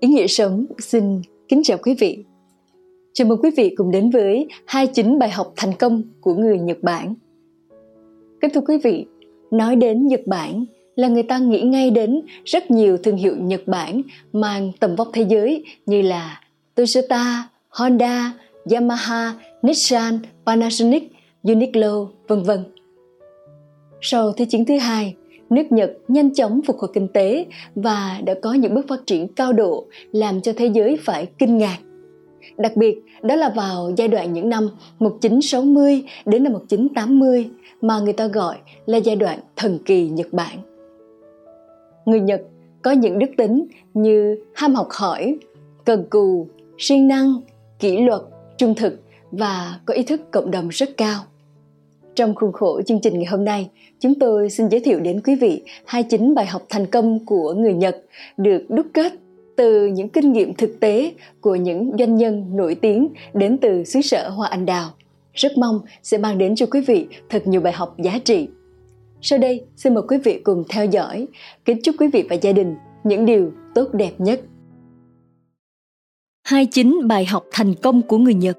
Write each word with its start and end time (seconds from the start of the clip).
Ý 0.00 0.08
nghĩa 0.08 0.26
sống 0.26 0.66
xin 0.78 1.22
kính 1.48 1.62
chào 1.64 1.78
quý 1.78 1.94
vị. 1.94 2.24
Chào 3.12 3.28
mừng 3.28 3.38
quý 3.42 3.50
vị 3.56 3.74
cùng 3.76 3.90
đến 3.90 4.10
với 4.10 4.48
29 4.66 5.18
bài 5.18 5.30
học 5.30 5.52
thành 5.56 5.72
công 5.78 6.02
của 6.20 6.34
người 6.34 6.58
Nhật 6.58 6.78
Bản. 6.82 7.14
Kính 8.40 8.50
thưa 8.54 8.60
quý 8.60 8.78
vị, 8.78 9.06
nói 9.50 9.76
đến 9.76 10.06
Nhật 10.06 10.20
Bản 10.26 10.64
là 10.96 11.08
người 11.08 11.22
ta 11.22 11.38
nghĩ 11.38 11.60
ngay 11.60 11.90
đến 11.90 12.20
rất 12.44 12.70
nhiều 12.70 12.96
thương 12.96 13.16
hiệu 13.16 13.36
Nhật 13.36 13.62
Bản 13.66 14.02
mang 14.32 14.72
tầm 14.80 14.96
vóc 14.96 15.08
thế 15.12 15.22
giới 15.28 15.64
như 15.86 16.02
là 16.02 16.40
Toyota, 16.74 17.48
Honda, 17.68 18.32
Yamaha, 18.70 19.34
Nissan, 19.62 20.18
Panasonic, 20.46 21.12
Uniqlo, 21.42 22.06
vân 22.28 22.42
vân. 22.42 22.64
Sau 24.00 24.32
Thế 24.32 24.44
chiến 24.44 24.64
thứ 24.64 24.78
hai, 24.78 25.14
nước 25.50 25.72
Nhật 25.72 25.92
nhanh 26.08 26.34
chóng 26.34 26.60
phục 26.66 26.78
hồi 26.78 26.90
kinh 26.94 27.08
tế 27.08 27.46
và 27.74 28.20
đã 28.24 28.34
có 28.42 28.52
những 28.52 28.74
bước 28.74 28.88
phát 28.88 29.06
triển 29.06 29.28
cao 29.28 29.52
độ 29.52 29.86
làm 30.12 30.40
cho 30.40 30.52
thế 30.56 30.66
giới 30.66 30.96
phải 31.04 31.26
kinh 31.38 31.58
ngạc. 31.58 31.78
Đặc 32.56 32.76
biệt, 32.76 33.02
đó 33.22 33.36
là 33.36 33.48
vào 33.56 33.90
giai 33.96 34.08
đoạn 34.08 34.32
những 34.32 34.48
năm 34.48 34.70
1960 34.98 36.02
đến 36.26 36.42
năm 36.42 36.52
1980 36.52 37.50
mà 37.80 38.00
người 38.00 38.12
ta 38.12 38.26
gọi 38.26 38.56
là 38.86 38.98
giai 38.98 39.16
đoạn 39.16 39.38
thần 39.56 39.78
kỳ 39.84 40.08
Nhật 40.08 40.32
Bản. 40.32 40.58
Người 42.06 42.20
Nhật 42.20 42.40
có 42.82 42.90
những 42.90 43.18
đức 43.18 43.30
tính 43.36 43.66
như 43.94 44.38
ham 44.54 44.74
học 44.74 44.88
hỏi, 44.90 45.38
cần 45.84 46.04
cù, 46.10 46.48
siêng 46.78 47.08
năng, 47.08 47.34
kỷ 47.78 47.98
luật, 47.98 48.20
trung 48.58 48.74
thực 48.74 49.00
và 49.30 49.80
có 49.84 49.94
ý 49.94 50.02
thức 50.02 50.20
cộng 50.30 50.50
đồng 50.50 50.68
rất 50.68 50.96
cao. 50.96 51.20
Trong 52.18 52.34
khuôn 52.34 52.52
khổ 52.52 52.82
chương 52.86 53.00
trình 53.00 53.14
ngày 53.14 53.24
hôm 53.24 53.44
nay, 53.44 53.70
chúng 54.00 54.14
tôi 54.14 54.50
xin 54.50 54.68
giới 54.68 54.80
thiệu 54.80 55.00
đến 55.00 55.20
quý 55.24 55.34
vị 55.34 55.62
29 55.84 56.34
bài 56.34 56.46
học 56.46 56.62
thành 56.68 56.86
công 56.86 57.26
của 57.26 57.54
người 57.54 57.74
Nhật 57.74 57.96
được 58.36 58.64
đúc 58.68 58.86
kết 58.94 59.12
từ 59.56 59.86
những 59.86 60.08
kinh 60.08 60.32
nghiệm 60.32 60.54
thực 60.54 60.80
tế 60.80 61.12
của 61.40 61.54
những 61.54 61.92
doanh 61.98 62.16
nhân 62.16 62.56
nổi 62.56 62.74
tiếng 62.74 63.08
đến 63.34 63.58
từ 63.60 63.84
xứ 63.84 64.00
sở 64.00 64.28
Hoa 64.28 64.48
Anh 64.48 64.66
Đào. 64.66 64.90
Rất 65.34 65.58
mong 65.58 65.80
sẽ 66.02 66.18
mang 66.18 66.38
đến 66.38 66.54
cho 66.54 66.66
quý 66.66 66.80
vị 66.80 67.06
thật 67.28 67.46
nhiều 67.46 67.60
bài 67.60 67.72
học 67.72 67.96
giá 67.98 68.18
trị. 68.24 68.48
Sau 69.20 69.38
đây, 69.38 69.64
xin 69.76 69.94
mời 69.94 70.02
quý 70.08 70.18
vị 70.24 70.40
cùng 70.44 70.64
theo 70.68 70.86
dõi. 70.86 71.26
Kính 71.64 71.82
chúc 71.82 71.94
quý 71.98 72.08
vị 72.12 72.24
và 72.30 72.36
gia 72.36 72.52
đình 72.52 72.76
những 73.04 73.26
điều 73.26 73.52
tốt 73.74 73.88
đẹp 73.92 74.12
nhất. 74.18 74.40
29 76.44 77.08
bài 77.08 77.24
học 77.24 77.44
thành 77.52 77.74
công 77.82 78.02
của 78.02 78.18
người 78.18 78.34
Nhật 78.34 78.58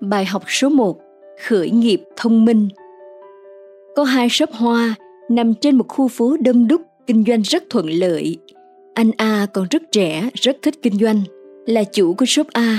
Bài 0.00 0.24
học 0.24 0.42
số 0.46 0.68
1 0.68 0.98
khởi 1.46 1.70
nghiệp 1.70 2.02
thông 2.16 2.44
minh. 2.44 2.68
Có 3.96 4.04
hai 4.04 4.28
shop 4.28 4.50
hoa 4.50 4.94
nằm 5.30 5.54
trên 5.54 5.76
một 5.76 5.84
khu 5.88 6.08
phố 6.08 6.36
đông 6.40 6.68
đúc, 6.68 6.82
kinh 7.06 7.24
doanh 7.26 7.42
rất 7.42 7.62
thuận 7.70 7.90
lợi. 7.90 8.38
Anh 8.94 9.10
A 9.16 9.46
còn 9.52 9.66
rất 9.70 9.82
trẻ, 9.92 10.28
rất 10.34 10.56
thích 10.62 10.74
kinh 10.82 10.98
doanh, 10.98 11.22
là 11.66 11.84
chủ 11.84 12.14
của 12.14 12.24
shop 12.26 12.46
A. 12.52 12.78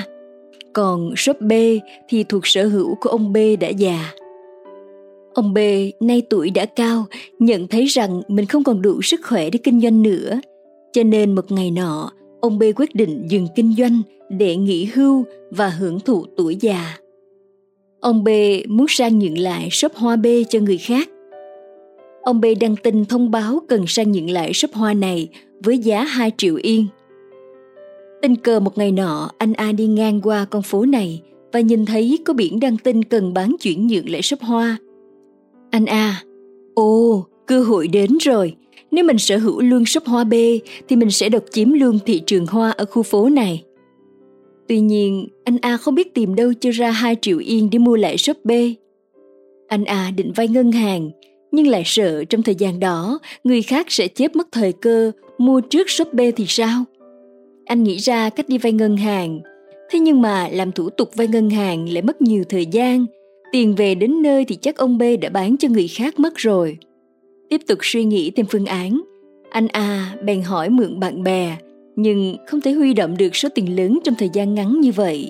Còn 0.73 1.13
shop 1.17 1.41
B 1.41 1.51
thì 2.09 2.23
thuộc 2.23 2.47
sở 2.47 2.67
hữu 2.67 2.95
của 3.01 3.09
ông 3.09 3.33
B 3.33 3.37
đã 3.59 3.67
già. 3.67 4.11
Ông 5.33 5.53
B 5.53 5.57
nay 5.99 6.21
tuổi 6.29 6.49
đã 6.49 6.65
cao, 6.65 7.05
nhận 7.39 7.67
thấy 7.67 7.85
rằng 7.85 8.21
mình 8.27 8.45
không 8.45 8.63
còn 8.63 8.81
đủ 8.81 9.01
sức 9.01 9.19
khỏe 9.23 9.49
để 9.49 9.59
kinh 9.63 9.81
doanh 9.81 10.01
nữa. 10.01 10.39
Cho 10.93 11.03
nên 11.03 11.35
một 11.35 11.51
ngày 11.51 11.71
nọ, 11.71 12.11
ông 12.41 12.59
B 12.59 12.63
quyết 12.75 12.95
định 12.95 13.25
dừng 13.27 13.47
kinh 13.55 13.73
doanh 13.77 14.01
để 14.29 14.55
nghỉ 14.55 14.85
hưu 14.85 15.25
và 15.51 15.69
hưởng 15.69 15.99
thụ 15.99 16.25
tuổi 16.37 16.57
già. 16.61 16.97
Ông 18.03 18.23
B 18.23 18.29
muốn 18.67 18.85
sang 18.89 19.19
nhượng 19.19 19.37
lại 19.37 19.69
shop 19.71 19.93
hoa 19.95 20.15
B 20.15 20.25
cho 20.49 20.59
người 20.59 20.77
khác. 20.77 21.09
Ông 22.21 22.41
B 22.41 22.45
đăng 22.59 22.75
tin 22.75 23.05
thông 23.05 23.31
báo 23.31 23.59
cần 23.67 23.87
sang 23.87 24.11
nhượng 24.11 24.29
lại 24.29 24.53
shop 24.53 24.73
hoa 24.73 24.93
này 24.93 25.29
với 25.63 25.77
giá 25.77 26.03
2 26.03 26.31
triệu 26.37 26.55
yên. 26.55 26.87
Tình 28.21 28.35
cờ 28.35 28.59
một 28.59 28.77
ngày 28.77 28.91
nọ, 28.91 29.31
anh 29.37 29.53
A 29.53 29.71
đi 29.71 29.87
ngang 29.87 30.21
qua 30.21 30.45
con 30.45 30.61
phố 30.61 30.85
này 30.85 31.21
và 31.53 31.59
nhìn 31.59 31.85
thấy 31.85 32.19
có 32.25 32.33
biển 32.33 32.59
đăng 32.59 32.77
tin 32.77 33.03
cần 33.03 33.33
bán 33.33 33.55
chuyển 33.61 33.87
nhượng 33.87 34.09
lại 34.09 34.21
shop 34.21 34.41
hoa. 34.41 34.77
Anh 35.71 35.85
A, 35.85 36.23
ồ, 36.73 37.25
cơ 37.45 37.63
hội 37.63 37.87
đến 37.87 38.17
rồi. 38.21 38.55
Nếu 38.91 39.05
mình 39.05 39.17
sở 39.17 39.37
hữu 39.37 39.61
luôn 39.61 39.85
shop 39.85 40.05
hoa 40.05 40.23
B 40.23 40.33
thì 40.87 40.95
mình 40.95 41.11
sẽ 41.11 41.29
độc 41.29 41.43
chiếm 41.51 41.73
luôn 41.73 41.99
thị 42.05 42.21
trường 42.25 42.47
hoa 42.47 42.71
ở 42.71 42.85
khu 42.85 43.03
phố 43.03 43.29
này. 43.29 43.63
Tuy 44.67 44.79
nhiên, 44.79 45.27
anh 45.43 45.57
A 45.61 45.77
không 45.77 45.95
biết 45.95 46.13
tìm 46.13 46.35
đâu 46.35 46.53
cho 46.59 46.69
ra 46.71 46.91
2 46.91 47.15
triệu 47.21 47.37
yên 47.37 47.69
để 47.71 47.79
mua 47.79 47.95
lại 47.95 48.17
shop 48.17 48.37
B. 48.43 48.51
Anh 49.67 49.85
A 49.85 50.11
định 50.15 50.31
vay 50.35 50.47
ngân 50.47 50.71
hàng, 50.71 51.11
nhưng 51.51 51.67
lại 51.67 51.83
sợ 51.85 52.23
trong 52.23 52.43
thời 52.43 52.55
gian 52.55 52.79
đó 52.79 53.19
người 53.43 53.61
khác 53.61 53.85
sẽ 53.89 54.07
chép 54.07 54.35
mất 54.35 54.47
thời 54.51 54.73
cơ 54.73 55.11
mua 55.37 55.61
trước 55.61 55.89
shop 55.89 56.13
B 56.13 56.19
thì 56.35 56.45
sao? 56.47 56.83
Anh 57.65 57.83
nghĩ 57.83 57.97
ra 57.97 58.29
cách 58.29 58.49
đi 58.49 58.57
vay 58.57 58.71
ngân 58.71 58.97
hàng, 58.97 59.39
thế 59.89 59.99
nhưng 59.99 60.21
mà 60.21 60.49
làm 60.51 60.71
thủ 60.71 60.89
tục 60.89 61.09
vay 61.15 61.27
ngân 61.27 61.49
hàng 61.49 61.89
lại 61.89 62.01
mất 62.01 62.21
nhiều 62.21 62.43
thời 62.49 62.65
gian, 62.65 63.05
tiền 63.51 63.75
về 63.75 63.95
đến 63.95 64.21
nơi 64.21 64.45
thì 64.45 64.55
chắc 64.55 64.77
ông 64.77 64.97
B 64.97 65.03
đã 65.21 65.29
bán 65.29 65.57
cho 65.57 65.67
người 65.69 65.87
khác 65.87 66.19
mất 66.19 66.35
rồi. 66.35 66.77
Tiếp 67.49 67.61
tục 67.67 67.79
suy 67.81 68.03
nghĩ 68.03 68.31
thêm 68.31 68.45
phương 68.45 68.65
án, 68.65 69.01
anh 69.49 69.67
A 69.67 70.15
bèn 70.23 70.41
hỏi 70.41 70.69
mượn 70.69 70.99
bạn 70.99 71.23
bè 71.23 71.57
nhưng 71.95 72.35
không 72.47 72.61
thể 72.61 72.71
huy 72.71 72.93
động 72.93 73.17
được 73.17 73.35
số 73.35 73.49
tiền 73.55 73.75
lớn 73.75 73.99
trong 74.03 74.15
thời 74.15 74.29
gian 74.33 74.53
ngắn 74.53 74.81
như 74.81 74.91
vậy. 74.91 75.29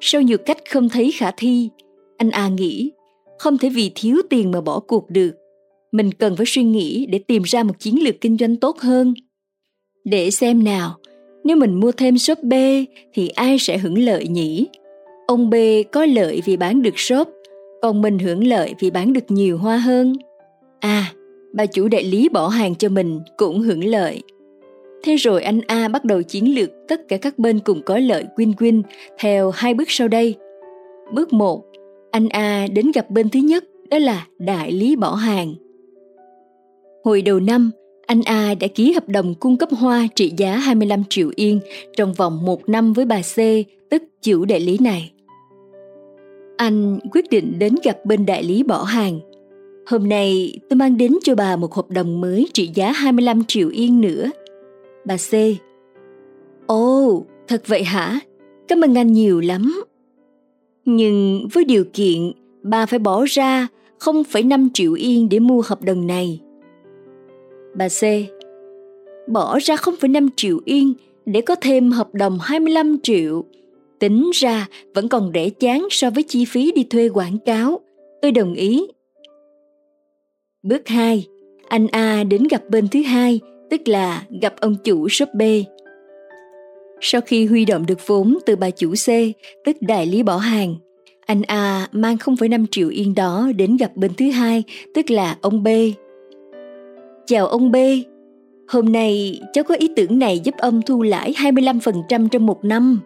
Sau 0.00 0.22
nhiều 0.22 0.38
cách 0.38 0.58
không 0.70 0.88
thấy 0.88 1.12
khả 1.12 1.30
thi, 1.36 1.68
anh 2.16 2.30
A 2.30 2.48
nghĩ 2.48 2.90
không 3.38 3.58
thể 3.58 3.68
vì 3.68 3.90
thiếu 3.94 4.16
tiền 4.30 4.50
mà 4.50 4.60
bỏ 4.60 4.80
cuộc 4.80 5.10
được. 5.10 5.30
Mình 5.92 6.12
cần 6.12 6.36
phải 6.36 6.46
suy 6.48 6.62
nghĩ 6.62 7.06
để 7.06 7.18
tìm 7.18 7.42
ra 7.42 7.62
một 7.62 7.78
chiến 7.78 8.02
lược 8.02 8.20
kinh 8.20 8.36
doanh 8.36 8.56
tốt 8.56 8.78
hơn. 8.78 9.14
Để 10.04 10.30
xem 10.30 10.64
nào, 10.64 10.96
nếu 11.44 11.56
mình 11.56 11.80
mua 11.80 11.92
thêm 11.92 12.18
shop 12.18 12.38
B 12.42 12.52
thì 13.12 13.28
ai 13.28 13.58
sẽ 13.58 13.78
hưởng 13.78 13.98
lợi 13.98 14.28
nhỉ? 14.28 14.66
Ông 15.26 15.50
B 15.50 15.54
có 15.92 16.06
lợi 16.06 16.42
vì 16.44 16.56
bán 16.56 16.82
được 16.82 16.98
shop, 16.98 17.28
còn 17.82 18.02
mình 18.02 18.18
hưởng 18.18 18.46
lợi 18.46 18.74
vì 18.80 18.90
bán 18.90 19.12
được 19.12 19.24
nhiều 19.30 19.58
hoa 19.58 19.76
hơn. 19.76 20.16
À, 20.80 21.12
bà 21.52 21.66
chủ 21.66 21.88
đại 21.88 22.04
lý 22.04 22.28
bỏ 22.28 22.48
hàng 22.48 22.74
cho 22.74 22.88
mình 22.88 23.20
cũng 23.36 23.60
hưởng 23.60 23.84
lợi. 23.84 24.22
Thế 25.04 25.16
rồi 25.16 25.42
anh 25.42 25.60
A 25.66 25.88
bắt 25.88 26.04
đầu 26.04 26.22
chiến 26.22 26.54
lược 26.54 26.70
tất 26.88 27.08
cả 27.08 27.16
các 27.16 27.38
bên 27.38 27.60
cùng 27.60 27.82
có 27.82 27.98
lợi 27.98 28.24
win-win 28.36 28.82
theo 29.18 29.50
hai 29.50 29.74
bước 29.74 29.90
sau 29.90 30.08
đây. 30.08 30.34
Bước 31.12 31.32
1. 31.32 31.64
Anh 32.10 32.28
A 32.28 32.66
đến 32.72 32.90
gặp 32.94 33.10
bên 33.10 33.28
thứ 33.28 33.40
nhất, 33.40 33.64
đó 33.90 33.98
là 33.98 34.26
đại 34.38 34.72
lý 34.72 34.96
bỏ 34.96 35.14
hàng. 35.14 35.54
Hồi 37.04 37.22
đầu 37.22 37.40
năm, 37.40 37.70
anh 38.06 38.22
A 38.22 38.54
đã 38.60 38.66
ký 38.66 38.92
hợp 38.92 39.08
đồng 39.08 39.34
cung 39.34 39.56
cấp 39.56 39.68
hoa 39.78 40.08
trị 40.14 40.32
giá 40.36 40.56
25 40.56 41.02
triệu 41.08 41.30
yên 41.36 41.60
trong 41.96 42.12
vòng 42.12 42.44
một 42.44 42.68
năm 42.68 42.92
với 42.92 43.04
bà 43.04 43.20
C, 43.20 43.36
tức 43.90 44.02
chủ 44.22 44.44
đại 44.44 44.60
lý 44.60 44.78
này. 44.80 45.12
Anh 46.56 46.98
quyết 47.12 47.30
định 47.30 47.58
đến 47.58 47.74
gặp 47.84 47.98
bên 48.04 48.26
đại 48.26 48.42
lý 48.42 48.62
bỏ 48.62 48.82
hàng. 48.82 49.20
Hôm 49.86 50.08
nay 50.08 50.58
tôi 50.70 50.76
mang 50.76 50.96
đến 50.96 51.12
cho 51.22 51.34
bà 51.34 51.56
một 51.56 51.74
hợp 51.74 51.90
đồng 51.90 52.20
mới 52.20 52.48
trị 52.52 52.70
giá 52.74 52.92
25 52.92 53.44
triệu 53.44 53.68
yên 53.68 54.00
nữa– 54.00 54.30
Bà 55.04 55.16
C. 55.16 55.32
Ồ, 56.66 57.06
oh, 57.08 57.26
thật 57.48 57.62
vậy 57.66 57.84
hả? 57.84 58.20
Cảm 58.68 58.80
ơn 58.80 58.98
anh 58.98 59.12
nhiều 59.12 59.40
lắm. 59.40 59.84
Nhưng 60.84 61.48
với 61.52 61.64
điều 61.64 61.84
kiện 61.92 62.32
bà 62.62 62.86
phải 62.86 62.98
bỏ 62.98 63.24
ra 63.28 63.68
0,5 64.00 64.68
triệu 64.74 64.92
yên 64.92 65.28
để 65.28 65.38
mua 65.38 65.62
hợp 65.66 65.82
đồng 65.82 66.06
này. 66.06 66.40
Bà 67.74 67.88
C. 67.88 68.02
Bỏ 69.28 69.58
ra 69.58 69.74
0,5 69.74 70.28
triệu 70.36 70.60
yên 70.64 70.94
để 71.26 71.40
có 71.40 71.54
thêm 71.54 71.90
hợp 71.90 72.14
đồng 72.14 72.38
25 72.42 72.96
triệu. 73.02 73.44
Tính 73.98 74.30
ra 74.34 74.66
vẫn 74.94 75.08
còn 75.08 75.30
rẻ 75.34 75.48
chán 75.48 75.86
so 75.90 76.10
với 76.10 76.22
chi 76.22 76.44
phí 76.44 76.72
đi 76.72 76.84
thuê 76.84 77.08
quảng 77.08 77.38
cáo. 77.38 77.80
Tôi 78.22 78.32
đồng 78.32 78.54
ý. 78.54 78.86
Bước 80.62 80.88
2. 80.88 81.26
Anh 81.68 81.86
A 81.86 82.24
đến 82.24 82.42
gặp 82.50 82.62
bên 82.68 82.88
thứ 82.88 83.02
hai 83.02 83.40
tức 83.70 83.88
là 83.88 84.24
gặp 84.42 84.54
ông 84.60 84.76
chủ 84.84 85.08
shop 85.08 85.28
B. 85.34 85.42
Sau 87.00 87.20
khi 87.20 87.46
huy 87.46 87.64
động 87.64 87.86
được 87.86 88.06
vốn 88.06 88.38
từ 88.46 88.56
bà 88.56 88.70
chủ 88.70 88.94
C, 88.94 89.08
tức 89.64 89.76
đại 89.80 90.06
lý 90.06 90.22
bỏ 90.22 90.36
hàng, 90.36 90.74
anh 91.26 91.42
A 91.42 91.88
mang 91.92 92.16
0,5 92.16 92.66
triệu 92.70 92.88
yên 92.88 93.14
đó 93.14 93.50
đến 93.56 93.76
gặp 93.76 93.96
bên 93.96 94.10
thứ 94.16 94.30
hai, 94.30 94.62
tức 94.94 95.10
là 95.10 95.36
ông 95.40 95.62
B. 95.62 95.68
Chào 97.26 97.46
ông 97.46 97.72
B, 97.72 97.76
hôm 98.68 98.92
nay 98.92 99.40
cháu 99.52 99.64
có 99.64 99.74
ý 99.74 99.88
tưởng 99.96 100.18
này 100.18 100.38
giúp 100.44 100.54
ông 100.58 100.82
thu 100.86 101.02
lãi 101.02 101.32
25% 101.32 102.28
trong 102.28 102.46
một 102.46 102.64
năm. 102.64 103.00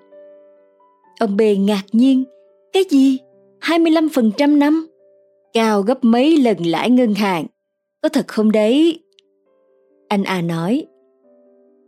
Ông 1.21 1.37
B 1.37 1.41
ngạc 1.59 1.83
nhiên, 1.93 2.25
cái 2.73 2.85
gì? 2.91 3.19
25% 3.61 4.59
năm? 4.59 4.87
Cao 5.53 5.83
gấp 5.83 5.99
mấy 6.03 6.37
lần 6.37 6.57
lãi 6.67 6.91
ngân 6.91 7.15
hàng. 7.15 7.47
Có 8.03 8.09
thật 8.09 8.29
không 8.29 8.53
đấy? 8.53 9.01
Anh 10.09 10.25
A 10.25 10.41
nói, 10.41 10.87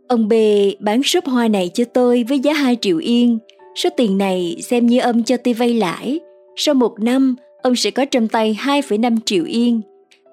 Ông 0.07 0.27
B 0.27 0.33
bán 0.79 1.03
shop 1.03 1.25
hoa 1.25 1.47
này 1.47 1.71
cho 1.73 1.83
tôi 1.85 2.25
với 2.29 2.39
giá 2.39 2.53
2 2.53 2.77
triệu 2.81 2.97
yên. 2.97 3.39
Số 3.75 3.89
tiền 3.97 4.17
này 4.17 4.57
xem 4.61 4.87
như 4.87 4.99
ông 4.99 5.23
cho 5.23 5.37
tôi 5.37 5.53
vay 5.53 5.73
lãi. 5.73 6.19
Sau 6.55 6.75
một 6.75 6.99
năm, 6.99 7.35
ông 7.61 7.75
sẽ 7.75 7.91
có 7.91 8.05
trong 8.05 8.27
tay 8.27 8.57
2,5 8.61 9.17
triệu 9.25 9.43
yên. 9.45 9.81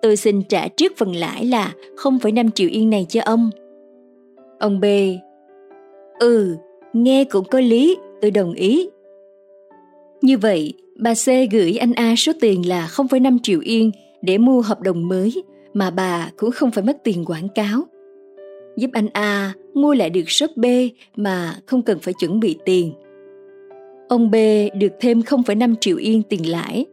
Tôi 0.03 0.17
xin 0.17 0.43
trả 0.43 0.69
trước 0.69 0.93
phần 0.97 1.17
lãi 1.17 1.45
là 1.45 1.73
0,5 1.97 2.51
triệu 2.51 2.69
yên 2.69 2.91
này 2.91 3.07
cho 3.09 3.21
ông. 3.25 3.51
Ông 4.59 4.81
B. 4.81 4.85
Ừ, 6.19 6.57
nghe 6.93 7.25
cũng 7.25 7.45
có 7.45 7.61
lý, 7.61 7.97
tôi 8.21 8.31
đồng 8.31 8.53
ý. 8.53 8.89
Như 10.23 10.39
vậy, 10.39 10.75
bà 10.97 11.15
C 11.15 11.27
gửi 11.51 11.77
anh 11.77 11.93
A 11.93 12.15
số 12.17 12.33
tiền 12.41 12.69
là 12.69 12.87
0,5 12.87 13.39
triệu 13.43 13.61
yên 13.61 13.91
để 14.23 14.39
mua 14.39 14.61
hợp 14.61 14.81
đồng 14.81 15.09
mới 15.09 15.43
mà 15.79 15.91
bà 15.91 16.31
cũng 16.37 16.51
không 16.51 16.71
phải 16.71 16.85
mất 16.85 16.99
tiền 17.05 17.25
quảng 17.25 17.49
cáo. 17.49 17.87
Giúp 18.77 18.91
anh 18.93 19.09
A 19.13 19.53
mua 19.75 19.95
lại 19.95 20.11
được 20.11 20.31
shop 20.31 20.51
B 20.57 20.65
mà 21.17 21.55
không 21.67 21.83
cần 21.83 21.99
phải 21.99 22.15
chuẩn 22.21 22.41
bị 22.41 22.59
tiền. 22.65 22.93
Ông 24.09 24.31
B 24.31 24.35
được 24.81 24.93
thêm 25.01 25.21
0,5 25.21 25.75
triệu 25.81 25.97
yên 25.97 26.23
tiền 26.23 26.51
lãi. 26.51 26.87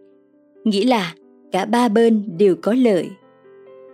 Nghĩa 0.64 0.86
là 0.86 1.14
cả 1.52 1.66
ba 1.66 1.88
bên 1.88 2.24
đều 2.38 2.56
có 2.62 2.74
lợi. 2.74 3.10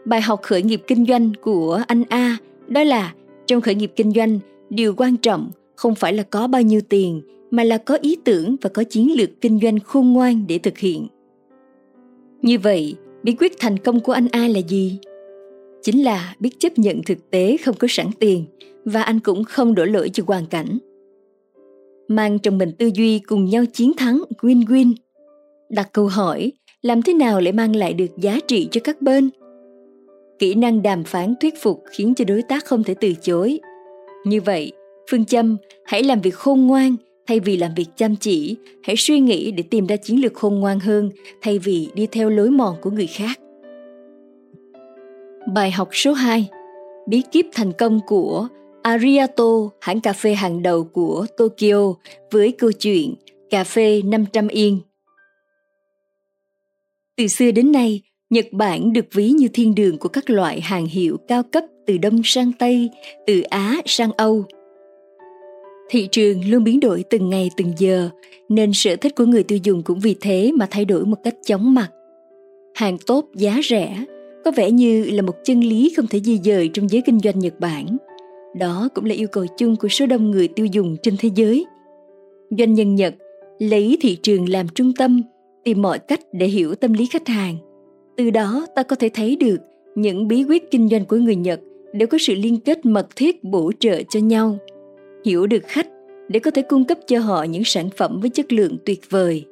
Bài 0.05 0.21
học 0.21 0.41
khởi 0.41 0.63
nghiệp 0.63 0.81
kinh 0.87 1.05
doanh 1.05 1.31
của 1.41 1.81
anh 1.87 2.03
A 2.09 2.37
đó 2.67 2.83
là 2.83 3.13
trong 3.47 3.61
khởi 3.61 3.75
nghiệp 3.75 3.91
kinh 3.95 4.11
doanh, 4.11 4.39
điều 4.69 4.93
quan 4.97 5.17
trọng 5.17 5.51
không 5.75 5.95
phải 5.95 6.13
là 6.13 6.23
có 6.23 6.47
bao 6.47 6.61
nhiêu 6.61 6.81
tiền 6.89 7.21
mà 7.51 7.63
là 7.63 7.77
có 7.77 7.97
ý 8.01 8.17
tưởng 8.23 8.55
và 8.61 8.69
có 8.73 8.83
chiến 8.83 9.17
lược 9.17 9.29
kinh 9.41 9.59
doanh 9.59 9.79
khôn 9.79 10.13
ngoan 10.13 10.47
để 10.47 10.57
thực 10.57 10.77
hiện. 10.77 11.07
Như 12.41 12.59
vậy, 12.59 12.95
bí 13.23 13.35
quyết 13.39 13.53
thành 13.59 13.77
công 13.77 13.99
của 13.99 14.11
anh 14.11 14.27
A 14.31 14.47
là 14.47 14.59
gì? 14.59 14.99
Chính 15.81 16.03
là 16.03 16.35
biết 16.39 16.59
chấp 16.59 16.79
nhận 16.79 17.01
thực 17.05 17.31
tế 17.31 17.57
không 17.57 17.75
có 17.75 17.87
sẵn 17.89 18.07
tiền 18.19 18.45
và 18.85 19.01
anh 19.01 19.19
cũng 19.19 19.43
không 19.43 19.75
đổ 19.75 19.85
lỗi 19.85 20.09
cho 20.13 20.23
hoàn 20.27 20.45
cảnh. 20.45 20.77
Mang 22.07 22.39
trong 22.39 22.57
mình 22.57 22.71
tư 22.77 22.89
duy 22.93 23.19
cùng 23.19 23.45
nhau 23.45 23.63
chiến 23.73 23.91
thắng 23.97 24.23
win-win. 24.41 24.93
Đặt 25.69 25.89
câu 25.93 26.07
hỏi, 26.07 26.51
làm 26.81 27.01
thế 27.01 27.13
nào 27.13 27.41
để 27.41 27.51
mang 27.51 27.75
lại 27.75 27.93
được 27.93 28.17
giá 28.17 28.39
trị 28.47 28.67
cho 28.71 28.81
các 28.83 29.01
bên? 29.01 29.29
Kỹ 30.39 30.55
năng 30.55 30.81
đàm 30.81 31.03
phán 31.03 31.33
thuyết 31.41 31.53
phục 31.61 31.83
khiến 31.91 32.15
cho 32.15 32.25
đối 32.25 32.41
tác 32.41 32.65
không 32.65 32.83
thể 32.83 32.93
từ 33.01 33.13
chối. 33.21 33.59
Như 34.25 34.41
vậy, 34.41 34.71
phương 35.11 35.25
châm 35.25 35.57
hãy 35.85 36.03
làm 36.03 36.21
việc 36.21 36.35
khôn 36.35 36.67
ngoan 36.67 36.95
thay 37.27 37.39
vì 37.39 37.57
làm 37.57 37.71
việc 37.75 37.87
chăm 37.95 38.15
chỉ, 38.15 38.55
hãy 38.83 38.95
suy 38.95 39.19
nghĩ 39.19 39.51
để 39.51 39.63
tìm 39.63 39.87
ra 39.87 39.95
chiến 39.95 40.21
lược 40.21 40.33
khôn 40.33 40.59
ngoan 40.59 40.79
hơn 40.79 41.09
thay 41.41 41.59
vì 41.59 41.87
đi 41.93 42.07
theo 42.11 42.29
lối 42.29 42.49
mòn 42.49 42.75
của 42.81 42.91
người 42.91 43.07
khác. 43.07 43.39
Bài 45.53 45.71
học 45.71 45.89
số 45.91 46.13
2 46.13 46.49
Bí 47.07 47.21
kíp 47.31 47.45
thành 47.53 47.73
công 47.73 47.99
của 48.07 48.47
Ariato, 48.83 49.69
hãng 49.81 50.01
cà 50.01 50.13
phê 50.13 50.33
hàng 50.33 50.61
đầu 50.61 50.83
của 50.83 51.25
Tokyo 51.37 51.93
với 52.31 52.51
câu 52.51 52.71
chuyện 52.71 53.15
Cà 53.49 53.63
phê 53.63 54.01
500 54.05 54.47
yên. 54.47 54.79
Từ 57.17 57.27
xưa 57.27 57.51
đến 57.51 57.71
nay, 57.71 58.01
Nhật 58.29 58.45
Bản 58.51 58.93
được 58.93 59.05
ví 59.11 59.29
như 59.29 59.47
thiên 59.53 59.75
đường 59.75 59.97
của 59.97 60.09
các 60.09 60.29
loại 60.29 60.61
hàng 60.61 60.85
hiệu 60.85 61.17
cao 61.27 61.43
cấp 61.43 61.63
từ 61.87 61.97
Đông 61.97 62.21
sang 62.23 62.51
Tây, 62.59 62.89
từ 63.27 63.41
Á 63.41 63.81
sang 63.85 64.11
Âu. 64.11 64.45
Thị 65.91 66.07
trường 66.11 66.49
luôn 66.49 66.63
biến 66.63 66.79
đổi 66.79 67.03
từng 67.09 67.29
ngày 67.29 67.49
từng 67.57 67.73
giờ, 67.77 68.09
nên 68.49 68.71
sở 68.73 68.95
thích 68.95 69.15
của 69.15 69.25
người 69.25 69.43
tiêu 69.43 69.59
dùng 69.63 69.83
cũng 69.83 69.99
vì 69.99 70.15
thế 70.21 70.51
mà 70.55 70.67
thay 70.71 70.85
đổi 70.85 71.05
một 71.05 71.17
cách 71.23 71.35
chóng 71.45 71.73
mặt. 71.73 71.89
Hàng 72.75 72.97
tốt 73.07 73.25
giá 73.35 73.59
rẻ 73.69 74.05
có 74.45 74.51
vẻ 74.51 74.71
như 74.71 75.03
là 75.03 75.21
một 75.21 75.35
chân 75.43 75.59
lý 75.59 75.93
không 75.97 76.07
thể 76.07 76.19
di 76.19 76.39
dời 76.43 76.69
trong 76.73 76.89
giới 76.89 77.01
kinh 77.05 77.19
doanh 77.19 77.39
Nhật 77.39 77.59
Bản. 77.59 77.97
Đó 78.55 78.89
cũng 78.95 79.05
là 79.05 79.15
yêu 79.15 79.27
cầu 79.27 79.45
chung 79.57 79.75
của 79.75 79.87
số 79.87 80.05
đông 80.05 80.31
người 80.31 80.47
tiêu 80.47 80.65
dùng 80.65 80.97
trên 81.03 81.15
thế 81.19 81.29
giới. 81.35 81.65
Doanh 82.57 82.73
nhân 82.73 82.95
Nhật 82.95 83.15
lấy 83.59 83.97
thị 84.01 84.17
trường 84.23 84.49
làm 84.49 84.67
trung 84.75 84.93
tâm, 84.93 85.21
tìm 85.63 85.81
mọi 85.81 85.99
cách 85.99 86.19
để 86.33 86.47
hiểu 86.47 86.75
tâm 86.75 86.93
lý 86.93 87.05
khách 87.05 87.27
hàng– 87.27 87.57
từ 88.17 88.29
đó 88.29 88.65
ta 88.75 88.83
có 88.83 88.95
thể 88.95 89.09
thấy 89.13 89.35
được 89.35 89.57
những 89.95 90.27
bí 90.27 90.43
quyết 90.43 90.71
kinh 90.71 90.89
doanh 90.89 91.05
của 91.05 91.15
người 91.15 91.35
Nhật 91.35 91.59
đều 91.93 92.07
có 92.07 92.17
sự 92.21 92.35
liên 92.35 92.59
kết 92.59 92.85
mật 92.85 93.07
thiết 93.15 93.43
bổ 93.43 93.71
trợ 93.79 94.01
cho 94.09 94.19
nhau. 94.19 94.57
Hiểu 95.25 95.47
được 95.47 95.63
khách 95.67 95.87
để 96.29 96.39
có 96.39 96.51
thể 96.51 96.61
cung 96.61 96.85
cấp 96.85 96.97
cho 97.07 97.19
họ 97.19 97.43
những 97.43 97.63
sản 97.63 97.89
phẩm 97.97 98.19
với 98.21 98.29
chất 98.29 98.53
lượng 98.53 98.77
tuyệt 98.85 99.01
vời. 99.09 99.45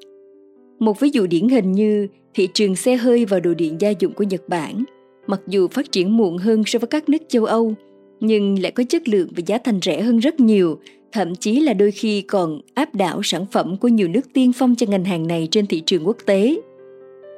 Một 0.80 1.00
ví 1.00 1.10
dụ 1.10 1.28
điển 1.28 1.50
hình 1.50 1.72
như 1.72 2.08
thị 2.34 2.48
trường 2.54 2.76
xe 2.76 2.96
hơi 2.96 3.26
và 3.26 3.40
đồ 3.40 3.54
điện 3.54 3.76
gia 3.80 3.90
dụng 3.90 4.14
của 4.14 4.24
Nhật 4.24 4.50
Bản, 4.50 4.84
mặc 5.28 5.42
dù 5.48 5.68
phát 5.68 5.92
triển 5.92 6.18
muộn 6.18 6.38
hơn 6.38 6.64
so 6.66 6.80
với 6.80 6.88
các 6.88 7.10
nước 7.10 7.22
châu 7.28 7.46
Âu, 7.46 7.74
nhưng 8.20 8.60
lại 8.62 8.72
có 8.72 8.84
chất 8.90 9.08
lượng 9.08 9.28
và 9.36 9.42
giá 9.46 9.58
thành 9.58 9.80
rẻ 9.82 10.02
hơn 10.02 10.18
rất 10.18 10.40
nhiều, 10.40 10.80
thậm 11.12 11.36
chí 11.36 11.60
là 11.60 11.74
đôi 11.74 11.92
khi 11.92 12.22
còn 12.22 12.62
áp 12.74 12.96
đảo 12.96 13.22
sản 13.24 13.46
phẩm 13.52 13.78
của 13.78 13.88
nhiều 13.88 14.08
nước 14.08 14.34
tiên 14.34 14.52
phong 14.54 14.76
cho 14.76 14.88
ngành 14.90 15.06
hàng 15.06 15.28
này 15.28 15.48
trên 15.52 15.68
thị 15.68 15.82
trường 15.86 16.08
quốc 16.08 16.18
tế 16.26 16.58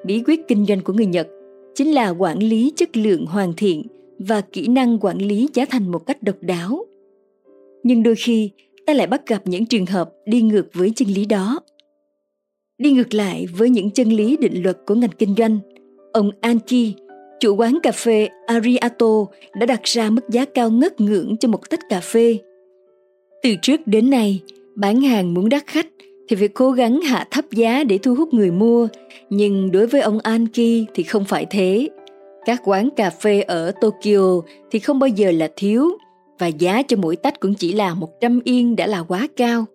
bí 0.06 0.24
quyết 0.26 0.48
kinh 0.48 0.66
doanh 0.66 0.82
của 0.82 0.94
người 0.94 1.06
Nhật 1.06 1.28
chính 1.76 1.92
là 1.92 2.10
quản 2.10 2.40
lý 2.40 2.74
chất 2.76 2.98
lượng 2.98 3.26
hoàn 3.26 3.54
thiện 3.54 3.84
và 4.20 4.42
kỹ 4.42 4.68
năng 4.68 4.98
quản 5.02 5.18
lý 5.18 5.48
giá 5.54 5.66
thành 5.66 5.92
một 5.92 6.06
cách 6.06 6.24
độc 6.24 6.36
đáo. 6.42 6.86
Nhưng 7.84 8.04
đôi 8.04 8.16
khi 8.16 8.52
ta 8.86 8.94
lại 8.94 9.08
bắt 9.08 9.28
gặp 9.28 9.42
những 9.46 9.66
trường 9.66 9.86
hợp 9.86 10.10
đi 10.26 10.42
ngược 10.42 10.66
với 10.74 10.92
chân 10.96 11.08
lý 11.08 11.26
đó. 11.26 11.60
Đi 12.78 12.92
ngược 12.92 13.14
lại 13.14 13.48
với 13.58 13.70
những 13.70 13.92
chân 13.92 14.10
lý 14.10 14.38
định 14.38 14.64
luật 14.64 14.78
của 14.86 14.96
ngành 14.96 15.10
kinh 15.18 15.36
doanh, 15.38 15.60
ông 16.14 16.32
Anki, 16.42 16.96
chủ 17.40 17.56
quán 17.56 17.80
cà 17.84 17.92
phê 17.92 18.30
Ariato 18.48 19.26
đã 19.60 19.66
đặt 19.66 19.84
ra 19.84 20.10
mức 20.10 20.30
giá 20.30 20.46
cao 20.46 20.70
ngất 20.70 21.02
ngưỡng 21.02 21.38
cho 21.38 21.48
một 21.48 21.70
tách 21.70 21.80
cà 21.90 22.00
phê. 22.00 22.38
Từ 23.44 23.56
trước 23.62 23.82
đến 23.86 24.10
nay, 24.10 24.40
bán 24.76 25.02
hàng 25.02 25.34
muốn 25.34 25.50
đắt 25.50 25.68
khách 25.68 25.88
thì 26.30 26.36
phải 26.36 26.48
cố 26.48 26.72
gắng 26.72 27.02
hạ 27.02 27.28
thấp 27.32 27.46
giá 27.52 27.84
để 27.84 27.98
thu 27.98 28.16
hút 28.16 28.34
người 28.34 28.52
mua, 28.52 28.88
nhưng 29.30 29.72
đối 29.72 29.88
với 29.88 30.02
ông 30.02 30.20
Anki 30.20 30.86
thì 30.94 31.04
không 31.04 31.26
phải 31.26 31.46
thế. 31.50 31.90
Các 32.46 32.62
quán 32.66 32.90
cà 32.96 33.10
phê 33.10 33.42
ở 33.42 33.72
Tokyo 33.82 34.42
thì 34.72 34.80
không 34.80 35.00
bao 35.00 35.08
giờ 35.08 35.32
là 35.32 35.50
thiếu 35.56 35.92
và 36.42 36.48
giá 36.48 36.82
cho 36.88 36.98
mỗi 36.98 37.16
tách 37.16 37.40
cũng 37.40 37.54
chỉ 37.54 37.74
là 37.74 37.94
100 37.94 38.42
yên 38.44 38.76
đã 38.76 38.88
là 38.88 39.00
quá 39.00 39.28
cao. 39.36 39.66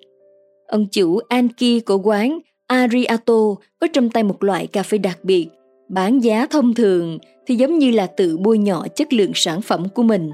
Ông 0.66 0.86
chủ 0.86 1.18
Anki 1.28 1.84
của 1.86 1.98
quán 1.98 2.38
Ariato 2.66 3.54
có 3.80 3.86
trong 3.92 4.10
tay 4.10 4.22
một 4.22 4.44
loại 4.44 4.66
cà 4.66 4.82
phê 4.82 4.98
đặc 4.98 5.18
biệt, 5.22 5.48
bán 5.88 6.24
giá 6.24 6.46
thông 6.46 6.74
thường 6.74 7.18
thì 7.46 7.54
giống 7.54 7.78
như 7.78 7.90
là 7.90 8.06
tự 8.06 8.36
bôi 8.36 8.58
nhọ 8.58 8.86
chất 8.94 9.12
lượng 9.12 9.32
sản 9.34 9.62
phẩm 9.62 9.88
của 9.94 10.02
mình. 10.02 10.30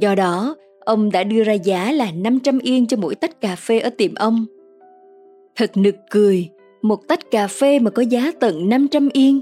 Do 0.00 0.14
đó, 0.14 0.56
ông 0.80 1.10
đã 1.12 1.24
đưa 1.24 1.44
ra 1.44 1.52
giá 1.52 1.92
là 1.92 2.10
500 2.12 2.58
yên 2.58 2.86
cho 2.86 2.96
mỗi 2.96 3.14
tách 3.14 3.40
cà 3.40 3.56
phê 3.56 3.78
ở 3.78 3.90
tiệm 3.90 4.14
ông– 4.14 4.46
Thật 5.58 5.76
nực 5.76 5.96
cười, 6.10 6.48
một 6.82 7.08
tách 7.08 7.30
cà 7.30 7.46
phê 7.46 7.78
mà 7.78 7.90
có 7.90 8.02
giá 8.02 8.32
tận 8.40 8.68
500 8.68 9.08
yên. 9.12 9.40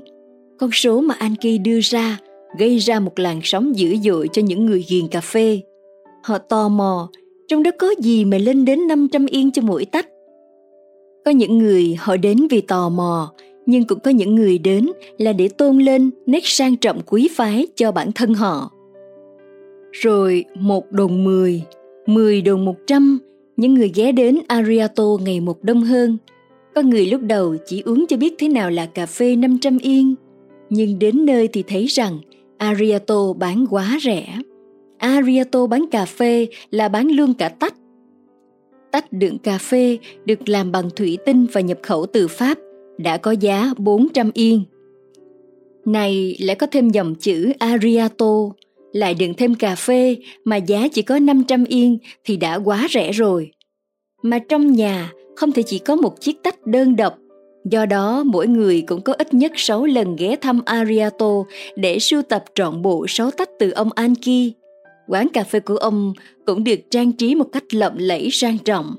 Con 0.59 0.71
số 0.73 1.01
mà 1.01 1.15
Anki 1.19 1.61
đưa 1.65 1.81
ra 1.81 2.19
gây 2.59 2.79
ra 2.79 3.01
một 3.01 3.19
làn 3.19 3.41
sóng 3.43 3.77
dữ 3.77 3.97
dội 3.97 4.29
cho 4.33 4.43
những 4.43 4.67
người 4.67 4.85
ghiền 4.89 5.09
cà 5.09 5.21
phê. 5.21 5.61
Họ 6.27 6.39
tò 6.39 6.69
mò, 6.69 7.09
trong 7.49 7.63
đó 7.63 7.71
có 7.79 7.95
gì 7.99 8.25
mà 8.25 8.39
lên 8.39 8.65
đến 8.65 8.87
500 8.89 9.27
yên 9.27 9.51
cho 9.51 9.63
mỗi 9.63 9.85
tách? 9.85 10.09
Có 11.25 11.31
những 11.31 11.59
người 11.59 11.97
họ 11.99 12.17
đến 12.17 12.47
vì 12.51 12.61
tò 12.61 12.89
mò, 12.89 13.33
nhưng 13.67 13.85
cũng 13.85 14.01
có 14.01 14.11
những 14.11 14.35
người 14.35 14.59
đến 14.59 14.87
là 15.19 15.33
để 15.33 15.49
tôn 15.49 15.79
lên 15.79 16.11
nét 16.27 16.41
sang 16.45 16.77
trọng 16.77 17.01
quý 17.07 17.29
phái 17.37 17.67
cho 17.77 17.93
bản 17.93 18.13
thân 18.13 18.35
họ. 18.35 18.71
Rồi 19.93 20.45
một 20.61 20.93
đồng 20.93 21.25
mười, 21.25 21.63
mười 22.07 22.43
đồng 22.43 22.65
một 22.65 22.77
trăm, 22.87 23.19
những 23.57 23.75
người 23.75 23.93
ghé 23.95 24.13
đến 24.13 24.39
Ariato 24.49 25.05
ngày 25.25 25.41
một 25.41 25.63
đông 25.63 25.81
hơn. 25.81 26.19
Có 26.75 26.83
người 26.83 27.07
lúc 27.07 27.21
đầu 27.21 27.57
chỉ 27.67 27.81
uống 27.81 28.07
cho 28.09 28.17
biết 28.17 28.35
thế 28.39 28.49
nào 28.49 28.71
là 28.71 28.87
cà 28.87 29.07
phê 29.07 29.37
500 29.37 29.79
yên, 29.79 30.15
nhưng 30.71 30.99
đến 30.99 31.27
nơi 31.27 31.49
thì 31.49 31.63
thấy 31.63 31.87
rằng 31.87 32.19
Ariato 32.59 33.33
bán 33.33 33.67
quá 33.71 33.99
rẻ. 34.03 34.39
Ariato 34.99 35.67
bán 35.67 35.85
cà 35.91 36.05
phê 36.05 36.47
là 36.71 36.89
bán 36.89 37.09
luôn 37.11 37.35
cả 37.35 37.49
tách. 37.49 37.75
Tách 38.91 39.13
đựng 39.13 39.39
cà 39.39 39.59
phê 39.59 39.99
được 40.25 40.49
làm 40.49 40.73
bằng 40.73 40.91
thủy 40.97 41.19
tinh 41.27 41.47
và 41.53 41.61
nhập 41.61 41.79
khẩu 41.83 42.07
từ 42.07 42.29
Pháp 42.29 42.59
đã 42.99 43.17
có 43.17 43.31
giá 43.31 43.71
400 43.79 44.31
yên. 44.35 44.63
Này 45.85 46.37
lại 46.41 46.57
có 46.57 46.67
thêm 46.67 46.89
dòng 46.89 47.15
chữ 47.15 47.53
Ariato 47.59 48.51
lại 48.93 49.15
đựng 49.15 49.35
thêm 49.35 49.55
cà 49.55 49.75
phê 49.75 50.17
mà 50.45 50.57
giá 50.57 50.89
chỉ 50.93 51.03
có 51.03 51.19
500 51.19 51.65
yên 51.65 51.99
thì 52.25 52.37
đã 52.37 52.57
quá 52.57 52.87
rẻ 52.91 53.13
rồi. 53.13 53.51
Mà 54.23 54.39
trong 54.39 54.73
nhà 54.73 55.13
không 55.37 55.53
thể 55.53 55.63
chỉ 55.63 55.79
có 55.79 55.97
một 55.97 56.21
chiếc 56.21 56.43
tách 56.43 56.67
đơn 56.67 56.97
độc, 56.97 57.19
do 57.71 57.87
đó 57.87 58.23
mỗi 58.27 58.47
người 58.47 58.85
cũng 58.87 59.01
có 59.01 59.13
ít 59.13 59.35
nhất 59.35 59.53
6 59.57 59.85
lần 59.85 60.17
ghé 60.17 60.37
thăm 60.37 60.61
Ariato 60.65 61.45
để 61.77 61.99
sưu 61.99 62.23
tập 62.23 62.45
trọn 62.55 62.83
bộ 62.83 63.07
6 63.09 63.31
tách 63.31 63.51
từ 63.59 63.71
ông 63.71 63.93
Anki. 63.95 64.53
Quán 65.09 65.29
cà 65.29 65.45
phê 65.45 65.61
của 65.61 65.77
ông 65.77 66.13
cũng 66.47 66.65
được 66.65 66.81
trang 66.91 67.13
trí 67.13 67.35
một 67.35 67.49
cách 67.53 67.75
lộng 67.75 67.95
lẫy 67.99 68.29
sang 68.33 68.59
trọng. 68.59 68.97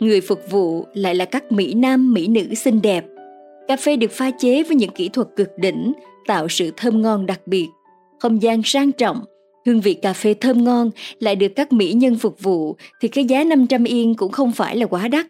Người 0.00 0.20
phục 0.20 0.40
vụ 0.50 0.84
lại 0.94 1.14
là 1.14 1.24
các 1.24 1.52
mỹ 1.52 1.74
nam 1.74 2.12
mỹ 2.12 2.28
nữ 2.28 2.54
xinh 2.54 2.82
đẹp. 2.82 3.04
Cà 3.68 3.76
phê 3.76 3.96
được 3.96 4.10
pha 4.10 4.30
chế 4.30 4.62
với 4.62 4.76
những 4.76 4.90
kỹ 4.90 5.08
thuật 5.08 5.28
cực 5.36 5.48
đỉnh, 5.58 5.92
tạo 6.26 6.48
sự 6.48 6.70
thơm 6.76 7.02
ngon 7.02 7.26
đặc 7.26 7.40
biệt. 7.46 7.68
Không 8.18 8.42
gian 8.42 8.62
sang 8.64 8.92
trọng, 8.92 9.24
Hương 9.66 9.80
vị 9.80 9.94
cà 9.94 10.12
phê 10.12 10.34
thơm 10.34 10.64
ngon 10.64 10.90
lại 11.18 11.36
được 11.36 11.48
các 11.56 11.72
mỹ 11.72 11.92
nhân 11.92 12.16
phục 12.16 12.42
vụ 12.42 12.76
thì 13.00 13.08
cái 13.08 13.24
giá 13.24 13.44
500 13.44 13.84
yên 13.84 14.14
cũng 14.14 14.32
không 14.32 14.52
phải 14.52 14.76
là 14.76 14.86
quá 14.86 15.08
đắt. 15.08 15.26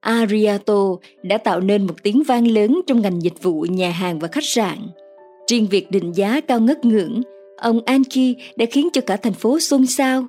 Ariato 0.00 0.96
đã 1.22 1.38
tạo 1.38 1.60
nên 1.60 1.86
một 1.86 1.94
tiếng 2.02 2.22
vang 2.22 2.46
lớn 2.46 2.80
trong 2.86 3.00
ngành 3.00 3.22
dịch 3.22 3.42
vụ 3.42 3.66
nhà 3.70 3.90
hàng 3.90 4.18
và 4.18 4.28
khách 4.28 4.44
sạn. 4.44 4.78
Riêng 5.50 5.66
việc 5.70 5.90
định 5.90 6.12
giá 6.12 6.40
cao 6.40 6.60
ngất 6.60 6.84
ngưỡng, 6.84 7.22
ông 7.56 7.80
Anki 7.84 8.36
đã 8.56 8.66
khiến 8.70 8.88
cho 8.92 9.00
cả 9.00 9.16
thành 9.16 9.32
phố 9.32 9.60
xôn 9.60 9.86
xao. 9.86 10.26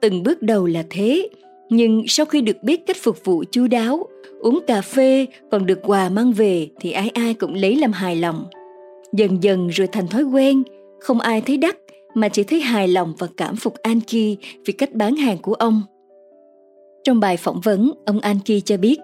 từng 0.00 0.22
bước 0.22 0.42
đầu 0.42 0.66
là 0.66 0.84
thế, 0.90 1.28
nhưng 1.70 2.04
sau 2.08 2.26
khi 2.26 2.40
được 2.40 2.62
biết 2.62 2.86
cách 2.86 2.96
phục 3.02 3.24
vụ 3.24 3.44
chu 3.50 3.66
đáo, 3.66 4.06
uống 4.40 4.60
cà 4.66 4.80
phê 4.80 5.26
còn 5.50 5.66
được 5.66 5.78
quà 5.82 6.08
mang 6.08 6.32
về 6.32 6.68
thì 6.80 6.92
ai 6.92 7.08
ai 7.08 7.34
cũng 7.34 7.54
lấy 7.54 7.76
làm 7.76 7.92
hài 7.92 8.16
lòng. 8.16 8.46
Dần 9.12 9.42
dần 9.42 9.68
rồi 9.68 9.86
thành 9.86 10.08
thói 10.08 10.22
quen, 10.22 10.62
không 11.00 11.20
ai 11.20 11.40
thấy 11.40 11.56
đắt 11.56 11.76
mà 12.14 12.28
chỉ 12.28 12.42
thấy 12.44 12.60
hài 12.60 12.88
lòng 12.88 13.14
và 13.18 13.26
cảm 13.36 13.56
phục 13.56 13.74
Anki 13.74 14.36
vì 14.64 14.72
cách 14.78 14.92
bán 14.92 15.16
hàng 15.16 15.38
của 15.38 15.54
ông. 15.54 15.82
Trong 17.04 17.20
bài 17.20 17.36
phỏng 17.36 17.60
vấn, 17.60 17.92
ông 18.06 18.20
Anki 18.20 18.64
cho 18.64 18.76
biết, 18.76 18.98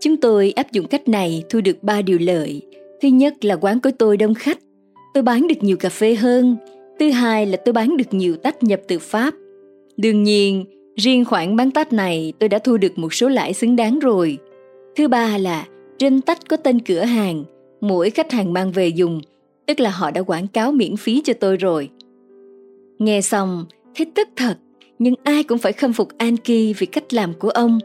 chúng 0.00 0.16
tôi 0.16 0.52
áp 0.56 0.72
dụng 0.72 0.86
cách 0.86 1.08
này 1.08 1.44
thu 1.50 1.60
được 1.60 1.82
ba 1.82 2.02
điều 2.02 2.18
lợi. 2.18 2.62
Thứ 3.02 3.08
nhất 3.08 3.44
là 3.44 3.56
quán 3.56 3.80
của 3.80 3.90
tôi 3.98 4.16
đông 4.16 4.34
khách, 4.34 4.58
tôi 5.14 5.22
bán 5.22 5.48
được 5.48 5.54
nhiều 5.60 5.76
cà 5.76 5.88
phê 5.88 6.14
hơn. 6.14 6.56
Thứ 7.00 7.10
hai 7.10 7.46
là 7.46 7.56
tôi 7.56 7.72
bán 7.72 7.96
được 7.96 8.14
nhiều 8.14 8.36
tách 8.36 8.62
nhập 8.62 8.80
từ 8.88 8.98
Pháp. 8.98 9.34
Đương 9.96 10.22
nhiên, 10.22 10.64
riêng 10.96 11.24
khoản 11.24 11.56
bán 11.56 11.70
tách 11.70 11.92
này 11.92 12.32
tôi 12.38 12.48
đã 12.48 12.58
thu 12.58 12.76
được 12.76 12.98
một 12.98 13.14
số 13.14 13.28
lãi 13.28 13.54
xứng 13.54 13.76
đáng 13.76 13.98
rồi. 13.98 14.38
Thứ 14.96 15.08
ba 15.08 15.38
là 15.38 15.66
trên 15.98 16.20
tách 16.20 16.48
có 16.48 16.56
tên 16.56 16.80
cửa 16.80 17.00
hàng, 17.00 17.44
mỗi 17.80 18.10
khách 18.10 18.32
hàng 18.32 18.52
mang 18.52 18.72
về 18.72 18.88
dùng, 18.88 19.20
tức 19.66 19.80
là 19.80 19.90
họ 19.90 20.10
đã 20.10 20.22
quảng 20.22 20.48
cáo 20.48 20.72
miễn 20.72 20.96
phí 20.96 21.22
cho 21.24 21.32
tôi 21.32 21.56
rồi. 21.56 21.88
Nghe 22.98 23.20
xong, 23.20 23.64
thấy 23.94 24.06
tức 24.14 24.28
thật, 24.36 24.58
nhưng 24.98 25.14
ai 25.24 25.42
cũng 25.42 25.58
phải 25.58 25.72
khâm 25.72 25.92
phục 25.92 26.08
Anki 26.18 26.76
vì 26.78 26.86
cách 26.92 27.14
làm 27.14 27.32
của 27.34 27.50
ông. 27.50 27.78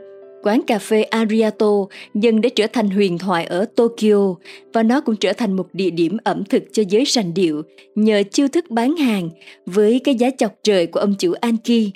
Quán 0.43 0.61
cà 0.67 0.79
phê 0.79 1.03
Ariato 1.03 1.85
dần 2.13 2.41
đã 2.41 2.49
trở 2.55 2.67
thành 2.67 2.89
huyền 2.89 3.17
thoại 3.17 3.45
ở 3.45 3.65
Tokyo 3.75 4.35
và 4.73 4.83
nó 4.83 5.01
cũng 5.01 5.15
trở 5.15 5.33
thành 5.33 5.55
một 5.55 5.67
địa 5.73 5.89
điểm 5.89 6.17
ẩm 6.23 6.43
thực 6.49 6.63
cho 6.71 6.83
giới 6.89 7.05
sành 7.05 7.33
điệu 7.33 7.61
nhờ 7.95 8.23
chiêu 8.31 8.47
thức 8.47 8.69
bán 8.69 8.97
hàng 8.97 9.29
với 9.65 10.01
cái 10.03 10.15
giá 10.15 10.29
chọc 10.37 10.55
trời 10.63 10.87
của 10.87 10.99
ông 10.99 11.15
chủ 11.19 11.33
Anki. 11.41 11.91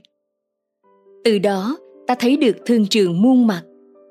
Từ 1.23 1.39
đó, 1.39 1.77
ta 2.07 2.15
thấy 2.15 2.37
được 2.37 2.57
thương 2.65 2.87
trường 2.87 3.21
muôn 3.21 3.47
mặt. 3.47 3.61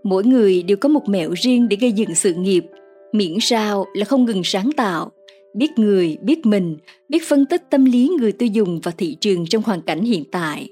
Mỗi 0.05 0.25
người 0.25 0.63
đều 0.63 0.77
có 0.77 0.89
một 0.89 1.09
mẹo 1.09 1.31
riêng 1.37 1.69
để 1.69 1.77
gây 1.81 1.93
dựng 1.93 2.15
sự 2.15 2.35
nghiệp, 2.35 2.65
miễn 3.13 3.37
sao 3.41 3.87
là 3.95 4.05
không 4.05 4.25
ngừng 4.25 4.43
sáng 4.45 4.71
tạo, 4.77 5.11
biết 5.55 5.71
người, 5.77 6.17
biết 6.23 6.47
mình, 6.47 6.77
biết 7.09 7.23
phân 7.29 7.47
tích 7.47 7.63
tâm 7.71 7.85
lý 7.85 8.11
người 8.19 8.33
tiêu 8.33 8.49
dùng 8.53 8.81
và 8.83 8.93
thị 8.99 9.17
trường 9.21 9.47
trong 9.47 9.63
hoàn 9.63 9.83
cảnh 9.83 10.03
hiện 10.03 10.25
tại. 10.33 10.69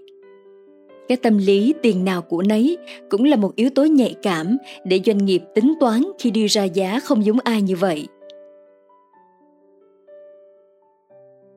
Cái 1.08 1.16
tâm 1.16 1.38
lý 1.38 1.74
tiền 1.82 2.04
nào 2.04 2.22
của 2.22 2.42
nấy 2.42 2.78
cũng 3.10 3.24
là 3.24 3.36
một 3.36 3.56
yếu 3.56 3.70
tố 3.70 3.84
nhạy 3.84 4.14
cảm 4.22 4.56
để 4.84 5.00
doanh 5.06 5.24
nghiệp 5.24 5.42
tính 5.54 5.74
toán 5.80 6.02
khi 6.18 6.30
đưa 6.30 6.46
ra 6.48 6.64
giá 6.64 7.00
không 7.00 7.24
giống 7.24 7.38
ai 7.44 7.62
như 7.62 7.76
vậy. 7.76 8.06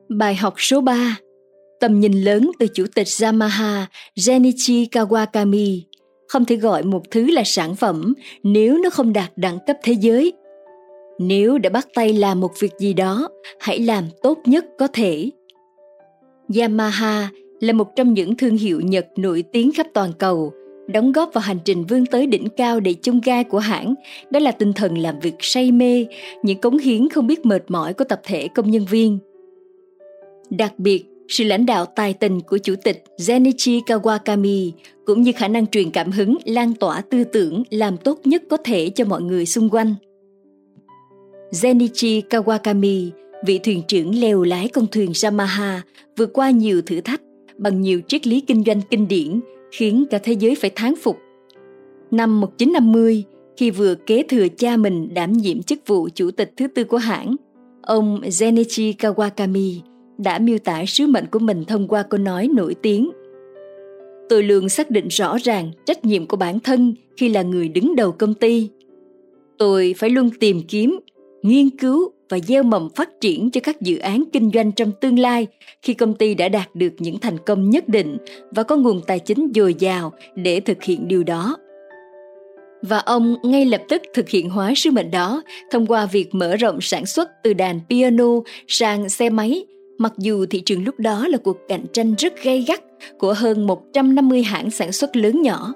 Bài 0.08 0.34
học 0.34 0.54
số 0.56 0.80
3 0.80 1.16
Tầm 1.80 2.00
nhìn 2.00 2.12
lớn 2.12 2.50
từ 2.58 2.66
Chủ 2.74 2.84
tịch 2.94 3.06
Yamaha 3.22 3.86
Genichi 4.26 4.88
Kawakami. 4.92 5.80
Không 6.28 6.44
thể 6.44 6.56
gọi 6.56 6.82
một 6.82 7.10
thứ 7.10 7.30
là 7.30 7.42
sản 7.44 7.74
phẩm 7.74 8.14
nếu 8.42 8.78
nó 8.78 8.90
không 8.90 9.12
đạt 9.12 9.32
đẳng 9.36 9.58
cấp 9.66 9.76
thế 9.82 9.92
giới. 9.92 10.32
Nếu 11.18 11.58
đã 11.58 11.70
bắt 11.70 11.88
tay 11.94 12.12
làm 12.12 12.40
một 12.40 12.50
việc 12.60 12.72
gì 12.78 12.92
đó, 12.92 13.28
hãy 13.60 13.78
làm 13.78 14.04
tốt 14.22 14.38
nhất 14.44 14.64
có 14.78 14.88
thể. 14.92 15.30
Yamaha 16.60 17.30
là 17.62 17.72
một 17.72 17.96
trong 17.96 18.14
những 18.14 18.36
thương 18.36 18.56
hiệu 18.56 18.80
nhật 18.80 19.06
nổi 19.16 19.44
tiếng 19.52 19.72
khắp 19.72 19.86
toàn 19.94 20.12
cầu 20.18 20.52
đóng 20.86 21.12
góp 21.12 21.30
vào 21.34 21.42
hành 21.42 21.58
trình 21.64 21.84
vươn 21.84 22.06
tới 22.06 22.26
đỉnh 22.26 22.48
cao 22.56 22.80
đầy 22.80 22.94
chung 22.94 23.20
gai 23.24 23.44
của 23.44 23.58
hãng 23.58 23.94
đó 24.30 24.40
là 24.40 24.52
tinh 24.52 24.72
thần 24.72 24.98
làm 24.98 25.20
việc 25.20 25.34
say 25.40 25.72
mê 25.72 26.06
những 26.42 26.60
cống 26.60 26.78
hiến 26.78 27.08
không 27.08 27.26
biết 27.26 27.46
mệt 27.46 27.64
mỏi 27.68 27.94
của 27.94 28.04
tập 28.04 28.20
thể 28.24 28.48
công 28.48 28.70
nhân 28.70 28.84
viên 28.90 29.18
đặc 30.50 30.78
biệt 30.78 31.04
sự 31.28 31.44
lãnh 31.44 31.66
đạo 31.66 31.86
tài 31.86 32.14
tình 32.14 32.40
của 32.40 32.58
chủ 32.58 32.74
tịch 32.84 33.04
Zenichi 33.18 33.80
Kawakami 33.80 34.70
cũng 35.06 35.22
như 35.22 35.32
khả 35.36 35.48
năng 35.48 35.66
truyền 35.66 35.90
cảm 35.90 36.10
hứng 36.10 36.36
lan 36.44 36.74
tỏa 36.74 37.00
tư 37.00 37.24
tưởng 37.24 37.62
làm 37.70 37.96
tốt 37.96 38.20
nhất 38.24 38.42
có 38.50 38.56
thể 38.56 38.90
cho 38.90 39.04
mọi 39.04 39.22
người 39.22 39.46
xung 39.46 39.70
quanh. 39.70 39.94
Zenichi 41.50 42.22
Kawakami, 42.30 43.10
vị 43.46 43.58
thuyền 43.58 43.82
trưởng 43.88 44.20
leo 44.20 44.42
lái 44.42 44.68
con 44.68 44.86
thuyền 44.92 45.12
Yamaha, 45.22 45.82
vượt 46.16 46.30
qua 46.32 46.50
nhiều 46.50 46.82
thử 46.82 47.00
thách 47.00 47.20
bằng 47.62 47.80
nhiều 47.80 48.00
triết 48.08 48.26
lý 48.26 48.40
kinh 48.40 48.64
doanh 48.64 48.80
kinh 48.90 49.08
điển 49.08 49.40
khiến 49.70 50.04
cả 50.10 50.18
thế 50.18 50.32
giới 50.32 50.54
phải 50.54 50.70
thán 50.70 50.94
phục. 50.96 51.16
Năm 52.10 52.40
1950, 52.40 53.24
khi 53.56 53.70
vừa 53.70 53.94
kế 53.94 54.22
thừa 54.22 54.48
cha 54.48 54.76
mình 54.76 55.14
đảm 55.14 55.32
nhiệm 55.32 55.62
chức 55.62 55.78
vụ 55.86 56.08
chủ 56.14 56.30
tịch 56.30 56.52
thứ 56.56 56.66
tư 56.66 56.84
của 56.84 56.96
hãng, 56.96 57.36
ông 57.82 58.20
Zenichi 58.20 58.92
Kawakami 58.94 59.80
đã 60.18 60.38
miêu 60.38 60.58
tả 60.58 60.84
sứ 60.86 61.06
mệnh 61.06 61.26
của 61.26 61.38
mình 61.38 61.64
thông 61.64 61.88
qua 61.88 62.02
câu 62.02 62.20
nói 62.20 62.48
nổi 62.48 62.74
tiếng. 62.74 63.10
Tôi 64.28 64.42
luôn 64.42 64.68
xác 64.68 64.90
định 64.90 65.08
rõ 65.08 65.36
ràng 65.42 65.70
trách 65.86 66.04
nhiệm 66.04 66.26
của 66.26 66.36
bản 66.36 66.60
thân 66.60 66.94
khi 67.16 67.28
là 67.28 67.42
người 67.42 67.68
đứng 67.68 67.96
đầu 67.96 68.12
công 68.12 68.34
ty. 68.34 68.68
Tôi 69.58 69.94
phải 69.98 70.10
luôn 70.10 70.30
tìm 70.40 70.62
kiếm 70.68 70.98
nghiên 71.42 71.70
cứu 71.70 72.12
và 72.32 72.38
gieo 72.38 72.62
mầm 72.62 72.88
phát 72.94 73.20
triển 73.20 73.50
cho 73.50 73.60
các 73.60 73.80
dự 73.80 73.98
án 73.98 74.24
kinh 74.32 74.50
doanh 74.54 74.72
trong 74.72 74.92
tương 75.00 75.18
lai 75.18 75.46
khi 75.82 75.94
công 75.94 76.14
ty 76.14 76.34
đã 76.34 76.48
đạt 76.48 76.74
được 76.74 76.92
những 76.98 77.18
thành 77.18 77.38
công 77.38 77.70
nhất 77.70 77.88
định 77.88 78.16
và 78.50 78.62
có 78.62 78.76
nguồn 78.76 79.00
tài 79.06 79.18
chính 79.18 79.52
dồi 79.54 79.74
dào 79.74 80.12
để 80.34 80.60
thực 80.60 80.82
hiện 80.82 81.08
điều 81.08 81.24
đó 81.24 81.56
và 82.82 82.98
ông 82.98 83.36
ngay 83.42 83.64
lập 83.64 83.82
tức 83.88 84.02
thực 84.14 84.28
hiện 84.28 84.50
hóa 84.50 84.72
sứ 84.76 84.90
mệnh 84.90 85.10
đó 85.10 85.42
thông 85.70 85.86
qua 85.86 86.06
việc 86.06 86.34
mở 86.34 86.56
rộng 86.56 86.80
sản 86.80 87.06
xuất 87.06 87.28
từ 87.42 87.52
đàn 87.52 87.80
piano 87.90 88.28
sang 88.68 89.08
xe 89.08 89.30
máy, 89.30 89.64
mặc 89.98 90.12
dù 90.18 90.46
thị 90.46 90.60
trường 90.60 90.84
lúc 90.84 90.98
đó 90.98 91.28
là 91.28 91.38
cuộc 91.38 91.56
cạnh 91.68 91.84
tranh 91.92 92.14
rất 92.18 92.42
gay 92.42 92.64
gắt 92.68 92.82
của 93.18 93.32
hơn 93.32 93.66
150 93.66 94.42
hãng 94.42 94.70
sản 94.70 94.92
xuất 94.92 95.16
lớn 95.16 95.42
nhỏ. 95.42 95.74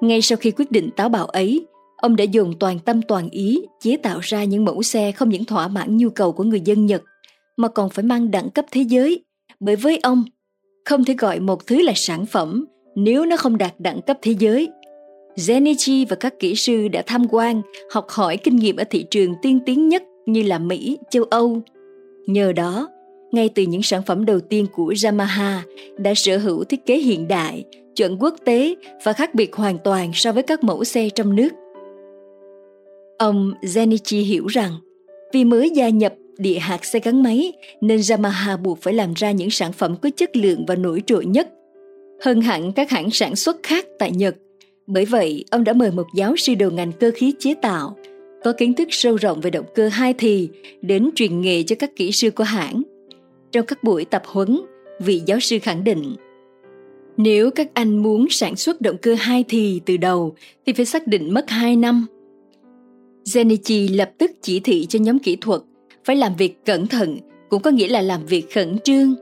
Ngay 0.00 0.22
sau 0.22 0.36
khi 0.36 0.50
quyết 0.50 0.70
định 0.70 0.90
táo 0.96 1.08
bạo 1.08 1.26
ấy, 1.26 1.66
Ông 2.00 2.16
đã 2.16 2.24
dùng 2.24 2.52
toàn 2.60 2.78
tâm 2.78 3.02
toàn 3.02 3.30
ý 3.30 3.62
chế 3.80 3.96
tạo 3.96 4.18
ra 4.22 4.44
những 4.44 4.64
mẫu 4.64 4.82
xe 4.82 5.12
không 5.12 5.28
những 5.28 5.44
thỏa 5.44 5.68
mãn 5.68 5.96
nhu 5.96 6.10
cầu 6.10 6.32
của 6.32 6.44
người 6.44 6.60
dân 6.60 6.86
Nhật, 6.86 7.02
mà 7.56 7.68
còn 7.68 7.90
phải 7.90 8.04
mang 8.04 8.30
đẳng 8.30 8.50
cấp 8.50 8.64
thế 8.70 8.80
giới. 8.80 9.24
Bởi 9.60 9.76
với 9.76 9.98
ông, 10.02 10.24
không 10.84 11.04
thể 11.04 11.14
gọi 11.18 11.40
một 11.40 11.66
thứ 11.66 11.82
là 11.82 11.92
sản 11.96 12.26
phẩm 12.26 12.64
nếu 12.96 13.24
nó 13.24 13.36
không 13.36 13.58
đạt 13.58 13.74
đẳng 13.78 14.02
cấp 14.02 14.18
thế 14.22 14.34
giới. 14.38 14.68
Zenichi 15.36 16.06
và 16.08 16.16
các 16.16 16.34
kỹ 16.38 16.54
sư 16.54 16.88
đã 16.88 17.02
tham 17.06 17.26
quan, 17.30 17.62
học 17.92 18.06
hỏi 18.08 18.36
kinh 18.36 18.56
nghiệm 18.56 18.76
ở 18.76 18.84
thị 18.90 19.04
trường 19.10 19.34
tiên 19.42 19.58
tiến 19.66 19.88
nhất 19.88 20.02
như 20.26 20.42
là 20.42 20.58
Mỹ, 20.58 20.98
châu 21.10 21.24
Âu. 21.24 21.60
Nhờ 22.26 22.52
đó, 22.52 22.88
ngay 23.32 23.48
từ 23.48 23.62
những 23.62 23.82
sản 23.82 24.02
phẩm 24.06 24.24
đầu 24.24 24.40
tiên 24.40 24.66
của 24.72 24.94
Yamaha 25.04 25.62
đã 25.98 26.12
sở 26.16 26.38
hữu 26.38 26.64
thiết 26.64 26.86
kế 26.86 26.96
hiện 26.96 27.28
đại, 27.28 27.64
chuẩn 27.96 28.16
quốc 28.22 28.34
tế 28.44 28.74
và 29.04 29.12
khác 29.12 29.34
biệt 29.34 29.56
hoàn 29.56 29.78
toàn 29.84 30.10
so 30.14 30.32
với 30.32 30.42
các 30.42 30.64
mẫu 30.64 30.84
xe 30.84 31.08
trong 31.14 31.36
nước. 31.36 31.48
Ông 33.20 33.52
Zenichi 33.62 34.24
hiểu 34.24 34.46
rằng 34.46 34.72
vì 35.32 35.44
mới 35.44 35.70
gia 35.70 35.88
nhập 35.88 36.14
địa 36.38 36.58
hạt 36.58 36.84
xe 36.84 37.00
gắn 37.00 37.22
máy 37.22 37.52
nên 37.80 38.00
Yamaha 38.10 38.56
buộc 38.56 38.82
phải 38.82 38.94
làm 38.94 39.14
ra 39.14 39.30
những 39.30 39.50
sản 39.50 39.72
phẩm 39.72 39.96
có 40.02 40.10
chất 40.16 40.36
lượng 40.36 40.64
và 40.66 40.74
nổi 40.74 41.02
trội 41.06 41.24
nhất, 41.26 41.48
hơn 42.20 42.40
hẳn 42.40 42.72
các 42.72 42.90
hãng 42.90 43.10
sản 43.10 43.36
xuất 43.36 43.56
khác 43.62 43.86
tại 43.98 44.10
Nhật. 44.10 44.36
Bởi 44.86 45.04
vậy, 45.04 45.44
ông 45.50 45.64
đã 45.64 45.72
mời 45.72 45.90
một 45.90 46.06
giáo 46.14 46.36
sư 46.36 46.54
đầu 46.54 46.70
ngành 46.70 46.92
cơ 46.92 47.10
khí 47.14 47.34
chế 47.38 47.54
tạo, 47.62 47.96
có 48.44 48.52
kiến 48.52 48.74
thức 48.74 48.88
sâu 48.90 49.16
rộng 49.16 49.40
về 49.40 49.50
động 49.50 49.66
cơ 49.74 49.88
hai 49.88 50.14
thì 50.18 50.48
đến 50.82 51.10
truyền 51.14 51.40
nghề 51.40 51.62
cho 51.62 51.76
các 51.78 51.96
kỹ 51.96 52.12
sư 52.12 52.30
của 52.30 52.44
hãng. 52.44 52.82
Trong 53.52 53.66
các 53.66 53.84
buổi 53.84 54.04
tập 54.04 54.22
huấn, 54.26 54.60
vị 55.00 55.22
giáo 55.26 55.40
sư 55.40 55.58
khẳng 55.62 55.84
định 55.84 56.14
nếu 57.16 57.50
các 57.50 57.70
anh 57.74 58.02
muốn 58.02 58.26
sản 58.30 58.56
xuất 58.56 58.80
động 58.80 58.96
cơ 59.02 59.14
hai 59.18 59.44
thì 59.48 59.80
từ 59.86 59.96
đầu 59.96 60.34
thì 60.66 60.72
phải 60.72 60.84
xác 60.84 61.06
định 61.06 61.34
mất 61.34 61.50
2 61.50 61.76
năm– 61.76 62.06
Zenichi 63.32 63.96
lập 63.96 64.10
tức 64.18 64.30
chỉ 64.42 64.60
thị 64.60 64.86
cho 64.86 64.98
nhóm 64.98 65.18
kỹ 65.18 65.36
thuật 65.40 65.60
phải 66.04 66.16
làm 66.16 66.36
việc 66.36 66.64
cẩn 66.64 66.86
thận, 66.86 67.18
cũng 67.48 67.62
có 67.62 67.70
nghĩa 67.70 67.88
là 67.88 68.02
làm 68.02 68.26
việc 68.26 68.54
khẩn 68.54 68.78
trương. 68.78 69.14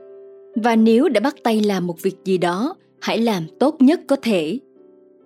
Và 0.55 0.75
nếu 0.75 1.09
đã 1.09 1.19
bắt 1.19 1.35
tay 1.43 1.61
làm 1.61 1.87
một 1.87 2.01
việc 2.01 2.15
gì 2.25 2.37
đó, 2.37 2.75
hãy 3.01 3.17
làm 3.17 3.43
tốt 3.59 3.75
nhất 3.79 4.01
có 4.07 4.15
thể. 4.15 4.59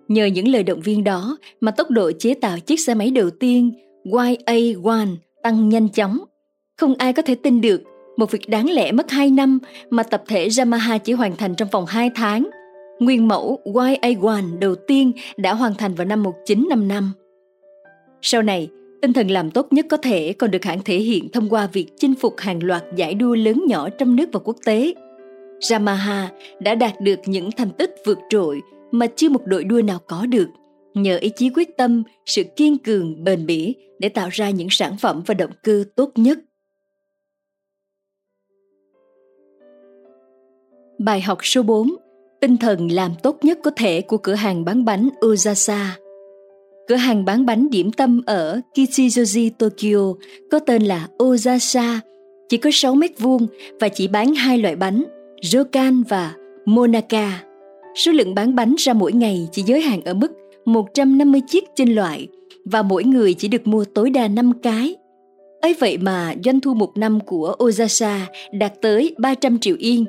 Nhờ 0.07 0.25
những 0.25 0.47
lời 0.47 0.63
động 0.63 0.81
viên 0.81 1.03
đó 1.03 1.37
mà 1.61 1.71
tốc 1.71 1.91
độ 1.91 2.11
chế 2.19 2.33
tạo 2.33 2.59
chiếc 2.59 2.79
xe 2.79 2.93
máy 2.93 3.11
đầu 3.11 3.29
tiên 3.29 3.71
YA1 4.05 5.15
tăng 5.43 5.69
nhanh 5.69 5.89
chóng. 5.89 6.19
Không 6.77 6.95
ai 6.97 7.13
có 7.13 7.21
thể 7.21 7.35
tin 7.35 7.61
được 7.61 7.83
một 8.17 8.31
việc 8.31 8.49
đáng 8.49 8.69
lẽ 8.69 8.91
mất 8.91 9.11
2 9.11 9.31
năm 9.31 9.59
mà 9.89 10.03
tập 10.03 10.23
thể 10.27 10.47
Yamaha 10.57 10.97
chỉ 10.97 11.13
hoàn 11.13 11.35
thành 11.35 11.55
trong 11.55 11.69
vòng 11.71 11.85
2 11.85 12.09
tháng. 12.15 12.49
Nguyên 12.99 13.27
mẫu 13.27 13.59
YA1 13.65 14.59
đầu 14.59 14.75
tiên 14.75 15.11
đã 15.37 15.53
hoàn 15.53 15.73
thành 15.75 15.95
vào 15.95 16.05
năm 16.05 16.23
1955. 16.23 17.11
Sau 18.25 18.41
này, 18.41 18.69
tinh 19.01 19.13
thần 19.13 19.31
làm 19.31 19.51
tốt 19.51 19.73
nhất 19.73 19.85
có 19.89 19.97
thể 19.97 20.33
còn 20.33 20.51
được 20.51 20.65
hãng 20.65 20.83
thể 20.85 20.97
hiện 20.97 21.29
thông 21.29 21.49
qua 21.49 21.67
việc 21.73 21.87
chinh 21.97 22.15
phục 22.15 22.33
hàng 22.37 22.63
loạt 22.63 22.83
giải 22.95 23.13
đua 23.13 23.35
lớn 23.35 23.63
nhỏ 23.67 23.89
trong 23.89 24.15
nước 24.15 24.29
và 24.31 24.39
quốc 24.43 24.57
tế. 24.65 24.93
Yamaha 25.71 26.31
đã 26.59 26.75
đạt 26.75 27.01
được 27.01 27.19
những 27.25 27.51
thành 27.51 27.69
tích 27.77 27.95
vượt 28.05 28.17
trội 28.29 28.61
mà 28.91 29.07
chưa 29.15 29.29
một 29.29 29.41
đội 29.45 29.63
đua 29.63 29.81
nào 29.81 29.99
có 30.07 30.25
được, 30.25 30.47
nhờ 30.93 31.17
ý 31.17 31.29
chí 31.35 31.49
quyết 31.49 31.77
tâm, 31.77 32.03
sự 32.25 32.43
kiên 32.43 32.77
cường, 32.77 33.23
bền 33.23 33.45
bỉ 33.45 33.75
để 33.99 34.09
tạo 34.09 34.29
ra 34.31 34.49
những 34.49 34.69
sản 34.71 34.97
phẩm 35.01 35.23
và 35.25 35.33
động 35.33 35.51
cơ 35.63 35.83
tốt 35.95 36.11
nhất. 36.15 36.39
Bài 40.99 41.21
học 41.21 41.37
số 41.41 41.63
4 41.63 41.87
Tinh 42.41 42.57
thần 42.57 42.91
làm 42.91 43.11
tốt 43.23 43.37
nhất 43.41 43.59
có 43.63 43.71
thể 43.75 44.01
của 44.01 44.17
cửa 44.17 44.33
hàng 44.33 44.65
bán 44.65 44.85
bánh 44.85 45.09
Uzasa. 45.21 46.02
Cửa 46.87 46.95
hàng 46.95 47.25
bán 47.25 47.45
bánh 47.45 47.69
điểm 47.69 47.91
tâm 47.91 48.21
ở 48.25 48.61
Kichijoji, 48.75 49.49
Tokyo 49.57 50.13
có 50.51 50.59
tên 50.59 50.83
là 50.83 51.07
Ozasa 51.17 51.99
chỉ 52.49 52.57
có 52.57 52.69
6 52.73 52.95
mét 52.95 53.19
vuông 53.19 53.47
và 53.79 53.89
chỉ 53.89 54.07
bán 54.07 54.35
hai 54.35 54.57
loại 54.57 54.75
bánh, 54.75 55.03
Rokan 55.41 56.03
và 56.09 56.33
Monaka. 56.65 57.43
Số 57.95 58.11
lượng 58.11 58.35
bán 58.35 58.55
bánh 58.55 58.75
ra 58.77 58.93
mỗi 58.93 59.13
ngày 59.13 59.47
chỉ 59.51 59.61
giới 59.61 59.81
hạn 59.81 60.01
ở 60.05 60.13
mức 60.13 60.31
150 60.65 61.41
chiếc 61.47 61.63
trên 61.75 61.95
loại 61.95 62.27
và 62.65 62.81
mỗi 62.81 63.03
người 63.03 63.33
chỉ 63.33 63.47
được 63.47 63.67
mua 63.67 63.85
tối 63.85 64.09
đa 64.09 64.27
5 64.27 64.51
cái. 64.63 64.95
ấy 65.61 65.75
vậy 65.79 65.97
mà 65.97 66.33
doanh 66.45 66.59
thu 66.59 66.73
một 66.73 66.97
năm 66.97 67.19
của 67.19 67.55
Ozasa 67.59 68.19
đạt 68.51 68.73
tới 68.81 69.15
300 69.17 69.59
triệu 69.59 69.75
yên. 69.79 70.05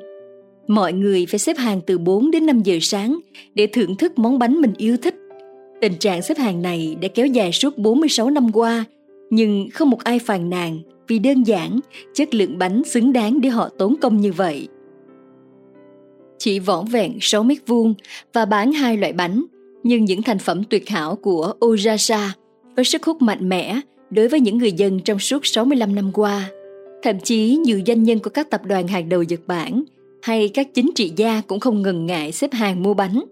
Mọi 0.67 0.93
người 0.93 1.25
phải 1.25 1.39
xếp 1.39 1.57
hàng 1.57 1.81
từ 1.85 1.97
4 1.97 2.31
đến 2.31 2.45
5 2.45 2.61
giờ 2.63 2.77
sáng 2.81 3.19
để 3.53 3.67
thưởng 3.67 3.95
thức 3.95 4.19
món 4.19 4.39
bánh 4.39 4.61
mình 4.61 4.73
yêu 4.77 4.97
thích. 4.97 5.15
Tình 5.81 5.93
trạng 5.99 6.21
xếp 6.21 6.37
hàng 6.37 6.61
này 6.61 6.97
đã 7.01 7.07
kéo 7.07 7.25
dài 7.25 7.51
suốt 7.51 7.77
46 7.77 8.29
năm 8.29 8.51
qua, 8.51 8.85
nhưng 9.29 9.69
không 9.73 9.89
một 9.89 10.03
ai 10.03 10.19
phàn 10.19 10.49
nàn 10.49 10.79
vì 11.07 11.19
đơn 11.19 11.43
giản 11.43 11.79
chất 12.13 12.33
lượng 12.33 12.57
bánh 12.57 12.83
xứng 12.83 13.13
đáng 13.13 13.41
để 13.41 13.49
họ 13.49 13.69
tốn 13.77 13.95
công 14.01 14.21
như 14.21 14.31
vậy. 14.31 14.67
Chỉ 16.37 16.59
vỏn 16.59 16.85
vẹn 16.85 17.17
6 17.21 17.43
mét 17.43 17.57
vuông 17.67 17.93
và 18.33 18.45
bán 18.45 18.71
hai 18.71 18.97
loại 18.97 19.13
bánh, 19.13 19.45
nhưng 19.83 20.05
những 20.05 20.21
thành 20.21 20.39
phẩm 20.39 20.63
tuyệt 20.63 20.89
hảo 20.89 21.15
của 21.15 21.53
Ojasa 21.59 22.27
với 22.75 22.85
sức 22.85 23.05
hút 23.05 23.21
mạnh 23.21 23.49
mẽ 23.49 23.79
đối 24.09 24.27
với 24.27 24.39
những 24.39 24.57
người 24.57 24.71
dân 24.71 24.99
trong 24.99 25.19
suốt 25.19 25.45
65 25.45 25.95
năm 25.95 26.11
qua. 26.13 26.49
Thậm 27.03 27.19
chí 27.19 27.55
nhiều 27.55 27.81
doanh 27.87 28.03
nhân 28.03 28.19
của 28.19 28.29
các 28.29 28.49
tập 28.49 28.61
đoàn 28.65 28.87
hàng 28.87 29.09
đầu 29.09 29.23
Nhật 29.23 29.39
Bản 29.47 29.83
hay 30.21 30.49
các 30.49 30.67
chính 30.73 30.91
trị 30.95 31.13
gia 31.15 31.41
cũng 31.47 31.59
không 31.59 31.81
ngần 31.81 32.05
ngại 32.05 32.31
xếp 32.31 32.53
hàng 32.53 32.83
mua 32.83 32.93
bánh. 32.93 33.23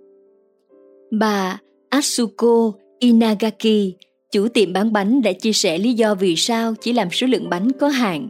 Bà 1.12 1.60
Asuko 1.94 2.72
Inagaki 3.00 3.94
Chủ 4.32 4.48
tiệm 4.48 4.74
bán 4.74 4.94
bánh 4.94 5.22
đã 5.22 5.32
chia 5.32 5.54
sẻ 5.54 5.78
lý 5.78 5.94
do 5.94 6.16
vì 6.16 6.36
sao 6.36 6.74
chỉ 6.82 6.94
làm 6.94 7.08
số 7.12 7.28
lượng 7.28 7.50
bánh 7.50 7.72
có 7.80 7.88
hạn. 7.88 8.28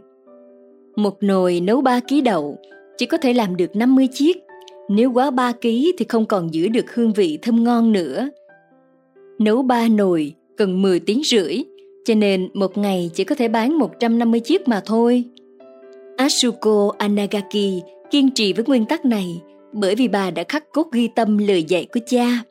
Một 0.96 1.22
nồi 1.22 1.60
nấu 1.60 1.80
3 1.80 2.00
kg 2.00 2.24
đậu 2.24 2.58
chỉ 2.98 3.06
có 3.06 3.16
thể 3.16 3.32
làm 3.32 3.56
được 3.56 3.76
50 3.76 4.08
chiếc. 4.12 4.36
Nếu 4.88 5.12
quá 5.12 5.30
3 5.30 5.52
kg 5.52 5.68
thì 5.98 6.04
không 6.08 6.26
còn 6.26 6.54
giữ 6.54 6.68
được 6.68 6.94
hương 6.94 7.12
vị 7.12 7.38
thơm 7.42 7.64
ngon 7.64 7.92
nữa. 7.92 8.28
Nấu 9.38 9.62
3 9.62 9.88
nồi 9.88 10.34
cần 10.56 10.82
10 10.82 11.00
tiếng 11.00 11.22
rưỡi, 11.24 11.62
cho 12.04 12.14
nên 12.14 12.48
một 12.54 12.78
ngày 12.78 13.10
chỉ 13.14 13.24
có 13.24 13.34
thể 13.34 13.48
bán 13.48 13.78
150 13.78 14.40
chiếc 14.40 14.68
mà 14.68 14.80
thôi. 14.86 15.24
Asuko 16.16 16.92
Anagaki 16.98 17.82
kiên 18.10 18.30
trì 18.30 18.52
với 18.52 18.64
nguyên 18.64 18.84
tắc 18.84 19.04
này 19.04 19.40
bởi 19.72 19.94
vì 19.94 20.08
bà 20.08 20.30
đã 20.30 20.44
khắc 20.48 20.72
cốt 20.72 20.92
ghi 20.92 21.08
tâm 21.08 21.38
lời 21.38 21.62
dạy 21.62 21.86
của 21.92 22.00
cha 22.06 22.42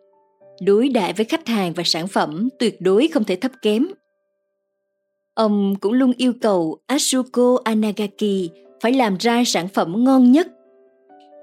đối 0.61 0.89
đãi 0.89 1.13
với 1.13 1.25
khách 1.25 1.47
hàng 1.47 1.73
và 1.73 1.83
sản 1.85 2.07
phẩm 2.07 2.49
tuyệt 2.59 2.81
đối 2.81 3.07
không 3.07 3.23
thể 3.23 3.35
thấp 3.35 3.51
kém. 3.61 3.87
Ông 5.33 5.75
cũng 5.81 5.93
luôn 5.93 6.13
yêu 6.17 6.33
cầu 6.41 6.77
Asuko 6.87 7.57
Anagaki 7.63 8.49
phải 8.81 8.93
làm 8.93 9.17
ra 9.19 9.43
sản 9.45 9.67
phẩm 9.67 10.03
ngon 10.03 10.31
nhất. 10.31 10.47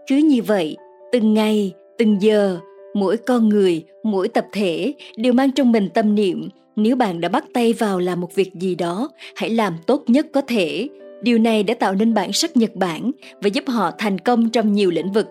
Cứ 0.07 0.17
như 0.17 0.43
vậy, 0.43 0.77
từng 1.13 1.35
ngày, 1.35 1.73
từng 1.99 2.23
giờ, 2.23 2.59
mỗi 2.95 3.17
con 3.17 3.49
người, 3.49 3.85
mỗi 4.05 4.29
tập 4.29 4.47
thể 4.53 4.95
đều 5.17 5.33
mang 5.33 5.53
trong 5.53 5.73
mình 5.73 5.89
tâm 5.95 6.15
niệm 6.15 6.49
nếu 6.77 6.97
bạn 6.97 7.21
đã 7.21 7.29
bắt 7.29 7.45
tay 7.55 7.73
vào 7.73 7.99
làm 7.99 8.21
một 8.21 8.35
việc 8.35 8.55
gì 8.55 8.75
đó, 8.75 9.09
hãy 9.37 9.51
làm 9.51 9.77
tốt 9.87 10.05
nhất 10.07 10.27
có 10.33 10.41
thể. 10.41 10.89
Điều 11.23 11.39
này 11.39 11.63
đã 11.63 11.75
tạo 11.75 11.95
nên 11.95 12.15
bản 12.15 12.33
sắc 12.33 12.57
Nhật 12.57 12.75
Bản 12.75 13.11
và 13.43 13.49
giúp 13.49 13.65
họ 13.67 13.91
thành 13.99 14.19
công 14.19 14.51
trong 14.51 14.73
nhiều 14.73 14.91
lĩnh 14.91 15.13
vực. 15.13 15.27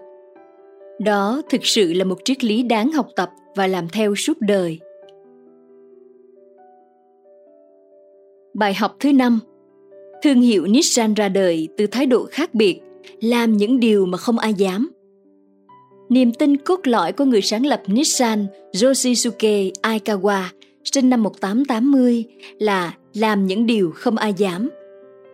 Đó 0.99 1.41
thực 1.49 1.65
sự 1.65 1.93
là 1.93 2.05
một 2.05 2.17
triết 2.25 2.43
lý 2.43 2.63
đáng 2.63 2.91
học 2.91 3.07
tập 3.15 3.29
và 3.55 3.67
làm 3.67 3.89
theo 3.89 4.15
suốt 4.15 4.37
đời. 4.39 4.79
Bài 8.53 8.73
học 8.73 8.95
thứ 8.99 9.13
năm 9.13 9.39
Thương 10.23 10.41
hiệu 10.41 10.67
Nissan 10.67 11.13
ra 11.13 11.29
đời 11.29 11.67
từ 11.77 11.87
thái 11.87 12.05
độ 12.05 12.25
khác 12.31 12.53
biệt, 12.53 12.79
làm 13.21 13.57
những 13.57 13.79
điều 13.79 14.05
mà 14.05 14.17
không 14.17 14.39
ai 14.39 14.53
dám. 14.53 14.91
Niềm 16.09 16.33
tin 16.33 16.57
cốt 16.57 16.79
lõi 16.83 17.11
của 17.11 17.25
người 17.25 17.41
sáng 17.41 17.65
lập 17.65 17.81
Nissan 17.87 18.47
Yoshisuke 18.83 19.71
Aikawa 19.81 20.43
sinh 20.83 21.09
năm 21.09 21.23
1880 21.23 22.25
là 22.59 22.93
làm 23.13 23.47
những 23.47 23.65
điều 23.65 23.91
không 23.95 24.17
ai 24.17 24.33
dám. 24.33 24.69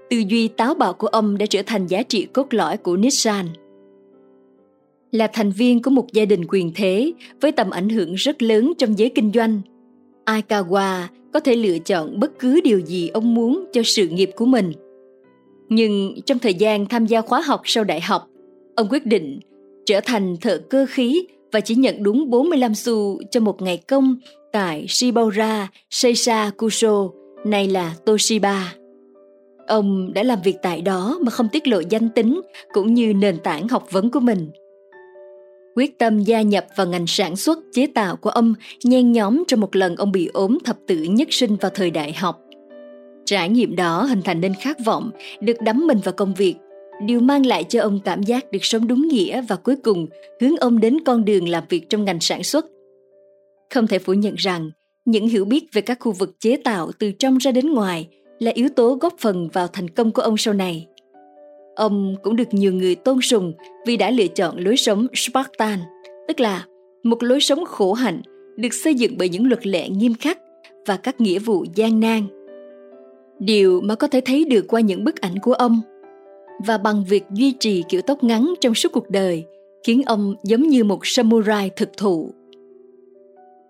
Tư 0.09 0.17
duy 0.27 0.47
táo 0.47 0.73
bạo 0.73 0.93
của 0.93 1.07
ông 1.07 1.37
đã 1.37 1.45
trở 1.45 1.61
thành 1.65 1.87
giá 1.87 2.03
trị 2.03 2.27
cốt 2.33 2.53
lõi 2.53 2.77
của 2.77 2.97
Nissan– 2.97 3.45
là 5.15 5.27
thành 5.27 5.51
viên 5.51 5.81
của 5.81 5.91
một 5.91 6.13
gia 6.13 6.25
đình 6.25 6.45
quyền 6.49 6.71
thế 6.75 7.13
với 7.41 7.51
tầm 7.51 7.69
ảnh 7.69 7.89
hưởng 7.89 8.13
rất 8.13 8.41
lớn 8.41 8.73
trong 8.77 8.99
giới 8.99 9.09
kinh 9.15 9.31
doanh. 9.33 9.61
Aikawa 10.25 11.03
có 11.33 11.39
thể 11.39 11.55
lựa 11.55 11.79
chọn 11.79 12.19
bất 12.19 12.39
cứ 12.39 12.61
điều 12.63 12.79
gì 12.79 13.07
ông 13.07 13.33
muốn 13.33 13.65
cho 13.73 13.81
sự 13.85 14.07
nghiệp 14.07 14.29
của 14.35 14.45
mình. 14.45 14.71
Nhưng 15.69 16.15
trong 16.25 16.39
thời 16.39 16.53
gian 16.53 16.85
tham 16.85 17.05
gia 17.05 17.21
khóa 17.21 17.41
học 17.41 17.61
sau 17.63 17.83
đại 17.83 18.01
học, 18.01 18.27
ông 18.75 18.87
quyết 18.89 19.05
định 19.05 19.39
trở 19.85 19.99
thành 20.05 20.35
thợ 20.41 20.57
cơ 20.57 20.85
khí 20.89 21.27
và 21.51 21.59
chỉ 21.59 21.75
nhận 21.75 22.03
đúng 22.03 22.29
45 22.29 22.75
xu 22.75 23.21
cho 23.31 23.39
một 23.39 23.61
ngày 23.61 23.77
công 23.77 24.17
tại 24.51 24.85
Shibaura 24.89 25.67
Seisha 25.89 26.51
Kusho, 26.57 27.09
nay 27.45 27.67
là 27.67 27.95
Toshiba. 28.05 28.73
Ông 29.67 30.13
đã 30.13 30.23
làm 30.23 30.39
việc 30.43 30.55
tại 30.61 30.81
đó 30.81 31.19
mà 31.21 31.31
không 31.31 31.47
tiết 31.51 31.67
lộ 31.67 31.81
danh 31.89 32.09
tính 32.09 32.41
cũng 32.73 32.93
như 32.93 33.13
nền 33.13 33.37
tảng 33.43 33.67
học 33.67 33.87
vấn 33.91 34.11
của 34.11 34.19
mình– 34.19 34.49
Quyết 35.75 35.99
tâm 35.99 36.23
gia 36.23 36.41
nhập 36.41 36.65
vào 36.75 36.87
ngành 36.87 37.07
sản 37.07 37.35
xuất 37.35 37.59
chế 37.73 37.87
tạo 37.87 38.15
của 38.15 38.29
ông 38.29 38.53
nhen 38.83 39.11
nhóm 39.11 39.43
trong 39.47 39.59
một 39.59 39.75
lần 39.75 39.95
ông 39.95 40.11
bị 40.11 40.29
ốm 40.33 40.57
thập 40.65 40.77
tử 40.87 40.95
nhất 40.97 41.27
sinh 41.31 41.55
vào 41.55 41.71
thời 41.75 41.91
đại 41.91 42.13
học. 42.13 42.41
Trải 43.25 43.49
nghiệm 43.49 43.75
đó 43.75 44.03
hình 44.03 44.21
thành 44.21 44.41
nên 44.41 44.53
khát 44.53 44.77
vọng 44.85 45.11
được 45.41 45.61
đắm 45.61 45.87
mình 45.87 45.97
vào 46.03 46.13
công 46.13 46.33
việc, 46.33 46.55
điều 47.05 47.19
mang 47.19 47.45
lại 47.45 47.63
cho 47.63 47.81
ông 47.81 47.99
cảm 48.05 48.23
giác 48.23 48.51
được 48.51 48.65
sống 48.65 48.87
đúng 48.87 49.07
nghĩa 49.07 49.41
và 49.41 49.55
cuối 49.55 49.75
cùng 49.75 50.07
hướng 50.41 50.57
ông 50.57 50.79
đến 50.79 50.97
con 51.05 51.25
đường 51.25 51.49
làm 51.49 51.63
việc 51.69 51.89
trong 51.89 52.05
ngành 52.05 52.19
sản 52.19 52.43
xuất. 52.43 52.65
Không 53.73 53.87
thể 53.87 53.99
phủ 53.99 54.13
nhận 54.13 54.35
rằng, 54.35 54.71
những 55.05 55.27
hiểu 55.27 55.45
biết 55.45 55.65
về 55.73 55.81
các 55.81 55.97
khu 55.99 56.11
vực 56.11 56.39
chế 56.39 56.57
tạo 56.57 56.91
từ 56.99 57.11
trong 57.11 57.37
ra 57.37 57.51
đến 57.51 57.73
ngoài 57.73 58.07
là 58.39 58.51
yếu 58.51 58.69
tố 58.69 58.95
góp 59.01 59.13
phần 59.19 59.49
vào 59.53 59.67
thành 59.67 59.89
công 59.89 60.11
của 60.11 60.21
ông 60.21 60.37
sau 60.37 60.53
này. 60.53 60.87
Ông 61.75 62.15
cũng 62.23 62.35
được 62.35 62.53
nhiều 62.53 62.73
người 62.73 62.95
tôn 62.95 63.21
sùng 63.21 63.53
vì 63.85 63.97
đã 63.97 64.11
lựa 64.11 64.27
chọn 64.27 64.57
lối 64.57 64.77
sống 64.77 65.07
Spartan, 65.13 65.79
tức 66.27 66.39
là 66.39 66.65
một 67.03 67.23
lối 67.23 67.39
sống 67.39 67.65
khổ 67.65 67.93
hạnh 67.93 68.21
được 68.57 68.73
xây 68.73 68.95
dựng 68.95 69.15
bởi 69.17 69.29
những 69.29 69.47
luật 69.47 69.67
lệ 69.67 69.89
nghiêm 69.89 70.13
khắc 70.13 70.39
và 70.85 70.97
các 70.97 71.21
nghĩa 71.21 71.39
vụ 71.39 71.65
gian 71.75 71.99
nan. 71.99 72.21
Điều 73.39 73.81
mà 73.81 73.95
có 73.95 74.07
thể 74.07 74.21
thấy 74.25 74.45
được 74.45 74.65
qua 74.67 74.81
những 74.81 75.03
bức 75.03 75.21
ảnh 75.21 75.39
của 75.39 75.53
ông 75.53 75.81
và 76.65 76.77
bằng 76.77 77.03
việc 77.09 77.23
duy 77.33 77.53
trì 77.59 77.83
kiểu 77.89 78.01
tóc 78.01 78.23
ngắn 78.23 78.53
trong 78.61 78.75
suốt 78.75 78.91
cuộc 78.91 79.09
đời 79.09 79.45
khiến 79.83 80.01
ông 80.05 80.35
giống 80.43 80.61
như 80.67 80.83
một 80.83 80.99
samurai 81.03 81.69
thực 81.75 81.97
thụ. 81.97 82.31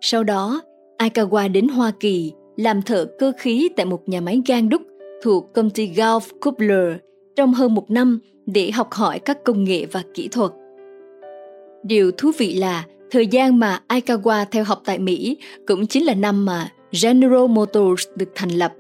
Sau 0.02 0.24
đó, 0.24 0.62
Aikawa 0.98 1.52
đến 1.52 1.68
Hoa 1.68 1.92
Kỳ 2.00 2.34
làm 2.58 2.82
thợ 2.82 3.06
cơ 3.20 3.32
khí 3.38 3.70
tại 3.76 3.86
một 3.86 4.10
nhà 4.10 4.22
máy 4.22 4.42
gan 4.48 4.70
đúc 4.70 4.82
thuộc 5.24 5.54
công 5.54 5.70
ty 5.70 5.92
Gulf 5.96 6.22
Coupler 6.42 6.98
trong 7.36 7.54
hơn 7.54 7.74
một 7.74 7.92
năm 7.92 8.20
để 8.46 8.72
học 8.72 8.94
hỏi 8.94 9.20
các 9.20 9.44
công 9.44 9.64
nghệ 9.64 9.86
và 9.92 10.04
kỹ 10.14 10.28
thuật. 10.28 10.52
Điều 11.84 12.12
thú 12.12 12.32
vị 12.38 12.54
là 12.54 12.86
thời 13.12 13.28
gian 13.28 13.60
mà 13.60 13.80
Aikawa 13.88 14.46
theo 14.52 14.64
học 14.64 14.82
tại 14.86 15.00
Mỹ 15.00 15.38
cũng 15.68 15.88
chính 15.88 16.04
là 16.04 16.14
năm 16.14 16.46
mà 16.46 16.72
General 17.04 17.48
Motors 17.48 18.08
được 18.16 18.30
thành 18.36 18.50
lập. 18.50 18.74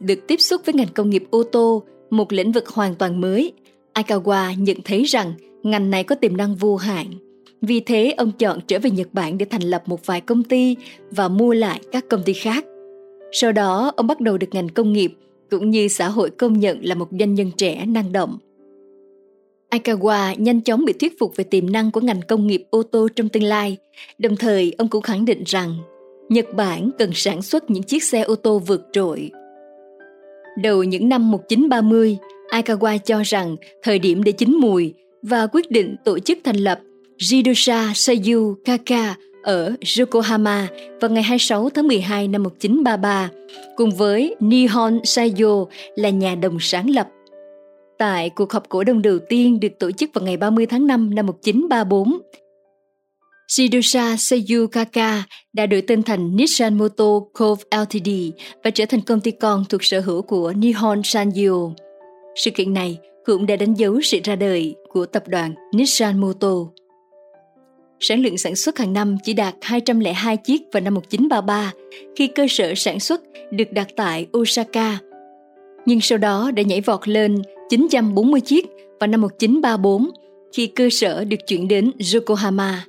Được 0.00 0.26
tiếp 0.26 0.40
xúc 0.40 0.60
với 0.64 0.74
ngành 0.74 0.92
công 0.94 1.10
nghiệp 1.10 1.24
ô 1.30 1.42
tô, 1.42 1.82
một 2.10 2.32
lĩnh 2.32 2.52
vực 2.52 2.68
hoàn 2.68 2.94
toàn 2.94 3.20
mới, 3.20 3.52
Aikawa 3.94 4.54
nhận 4.58 4.76
thấy 4.84 5.04
rằng 5.04 5.32
ngành 5.62 5.90
này 5.90 6.04
có 6.04 6.14
tiềm 6.14 6.36
năng 6.36 6.54
vô 6.54 6.76
hạn. 6.76 7.06
Vì 7.62 7.80
thế 7.80 8.14
ông 8.16 8.32
chọn 8.32 8.60
trở 8.66 8.78
về 8.78 8.90
Nhật 8.90 9.08
Bản 9.12 9.38
để 9.38 9.46
thành 9.50 9.62
lập 9.62 9.82
một 9.86 10.06
vài 10.06 10.20
công 10.20 10.42
ty 10.42 10.76
và 11.10 11.28
mua 11.28 11.52
lại 11.52 11.80
các 11.92 12.08
công 12.08 12.22
ty 12.22 12.32
khác. 12.32 12.64
Sau 13.32 13.52
đó 13.52 13.92
ông 13.96 14.06
bắt 14.06 14.20
đầu 14.20 14.38
được 14.38 14.48
ngành 14.52 14.68
công 14.68 14.92
nghiệp 14.92 15.12
cũng 15.50 15.70
như 15.70 15.88
xã 15.88 16.08
hội 16.08 16.30
công 16.30 16.60
nhận 16.60 16.84
là 16.84 16.94
một 16.94 17.08
doanh 17.18 17.34
nhân 17.34 17.50
trẻ 17.56 17.86
năng 17.86 18.12
động. 18.12 18.38
Aikawa 19.70 20.34
nhanh 20.38 20.60
chóng 20.60 20.84
bị 20.84 20.92
thuyết 20.92 21.18
phục 21.18 21.36
về 21.36 21.44
tiềm 21.44 21.72
năng 21.72 21.90
của 21.90 22.00
ngành 22.00 22.20
công 22.28 22.46
nghiệp 22.46 22.64
ô 22.70 22.82
tô 22.82 23.08
trong 23.16 23.28
tương 23.28 23.42
lai, 23.42 23.76
đồng 24.18 24.36
thời 24.36 24.74
ông 24.78 24.88
cũng 24.88 25.02
khẳng 25.02 25.24
định 25.24 25.42
rằng 25.46 25.74
Nhật 26.28 26.46
Bản 26.54 26.90
cần 26.98 27.10
sản 27.14 27.42
xuất 27.42 27.70
những 27.70 27.82
chiếc 27.82 28.04
xe 28.04 28.22
ô 28.22 28.34
tô 28.34 28.58
vượt 28.58 28.86
trội. 28.92 29.30
Đầu 30.62 30.84
những 30.84 31.08
năm 31.08 31.30
1930, 31.30 32.18
Aikawa 32.50 32.98
cho 32.98 33.22
rằng 33.24 33.56
thời 33.82 33.98
điểm 33.98 34.24
để 34.24 34.32
chín 34.32 34.56
mùi 34.56 34.94
và 35.22 35.46
quyết 35.46 35.70
định 35.70 35.96
tổ 36.04 36.18
chức 36.18 36.38
thành 36.44 36.56
lập 36.56 36.80
Jidosha 37.18 37.92
Seiyu 37.94 38.56
Kaka 38.64 39.14
ở 39.42 39.74
Yokohama 39.98 40.68
vào 41.00 41.10
ngày 41.10 41.22
26 41.22 41.70
tháng 41.70 41.88
12 41.88 42.28
năm 42.28 42.42
1933, 42.42 43.30
cùng 43.76 43.90
với 43.90 44.36
Nihon 44.40 45.00
Saiyo 45.04 45.64
là 45.96 46.10
nhà 46.10 46.34
đồng 46.34 46.56
sáng 46.60 46.90
lập. 46.90 47.08
Tại 47.98 48.30
cuộc 48.30 48.52
họp 48.52 48.68
cổ 48.68 48.84
đông 48.84 49.02
đầu 49.02 49.18
tiên 49.28 49.60
được 49.60 49.78
tổ 49.78 49.90
chức 49.90 50.10
vào 50.14 50.24
ngày 50.24 50.36
30 50.36 50.66
tháng 50.66 50.86
5 50.86 51.14
năm 51.14 51.26
1934, 51.26 52.20
Shidosha 53.48 54.16
Seiyukaka 54.16 55.24
đã 55.52 55.66
đổi 55.66 55.82
tên 55.82 56.02
thành 56.02 56.36
Nissan 56.36 56.78
Motor 56.78 57.22
Co. 57.34 57.56
Ltd 57.70 58.10
và 58.64 58.70
trở 58.70 58.84
thành 58.86 59.00
công 59.00 59.20
ty 59.20 59.30
con 59.30 59.64
thuộc 59.68 59.84
sở 59.84 60.00
hữu 60.00 60.22
của 60.22 60.52
Nihon 60.56 61.00
Sanyo. 61.04 61.70
Sự 62.34 62.50
kiện 62.50 62.74
này 62.74 62.98
cũng 63.24 63.46
đã 63.46 63.56
đánh 63.56 63.74
dấu 63.74 64.00
sự 64.00 64.18
ra 64.24 64.36
đời 64.36 64.74
của 64.88 65.06
tập 65.06 65.28
đoàn 65.28 65.54
Nissan 65.74 66.20
Motor. 66.20 66.68
Sản 68.00 68.22
lượng 68.22 68.38
sản 68.38 68.56
xuất 68.56 68.78
hàng 68.78 68.92
năm 68.92 69.16
chỉ 69.24 69.32
đạt 69.32 69.54
202 69.60 70.36
chiếc 70.36 70.62
vào 70.72 70.80
năm 70.80 70.94
1933 70.94 71.72
khi 72.16 72.26
cơ 72.26 72.46
sở 72.48 72.74
sản 72.76 73.00
xuất 73.00 73.22
được 73.50 73.72
đặt 73.72 73.88
tại 73.96 74.26
Osaka. 74.38 74.98
Nhưng 75.86 76.00
sau 76.00 76.18
đó 76.18 76.50
đã 76.50 76.62
nhảy 76.62 76.80
vọt 76.80 77.08
lên 77.08 77.42
940 77.70 78.40
chiếc 78.40 78.66
vào 79.00 79.06
năm 79.06 79.20
1934 79.20 80.10
khi 80.52 80.66
cơ 80.66 80.88
sở 80.90 81.24
được 81.24 81.36
chuyển 81.46 81.68
đến 81.68 81.90
Yokohama. 82.14 82.84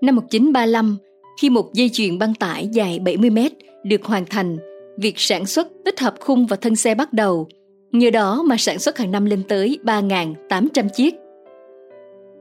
Năm 0.00 0.16
1935, 0.16 0.96
khi 1.40 1.50
một 1.50 1.74
dây 1.74 1.88
chuyền 1.88 2.18
băng 2.18 2.34
tải 2.34 2.68
dài 2.72 2.98
70 2.98 3.30
mét 3.30 3.52
được 3.84 4.04
hoàn 4.04 4.24
thành, 4.26 4.58
việc 4.98 5.14
sản 5.16 5.46
xuất 5.46 5.68
tích 5.84 6.00
hợp 6.00 6.14
khung 6.20 6.46
và 6.46 6.56
thân 6.56 6.76
xe 6.76 6.94
bắt 6.94 7.12
đầu. 7.12 7.48
Nhờ 7.92 8.10
đó 8.10 8.42
mà 8.46 8.56
sản 8.58 8.78
xuất 8.78 8.98
hàng 8.98 9.10
năm 9.10 9.24
lên 9.24 9.42
tới 9.48 9.78
3.800 9.84 10.88
chiếc. 10.88 11.14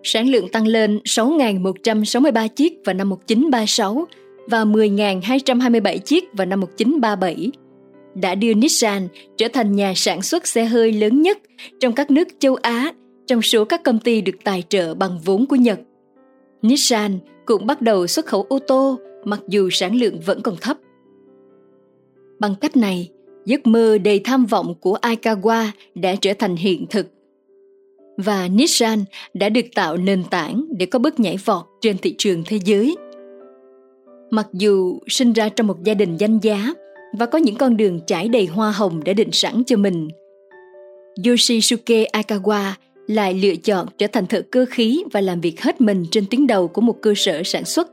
Sản 0.03 0.29
lượng 0.29 0.49
tăng 0.49 0.67
lên 0.67 0.99
6.163 1.03 2.47
chiếc 2.47 2.73
vào 2.85 2.93
năm 2.93 3.09
1936 3.09 4.07
và 4.47 4.65
10.227 4.65 5.97
chiếc 5.97 6.33
vào 6.33 6.45
năm 6.45 6.59
1937 6.59 7.51
đã 8.15 8.35
đưa 8.35 8.53
Nissan 8.53 9.07
trở 9.37 9.47
thành 9.53 9.75
nhà 9.75 9.93
sản 9.95 10.21
xuất 10.21 10.47
xe 10.47 10.65
hơi 10.65 10.91
lớn 10.91 11.21
nhất 11.21 11.37
trong 11.79 11.93
các 11.93 12.11
nước 12.11 12.27
châu 12.39 12.55
Á 12.55 12.93
trong 13.27 13.41
số 13.41 13.65
các 13.65 13.83
công 13.83 13.99
ty 13.99 14.21
được 14.21 14.35
tài 14.43 14.63
trợ 14.69 14.93
bằng 14.93 15.19
vốn 15.25 15.45
của 15.45 15.55
Nhật. 15.55 15.79
Nissan 16.61 17.19
cũng 17.45 17.65
bắt 17.65 17.81
đầu 17.81 18.07
xuất 18.07 18.25
khẩu 18.25 18.45
ô 18.49 18.59
tô 18.59 18.99
mặc 19.23 19.39
dù 19.47 19.69
sản 19.71 19.95
lượng 19.95 20.19
vẫn 20.19 20.41
còn 20.41 20.55
thấp. 20.61 20.77
Bằng 22.39 22.55
cách 22.55 22.77
này, 22.77 23.09
giấc 23.45 23.67
mơ 23.67 23.97
đầy 23.97 24.19
tham 24.19 24.45
vọng 24.45 24.75
của 24.81 24.97
Aikawa 25.01 25.67
đã 25.95 26.15
trở 26.15 26.33
thành 26.39 26.55
hiện 26.55 26.85
thực. 26.89 27.07
Và 28.23 28.47
Nissan 28.47 29.03
đã 29.33 29.49
được 29.49 29.65
tạo 29.75 29.97
nền 29.97 30.23
tảng 30.23 30.65
để 30.77 30.85
có 30.85 30.99
bước 30.99 31.19
nhảy 31.19 31.37
vọt 31.45 31.65
trên 31.81 31.97
thị 31.97 32.15
trường 32.17 32.43
thế 32.45 32.59
giới. 32.65 32.95
Mặc 34.31 34.47
dù 34.53 34.99
sinh 35.07 35.33
ra 35.33 35.49
trong 35.49 35.67
một 35.67 35.83
gia 35.83 35.93
đình 35.93 36.17
danh 36.17 36.39
giá 36.39 36.73
và 37.17 37.25
có 37.25 37.37
những 37.37 37.55
con 37.55 37.77
đường 37.77 37.99
trải 38.07 38.27
đầy 38.27 38.45
hoa 38.45 38.71
hồng 38.71 39.03
đã 39.03 39.13
định 39.13 39.31
sẵn 39.31 39.63
cho 39.63 39.77
mình, 39.77 40.09
Yoshisuke 41.27 42.05
Akawa 42.13 42.71
lại 43.07 43.33
lựa 43.33 43.55
chọn 43.55 43.87
trở 43.97 44.07
thành 44.07 44.25
thợ 44.25 44.41
cơ 44.51 44.65
khí 44.69 45.03
và 45.11 45.21
làm 45.21 45.41
việc 45.41 45.61
hết 45.61 45.81
mình 45.81 46.05
trên 46.11 46.25
tuyến 46.31 46.47
đầu 46.47 46.67
của 46.67 46.81
một 46.81 46.95
cơ 47.01 47.13
sở 47.15 47.41
sản 47.45 47.65
xuất 47.65 47.87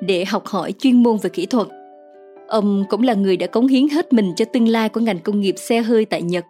để 0.00 0.24
học 0.24 0.46
hỏi 0.46 0.72
chuyên 0.78 1.02
môn 1.02 1.16
về 1.22 1.30
kỹ 1.30 1.46
thuật. 1.46 1.68
Ông 2.48 2.84
cũng 2.88 3.02
là 3.02 3.14
người 3.14 3.36
đã 3.36 3.46
cống 3.46 3.66
hiến 3.66 3.88
hết 3.88 4.12
mình 4.12 4.32
cho 4.36 4.44
tương 4.44 4.68
lai 4.68 4.88
của 4.88 5.00
ngành 5.00 5.18
công 5.18 5.40
nghiệp 5.40 5.54
xe 5.58 5.80
hơi 5.80 6.04
tại 6.04 6.22
Nhật. 6.22 6.44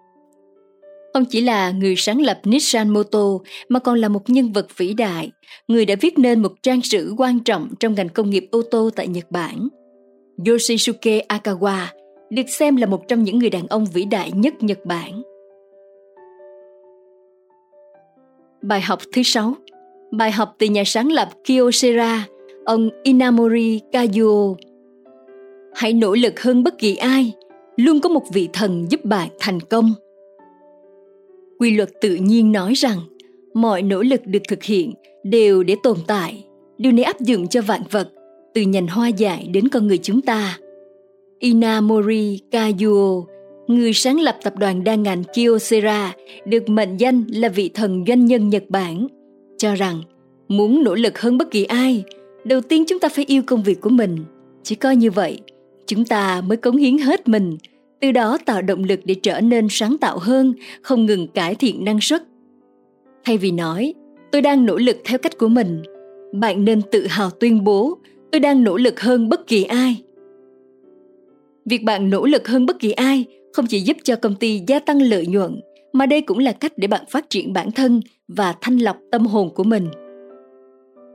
Ông 1.15 1.25
chỉ 1.25 1.41
là 1.41 1.71
người 1.71 1.95
sáng 1.97 2.21
lập 2.21 2.41
Nissan 2.45 2.89
Moto 2.89 3.39
mà 3.69 3.79
còn 3.79 3.99
là 3.99 4.09
một 4.09 4.31
nhân 4.31 4.53
vật 4.53 4.67
vĩ 4.77 4.95
đại, 4.95 5.31
người 5.69 5.87
đã 5.87 5.95
viết 6.01 6.19
nên 6.19 6.43
một 6.43 6.53
trang 6.63 6.83
sử 6.83 7.15
quan 7.19 7.41
trọng 7.41 7.69
trong 7.81 7.95
ngành 7.95 8.09
công 8.09 8.31
nghiệp 8.31 8.47
ô 8.51 8.63
tô 8.71 8.91
tại 8.97 9.09
Nhật 9.09 9.31
Bản. 9.31 9.69
Yoshisuke 10.47 11.27
Akawa 11.29 11.87
được 12.31 12.49
xem 12.49 12.77
là 12.77 12.87
một 12.87 13.09
trong 13.09 13.25
những 13.25 13.39
người 13.39 13.51
đàn 13.51 13.67
ông 13.67 13.87
vĩ 13.95 14.05
đại 14.05 14.33
nhất 14.33 14.55
Nhật 14.61 14.79
Bản. 14.85 15.23
Bài 18.63 18.81
học 18.81 18.99
thứ 19.13 19.23
sáu 19.23 19.55
Bài 20.11 20.33
học 20.33 20.55
từ 20.59 20.67
nhà 20.67 20.83
sáng 20.87 21.13
lập 21.13 21.29
Kyocera, 21.45 22.27
ông 22.65 22.91
Inamori 23.03 23.81
Kazuo. 23.93 24.55
Hãy 25.75 25.93
nỗ 25.93 26.15
lực 26.15 26.41
hơn 26.41 26.63
bất 26.63 26.79
kỳ 26.79 26.97
ai, 26.97 27.33
luôn 27.77 28.01
có 28.01 28.09
một 28.09 28.25
vị 28.33 28.49
thần 28.53 28.87
giúp 28.91 29.05
bạn 29.05 29.29
thành 29.39 29.61
công. 29.61 29.95
Quy 31.65 31.71
luật 31.71 31.91
tự 32.01 32.15
nhiên 32.15 32.53
nói 32.53 32.75
rằng 32.75 32.99
mọi 33.55 33.83
nỗ 33.83 34.03
lực 34.03 34.27
được 34.27 34.43
thực 34.49 34.63
hiện 34.63 34.93
đều 35.23 35.63
để 35.63 35.77
tồn 35.83 35.97
tại, 36.07 36.45
điều 36.79 36.93
này 36.93 37.05
áp 37.05 37.21
dụng 37.21 37.49
cho 37.49 37.63
vạn 37.63 37.81
vật, 37.91 38.11
từ 38.55 38.63
nhành 38.63 38.87
hoa 38.87 39.09
dại 39.09 39.49
đến 39.53 39.69
con 39.69 39.87
người 39.87 39.99
chúng 39.99 40.21
ta. 40.21 40.59
Inamori 41.39 42.41
Kazuo 42.51 43.25
người 43.67 43.93
sáng 43.93 44.21
lập 44.21 44.37
tập 44.43 44.55
đoàn 44.59 44.85
đa 44.85 44.95
ngành 44.95 45.23
Kyocera, 45.25 46.15
được 46.47 46.69
mệnh 46.69 46.97
danh 46.97 47.25
là 47.29 47.49
vị 47.49 47.71
thần 47.75 48.05
doanh 48.09 48.27
nhân 48.27 48.49
Nhật 48.49 48.65
Bản, 48.69 49.07
cho 49.59 49.75
rằng 49.75 50.03
muốn 50.49 50.83
nỗ 50.85 50.95
lực 50.95 51.19
hơn 51.19 51.39
bất 51.39 51.51
kỳ 51.51 51.65
ai, 51.65 52.05
đầu 52.45 52.61
tiên 52.61 52.85
chúng 52.89 53.01
ta 53.01 53.09
phải 53.09 53.25
yêu 53.29 53.43
công 53.47 53.63
việc 53.63 53.81
của 53.81 53.91
mình. 53.91 54.17
Chỉ 54.63 54.75
có 54.75 54.91
như 54.91 55.11
vậy, 55.11 55.41
chúng 55.87 56.05
ta 56.05 56.43
mới 56.47 56.57
cống 56.57 56.77
hiến 56.77 56.99
hết 56.99 57.29
mình, 57.29 57.57
từ 58.05 58.13
đó 58.13 58.39
tạo 58.47 58.63
động 58.63 58.85
lực 58.85 59.01
để 59.05 59.15
trở 59.15 59.41
nên 59.41 59.67
sáng 59.71 59.97
tạo 59.99 60.19
hơn, 60.19 60.55
không 60.83 61.07
ngừng 61.07 61.29
cải 61.29 61.55
thiện 61.55 61.85
năng 61.85 62.01
suất. 62.01 62.23
Thay 63.25 63.39
vì 63.39 63.51
nói, 63.51 63.95
tôi 64.33 64.43
đang 64.43 64.67
nỗ 64.67 64.77
lực 64.77 64.97
theo 65.05 65.19
cách 65.19 65.39
của 65.39 65.49
mình, 65.49 65.83
bạn 66.33 66.65
nên 66.65 66.83
tự 66.93 67.07
hào 67.07 67.31
tuyên 67.31 67.65
bố, 67.65 67.99
tôi 68.33 68.41
đang 68.41 68.65
nỗ 68.65 68.77
lực 68.77 69.01
hơn 69.01 69.29
bất 69.29 69.47
kỳ 69.47 69.65
ai. 69.65 70.03
Việc 71.65 71.83
bạn 71.83 72.11
nỗ 72.11 72.27
lực 72.27 72.49
hơn 72.49 72.67
bất 72.67 72.79
kỳ 72.79 72.93
ai 72.93 73.25
không 73.53 73.67
chỉ 73.67 73.81
giúp 73.81 73.97
cho 74.03 74.17
công 74.17 74.35
ty 74.35 74.63
gia 74.67 74.79
tăng 74.79 75.03
lợi 75.03 75.27
nhuận 75.27 75.61
mà 75.93 76.07
đây 76.07 76.21
cũng 76.21 76.39
là 76.39 76.53
cách 76.53 76.73
để 76.77 76.89
bạn 76.89 77.05
phát 77.11 77.31
triển 77.31 77.53
bản 77.53 77.73
thân 77.73 78.01
và 78.29 78.55
thanh 78.61 78.79
lọc 78.79 78.97
tâm 79.11 79.27
hồn 79.27 79.51
của 79.55 79.65
mình 79.65 79.89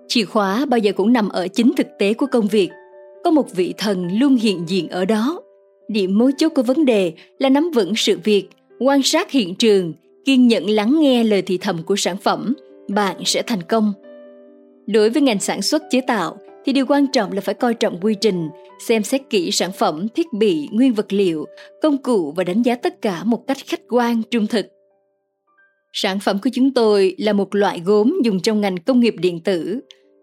chìa 0.08 0.26
khóa 0.26 0.66
bao 0.66 0.78
giờ 0.78 0.92
cũng 0.92 1.14
nằm 1.14 1.30
ở 1.30 1.48
chính 1.48 1.72
thực 1.78 1.88
tế 2.00 2.14
của 2.14 2.26
công 2.26 2.48
việc 2.48 2.70
có 3.24 3.32
một 3.32 3.56
vị 3.56 3.74
thần 3.78 4.20
luôn 4.20 4.36
hiện 4.36 4.64
diện 4.68 4.90
ở 4.90 5.06
đó 5.06 5.42
điểm 5.90 6.18
mấu 6.18 6.32
chốt 6.38 6.50
của 6.50 6.64
vấn 6.64 6.86
đề 6.86 7.14
là 7.40 7.50
nắm 7.50 7.72
vững 7.76 7.94
sự 7.96 8.20
việc 8.24 8.50
quan 8.80 9.04
sát 9.04 9.32
hiện 9.32 9.56
trường 9.56 9.94
kiên 10.26 10.48
nhẫn 10.48 10.70
lắng 10.70 11.00
nghe 11.00 11.24
lời 11.24 11.42
thị 11.42 11.58
thầm 11.58 11.84
của 11.84 11.96
sản 11.96 12.18
phẩm 12.18 12.54
bạn 12.88 13.18
sẽ 13.26 13.42
thành 13.42 13.62
công 13.62 13.94
đối 14.88 15.10
với 15.10 15.22
ngành 15.22 15.40
sản 15.40 15.62
xuất 15.62 15.84
chế 15.90 16.02
tạo 16.02 16.38
thì 16.66 16.74
điều 16.74 16.86
quan 16.86 17.08
trọng 17.08 17.32
là 17.32 17.42
phải 17.42 17.56
coi 17.56 17.74
trọng 17.74 17.98
quy 18.02 18.16
trình, 18.22 18.50
xem 18.88 19.04
xét 19.04 19.22
kỹ 19.30 19.52
sản 19.52 19.72
phẩm, 19.72 20.08
thiết 20.16 20.34
bị, 20.34 20.68
nguyên 20.72 20.94
vật 20.94 21.14
liệu, 21.14 21.46
công 21.82 21.98
cụ 21.98 22.34
và 22.36 22.44
đánh 22.44 22.62
giá 22.62 22.76
tất 22.76 23.02
cả 23.02 23.24
một 23.24 23.48
cách 23.48 23.58
khách 23.68 23.82
quan, 23.90 24.22
trung 24.32 24.48
thực. 24.48 24.66
Sản 25.94 26.20
phẩm 26.20 26.38
của 26.44 26.50
chúng 26.54 26.74
tôi 26.74 27.16
là 27.18 27.34
một 27.34 27.56
loại 27.56 27.82
gốm 27.86 28.18
dùng 28.24 28.40
trong 28.40 28.62
ngành 28.62 28.78
công 28.78 29.00
nghiệp 29.00 29.16
điện 29.20 29.40
tử. 29.40 29.80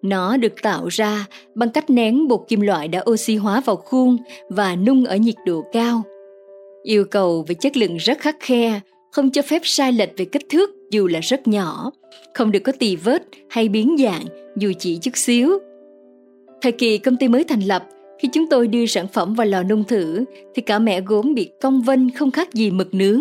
Nó 0.09 0.37
được 0.37 0.62
tạo 0.62 0.87
ra 0.88 1.27
bằng 1.55 1.71
cách 1.71 1.90
nén 1.90 2.29
bột 2.29 2.40
kim 2.49 2.61
loại 2.61 2.88
đã 2.88 3.03
oxy 3.11 3.37
hóa 3.37 3.61
vào 3.61 3.77
khuôn 3.77 4.16
và 4.49 4.77
nung 4.77 5.05
ở 5.05 5.16
nhiệt 5.16 5.35
độ 5.47 5.64
cao. 5.73 6.03
Yêu 6.83 7.05
cầu 7.05 7.45
về 7.49 7.55
chất 7.55 7.77
lượng 7.77 7.97
rất 7.97 8.19
khắc 8.19 8.37
khe, 8.40 8.81
không 9.12 9.31
cho 9.31 9.42
phép 9.42 9.62
sai 9.64 9.92
lệch 9.92 10.11
về 10.16 10.25
kích 10.25 10.49
thước 10.49 10.71
dù 10.90 11.07
là 11.07 11.21
rất 11.21 11.49
nhỏ, 11.49 11.90
không 12.35 12.53
được 12.53 12.61
có 12.61 12.73
tì 12.79 12.97
vết 12.97 13.23
hay 13.49 13.69
biến 13.69 13.97
dạng 13.99 14.25
dù 14.57 14.73
chỉ 14.79 14.99
chút 15.03 15.16
xíu 15.16 15.59
Thời 16.62 16.73
kỳ 16.73 16.99
công 16.99 17.16
ty 17.16 17.29
mới 17.29 17.45
thành 17.45 17.61
lập, 17.61 17.85
khi 18.19 18.29
chúng 18.33 18.47
tôi 18.51 18.69
đưa 18.69 18.87
sản 18.87 19.07
phẩm 19.09 19.35
vào 19.35 19.47
lò 19.47 19.62
nung 19.62 19.85
thử 19.85 20.25
thì 20.55 20.62
cả 20.62 20.79
mẹ 20.79 21.01
gốm 21.01 21.35
bị 21.35 21.51
cong 21.61 21.83
vênh 21.83 22.11
không 22.11 22.31
khác 22.31 22.55
gì 22.55 22.71
mực 22.71 22.95
nướng. 22.95 23.21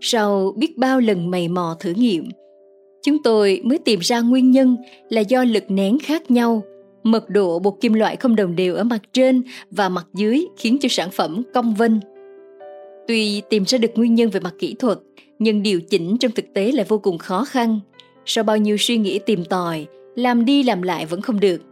Sau 0.00 0.52
biết 0.56 0.78
bao 0.78 1.00
lần 1.00 1.30
mày 1.30 1.48
mò 1.48 1.76
thử 1.80 1.92
nghiệm, 1.96 2.28
chúng 3.06 3.22
tôi 3.22 3.60
mới 3.64 3.78
tìm 3.78 4.00
ra 4.02 4.20
nguyên 4.20 4.50
nhân 4.50 4.76
là 5.08 5.20
do 5.20 5.44
lực 5.44 5.64
nén 5.68 5.98
khác 5.98 6.30
nhau, 6.30 6.62
mật 7.02 7.30
độ 7.30 7.58
bột 7.58 7.74
kim 7.80 7.92
loại 7.92 8.16
không 8.16 8.36
đồng 8.36 8.56
đều 8.56 8.74
ở 8.74 8.84
mặt 8.84 9.02
trên 9.12 9.42
và 9.70 9.88
mặt 9.88 10.06
dưới 10.14 10.46
khiến 10.56 10.78
cho 10.80 10.88
sản 10.88 11.10
phẩm 11.10 11.42
cong 11.54 11.74
vênh. 11.74 11.92
Tuy 13.08 13.42
tìm 13.50 13.64
ra 13.66 13.78
được 13.78 13.90
nguyên 13.94 14.14
nhân 14.14 14.30
về 14.30 14.40
mặt 14.40 14.54
kỹ 14.58 14.74
thuật, 14.78 14.98
nhưng 15.38 15.62
điều 15.62 15.80
chỉnh 15.80 16.16
trong 16.18 16.32
thực 16.32 16.54
tế 16.54 16.72
lại 16.72 16.86
vô 16.88 16.98
cùng 16.98 17.18
khó 17.18 17.44
khăn. 17.44 17.80
Sau 18.24 18.44
bao 18.44 18.56
nhiêu 18.56 18.76
suy 18.76 18.98
nghĩ 18.98 19.18
tìm 19.18 19.44
tòi, 19.44 19.86
làm 20.14 20.44
đi 20.44 20.62
làm 20.62 20.82
lại 20.82 21.06
vẫn 21.06 21.20
không 21.20 21.40
được– 21.40 21.62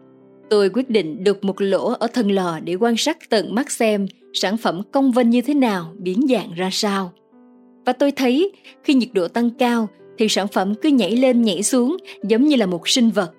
Tôi 0.51 0.71
quyết 0.71 0.91
định 0.91 1.25
đục 1.25 1.45
một 1.45 1.61
lỗ 1.61 1.93
ở 1.93 2.07
thân 2.07 2.31
lò 2.31 2.61
để 2.65 2.75
quan 2.75 2.97
sát 2.97 3.31
tận 3.31 3.55
mắt 3.55 3.71
xem 3.71 4.07
sản 4.33 4.57
phẩm 4.57 4.83
cong 4.93 5.13
vênh 5.13 5.31
như 5.31 5.41
thế 5.41 5.55
nào, 5.55 5.95
biến 5.99 6.27
dạng 6.29 6.55
ra 6.55 6.69
sao. 6.73 7.13
Và 7.87 7.93
tôi 7.93 8.13
thấy 8.13 8.53
khi 8.83 8.95
nhiệt 8.95 9.09
độ 9.13 9.29
tăng 9.29 9.51
cao 9.51 9.89
thì 10.19 10.29
sản 10.29 10.49
phẩm 10.49 10.75
cứ 10.75 10.89
nhảy 10.89 11.17
lên 11.17 11.43
nhảy 11.43 11.63
xuống 11.63 11.97
giống 12.23 12.45
như 12.45 12.57
là 12.57 12.67
một 12.67 12.89
sinh 12.89 13.11
vật. 13.11 13.33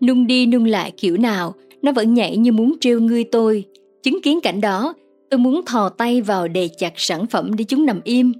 Nung 0.00 0.26
đi 0.26 0.46
nung 0.46 0.64
lại 0.64 0.92
kiểu 0.96 1.16
nào, 1.16 1.54
nó 1.82 1.92
vẫn 1.92 2.14
nhảy 2.14 2.36
như 2.36 2.52
muốn 2.52 2.76
trêu 2.80 3.00
ngươi 3.00 3.24
tôi. 3.24 3.64
Chứng 4.02 4.22
kiến 4.22 4.40
cảnh 4.40 4.60
đó, 4.60 4.94
tôi 5.30 5.38
muốn 5.38 5.60
thò 5.66 5.88
tay 5.88 6.22
vào 6.22 6.48
đè 6.48 6.68
chặt 6.68 6.92
sản 6.96 7.26
phẩm 7.26 7.56
để 7.56 7.64
chúng 7.64 7.86
nằm 7.86 8.00
im. 8.04 8.32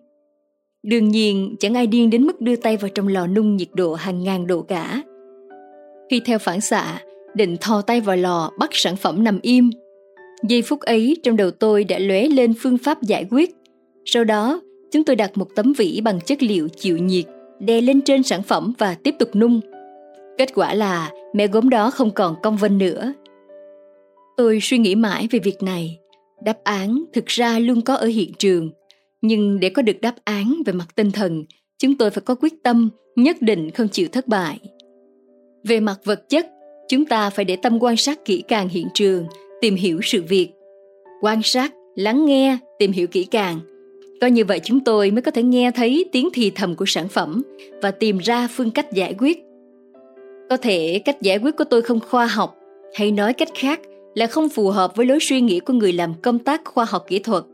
Đương 0.83 1.09
nhiên, 1.09 1.57
chẳng 1.59 1.75
ai 1.75 1.87
điên 1.87 2.11
đến 2.11 2.27
mức 2.27 2.41
đưa 2.41 2.57
tay 2.57 2.77
vào 2.77 2.89
trong 2.89 3.09
lò 3.09 3.27
nung 3.27 3.57
nhiệt 3.57 3.69
độ 3.75 3.95
hàng 3.95 4.23
ngàn 4.23 4.47
độ 4.47 4.63
cả. 4.63 5.03
Khi 6.11 6.21
theo 6.25 6.39
phản 6.39 6.61
xạ, 6.61 7.01
định 7.35 7.57
thò 7.61 7.83
tay 7.83 8.01
vào 8.01 8.17
lò 8.17 8.51
bắt 8.59 8.71
sản 8.73 8.97
phẩm 8.97 9.25
nằm 9.25 9.39
im. 9.43 9.71
Giây 10.49 10.63
phút 10.63 10.81
ấy 10.81 11.17
trong 11.23 11.37
đầu 11.37 11.51
tôi 11.51 11.85
đã 11.85 11.99
lóe 11.99 12.27
lên 12.27 12.55
phương 12.59 12.79
pháp 12.79 13.03
giải 13.03 13.27
quyết. 13.31 13.51
Sau 14.05 14.25
đó, 14.25 14.61
chúng 14.93 15.05
tôi 15.05 15.17
đặt 15.17 15.39
một 15.39 15.49
tấm 15.55 15.73
vỉ 15.73 16.01
bằng 16.05 16.21
chất 16.21 16.43
liệu 16.43 16.69
chịu 16.69 16.99
nhiệt 16.99 17.25
đè 17.61 17.81
lên 17.81 18.03
trên 18.03 18.23
sản 18.23 18.43
phẩm 18.43 18.73
và 18.79 18.95
tiếp 18.95 19.15
tục 19.19 19.37
nung. 19.37 19.61
Kết 20.39 20.55
quả 20.55 20.75
là 20.75 21.13
mẹ 21.35 21.47
gốm 21.47 21.69
đó 21.69 21.91
không 21.91 22.11
còn 22.11 22.37
cong 22.43 22.57
vênh 22.57 22.79
nữa. 22.79 23.13
Tôi 24.37 24.59
suy 24.63 24.79
nghĩ 24.79 24.95
mãi 24.95 25.29
về 25.31 25.39
việc 25.39 25.63
này. 25.63 25.99
Đáp 26.45 26.65
án 26.65 27.05
thực 27.13 27.27
ra 27.27 27.59
luôn 27.59 27.81
có 27.83 27.95
ở 27.95 28.07
hiện 28.07 28.33
trường. 28.39 28.71
Nhưng 29.23 29.61
để 29.61 29.71
có 29.71 29.83
được 29.83 30.01
đáp 30.01 30.15
án 30.25 30.63
về 30.67 30.73
mặt 30.73 30.89
tinh 30.95 31.11
thần, 31.11 31.45
chúng 31.79 31.97
tôi 31.99 32.11
phải 32.11 32.23
có 32.27 32.35
quyết 32.35 32.55
tâm 32.63 32.91
nhất 33.17 33.37
định 33.41 33.71
không 33.71 33.89
chịu 33.89 34.09
thất 34.13 34.29
bại. 34.29 34.59
Về 35.65 35.81
mặt 35.81 36.01
vật 36.05 36.29
chất, 36.29 36.47
chúng 36.89 37.05
ta 37.05 37.31
phải 37.31 37.45
để 37.45 37.57
tâm 37.57 37.79
quan 37.83 37.97
sát 37.97 38.25
kỹ 38.25 38.43
càng 38.49 38.69
hiện 38.69 38.87
trường, 38.95 39.27
tìm 39.61 39.75
hiểu 39.75 40.01
sự 40.03 40.23
việc. 40.29 40.51
Quan 41.21 41.41
sát, 41.43 41.73
lắng 41.95 42.27
nghe, 42.27 42.59
tìm 42.79 42.93
hiểu 42.93 43.07
kỹ 43.07 43.25
càng. 43.25 43.61
Có 44.21 44.27
như 44.27 44.45
vậy 44.45 44.61
chúng 44.65 44.81
tôi 44.81 45.11
mới 45.11 45.23
có 45.23 45.31
thể 45.31 45.43
nghe 45.43 45.71
thấy 45.71 46.05
tiếng 46.13 46.29
thì 46.33 46.51
thầm 46.55 46.75
của 46.75 46.85
sản 46.87 47.09
phẩm 47.09 47.43
và 47.83 47.91
tìm 47.91 48.19
ra 48.19 48.49
phương 48.49 48.71
cách 48.71 48.93
giải 48.93 49.15
quyết. 49.19 49.45
Có 50.51 50.57
thể 50.57 51.01
cách 51.05 51.23
giải 51.23 51.39
quyết 51.39 51.57
của 51.57 51.65
tôi 51.65 51.83
không 51.83 52.01
khoa 52.01 52.27
học, 52.27 52.57
hay 52.95 53.11
nói 53.11 53.33
cách 53.33 53.49
khác 53.55 53.81
là 54.15 54.27
không 54.27 54.49
phù 54.49 54.71
hợp 54.71 54.97
với 54.97 55.07
lối 55.07 55.19
suy 55.21 55.41
nghĩ 55.41 55.61
của 55.61 55.73
người 55.73 55.93
làm 55.93 56.15
công 56.23 56.39
tác 56.39 56.65
khoa 56.65 56.85
học 56.85 57.05
kỹ 57.09 57.19
thuật. 57.19 57.45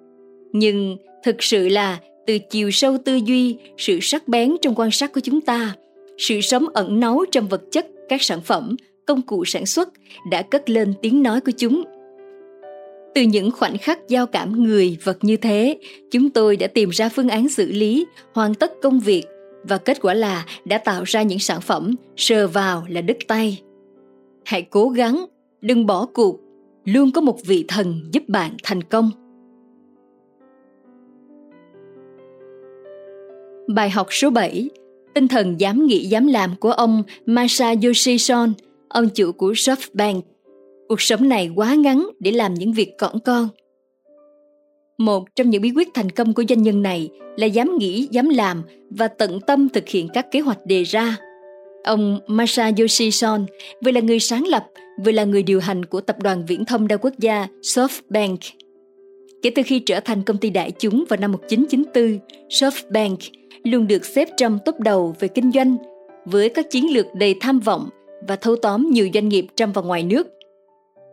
Nhưng 0.53 0.97
thực 1.25 1.43
sự 1.43 1.69
là 1.69 1.99
từ 2.27 2.39
chiều 2.39 2.71
sâu 2.71 2.99
tư 3.05 3.21
duy, 3.25 3.57
sự 3.79 3.99
sắc 4.03 4.29
bén 4.29 4.57
trong 4.63 4.75
quan 4.75 4.91
sát 4.91 5.13
của 5.13 5.21
chúng 5.21 5.41
ta, 5.41 5.75
sự 6.19 6.41
sống 6.41 6.67
ẩn 6.75 7.01
náu 7.01 7.25
trong 7.33 7.49
vật 7.49 7.63
chất 7.73 7.87
các 8.09 8.23
sản 8.23 8.41
phẩm, 8.41 8.77
công 9.07 9.23
cụ 9.23 9.45
sản 9.45 9.67
xuất 9.67 9.89
đã 10.31 10.43
cất 10.43 10.71
lên 10.71 10.95
tiếng 11.03 11.23
nói 11.23 11.41
của 11.41 11.53
chúng. 11.57 11.85
Từ 13.17 13.23
những 13.23 13.51
khoảnh 13.51 13.79
khắc 13.79 14.09
giao 14.09 14.27
cảm 14.27 14.63
người 14.63 14.99
vật 15.05 15.19
như 15.23 15.37
thế, 15.37 15.79
chúng 16.11 16.31
tôi 16.31 16.57
đã 16.57 16.67
tìm 16.67 16.91
ra 16.91 17.09
phương 17.09 17.29
án 17.29 17.49
xử 17.49 17.73
lý, 17.73 18.07
hoàn 18.33 18.55
tất 18.55 18.73
công 18.83 19.01
việc 19.01 19.25
và 19.63 19.79
kết 19.79 19.99
quả 20.03 20.15
là 20.15 20.47
đã 20.65 20.79
tạo 20.79 21.03
ra 21.05 21.23
những 21.23 21.39
sản 21.39 21.61
phẩm 21.61 21.95
sờ 22.17 22.49
vào 22.49 22.85
là 22.89 23.01
đứt 23.01 23.17
tay. 23.29 23.63
Hãy 24.45 24.63
cố 24.63 24.89
gắng, 24.89 25.25
đừng 25.61 25.87
bỏ 25.87 26.07
cuộc, 26.07 26.41
luôn 26.85 27.13
có 27.13 27.21
một 27.21 27.45
vị 27.47 27.65
thần 27.69 28.01
giúp 28.13 28.29
bạn 28.29 28.57
thành 28.63 28.83
công. 28.83 29.11
Bài 33.69 33.91
học 33.91 34.07
số 34.11 34.31
7 34.31 34.69
Tinh 35.15 35.29
thần 35.29 35.61
dám 35.61 35.87
nghĩ 35.87 36.07
dám 36.07 36.27
làm 36.27 36.57
của 36.61 36.73
ông 36.73 37.03
Masayoshi 37.27 38.19
Son, 38.19 38.53
ông 38.89 39.09
chủ 39.09 39.33
của 39.33 39.53
SoftBank. 39.53 40.21
Cuộc 40.89 41.01
sống 41.01 41.29
này 41.29 41.51
quá 41.55 41.75
ngắn 41.75 42.07
để 42.21 42.31
làm 42.31 42.55
những 42.55 42.73
việc 42.73 42.99
cỏn 42.99 43.13
con. 43.25 43.49
Một 44.99 45.25
trong 45.37 45.51
những 45.51 45.63
bí 45.63 45.73
quyết 45.77 45.89
thành 45.95 46.11
công 46.11 46.35
của 46.35 46.45
doanh 46.49 46.63
nhân 46.63 46.83
này 46.83 47.09
là 47.37 47.47
dám 47.47 47.79
nghĩ, 47.79 48.09
dám 48.11 48.29
làm 48.29 48.63
và 48.91 49.09
tận 49.09 49.41
tâm 49.41 49.69
thực 49.69 49.89
hiện 49.89 50.09
các 50.15 50.31
kế 50.31 50.41
hoạch 50.41 50.67
đề 50.67 50.83
ra. 50.83 51.17
Ông 51.85 52.21
Masayoshi 52.27 53.11
Son 53.11 53.47
vừa 53.85 53.91
là 53.91 54.01
người 54.01 54.21
sáng 54.21 54.47
lập, 54.47 54.65
vừa 55.05 55.13
là 55.13 55.25
người 55.25 55.43
điều 55.43 55.61
hành 55.61 55.85
của 55.85 56.01
tập 56.01 56.17
đoàn 56.23 56.47
viễn 56.47 56.65
thông 56.65 56.89
đa 56.89 56.97
quốc 56.97 57.13
gia 57.19 57.47
SoftBank. 57.63 58.37
Kể 59.43 59.51
từ 59.51 59.63
khi 59.67 59.79
trở 59.79 60.01
thành 60.01 60.23
công 60.23 60.37
ty 60.37 60.51
đại 60.51 60.71
chúng 60.71 61.05
vào 61.09 61.21
năm 61.21 61.33
1994, 61.33 62.19
SoftBank 62.49 63.17
luôn 63.65 63.87
được 63.87 64.05
xếp 64.05 64.29
trong 64.37 64.59
top 64.65 64.81
đầu 64.81 65.15
về 65.21 65.29
kinh 65.29 65.53
doanh 65.53 65.77
với 66.25 66.49
các 66.49 66.71
chiến 66.71 66.95
lược 66.95 67.07
đầy 67.15 67.35
tham 67.41 67.61
vọng 67.61 67.89
và 68.29 68.37
thâu 68.37 68.57
tóm 68.57 68.91
nhiều 68.91 69.09
doanh 69.15 69.29
nghiệp 69.29 69.47
trong 69.57 69.73
và 69.73 69.83
ngoài 69.83 70.03
nước. 70.03 70.36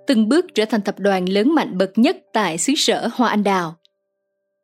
Từng 0.07 0.29
bước 0.29 0.45
trở 0.55 0.65
thành 0.65 0.81
tập 0.81 0.95
đoàn 0.99 1.29
lớn 1.29 1.55
mạnh 1.55 1.77
bậc 1.77 1.97
nhất 1.97 2.17
tại 2.33 2.57
xứ 2.57 2.73
sở 2.75 3.09
Hoa 3.13 3.29
Anh 3.29 3.43
Đào. 3.43 3.75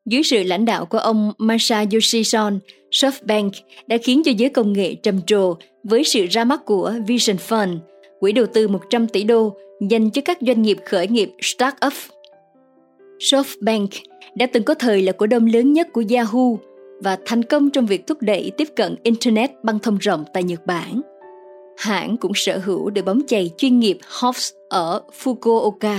Dưới 0.05 0.23
sự 0.23 0.43
lãnh 0.43 0.65
đạo 0.65 0.85
của 0.85 0.97
ông 0.97 1.31
Masayoshi 1.37 2.23
Son, 2.23 2.59
SoftBank 2.91 3.49
đã 3.87 3.97
khiến 4.03 4.21
cho 4.25 4.31
giới 4.37 4.49
công 4.49 4.73
nghệ 4.73 4.95
trầm 4.95 5.21
trồ 5.21 5.55
với 5.83 6.03
sự 6.03 6.25
ra 6.25 6.43
mắt 6.43 6.65
của 6.65 6.93
Vision 7.07 7.37
Fund, 7.37 7.77
quỹ 8.19 8.31
đầu 8.31 8.45
tư 8.53 8.67
100 8.67 9.07
tỷ 9.07 9.23
đô 9.23 9.57
dành 9.89 10.11
cho 10.11 10.21
các 10.25 10.37
doanh 10.41 10.61
nghiệp 10.61 10.77
khởi 10.85 11.07
nghiệp 11.07 11.29
startup. 11.41 11.93
SoftBank 13.19 13.87
đã 14.35 14.45
từng 14.53 14.63
có 14.63 14.73
thời 14.73 15.01
là 15.01 15.11
cổ 15.11 15.27
đông 15.27 15.45
lớn 15.45 15.73
nhất 15.73 15.87
của 15.93 16.03
Yahoo 16.15 16.57
và 16.99 17.17
thành 17.25 17.43
công 17.43 17.69
trong 17.69 17.85
việc 17.85 18.07
thúc 18.07 18.17
đẩy 18.21 18.51
tiếp 18.57 18.67
cận 18.75 18.95
Internet 19.03 19.51
băng 19.63 19.79
thông 19.79 19.97
rộng 19.97 20.23
tại 20.33 20.43
Nhật 20.43 20.65
Bản. 20.65 21.01
Hãng 21.79 22.17
cũng 22.17 22.31
sở 22.35 22.57
hữu 22.57 22.89
đội 22.89 23.03
bóng 23.03 23.21
chày 23.27 23.51
chuyên 23.57 23.79
nghiệp 23.79 23.97
Hobbs 24.19 24.53
ở 24.69 25.01
Fukuoka. 25.23 25.97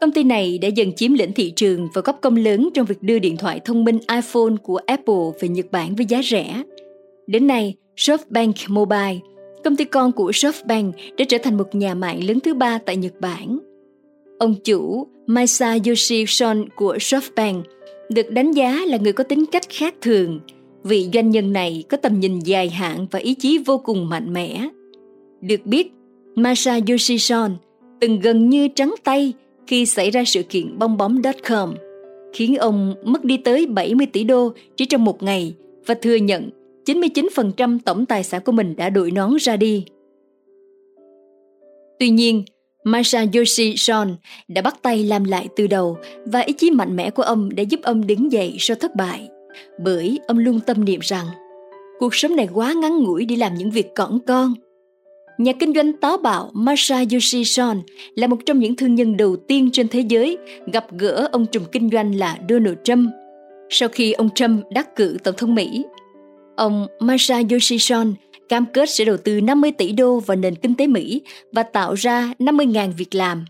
Công 0.00 0.12
ty 0.12 0.24
này 0.24 0.58
đã 0.58 0.68
dần 0.68 0.92
chiếm 0.92 1.12
lĩnh 1.12 1.32
thị 1.32 1.52
trường 1.56 1.88
và 1.94 2.02
góp 2.04 2.20
công 2.20 2.36
lớn 2.36 2.68
trong 2.74 2.86
việc 2.86 3.02
đưa 3.02 3.18
điện 3.18 3.36
thoại 3.36 3.60
thông 3.64 3.84
minh 3.84 3.98
iPhone 3.98 4.56
của 4.62 4.80
Apple 4.86 5.30
về 5.40 5.48
Nhật 5.48 5.66
Bản 5.70 5.94
với 5.94 6.06
giá 6.06 6.20
rẻ. 6.22 6.62
Đến 7.26 7.46
nay, 7.46 7.74
SoftBank 7.96 8.52
Mobile, 8.68 9.18
công 9.64 9.76
ty 9.76 9.84
con 9.84 10.12
của 10.12 10.30
SoftBank 10.30 10.92
đã 11.18 11.24
trở 11.28 11.38
thành 11.38 11.56
một 11.56 11.74
nhà 11.74 11.94
mạng 11.94 12.24
lớn 12.24 12.40
thứ 12.40 12.54
ba 12.54 12.78
tại 12.78 12.96
Nhật 12.96 13.12
Bản. 13.20 13.58
Ông 14.38 14.54
chủ 14.64 15.06
Masayoshi 15.26 16.24
Son 16.28 16.64
của 16.76 16.96
SoftBank 16.96 17.62
được 18.08 18.30
đánh 18.30 18.52
giá 18.52 18.78
là 18.86 18.96
người 18.96 19.12
có 19.12 19.24
tính 19.24 19.44
cách 19.52 19.68
khác 19.68 19.94
thường. 20.00 20.40
Vị 20.84 21.08
doanh 21.12 21.30
nhân 21.30 21.52
này 21.52 21.84
có 21.88 21.96
tầm 21.96 22.20
nhìn 22.20 22.38
dài 22.38 22.70
hạn 22.70 23.06
và 23.10 23.18
ý 23.18 23.34
chí 23.34 23.58
vô 23.58 23.78
cùng 23.78 24.08
mạnh 24.08 24.32
mẽ. 24.32 24.68
Được 25.40 25.66
biết, 25.66 25.92
Masayoshi 26.34 27.18
Son 27.18 27.56
từng 28.00 28.20
gần 28.20 28.50
như 28.50 28.68
trắng 28.68 28.94
tay 29.04 29.32
khi 29.66 29.86
xảy 29.86 30.10
ra 30.10 30.24
sự 30.26 30.42
kiện 30.42 30.78
bong 30.78 30.96
bóng.com, 30.96 31.74
khiến 32.32 32.56
ông 32.56 32.94
mất 33.04 33.24
đi 33.24 33.36
tới 33.36 33.66
70 33.66 34.06
tỷ 34.06 34.24
đô 34.24 34.52
chỉ 34.76 34.84
trong 34.84 35.04
một 35.04 35.22
ngày 35.22 35.54
và 35.86 35.94
thừa 35.94 36.14
nhận 36.14 36.50
99% 36.86 37.78
tổng 37.84 38.06
tài 38.06 38.24
sản 38.24 38.42
của 38.44 38.52
mình 38.52 38.76
đã 38.76 38.90
đội 38.90 39.10
nón 39.10 39.36
ra 39.40 39.56
đi. 39.56 39.84
Tuy 41.98 42.10
nhiên, 42.10 42.44
Masayoshi 42.84 43.74
Son 43.76 44.16
đã 44.48 44.62
bắt 44.62 44.82
tay 44.82 45.04
làm 45.04 45.24
lại 45.24 45.48
từ 45.56 45.66
đầu 45.66 45.98
và 46.24 46.40
ý 46.40 46.52
chí 46.52 46.70
mạnh 46.70 46.96
mẽ 46.96 47.10
của 47.10 47.22
ông 47.22 47.48
đã 47.54 47.62
giúp 47.62 47.80
ông 47.82 48.06
đứng 48.06 48.32
dậy 48.32 48.56
sau 48.58 48.76
thất 48.80 48.96
bại. 48.96 49.28
Bởi 49.78 50.18
ông 50.26 50.38
luôn 50.38 50.60
tâm 50.60 50.84
niệm 50.84 51.00
rằng 51.02 51.26
cuộc 51.98 52.14
sống 52.14 52.36
này 52.36 52.48
quá 52.54 52.72
ngắn 52.72 52.98
ngủi 52.98 53.24
để 53.24 53.36
làm 53.36 53.54
những 53.54 53.70
việc 53.70 53.94
cỏn 53.94 54.18
con. 54.26 54.54
Nhà 55.38 55.52
kinh 55.52 55.74
doanh 55.74 55.92
táo 55.92 56.16
bạo 56.16 56.50
Masayoshi 56.52 57.44
Son 57.44 57.82
là 58.14 58.26
một 58.26 58.36
trong 58.46 58.58
những 58.58 58.76
thương 58.76 58.94
nhân 58.94 59.16
đầu 59.16 59.36
tiên 59.36 59.70
trên 59.72 59.88
thế 59.88 60.00
giới 60.00 60.38
gặp 60.72 60.86
gỡ 60.98 61.28
ông 61.32 61.46
trùm 61.46 61.62
kinh 61.72 61.90
doanh 61.90 62.14
là 62.14 62.38
Donald 62.48 62.76
Trump. 62.84 63.10
Sau 63.70 63.88
khi 63.88 64.12
ông 64.12 64.28
Trump 64.34 64.64
đắc 64.70 64.96
cử 64.96 65.16
Tổng 65.24 65.34
thống 65.38 65.54
Mỹ, 65.54 65.84
ông 66.56 66.86
Masayoshi 67.00 67.78
Son 67.78 68.14
cam 68.48 68.66
kết 68.66 68.90
sẽ 68.90 69.04
đầu 69.04 69.16
tư 69.16 69.40
50 69.40 69.72
tỷ 69.72 69.92
đô 69.92 70.20
vào 70.20 70.36
nền 70.36 70.54
kinh 70.54 70.74
tế 70.74 70.86
Mỹ 70.86 71.22
và 71.52 71.62
tạo 71.62 71.94
ra 71.94 72.32
50.000 72.38 72.92
việc 72.96 73.14
làm. 73.14 73.44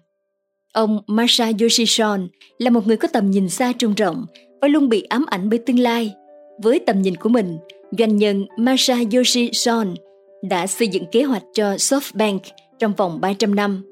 Ông 0.73 1.03
Masayoshi 1.07 1.87
Son 1.87 2.29
là 2.59 2.71
một 2.71 2.87
người 2.87 2.97
có 2.97 3.09
tầm 3.13 3.31
nhìn 3.31 3.49
xa 3.49 3.73
trông 3.79 3.95
rộng 3.95 4.27
và 4.61 4.69
luôn 4.69 4.89
bị 4.89 5.03
ám 5.03 5.25
ảnh 5.27 5.49
bởi 5.51 5.59
tương 5.59 5.79
lai. 5.79 6.15
Với 6.63 6.79
tầm 6.79 7.03
nhìn 7.03 7.17
của 7.17 7.29
mình, 7.29 7.59
doanh 7.99 8.17
nhân 8.17 8.47
Masayoshi 8.57 9.51
Son 9.53 9.95
đã 10.43 10.67
xây 10.67 10.89
dựng 10.89 11.05
kế 11.13 11.23
hoạch 11.23 11.43
cho 11.55 11.75
SoftBank 11.75 12.39
trong 12.79 12.93
vòng 12.97 13.21
300 13.21 13.55
năm. 13.55 13.83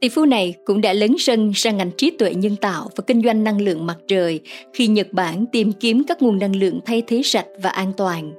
Tỷ 0.00 0.08
phú 0.08 0.24
này 0.24 0.54
cũng 0.64 0.80
đã 0.80 0.92
lấn 0.92 1.14
sân 1.18 1.52
sang 1.54 1.76
ngành 1.76 1.90
trí 1.96 2.10
tuệ 2.10 2.34
nhân 2.34 2.56
tạo 2.56 2.90
và 2.96 3.04
kinh 3.06 3.22
doanh 3.22 3.44
năng 3.44 3.60
lượng 3.60 3.86
mặt 3.86 3.98
trời 4.08 4.40
khi 4.72 4.86
Nhật 4.86 5.12
Bản 5.12 5.44
tìm 5.52 5.72
kiếm 5.72 6.02
các 6.08 6.22
nguồn 6.22 6.38
năng 6.38 6.56
lượng 6.56 6.80
thay 6.86 7.02
thế 7.06 7.20
sạch 7.24 7.46
và 7.62 7.70
an 7.70 7.92
toàn. 7.96 8.32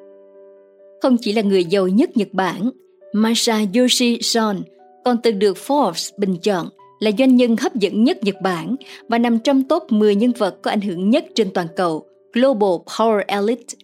Không 1.02 1.18
chỉ 1.18 1.34
là 1.34 1.42
người 1.42 1.66
giàu 1.66 1.88
nhất 1.88 2.18
Nhật 2.18 2.28
Bản, 2.32 2.70
Masayoshi 3.14 4.18
Son 4.22 4.62
còn 5.06 5.18
từng 5.24 5.40
được 5.40 5.58
Forbes 5.68 6.12
bình 6.18 6.36
chọn 6.44 6.68
là 7.02 7.12
doanh 7.18 7.36
nhân 7.36 7.56
hấp 7.58 7.76
dẫn 7.76 8.04
nhất 8.04 8.24
Nhật 8.24 8.36
Bản 8.44 8.76
và 9.08 9.18
nằm 9.18 9.40
trong 9.40 9.64
top 9.64 9.84
10 9.92 10.16
nhân 10.16 10.32
vật 10.38 10.62
có 10.62 10.72
ảnh 10.72 10.82
hưởng 10.82 11.10
nhất 11.10 11.26
trên 11.36 11.50
toàn 11.54 11.68
cầu 11.76 12.06
Global 12.34 12.70
Power 12.86 13.24
Elite. 13.28 13.76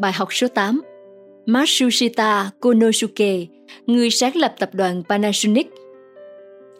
Bài 0.00 0.12
học 0.12 0.28
số 0.32 0.48
8 0.48 0.80
Matsushita 1.46 2.50
Konosuke, 2.60 3.46
người 3.86 4.10
sáng 4.10 4.36
lập 4.36 4.54
tập 4.58 4.70
đoàn 4.72 5.02
Panasonic. 5.08 5.70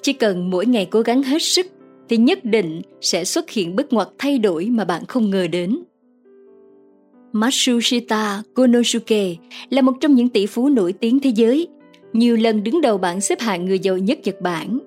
Chỉ 0.02 0.12
cần 0.12 0.50
mỗi 0.50 0.66
ngày 0.66 0.86
cố 0.90 1.00
gắng 1.00 1.22
hết 1.22 1.42
sức 1.42 1.66
thì 2.08 2.16
nhất 2.16 2.38
định 2.44 2.82
sẽ 3.00 3.24
xuất 3.24 3.50
hiện 3.50 3.76
bước 3.76 3.92
ngoặt 3.92 4.08
thay 4.18 4.38
đổi 4.38 4.66
mà 4.66 4.84
bạn 4.84 5.06
không 5.06 5.30
ngờ 5.30 5.46
đến. 5.46 5.78
Matsushita 7.32 8.42
Konosuke 8.54 9.34
là 9.70 9.82
một 9.82 9.92
trong 10.00 10.14
những 10.14 10.28
tỷ 10.28 10.46
phú 10.46 10.68
nổi 10.68 10.92
tiếng 10.92 11.20
thế 11.20 11.30
giới, 11.30 11.68
nhiều 12.12 12.36
lần 12.36 12.64
đứng 12.64 12.80
đầu 12.80 12.98
bảng 12.98 13.20
xếp 13.20 13.40
hạng 13.40 13.64
người 13.64 13.78
giàu 13.78 13.98
nhất 13.98 14.18
Nhật 14.24 14.40
Bản. 14.40 14.78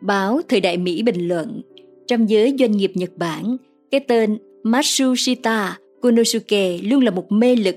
Báo 0.00 0.40
Thời 0.48 0.60
đại 0.60 0.76
Mỹ 0.76 1.02
bình 1.02 1.28
luận, 1.28 1.62
trong 2.06 2.30
giới 2.30 2.56
doanh 2.58 2.72
nghiệp 2.72 2.92
Nhật 2.94 3.10
Bản, 3.16 3.56
cái 3.90 4.00
tên 4.00 4.38
Matsushita 4.62 5.78
Konosuke 6.02 6.78
luôn 6.82 7.04
là 7.04 7.10
một 7.10 7.32
mê 7.32 7.56
lực. 7.56 7.76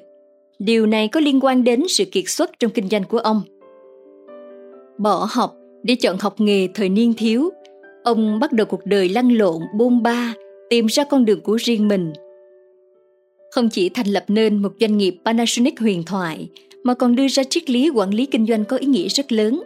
Điều 0.60 0.86
này 0.86 1.08
có 1.08 1.20
liên 1.20 1.40
quan 1.42 1.64
đến 1.64 1.84
sự 1.90 2.06
kiệt 2.06 2.24
xuất 2.28 2.60
trong 2.60 2.72
kinh 2.72 2.90
doanh 2.90 3.04
của 3.04 3.18
ông. 3.18 3.42
Bỏ 4.98 5.28
học 5.32 5.56
để 5.84 5.96
chọn 5.96 6.18
học 6.20 6.42
nghề 6.42 6.68
thời 6.74 6.90
niên 6.90 7.14
thiếu, 7.14 7.50
ông 8.04 8.40
bắt 8.40 8.52
đầu 8.52 8.68
cuộc 8.70 8.86
đời 8.86 9.10
lăn 9.10 9.30
lộn 9.30 9.62
bôn 9.78 10.04
ba, 10.04 10.34
tìm 10.70 10.86
ra 10.86 11.04
con 11.04 11.26
đường 11.26 11.42
của 11.42 11.56
riêng 11.56 11.88
mình. 11.88 12.14
Không 13.52 13.70
chỉ 13.70 13.90
thành 13.90 14.08
lập 14.08 14.24
nên 14.28 14.62
một 14.62 14.72
doanh 14.80 14.98
nghiệp 14.98 15.16
Panasonic 15.26 15.80
huyền 15.80 16.04
thoại, 16.04 16.50
mà 16.88 16.94
còn 16.94 17.16
đưa 17.16 17.28
ra 17.28 17.44
triết 17.44 17.70
lý 17.70 17.90
quản 17.90 18.10
lý 18.10 18.26
kinh 18.26 18.46
doanh 18.46 18.66
có 18.66 18.78
ý 18.78 18.88
nghĩa 18.88 19.08
rất 19.08 19.32
lớn. 19.32 19.62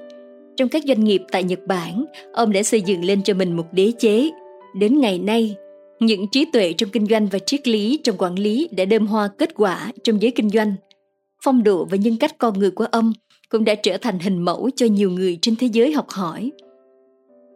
Trong 0.58 0.70
các 0.70 0.84
doanh 0.88 1.04
nghiệp 1.04 1.22
tại 1.32 1.44
Nhật 1.44 1.60
Bản, 1.68 2.06
ông 2.34 2.52
đã 2.52 2.64
xây 2.64 2.82
dựng 2.82 3.06
lên 3.06 3.24
cho 3.24 3.34
mình 3.34 3.58
một 3.58 3.66
đế 3.72 3.92
chế. 4.00 4.30
Đến 4.76 5.00
ngày 5.00 5.20
nay, 5.20 5.56
những 6.00 6.26
trí 6.32 6.46
tuệ 6.46 6.74
trong 6.74 6.90
kinh 6.90 7.06
doanh 7.06 7.28
và 7.28 7.40
triết 7.40 7.68
lý 7.68 8.00
trong 8.04 8.18
quản 8.18 8.36
lý 8.36 8.70
đã 8.78 8.86
đơm 8.86 9.08
hoa 9.08 9.28
kết 9.38 9.56
quả 9.56 9.92
trong 10.04 10.22
giới 10.22 10.32
kinh 10.32 10.50
doanh. 10.50 10.74
Phong 11.44 11.64
độ 11.64 11.86
và 11.86 11.98
nhân 11.98 12.18
cách 12.20 12.38
con 12.38 12.60
người 12.60 12.72
của 12.72 12.86
ông 12.92 13.14
cũng 13.50 13.66
đã 13.66 13.76
trở 13.76 13.98
thành 13.98 14.20
hình 14.20 14.40
mẫu 14.40 14.70
cho 14.76 14.86
nhiều 14.86 15.12
người 15.12 15.38
trên 15.42 15.56
thế 15.56 15.68
giới 15.74 15.92
học 15.92 16.10
hỏi. 16.10 16.52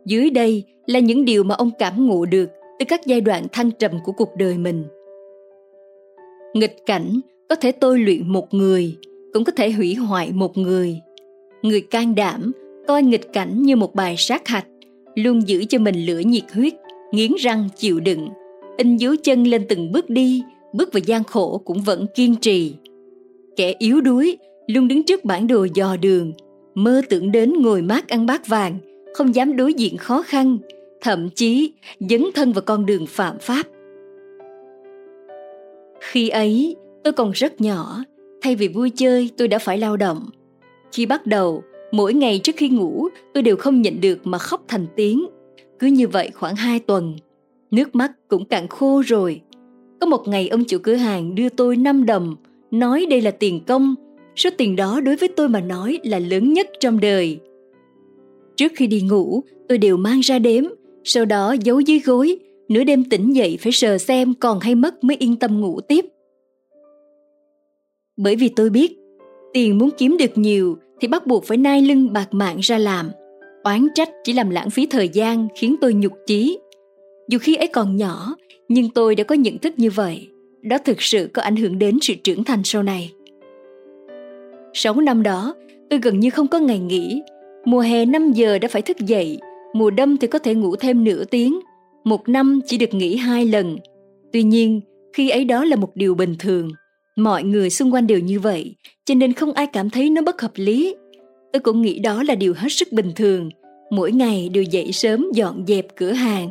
Dưới 0.06 0.30
đây 0.30 0.64
là 0.86 1.00
những 1.00 1.26
điều 1.26 1.44
mà 1.44 1.56
ông 1.56 1.72
cảm 1.80 2.08
ngộ 2.08 2.26
được 2.26 2.50
từ 2.80 2.86
các 2.90 3.06
giai 3.06 3.22
đoạn 3.22 3.48
thăng 3.52 3.72
trầm 3.72 3.92
của 4.04 4.12
cuộc 4.12 4.30
đời 4.38 4.58
mình. 4.58 4.84
Nghịch 6.54 6.76
cảnh 6.86 7.20
có 7.50 7.56
thể 7.56 7.72
tôi 7.72 8.00
luyện 8.00 8.34
một 8.34 8.54
người, 8.54 8.96
cũng 9.36 9.44
có 9.44 9.52
thể 9.52 9.72
hủy 9.72 9.94
hoại 9.96 10.32
một 10.32 10.58
người. 10.58 11.02
Người 11.62 11.82
can 11.82 12.16
đảm 12.16 12.52
coi 12.88 13.04
nghịch 13.04 13.34
cảnh 13.34 13.62
như 13.62 13.76
một 13.76 13.96
bài 13.96 14.16
sát 14.18 14.48
hạch, 14.48 14.66
luôn 15.16 15.48
giữ 15.48 15.66
cho 15.70 15.80
mình 15.80 16.06
lửa 16.06 16.20
nhiệt 16.20 16.44
huyết, 16.54 16.74
nghiến 17.12 17.32
răng 17.40 17.70
chịu 17.76 18.00
đựng, 18.00 18.30
in 18.78 18.98
dấu 18.98 19.16
chân 19.16 19.44
lên 19.48 19.66
từng 19.70 19.92
bước 19.92 20.10
đi, 20.10 20.44
bước 20.74 20.94
vào 20.94 21.02
gian 21.06 21.24
khổ 21.24 21.62
cũng 21.66 21.82
vẫn 21.82 22.06
kiên 22.16 22.36
trì. 22.36 22.74
Kẻ 23.56 23.74
yếu 23.80 24.02
đuối 24.02 24.38
luôn 24.68 24.88
đứng 24.88 25.04
trước 25.04 25.26
bản 25.26 25.48
đồ 25.48 25.68
dò 25.74 25.98
đường, 26.02 26.34
mơ 26.76 27.02
tưởng 27.10 27.32
đến 27.32 27.54
ngồi 27.62 27.82
mát 27.82 28.10
ăn 28.10 28.26
bát 28.26 28.48
vàng, 28.48 28.78
không 29.14 29.36
dám 29.36 29.56
đối 29.56 29.74
diện 29.74 29.98
khó 29.98 30.22
khăn, 30.22 30.58
thậm 31.02 31.30
chí 31.30 31.74
dấn 32.00 32.26
thân 32.36 32.54
vào 32.54 32.62
con 32.62 32.86
đường 32.86 33.06
phạm 33.08 33.38
pháp. 33.40 33.64
Khi 36.00 36.30
ấy, 36.30 36.76
tôi 37.04 37.14
còn 37.14 37.32
rất 37.32 37.62
nhỏ, 37.62 38.04
thay 38.46 38.56
vì 38.56 38.68
vui 38.68 38.90
chơi 38.90 39.30
tôi 39.38 39.48
đã 39.48 39.60
phải 39.60 39.78
lao 39.78 39.98
động. 39.98 40.26
Khi 40.92 41.06
bắt 41.06 41.26
đầu, 41.26 41.64
mỗi 41.92 42.14
ngày 42.14 42.40
trước 42.44 42.56
khi 42.58 42.70
ngủ 42.70 43.08
tôi 43.34 43.44
đều 43.44 43.56
không 43.56 43.82
nhịn 43.82 44.02
được 44.02 44.20
mà 44.24 44.38
khóc 44.38 44.64
thành 44.68 44.86
tiếng. 44.96 45.26
Cứ 45.80 45.88
như 45.88 46.08
vậy 46.08 46.30
khoảng 46.34 46.56
hai 46.56 46.80
tuần, 46.80 47.16
nước 47.72 47.96
mắt 47.96 48.12
cũng 48.28 48.46
cạn 48.46 48.68
khô 48.68 49.02
rồi. 49.06 49.42
Có 50.00 50.08
một 50.08 50.28
ngày 50.28 50.48
ông 50.48 50.64
chủ 50.64 50.78
cửa 50.84 50.96
hàng 50.96 51.36
đưa 51.36 51.50
tôi 51.50 51.78
5 51.78 52.06
đồng, 52.06 52.36
nói 52.72 53.06
đây 53.10 53.22
là 53.22 53.32
tiền 53.32 53.62
công. 53.68 53.96
Số 54.36 54.50
tiền 54.58 54.76
đó 54.76 55.02
đối 55.02 55.16
với 55.16 55.30
tôi 55.30 55.50
mà 55.50 55.60
nói 55.60 56.00
là 56.04 56.20
lớn 56.20 56.54
nhất 56.54 56.70
trong 56.80 57.00
đời. 57.00 57.40
Trước 58.56 58.72
khi 58.76 58.88
đi 58.88 59.02
ngủ, 59.02 59.42
tôi 59.70 59.78
đều 59.78 59.98
mang 59.98 60.20
ra 60.20 60.40
đếm, 60.40 60.64
sau 61.04 61.26
đó 61.26 61.56
giấu 61.64 61.80
dưới 61.80 62.00
gối, 62.00 62.38
nửa 62.70 62.84
đêm 62.84 63.04
tỉnh 63.10 63.36
dậy 63.36 63.58
phải 63.62 63.72
sờ 63.72 63.98
xem 63.98 64.34
còn 64.34 64.60
hay 64.60 64.76
mất 64.76 65.04
mới 65.04 65.18
yên 65.18 65.36
tâm 65.36 65.62
ngủ 65.62 65.80
tiếp. 65.82 66.06
Bởi 68.18 68.36
vì 68.36 68.50
tôi 68.50 68.70
biết, 68.70 68.98
tiền 69.54 69.78
muốn 69.78 69.90
kiếm 69.98 70.18
được 70.20 70.38
nhiều 70.38 70.78
thì 71.02 71.08
bắt 71.08 71.28
buộc 71.28 71.46
phải 71.46 71.58
nai 71.58 71.82
lưng 71.82 72.14
bạc 72.14 72.28
mạng 72.34 72.58
ra 72.60 72.78
làm. 72.78 73.12
Oán 73.64 73.88
trách 73.96 74.10
chỉ 74.24 74.34
làm 74.34 74.50
lãng 74.50 74.70
phí 74.70 74.86
thời 74.86 75.10
gian 75.10 75.48
khiến 75.56 75.76
tôi 75.82 75.94
nhục 75.94 76.14
chí. 76.28 76.60
Dù 77.30 77.38
khi 77.42 77.56
ấy 77.56 77.68
còn 77.68 77.98
nhỏ, 77.98 78.36
nhưng 78.68 78.90
tôi 78.90 79.16
đã 79.16 79.24
có 79.24 79.36
nhận 79.36 79.58
thức 79.58 79.74
như 79.78 79.90
vậy. 79.90 80.28
Đó 80.62 80.78
thực 80.78 81.02
sự 81.02 81.30
có 81.34 81.42
ảnh 81.42 81.56
hưởng 81.56 81.80
đến 81.80 81.98
sự 82.02 82.14
trưởng 82.24 82.44
thành 82.44 82.62
sau 82.64 82.84
này. 82.84 83.12
Sáu 84.74 84.94
năm 85.02 85.24
đó, 85.24 85.56
tôi 85.90 86.00
gần 86.04 86.20
như 86.20 86.30
không 86.30 86.48
có 86.48 86.60
ngày 86.60 86.80
nghỉ. 86.80 87.22
Mùa 87.66 87.80
hè 87.80 88.06
5 88.06 88.32
giờ 88.32 88.60
đã 88.60 88.68
phải 88.68 88.82
thức 88.82 88.98
dậy, 89.00 89.40
mùa 89.74 89.90
đông 89.90 90.18
thì 90.18 90.28
có 90.28 90.40
thể 90.40 90.56
ngủ 90.56 90.76
thêm 90.76 91.04
nửa 91.04 91.24
tiếng. 91.24 91.60
Một 92.04 92.30
năm 92.30 92.60
chỉ 92.66 92.78
được 92.78 92.94
nghỉ 92.94 93.16
hai 93.16 93.46
lần. 93.46 93.78
Tuy 94.34 94.44
nhiên, 94.44 94.82
khi 95.14 95.30
ấy 95.30 95.46
đó 95.46 95.66
là 95.66 95.76
một 95.76 95.96
điều 95.96 96.16
bình 96.16 96.36
thường– 96.40 96.72
Mọi 97.16 97.44
người 97.44 97.70
xung 97.70 97.94
quanh 97.94 98.08
đều 98.08 98.20
như 98.20 98.40
vậy, 98.40 98.76
cho 99.06 99.16
nên 99.16 99.34
không 99.34 99.54
ai 99.54 99.68
cảm 99.68 99.90
thấy 99.90 100.10
nó 100.10 100.22
bất 100.22 100.42
hợp 100.42 100.52
lý. 100.56 100.96
Tôi 101.54 101.60
cũng 101.60 101.82
nghĩ 101.82 102.00
đó 102.00 102.24
là 102.24 102.36
điều 102.36 102.54
hết 102.54 102.70
sức 102.70 102.92
bình 102.92 103.12
thường. 103.16 103.50
Mỗi 103.92 104.12
ngày 104.12 104.50
đều 104.50 104.64
dậy 104.64 104.92
sớm 104.92 105.28
dọn 105.34 105.66
dẹp 105.68 105.86
cửa 105.96 106.12
hàng, 106.12 106.50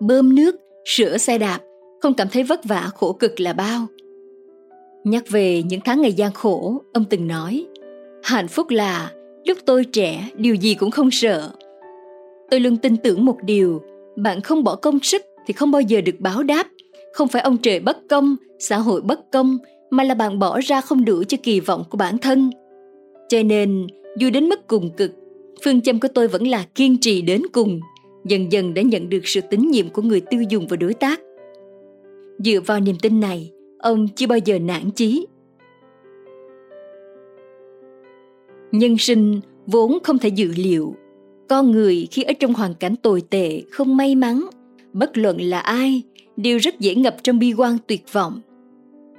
bơm 0.00 0.34
nước, 0.34 0.56
sửa 0.84 1.18
xe 1.18 1.38
đạp, 1.38 1.60
không 2.00 2.14
cảm 2.14 2.28
thấy 2.28 2.42
vất 2.42 2.64
vả 2.64 2.90
khổ 2.94 3.12
cực 3.12 3.40
là 3.40 3.52
bao. 3.52 3.86
Nhắc 5.04 5.24
về 5.28 5.62
những 5.62 5.80
tháng 5.84 6.02
ngày 6.02 6.12
gian 6.12 6.32
khổ, 6.32 6.82
ông 6.92 7.04
từng 7.10 7.28
nói, 7.28 7.66
hạnh 8.22 8.48
phúc 8.48 8.70
là 8.70 9.12
lúc 9.44 9.58
tôi 9.64 9.84
trẻ 9.84 10.28
điều 10.34 10.54
gì 10.54 10.74
cũng 10.74 10.90
không 10.90 11.10
sợ. 11.10 11.50
Tôi 12.50 12.60
luôn 12.60 12.76
tin 12.76 12.96
tưởng 12.96 13.24
một 13.24 13.36
điều, 13.44 13.82
bạn 14.16 14.40
không 14.40 14.64
bỏ 14.64 14.76
công 14.76 15.00
sức 15.00 15.22
thì 15.46 15.52
không 15.52 15.70
bao 15.70 15.82
giờ 15.82 16.00
được 16.00 16.16
báo 16.18 16.42
đáp. 16.42 16.66
Không 17.12 17.28
phải 17.28 17.42
ông 17.42 17.58
trời 17.58 17.80
bất 17.80 17.98
công, 18.08 18.36
xã 18.58 18.78
hội 18.78 19.00
bất 19.00 19.20
công 19.32 19.58
mà 19.90 20.04
là 20.04 20.14
bạn 20.14 20.38
bỏ 20.38 20.60
ra 20.60 20.80
không 20.80 21.04
đủ 21.04 21.24
cho 21.24 21.38
kỳ 21.42 21.60
vọng 21.60 21.84
của 21.90 21.96
bản 21.96 22.18
thân. 22.18 22.50
Cho 23.28 23.42
nên, 23.42 23.86
dù 24.18 24.30
đến 24.30 24.48
mức 24.48 24.66
cùng 24.66 24.90
cực, 24.96 25.12
phương 25.64 25.80
châm 25.80 26.00
của 26.00 26.08
tôi 26.14 26.28
vẫn 26.28 26.48
là 26.48 26.66
kiên 26.74 26.96
trì 27.00 27.22
đến 27.22 27.42
cùng, 27.52 27.80
dần 28.24 28.52
dần 28.52 28.74
đã 28.74 28.82
nhận 28.82 29.08
được 29.08 29.20
sự 29.24 29.40
tín 29.50 29.60
nhiệm 29.60 29.88
của 29.88 30.02
người 30.02 30.20
tiêu 30.20 30.42
dùng 30.48 30.66
và 30.68 30.76
đối 30.76 30.94
tác. 30.94 31.20
Dựa 32.38 32.60
vào 32.66 32.80
niềm 32.80 32.96
tin 33.02 33.20
này, 33.20 33.50
ông 33.78 34.08
chưa 34.08 34.26
bao 34.26 34.38
giờ 34.44 34.58
nản 34.58 34.90
chí. 34.90 35.26
Nhân 38.72 38.98
sinh 38.98 39.40
vốn 39.66 39.98
không 40.02 40.18
thể 40.18 40.28
dự 40.28 40.52
liệu. 40.56 40.94
Con 41.48 41.70
người 41.70 42.08
khi 42.10 42.22
ở 42.22 42.32
trong 42.32 42.54
hoàn 42.54 42.74
cảnh 42.74 42.96
tồi 42.96 43.22
tệ, 43.30 43.62
không 43.70 43.96
may 43.96 44.14
mắn, 44.14 44.46
bất 44.92 45.18
luận 45.18 45.40
là 45.40 45.58
ai, 45.58 46.02
đều 46.36 46.58
rất 46.58 46.80
dễ 46.80 46.94
ngập 46.94 47.16
trong 47.22 47.38
bi 47.38 47.52
quan 47.52 47.76
tuyệt 47.86 48.12
vọng 48.12 48.40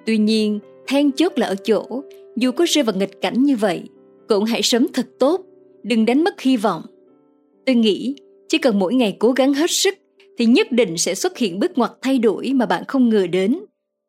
Tuy 0.05 0.17
nhiên, 0.17 0.59
then 0.87 1.11
chốt 1.11 1.33
là 1.35 1.47
ở 1.47 1.55
chỗ, 1.55 2.03
dù 2.35 2.51
có 2.51 2.65
rơi 2.67 2.83
vào 2.83 2.95
nghịch 2.95 3.21
cảnh 3.21 3.43
như 3.43 3.55
vậy, 3.55 3.83
cũng 4.27 4.43
hãy 4.43 4.61
sống 4.61 4.85
thật 4.93 5.07
tốt, 5.19 5.41
đừng 5.83 6.05
đánh 6.05 6.23
mất 6.23 6.41
hy 6.41 6.57
vọng. 6.57 6.81
Tôi 7.65 7.75
nghĩ, 7.75 8.15
chỉ 8.47 8.57
cần 8.57 8.79
mỗi 8.79 8.93
ngày 8.93 9.15
cố 9.19 9.31
gắng 9.31 9.53
hết 9.53 9.71
sức, 9.71 9.93
thì 10.37 10.45
nhất 10.45 10.71
định 10.71 10.97
sẽ 10.97 11.15
xuất 11.15 11.37
hiện 11.37 11.59
bước 11.59 11.77
ngoặt 11.77 11.91
thay 12.01 12.19
đổi 12.19 12.51
mà 12.53 12.65
bạn 12.65 12.83
không 12.87 13.09
ngờ 13.09 13.27
đến. 13.27 13.59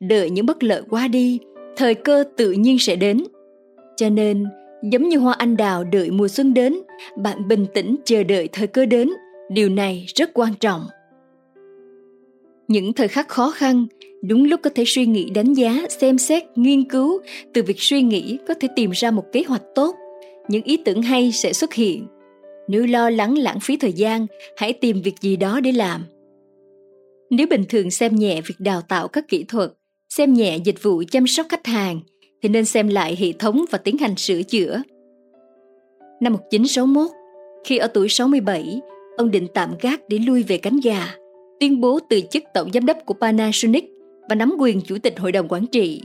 Đợi 0.01 0.31
những 0.31 0.47
bất 0.47 0.63
lợi 0.63 0.83
qua 0.91 1.09
đi, 1.09 1.39
thời 1.77 1.95
cơ 1.95 2.25
tự 2.37 2.53
nhiên 2.53 2.79
sẽ 2.79 2.97
đến. 2.97 3.25
Cho 3.97 4.09
nên, 4.09 4.45
giống 4.93 5.09
như 5.09 5.19
hoa 5.19 5.35
anh 5.39 5.57
đào 5.57 5.85
đợi 5.85 6.11
mùa 6.11 6.29
xuân 6.29 6.55
đến, 6.55 6.77
bạn 7.17 7.49
bình 7.49 7.67
tĩnh 7.75 7.97
chờ 8.05 8.23
đợi 8.23 8.49
thời 8.53 8.67
cơ 8.67 8.87
đến, 8.87 9.11
điều 9.51 9.69
này 9.69 10.07
rất 10.15 10.31
quan 10.35 10.53
trọng. 10.61 10.81
Những 12.69 12.93
thời 12.93 13.09
khắc 13.09 13.29
khó 13.29 13.51
khăn, 13.51 13.87
đúng 14.23 14.45
lúc 14.45 14.61
có 14.63 14.71
thể 14.75 14.85
suy 14.87 15.07
nghĩ 15.07 15.31
đánh 15.31 15.55
giá, 15.55 15.83
xem 15.89 16.19
xét, 16.19 16.43
nghiên 16.57 16.85
cứu, 16.85 17.21
từ 17.53 17.63
việc 17.63 17.77
suy 17.79 18.03
nghĩ 18.03 18.39
có 18.49 18.55
thể 18.55 18.69
tìm 18.77 18.91
ra 18.91 19.11
một 19.11 19.25
kế 19.33 19.43
hoạch 19.49 19.63
tốt, 19.75 19.97
những 20.49 20.63
ý 20.63 20.77
tưởng 20.77 21.03
hay 21.03 21.33
sẽ 21.33 21.53
xuất 21.53 21.75
hiện. 21.75 22.07
Nếu 22.69 22.87
lo 22.87 23.11
lắng 23.11 23.39
lãng 23.39 23.61
phí 23.61 23.77
thời 23.77 23.93
gian, 23.93 24.27
hãy 24.57 24.73
tìm 24.73 25.03
việc 25.03 25.15
gì 25.21 25.37
đó 25.37 25.61
để 25.61 25.73
làm. 25.73 26.05
Nếu 27.31 27.47
bình 27.47 27.65
thường 27.69 27.91
xem 27.91 28.17
nhẹ 28.17 28.41
việc 28.41 28.55
đào 28.59 28.83
tạo 28.83 29.09
các 29.09 29.29
kỹ 29.29 29.45
thuật, 29.45 29.73
xem 30.09 30.35
nhẹ 30.35 30.59
dịch 30.65 30.83
vụ 30.83 31.03
chăm 31.11 31.27
sóc 31.27 31.47
khách 31.49 31.67
hàng, 31.67 32.01
thì 32.43 32.49
nên 32.49 32.65
xem 32.65 32.89
lại 32.89 33.17
hệ 33.21 33.33
thống 33.33 33.65
và 33.71 33.79
tiến 33.79 33.99
hành 33.99 34.17
sửa 34.17 34.43
chữa. 34.43 34.83
Năm 36.21 36.33
1961, 36.33 37.11
khi 37.65 37.77
ở 37.77 37.87
tuổi 37.87 38.09
67, 38.09 38.81
ông 39.17 39.31
định 39.31 39.47
tạm 39.55 39.75
gác 39.81 40.01
để 40.09 40.19
lui 40.19 40.43
về 40.43 40.59
cánh 40.59 40.81
gà 40.85 41.15
tuyên 41.63 41.81
bố 41.81 41.99
từ 42.09 42.21
chức 42.31 42.43
tổng 42.55 42.73
giám 42.73 42.87
đốc 42.87 42.97
của 43.07 43.15
Panasonic 43.15 43.85
và 44.33 44.37
nắm 44.37 44.55
quyền 44.59 44.81
chủ 44.81 44.99
tịch 44.99 45.19
hội 45.19 45.33
đồng 45.33 45.49
quản 45.49 45.67
trị. 45.67 46.03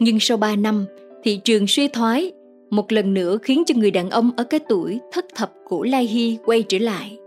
Nhưng 0.00 0.20
sau 0.20 0.36
3 0.36 0.56
năm, 0.56 0.86
thị 1.22 1.40
trường 1.44 1.66
suy 1.66 1.88
thoái, 1.88 2.32
một 2.70 2.92
lần 2.92 3.14
nữa 3.14 3.38
khiến 3.42 3.62
cho 3.66 3.74
người 3.78 3.90
đàn 3.90 4.10
ông 4.10 4.30
ở 4.36 4.44
cái 4.44 4.60
tuổi 4.68 5.00
thất 5.12 5.26
thập 5.34 5.52
của 5.68 5.84
Lai 5.84 6.04
Hy 6.04 6.38
quay 6.44 6.62
trở 6.62 6.78
lại. 6.78 7.18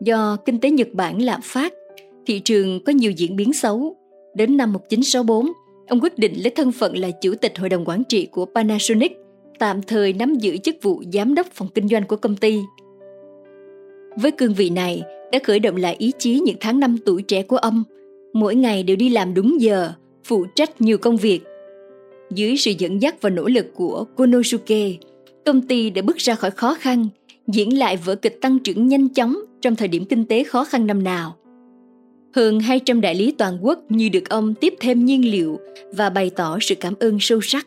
Do 0.00 0.36
kinh 0.44 0.60
tế 0.60 0.70
Nhật 0.70 0.88
Bản 0.92 1.22
lạm 1.22 1.40
phát, 1.42 1.72
thị 2.26 2.40
trường 2.40 2.84
có 2.84 2.92
nhiều 2.92 3.10
diễn 3.10 3.36
biến 3.36 3.52
xấu. 3.52 3.96
Đến 4.34 4.56
năm 4.56 4.72
1964, 4.72 5.52
ông 5.88 6.00
quyết 6.00 6.18
định 6.18 6.32
lấy 6.42 6.50
thân 6.50 6.72
phận 6.72 6.96
là 6.96 7.10
chủ 7.10 7.34
tịch 7.34 7.58
hội 7.58 7.68
đồng 7.68 7.84
quản 7.84 8.04
trị 8.04 8.26
của 8.26 8.46
Panasonic, 8.54 9.12
tạm 9.58 9.82
thời 9.82 10.12
nắm 10.12 10.34
giữ 10.34 10.56
chức 10.56 10.76
vụ 10.82 11.02
giám 11.12 11.34
đốc 11.34 11.46
phòng 11.52 11.68
kinh 11.74 11.88
doanh 11.88 12.06
của 12.06 12.16
công 12.16 12.36
ty. 12.36 12.60
Với 14.16 14.30
cương 14.30 14.54
vị 14.54 14.70
này, 14.70 15.02
đã 15.32 15.38
khởi 15.44 15.58
động 15.58 15.76
lại 15.76 15.96
ý 15.98 16.12
chí 16.18 16.40
những 16.40 16.56
tháng 16.60 16.80
năm 16.80 16.96
tuổi 17.06 17.22
trẻ 17.22 17.42
của 17.42 17.56
ông. 17.56 17.84
Mỗi 18.34 18.54
ngày 18.54 18.82
đều 18.82 18.96
đi 18.96 19.08
làm 19.08 19.34
đúng 19.34 19.60
giờ, 19.60 19.92
phụ 20.24 20.46
trách 20.54 20.80
nhiều 20.80 20.98
công 20.98 21.16
việc. 21.16 21.40
Dưới 22.30 22.56
sự 22.56 22.72
dẫn 22.78 23.02
dắt 23.02 23.22
và 23.22 23.30
nỗ 23.30 23.48
lực 23.48 23.66
của 23.74 24.04
Konosuke, 24.16 24.92
công 25.46 25.62
ty 25.62 25.90
đã 25.90 26.02
bước 26.02 26.16
ra 26.16 26.34
khỏi 26.34 26.50
khó 26.50 26.74
khăn, 26.74 27.08
diễn 27.46 27.78
lại 27.78 27.96
vở 27.96 28.14
kịch 28.14 28.38
tăng 28.40 28.58
trưởng 28.58 28.88
nhanh 28.88 29.08
chóng 29.08 29.36
trong 29.60 29.76
thời 29.76 29.88
điểm 29.88 30.04
kinh 30.04 30.24
tế 30.24 30.44
khó 30.44 30.64
khăn 30.64 30.86
năm 30.86 31.04
nào. 31.04 31.36
Hơn 32.34 32.60
200 32.60 33.00
đại 33.00 33.14
lý 33.14 33.32
toàn 33.32 33.58
quốc 33.62 33.78
như 33.88 34.08
được 34.08 34.28
ông 34.28 34.54
tiếp 34.54 34.74
thêm 34.80 35.04
nhiên 35.04 35.30
liệu 35.30 35.58
và 35.92 36.10
bày 36.10 36.30
tỏ 36.30 36.58
sự 36.60 36.74
cảm 36.74 36.94
ơn 37.00 37.16
sâu 37.20 37.40
sắc. 37.40 37.66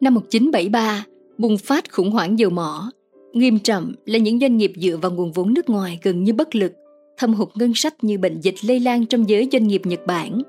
Năm 0.00 0.14
1973, 0.14 1.04
bùng 1.38 1.58
phát 1.58 1.92
khủng 1.92 2.10
hoảng 2.10 2.38
dầu 2.38 2.50
mỏ, 2.50 2.90
nghiêm 3.32 3.58
trọng 3.58 3.92
là 4.06 4.18
những 4.18 4.40
doanh 4.40 4.56
nghiệp 4.56 4.72
dựa 4.76 4.96
vào 4.96 5.10
nguồn 5.10 5.32
vốn 5.32 5.54
nước 5.54 5.68
ngoài 5.68 6.00
gần 6.02 6.24
như 6.24 6.32
bất 6.32 6.54
lực, 6.54 6.72
thâm 7.18 7.34
hụt 7.34 7.48
ngân 7.54 7.74
sách 7.74 8.04
như 8.04 8.18
bệnh 8.18 8.40
dịch 8.40 8.54
lây 8.64 8.80
lan 8.80 9.06
trong 9.06 9.28
giới 9.28 9.48
doanh 9.52 9.66
nghiệp 9.68 9.82
Nhật 9.84 10.00
Bản. 10.06 10.42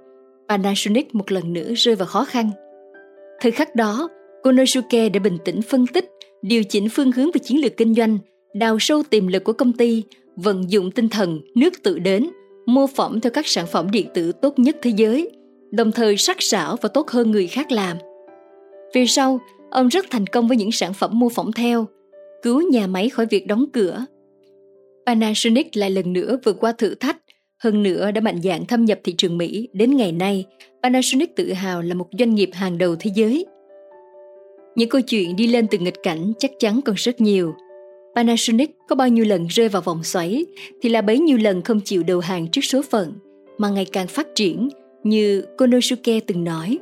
Panasonic 0.49 1.15
một 1.15 1.31
lần 1.31 1.53
nữa 1.53 1.73
rơi 1.75 1.95
vào 1.95 2.05
khó 2.05 2.25
khăn. 2.25 2.49
Thời 3.41 3.51
khắc 3.51 3.75
đó, 3.75 4.09
Konosuke 4.43 5.09
đã 5.09 5.19
bình 5.19 5.37
tĩnh 5.45 5.61
phân 5.61 5.87
tích, 5.87 6.11
điều 6.41 6.63
chỉnh 6.63 6.89
phương 6.89 7.11
hướng 7.11 7.31
về 7.33 7.39
chiến 7.43 7.61
lược 7.61 7.77
kinh 7.77 7.93
doanh, 7.93 8.17
đào 8.53 8.77
sâu 8.79 9.03
tiềm 9.09 9.27
lực 9.27 9.43
của 9.43 9.53
công 9.53 9.73
ty, 9.73 10.03
vận 10.35 10.71
dụng 10.71 10.91
tinh 10.91 11.09
thần 11.09 11.41
nước 11.55 11.83
tự 11.83 11.99
đến, 11.99 12.29
mô 12.65 12.87
phỏng 12.87 13.21
theo 13.21 13.31
các 13.31 13.47
sản 13.47 13.67
phẩm 13.67 13.91
điện 13.91 14.07
tử 14.13 14.31
tốt 14.31 14.59
nhất 14.59 14.77
thế 14.81 14.91
giới, 14.95 15.31
đồng 15.71 15.91
thời 15.91 16.17
sắc 16.17 16.37
sảo 16.39 16.75
và 16.81 16.89
tốt 16.89 17.09
hơn 17.09 17.31
người 17.31 17.47
khác 17.47 17.71
làm. 17.71 17.97
Về 18.93 19.05
sau, 19.07 19.39
ông 19.71 19.87
rất 19.87 20.05
thành 20.09 20.27
công 20.27 20.47
với 20.47 20.57
những 20.57 20.71
sản 20.71 20.93
phẩm 20.93 21.19
mô 21.19 21.29
phỏng 21.29 21.51
theo, 21.51 21.85
cứu 22.41 22.61
nhà 22.71 22.87
máy 22.87 23.09
khỏi 23.09 23.25
việc 23.25 23.47
đóng 23.47 23.65
cửa. 23.73 24.05
Panasonic 25.05 25.77
lại 25.77 25.89
lần 25.91 26.13
nữa 26.13 26.37
vượt 26.43 26.57
qua 26.59 26.71
thử 26.71 26.95
thách, 26.95 27.17
hơn 27.63 27.83
nữa 27.83 28.11
đã 28.11 28.21
mạnh 28.21 28.41
dạn 28.41 28.65
thâm 28.65 28.85
nhập 28.85 28.99
thị 29.03 29.13
trường 29.17 29.37
Mỹ. 29.37 29.69
Đến 29.73 29.97
ngày 29.97 30.11
nay, 30.11 30.45
Panasonic 30.83 31.35
tự 31.35 31.53
hào 31.53 31.81
là 31.81 31.93
một 31.93 32.07
doanh 32.19 32.35
nghiệp 32.35 32.49
hàng 32.53 32.77
đầu 32.77 32.95
thế 32.99 33.11
giới. 33.15 33.45
Những 34.75 34.89
câu 34.89 35.01
chuyện 35.01 35.35
đi 35.35 35.47
lên 35.47 35.67
từ 35.67 35.77
nghịch 35.77 36.03
cảnh 36.03 36.33
chắc 36.39 36.51
chắn 36.59 36.79
còn 36.85 36.95
rất 36.95 37.21
nhiều. 37.21 37.53
Panasonic 38.15 38.71
có 38.89 38.95
bao 38.95 39.07
nhiêu 39.07 39.25
lần 39.25 39.47
rơi 39.47 39.69
vào 39.69 39.81
vòng 39.81 40.03
xoáy 40.03 40.45
thì 40.81 40.89
là 40.89 41.01
bấy 41.01 41.19
nhiêu 41.19 41.37
lần 41.37 41.61
không 41.61 41.81
chịu 41.81 42.03
đầu 42.03 42.19
hàng 42.19 42.47
trước 42.47 42.61
số 42.61 42.81
phận, 42.81 43.13
mà 43.57 43.69
ngày 43.69 43.85
càng 43.91 44.07
phát 44.07 44.27
triển 44.35 44.69
như 45.03 45.45
Konosuke 45.57 46.19
từng 46.19 46.43
nói, 46.43 46.79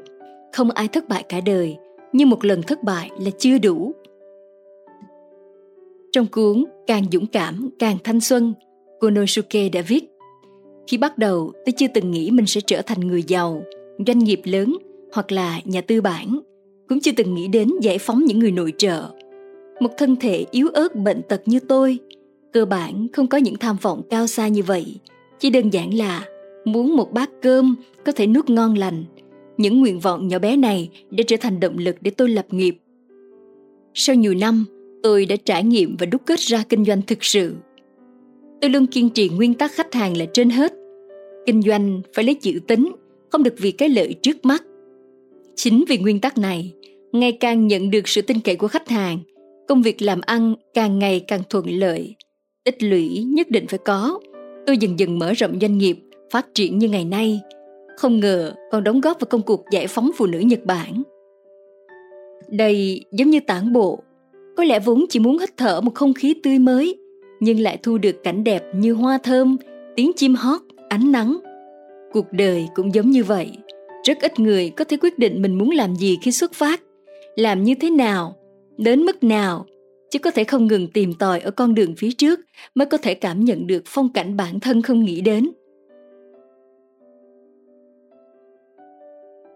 không 0.53 0.71
ai 0.71 0.87
thất 0.87 1.09
bại 1.09 1.23
cả 1.29 1.41
đời, 1.41 1.75
nhưng 2.13 2.29
một 2.29 2.45
lần 2.45 2.63
thất 2.63 2.83
bại 2.83 3.09
là 3.19 3.31
chưa 3.39 3.57
đủ. 3.57 3.91
Trong 6.13 6.25
cuốn 6.25 6.63
Càng 6.87 7.03
dũng 7.11 7.27
cảm, 7.27 7.69
càng 7.79 7.97
thanh 8.03 8.21
xuân, 8.21 8.53
Konosuke 8.99 9.69
đã 9.69 9.81
viết 9.81 10.03
Khi 10.87 10.97
bắt 10.97 11.17
đầu, 11.17 11.51
tôi 11.65 11.73
chưa 11.77 11.87
từng 11.93 12.11
nghĩ 12.11 12.31
mình 12.31 12.45
sẽ 12.45 12.61
trở 12.61 12.81
thành 12.81 12.99
người 12.99 13.23
giàu, 13.23 13.63
doanh 14.07 14.19
nghiệp 14.19 14.41
lớn 14.43 14.77
hoặc 15.13 15.31
là 15.31 15.59
nhà 15.65 15.81
tư 15.81 16.01
bản. 16.01 16.39
Cũng 16.87 16.99
chưa 16.99 17.11
từng 17.17 17.35
nghĩ 17.35 17.47
đến 17.47 17.69
giải 17.81 17.97
phóng 17.97 18.25
những 18.25 18.39
người 18.39 18.51
nội 18.51 18.73
trợ. 18.77 19.09
Một 19.79 19.91
thân 19.97 20.15
thể 20.15 20.45
yếu 20.51 20.69
ớt 20.69 20.95
bệnh 20.95 21.21
tật 21.29 21.41
như 21.45 21.59
tôi, 21.59 21.99
cơ 22.53 22.65
bản 22.65 23.07
không 23.13 23.27
có 23.27 23.37
những 23.37 23.55
tham 23.55 23.77
vọng 23.81 24.01
cao 24.09 24.27
xa 24.27 24.47
như 24.47 24.63
vậy. 24.63 24.95
Chỉ 25.39 25.49
đơn 25.49 25.69
giản 25.69 25.93
là 25.93 26.25
muốn 26.65 26.95
một 26.95 27.11
bát 27.13 27.29
cơm 27.41 27.75
có 28.05 28.11
thể 28.11 28.27
nuốt 28.27 28.49
ngon 28.49 28.77
lành. 28.77 29.03
Những 29.57 29.79
nguyện 29.79 29.99
vọng 29.99 30.27
nhỏ 30.27 30.39
bé 30.39 30.57
này 30.57 30.89
đã 31.09 31.23
trở 31.27 31.37
thành 31.41 31.59
động 31.59 31.77
lực 31.77 31.95
để 32.01 32.11
tôi 32.11 32.29
lập 32.29 32.45
nghiệp. 32.51 32.77
Sau 33.93 34.15
nhiều 34.15 34.33
năm, 34.33 34.65
tôi 35.03 35.25
đã 35.25 35.35
trải 35.45 35.63
nghiệm 35.63 35.95
và 35.99 36.05
đúc 36.05 36.21
kết 36.25 36.39
ra 36.39 36.63
kinh 36.69 36.85
doanh 36.85 37.01
thực 37.01 37.23
sự. 37.23 37.55
Tôi 38.61 38.69
luôn 38.69 38.87
kiên 38.87 39.09
trì 39.09 39.29
nguyên 39.29 39.53
tắc 39.53 39.71
khách 39.71 39.93
hàng 39.93 40.17
là 40.17 40.25
trên 40.33 40.49
hết. 40.49 40.73
Kinh 41.45 41.61
doanh 41.61 42.01
phải 42.13 42.25
lấy 42.25 42.35
chữ 42.35 42.59
tính, 42.67 42.91
không 43.29 43.43
được 43.43 43.53
vì 43.57 43.71
cái 43.71 43.89
lợi 43.89 44.15
trước 44.21 44.45
mắt. 44.45 44.63
Chính 45.55 45.83
vì 45.87 45.97
nguyên 45.97 46.19
tắc 46.19 46.37
này, 46.37 46.73
ngày 47.11 47.31
càng 47.31 47.67
nhận 47.67 47.91
được 47.91 48.07
sự 48.07 48.21
tin 48.21 48.39
cậy 48.39 48.55
của 48.55 48.67
khách 48.67 48.89
hàng, 48.89 49.19
công 49.67 49.81
việc 49.81 50.01
làm 50.01 50.21
ăn 50.21 50.55
càng 50.73 50.99
ngày 50.99 51.19
càng 51.19 51.41
thuận 51.49 51.65
lợi. 51.69 52.15
Tích 52.63 52.83
lũy 52.83 53.23
nhất 53.27 53.49
định 53.49 53.67
phải 53.67 53.79
có. 53.85 54.19
Tôi 54.65 54.77
dần 54.77 54.99
dần 54.99 55.19
mở 55.19 55.33
rộng 55.33 55.59
doanh 55.61 55.77
nghiệp, 55.77 55.97
phát 56.31 56.47
triển 56.53 56.77
như 56.77 56.89
ngày 56.89 57.05
nay. 57.05 57.41
Không 57.97 58.19
ngờ 58.19 58.53
còn 58.71 58.83
đóng 58.83 59.01
góp 59.01 59.19
vào 59.19 59.27
công 59.29 59.41
cuộc 59.41 59.65
giải 59.71 59.87
phóng 59.87 60.11
phụ 60.17 60.25
nữ 60.25 60.39
Nhật 60.39 60.65
Bản. 60.65 61.03
Đây 62.49 63.05
giống 63.11 63.29
như 63.29 63.39
tản 63.39 63.73
bộ 63.73 64.03
có 64.55 64.63
lẽ 64.63 64.79
vốn 64.79 65.05
chỉ 65.09 65.19
muốn 65.19 65.37
hít 65.37 65.57
thở 65.57 65.81
một 65.81 65.95
không 65.95 66.13
khí 66.13 66.33
tươi 66.43 66.59
mới, 66.59 66.97
nhưng 67.39 67.59
lại 67.59 67.77
thu 67.83 67.97
được 67.97 68.23
cảnh 68.23 68.43
đẹp 68.43 68.63
như 68.75 68.93
hoa 68.93 69.17
thơm, 69.17 69.57
tiếng 69.95 70.11
chim 70.15 70.35
hót, 70.35 70.61
ánh 70.89 71.11
nắng. 71.11 71.37
Cuộc 72.11 72.25
đời 72.31 72.67
cũng 72.75 72.93
giống 72.93 73.11
như 73.11 73.23
vậy. 73.23 73.51
Rất 74.03 74.21
ít 74.21 74.39
người 74.39 74.69
có 74.69 74.85
thể 74.85 74.97
quyết 74.97 75.19
định 75.19 75.41
mình 75.41 75.57
muốn 75.57 75.69
làm 75.69 75.95
gì 75.95 76.17
khi 76.21 76.31
xuất 76.31 76.53
phát, 76.53 76.81
làm 77.35 77.63
như 77.63 77.75
thế 77.75 77.89
nào, 77.89 78.35
đến 78.77 78.99
mức 79.03 79.23
nào, 79.23 79.65
chứ 80.11 80.19
có 80.19 80.31
thể 80.31 80.43
không 80.43 80.67
ngừng 80.67 80.87
tìm 80.87 81.13
tòi 81.13 81.39
ở 81.39 81.51
con 81.51 81.75
đường 81.75 81.95
phía 81.97 82.11
trước 82.11 82.39
mới 82.75 82.85
có 82.85 82.97
thể 82.97 83.13
cảm 83.13 83.45
nhận 83.45 83.67
được 83.67 83.83
phong 83.85 84.13
cảnh 84.13 84.37
bản 84.37 84.59
thân 84.59 84.81
không 84.81 85.05
nghĩ 85.05 85.21
đến. 85.21 85.49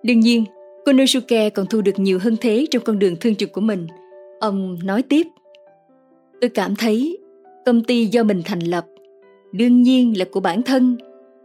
Đương 0.03 0.19
nhiên, 0.19 0.45
Konosuke 0.85 1.49
còn 1.49 1.65
thu 1.65 1.81
được 1.81 1.99
nhiều 1.99 2.19
hơn 2.21 2.35
thế 2.41 2.65
trong 2.71 2.83
con 2.83 2.99
đường 2.99 3.15
thương 3.15 3.35
trực 3.35 3.51
của 3.51 3.61
mình– 3.61 3.87
Ông 4.39 4.77
nói 4.83 5.01
tiếp, 5.01 5.27
tôi 6.41 6.49
cảm 6.49 6.75
thấy 6.75 7.17
công 7.65 7.83
ty 7.83 8.05
do 8.05 8.23
mình 8.23 8.41
thành 8.45 8.59
lập, 8.59 8.85
đương 9.51 9.81
nhiên 9.81 10.17
là 10.17 10.25
của 10.31 10.39
bản 10.39 10.61
thân. 10.61 10.97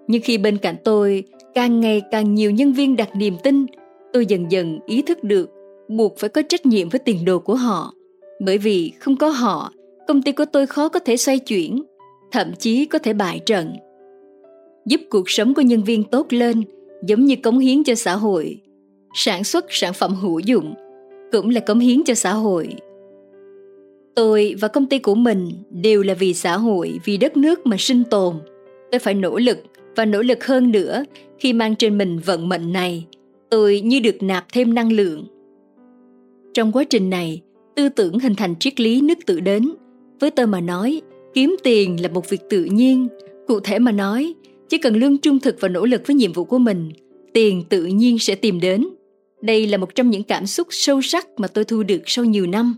Nhưng 0.08 0.22
khi 0.22 0.38
bên 0.38 0.58
cạnh 0.58 0.76
tôi 0.84 1.24
càng 1.54 1.80
ngày 1.80 2.02
càng 2.10 2.34
nhiều 2.34 2.50
nhân 2.50 2.72
viên 2.72 2.96
đặt 2.96 3.16
niềm 3.16 3.36
tin, 3.42 3.66
tôi 4.12 4.26
dần 4.26 4.52
dần 4.52 4.78
ý 4.86 5.02
thức 5.02 5.24
được 5.24 5.50
buộc 5.88 6.18
phải 6.18 6.30
có 6.30 6.42
trách 6.48 6.66
nhiệm 6.66 6.88
với 6.88 6.98
tiền 6.98 7.24
đồ 7.24 7.38
của 7.38 7.54
họ. 7.54 7.94
Bởi 8.40 8.58
vì 8.58 8.92
không 8.98 9.16
có 9.16 9.28
họ, 9.28 9.72
công 10.08 10.22
ty 10.22 10.32
của 10.32 10.44
tôi 10.52 10.66
khó 10.66 10.88
có 10.88 11.00
thể 11.00 11.16
xoay 11.16 11.38
chuyển, 11.38 11.82
thậm 12.32 12.52
chí 12.58 12.86
có 12.86 12.98
thể 12.98 13.12
bại 13.12 13.40
trận. 13.46 13.72
Giúp 14.86 15.00
cuộc 15.10 15.30
sống 15.30 15.54
của 15.54 15.62
nhân 15.62 15.84
viên 15.84 16.04
tốt 16.04 16.26
lên, 16.30 16.62
giống 17.06 17.24
như 17.24 17.36
cống 17.36 17.58
hiến 17.58 17.84
cho 17.84 17.94
xã 17.94 18.16
hội. 18.16 18.60
Sản 19.14 19.44
xuất 19.44 19.64
sản 19.68 19.92
phẩm 19.92 20.14
hữu 20.14 20.38
dụng 20.38 20.74
cũng 21.32 21.50
là 21.50 21.60
cống 21.60 21.78
hiến 21.78 22.04
cho 22.04 22.14
xã 22.14 22.32
hội. 22.32 22.68
Tôi 24.14 24.54
và 24.60 24.68
công 24.68 24.86
ty 24.86 24.98
của 24.98 25.14
mình 25.14 25.50
đều 25.70 26.02
là 26.02 26.14
vì 26.14 26.34
xã 26.34 26.56
hội, 26.56 27.00
vì 27.04 27.16
đất 27.16 27.36
nước 27.36 27.66
mà 27.66 27.76
sinh 27.78 28.02
tồn. 28.10 28.34
Tôi 28.90 28.98
phải 28.98 29.14
nỗ 29.14 29.38
lực 29.38 29.58
và 29.96 30.04
nỗ 30.04 30.22
lực 30.22 30.44
hơn 30.44 30.72
nữa 30.72 31.04
khi 31.38 31.52
mang 31.52 31.76
trên 31.76 31.98
mình 31.98 32.18
vận 32.18 32.48
mệnh 32.48 32.72
này. 32.72 33.06
Tôi 33.50 33.80
như 33.80 34.00
được 34.00 34.22
nạp 34.22 34.46
thêm 34.52 34.74
năng 34.74 34.92
lượng. 34.92 35.26
Trong 36.54 36.72
quá 36.72 36.84
trình 36.84 37.10
này, 37.10 37.40
tư 37.74 37.88
tưởng 37.88 38.18
hình 38.18 38.34
thành 38.34 38.54
triết 38.56 38.80
lý 38.80 39.00
nước 39.00 39.18
tự 39.26 39.40
đến. 39.40 39.72
Với 40.20 40.30
tôi 40.30 40.46
mà 40.46 40.60
nói, 40.60 41.02
kiếm 41.34 41.56
tiền 41.62 42.02
là 42.02 42.08
một 42.08 42.30
việc 42.30 42.40
tự 42.50 42.64
nhiên. 42.64 43.08
Cụ 43.46 43.60
thể 43.60 43.78
mà 43.78 43.92
nói, 43.92 44.34
chỉ 44.68 44.78
cần 44.78 44.96
lương 44.96 45.18
trung 45.18 45.38
thực 45.40 45.56
và 45.60 45.68
nỗ 45.68 45.84
lực 45.84 46.06
với 46.06 46.16
nhiệm 46.16 46.32
vụ 46.32 46.44
của 46.44 46.58
mình, 46.58 46.90
tiền 47.32 47.62
tự 47.68 47.84
nhiên 47.84 48.18
sẽ 48.18 48.34
tìm 48.34 48.60
đến. 48.60 48.84
Đây 49.42 49.66
là 49.66 49.78
một 49.78 49.94
trong 49.94 50.10
những 50.10 50.22
cảm 50.22 50.46
xúc 50.46 50.66
sâu 50.70 51.02
sắc 51.02 51.26
mà 51.36 51.48
tôi 51.48 51.64
thu 51.64 51.82
được 51.82 52.02
sau 52.06 52.24
nhiều 52.24 52.46
năm. 52.46 52.76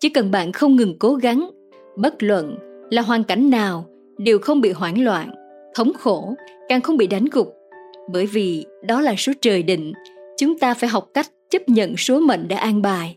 Chỉ 0.00 0.08
cần 0.08 0.30
bạn 0.30 0.52
không 0.52 0.76
ngừng 0.76 0.98
cố 0.98 1.14
gắng, 1.14 1.50
bất 1.96 2.22
luận 2.22 2.56
là 2.90 3.02
hoàn 3.02 3.24
cảnh 3.24 3.50
nào 3.50 3.86
đều 4.18 4.38
không 4.38 4.60
bị 4.60 4.70
hoảng 4.70 5.04
loạn, 5.04 5.30
thống 5.74 5.92
khổ, 5.98 6.34
càng 6.68 6.80
không 6.80 6.96
bị 6.96 7.06
đánh 7.06 7.24
gục. 7.32 7.54
Bởi 8.12 8.26
vì 8.26 8.66
đó 8.86 9.00
là 9.00 9.14
số 9.18 9.32
trời 9.40 9.62
định, 9.62 9.92
chúng 10.38 10.58
ta 10.58 10.74
phải 10.74 10.88
học 10.88 11.08
cách 11.14 11.26
chấp 11.50 11.68
nhận 11.68 11.96
số 11.96 12.20
mệnh 12.20 12.48
đã 12.48 12.56
an 12.56 12.82
bài. 12.82 13.16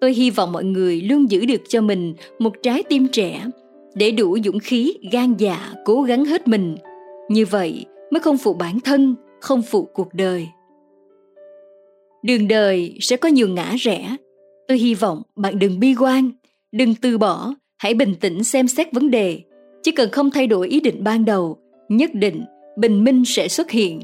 Tôi 0.00 0.12
hy 0.12 0.30
vọng 0.30 0.52
mọi 0.52 0.64
người 0.64 1.00
luôn 1.00 1.30
giữ 1.30 1.46
được 1.46 1.62
cho 1.68 1.80
mình 1.80 2.14
một 2.38 2.52
trái 2.62 2.82
tim 2.82 3.08
trẻ 3.08 3.44
để 3.94 4.10
đủ 4.10 4.38
dũng 4.44 4.58
khí, 4.58 4.94
gan 5.12 5.34
dạ, 5.38 5.72
cố 5.84 6.02
gắng 6.02 6.24
hết 6.24 6.48
mình. 6.48 6.76
Như 7.28 7.46
vậy 7.46 7.84
mới 8.10 8.20
không 8.20 8.38
phụ 8.38 8.54
bản 8.54 8.80
thân, 8.80 9.14
không 9.40 9.62
phụ 9.62 9.88
cuộc 9.94 10.14
đời. 10.14 10.48
Đường 12.22 12.48
đời 12.48 12.96
sẽ 13.00 13.16
có 13.16 13.28
nhiều 13.28 13.48
ngã 13.48 13.74
rẽ. 13.78 14.16
Tôi 14.68 14.78
hy 14.78 14.94
vọng 14.94 15.22
bạn 15.36 15.58
đừng 15.58 15.80
bi 15.80 15.94
quan, 15.98 16.30
đừng 16.72 16.94
từ 16.94 17.18
bỏ, 17.18 17.54
hãy 17.78 17.94
bình 17.94 18.14
tĩnh 18.20 18.44
xem 18.44 18.68
xét 18.68 18.92
vấn 18.92 19.10
đề. 19.10 19.40
Chỉ 19.82 19.92
cần 19.92 20.10
không 20.10 20.30
thay 20.30 20.46
đổi 20.46 20.68
ý 20.68 20.80
định 20.80 21.04
ban 21.04 21.24
đầu, 21.24 21.58
nhất 21.88 22.10
định 22.14 22.44
bình 22.76 23.04
minh 23.04 23.22
sẽ 23.26 23.48
xuất 23.48 23.70
hiện. 23.70 24.00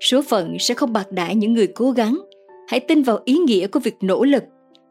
Số 0.00 0.22
phận 0.22 0.56
sẽ 0.58 0.74
không 0.74 0.92
bạc 0.92 1.12
đãi 1.12 1.34
những 1.34 1.52
người 1.52 1.66
cố 1.66 1.90
gắng. 1.90 2.18
Hãy 2.68 2.80
tin 2.80 3.02
vào 3.02 3.18
ý 3.24 3.38
nghĩa 3.38 3.66
của 3.66 3.80
việc 3.80 3.94
nỗ 4.00 4.24
lực. 4.24 4.42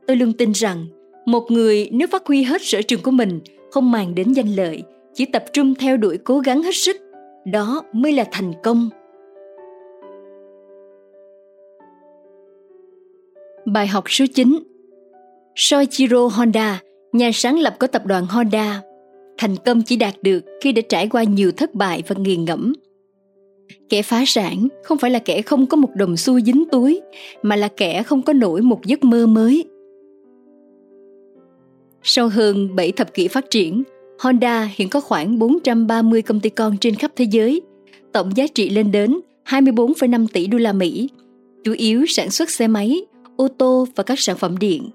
Tôi 0.08 0.18
luôn 0.18 0.34
tin 0.34 0.52
rằng, 0.52 0.86
một 1.26 1.52
người 1.52 1.90
nếu 1.92 2.08
phát 2.08 2.26
huy 2.26 2.44
hết 2.44 2.62
sở 2.62 2.82
trường 2.82 3.02
của 3.04 3.12
mình, 3.12 3.40
không 3.72 3.92
màng 3.92 4.16
đến 4.16 4.34
danh 4.34 4.56
lợi, 4.56 4.84
chỉ 5.14 5.26
tập 5.26 5.44
trung 5.54 5.76
theo 5.76 5.98
đuổi 5.98 6.18
cố 6.18 6.40
gắng 6.40 6.64
hết 6.64 6.76
sức, 6.76 6.98
đó 7.46 7.84
mới 7.94 8.12
là 8.12 8.26
thành 8.32 8.54
công 8.64 8.90
Bài 13.66 13.88
học 13.88 14.04
số 14.08 14.26
9 14.34 14.60
Soichiro 15.56 16.28
Honda, 16.28 16.82
nhà 17.12 17.32
sáng 17.34 17.60
lập 17.60 17.76
của 17.80 17.88
tập 17.88 18.06
đoàn 18.06 18.26
Honda, 18.26 18.82
thành 19.38 19.56
công 19.66 19.82
chỉ 19.82 19.96
đạt 19.96 20.14
được 20.22 20.40
khi 20.62 20.72
đã 20.72 20.82
trải 20.90 21.08
qua 21.08 21.24
nhiều 21.24 21.52
thất 21.52 21.76
bại 21.76 22.04
và 22.08 22.16
nghiền 22.20 22.46
ngẫm. 22.46 22.74
Kẻ 23.90 24.02
phá 24.02 24.24
sản 24.28 24.68
không 24.84 24.98
phải 24.98 25.12
là 25.12 25.20
kẻ 25.20 25.42
không 25.42 25.66
có 25.66 25.78
một 25.78 25.90
đồng 25.96 26.18
xu 26.18 26.40
dính 26.40 26.64
túi, 26.72 27.02
mà 27.42 27.56
là 27.56 27.68
kẻ 27.68 28.04
không 28.04 28.22
có 28.22 28.34
nổi 28.34 28.62
một 28.62 28.86
giấc 28.86 29.04
mơ 29.04 29.28
mới. 29.28 29.66
Sau 32.04 32.28
hơn 32.28 32.76
7 32.76 32.92
thập 32.92 33.14
kỷ 33.14 33.28
phát 33.28 33.50
triển, 33.50 33.84
Honda 34.20 34.70
hiện 34.76 34.90
có 34.90 35.02
khoảng 35.02 35.40
430 35.40 36.22
công 36.22 36.40
ty 36.40 36.50
con 36.50 36.78
trên 36.78 36.96
khắp 36.96 37.12
thế 37.16 37.26
giới, 37.32 37.62
tổng 38.12 38.38
giá 38.38 38.48
trị 38.48 38.70
lên 38.70 38.92
đến 38.92 39.20
24,5 39.46 40.28
tỷ 40.34 40.48
đô 40.48 40.58
la 40.58 40.74
Mỹ, 40.74 41.10
chủ 41.64 41.74
yếu 41.78 42.06
sản 42.08 42.32
xuất 42.32 42.50
xe 42.50 42.68
máy, 42.68 43.02
ô 43.38 43.48
tô 43.48 43.88
và 43.96 44.04
các 44.04 44.20
sản 44.20 44.38
phẩm 44.38 44.58
điện. 44.58 44.90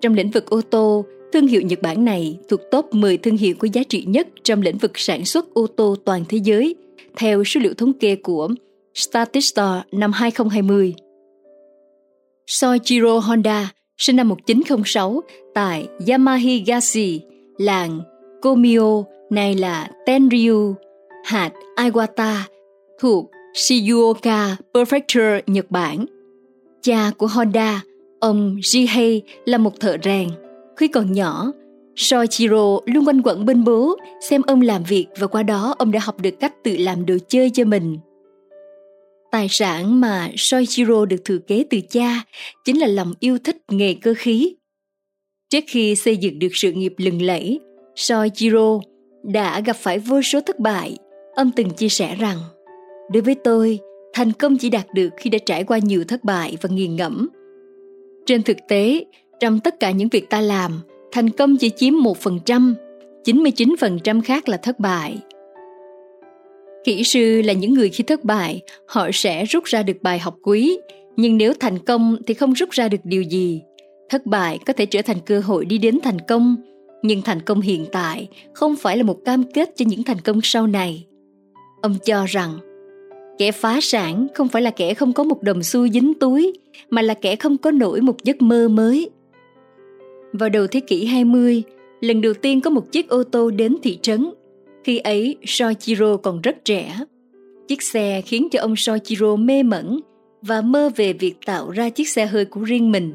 Trong 0.00 0.14
lĩnh 0.14 0.30
vực 0.30 0.50
ô 0.50 0.60
tô, 0.60 1.04
Thương 1.34 1.46
hiệu 1.46 1.60
Nhật 1.60 1.82
Bản 1.82 2.04
này 2.04 2.38
thuộc 2.48 2.60
top 2.70 2.94
10 2.94 3.16
thương 3.16 3.36
hiệu 3.36 3.54
có 3.58 3.68
giá 3.72 3.82
trị 3.88 4.04
nhất 4.08 4.28
trong 4.44 4.62
lĩnh 4.62 4.78
vực 4.78 4.92
sản 4.94 5.24
xuất 5.24 5.54
ô 5.54 5.66
tô 5.66 5.96
toàn 6.04 6.24
thế 6.28 6.38
giới, 6.44 6.74
theo 7.16 7.44
số 7.44 7.60
liệu 7.60 7.74
thống 7.74 7.92
kê 7.92 8.16
của 8.16 8.48
Statista 8.94 9.82
năm 9.92 10.12
2020. 10.12 10.94
Soichiro 12.46 13.18
Honda, 13.18 13.70
sinh 13.98 14.16
năm 14.16 14.28
1906 14.28 15.22
tại 15.54 15.88
Yamahigashi, 16.08 17.20
làng 17.58 18.00
Komio, 18.42 19.04
nay 19.30 19.54
là 19.54 19.90
Tenryu, 20.06 20.74
hạt 21.24 21.52
Iwata, 21.76 22.36
thuộc 23.00 23.30
Shizuoka 23.54 24.54
Prefecture, 24.72 25.40
Nhật 25.46 25.70
Bản. 25.70 26.06
Cha 26.84 27.10
của 27.18 27.26
Honda, 27.26 27.82
ông 28.20 28.56
Jihei 28.56 29.20
là 29.44 29.58
một 29.58 29.80
thợ 29.80 29.96
rèn. 30.02 30.28
Khi 30.76 30.88
còn 30.88 31.12
nhỏ, 31.12 31.52
Soichiro 31.96 32.78
luôn 32.86 33.04
quanh 33.06 33.22
quẩn 33.22 33.46
bên 33.46 33.64
bố, 33.64 33.96
xem 34.30 34.42
ông 34.46 34.60
làm 34.60 34.82
việc 34.88 35.06
và 35.18 35.26
qua 35.26 35.42
đó 35.42 35.74
ông 35.78 35.92
đã 35.92 36.00
học 36.02 36.20
được 36.20 36.40
cách 36.40 36.64
tự 36.64 36.76
làm 36.76 37.06
đồ 37.06 37.14
chơi 37.28 37.50
cho 37.50 37.64
mình. 37.64 37.98
Tài 39.30 39.46
sản 39.50 40.00
mà 40.00 40.30
Soichiro 40.36 41.04
được 41.04 41.24
thừa 41.24 41.38
kế 41.38 41.64
từ 41.70 41.80
cha 41.90 42.24
chính 42.64 42.80
là 42.80 42.86
lòng 42.86 43.12
yêu 43.20 43.38
thích 43.44 43.56
nghề 43.70 43.94
cơ 43.94 44.14
khí. 44.16 44.56
Trước 45.50 45.64
khi 45.66 45.96
xây 45.96 46.16
dựng 46.16 46.38
được 46.38 46.48
sự 46.52 46.72
nghiệp 46.72 46.94
lừng 46.96 47.22
lẫy, 47.22 47.60
Soichiro 47.96 48.80
đã 49.22 49.60
gặp 49.60 49.76
phải 49.76 49.98
vô 49.98 50.22
số 50.22 50.40
thất 50.40 50.58
bại. 50.58 50.96
Ông 51.34 51.50
từng 51.56 51.70
chia 51.70 51.88
sẻ 51.88 52.16
rằng, 52.20 52.38
đối 53.12 53.22
với 53.22 53.34
tôi, 53.44 53.80
thành 54.14 54.32
công 54.32 54.56
chỉ 54.56 54.70
đạt 54.70 54.86
được 54.94 55.08
khi 55.16 55.30
đã 55.30 55.38
trải 55.46 55.64
qua 55.64 55.78
nhiều 55.78 56.04
thất 56.04 56.24
bại 56.24 56.56
và 56.60 56.68
nghiền 56.72 56.96
ngẫm. 56.96 57.28
Trên 58.26 58.42
thực 58.42 58.56
tế, 58.68 59.04
trong 59.40 59.60
tất 59.60 59.80
cả 59.80 59.90
những 59.90 60.08
việc 60.08 60.30
ta 60.30 60.40
làm, 60.40 60.80
thành 61.12 61.30
công 61.30 61.56
chỉ 61.56 61.70
chiếm 61.70 61.94
1%, 61.94 62.74
99% 63.24 64.20
khác 64.22 64.48
là 64.48 64.56
thất 64.56 64.80
bại. 64.80 65.18
Kỹ 66.84 67.04
sư 67.04 67.42
là 67.42 67.52
những 67.52 67.74
người 67.74 67.88
khi 67.88 68.04
thất 68.04 68.24
bại, 68.24 68.60
họ 68.86 69.10
sẽ 69.12 69.44
rút 69.44 69.64
ra 69.64 69.82
được 69.82 70.02
bài 70.02 70.18
học 70.18 70.36
quý, 70.42 70.78
nhưng 71.16 71.36
nếu 71.36 71.52
thành 71.60 71.78
công 71.78 72.16
thì 72.26 72.34
không 72.34 72.52
rút 72.52 72.70
ra 72.70 72.88
được 72.88 73.00
điều 73.04 73.22
gì. 73.22 73.62
Thất 74.08 74.26
bại 74.26 74.58
có 74.66 74.72
thể 74.72 74.86
trở 74.86 75.02
thành 75.02 75.20
cơ 75.26 75.40
hội 75.40 75.64
đi 75.64 75.78
đến 75.78 75.98
thành 76.02 76.18
công, 76.28 76.56
nhưng 77.02 77.22
thành 77.22 77.42
công 77.42 77.60
hiện 77.60 77.86
tại 77.92 78.28
không 78.52 78.76
phải 78.76 78.96
là 78.96 79.02
một 79.02 79.18
cam 79.24 79.44
kết 79.54 79.70
cho 79.76 79.84
những 79.88 80.02
thành 80.02 80.20
công 80.20 80.40
sau 80.42 80.66
này. 80.66 81.06
Ông 81.82 81.96
cho 82.04 82.24
rằng, 82.26 82.58
kẻ 83.38 83.52
phá 83.52 83.78
sản 83.82 84.26
không 84.34 84.48
phải 84.48 84.62
là 84.62 84.70
kẻ 84.70 84.94
không 84.94 85.12
có 85.12 85.24
một 85.24 85.42
đồng 85.42 85.62
xu 85.62 85.88
dính 85.88 86.14
túi, 86.14 86.52
mà 86.90 87.02
là 87.02 87.14
kẻ 87.14 87.36
không 87.36 87.58
có 87.58 87.70
nổi 87.70 88.00
một 88.00 88.24
giấc 88.24 88.42
mơ 88.42 88.68
mới. 88.68 89.10
Vào 90.32 90.48
đầu 90.48 90.66
thế 90.66 90.80
kỷ 90.80 91.04
20, 91.04 91.62
lần 92.00 92.20
đầu 92.20 92.34
tiên 92.34 92.60
có 92.60 92.70
một 92.70 92.92
chiếc 92.92 93.08
ô 93.08 93.22
tô 93.22 93.50
đến 93.50 93.76
thị 93.82 93.98
trấn 94.02 94.30
khi 94.84 94.98
ấy 94.98 95.36
Soichiro 95.46 96.16
còn 96.16 96.40
rất 96.40 96.64
trẻ. 96.64 96.98
Chiếc 97.68 97.82
xe 97.82 98.20
khiến 98.20 98.48
cho 98.50 98.60
ông 98.60 98.76
Soichiro 98.76 99.36
mê 99.36 99.62
mẩn 99.62 100.00
và 100.42 100.60
mơ 100.60 100.90
về 100.96 101.12
việc 101.12 101.34
tạo 101.46 101.70
ra 101.70 101.90
chiếc 101.90 102.08
xe 102.08 102.26
hơi 102.26 102.44
của 102.44 102.60
riêng 102.62 102.92
mình. 102.92 103.12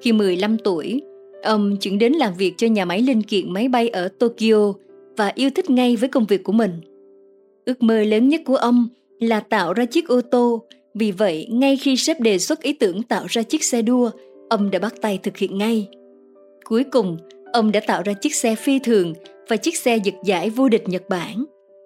Khi 0.00 0.12
15 0.12 0.58
tuổi, 0.58 1.02
ông 1.42 1.76
chuyển 1.80 1.98
đến 1.98 2.12
làm 2.12 2.34
việc 2.38 2.54
cho 2.56 2.66
nhà 2.66 2.84
máy 2.84 3.02
linh 3.02 3.22
kiện 3.22 3.52
máy 3.52 3.68
bay 3.68 3.88
ở 3.88 4.08
Tokyo 4.08 4.72
và 5.16 5.32
yêu 5.34 5.50
thích 5.54 5.70
ngay 5.70 5.96
với 5.96 6.08
công 6.08 6.24
việc 6.24 6.44
của 6.44 6.52
mình. 6.52 6.70
Ước 7.64 7.82
mơ 7.82 8.02
lớn 8.02 8.28
nhất 8.28 8.40
của 8.44 8.56
ông 8.56 8.88
là 9.18 9.40
tạo 9.40 9.72
ra 9.72 9.84
chiếc 9.84 10.08
ô 10.08 10.20
tô, 10.20 10.62
vì 10.94 11.12
vậy 11.12 11.48
ngay 11.50 11.76
khi 11.76 11.96
sếp 11.96 12.20
đề 12.20 12.38
xuất 12.38 12.62
ý 12.62 12.72
tưởng 12.72 13.02
tạo 13.02 13.24
ra 13.28 13.42
chiếc 13.42 13.64
xe 13.64 13.82
đua, 13.82 14.10
ông 14.48 14.70
đã 14.70 14.78
bắt 14.78 14.94
tay 15.00 15.18
thực 15.22 15.36
hiện 15.36 15.58
ngay. 15.58 15.88
Cuối 16.64 16.84
cùng, 16.84 17.16
ông 17.52 17.72
đã 17.72 17.80
tạo 17.86 18.02
ra 18.04 18.12
chiếc 18.12 18.34
xe 18.34 18.54
phi 18.54 18.78
thường 18.78 19.12
và 19.48 19.56
chiếc 19.56 19.76
xe 19.76 19.96
giật 19.96 20.14
giải 20.24 20.50
vô 20.50 20.68
địch 20.68 20.88
Nhật 20.88 21.08
Bản. 21.08 21.44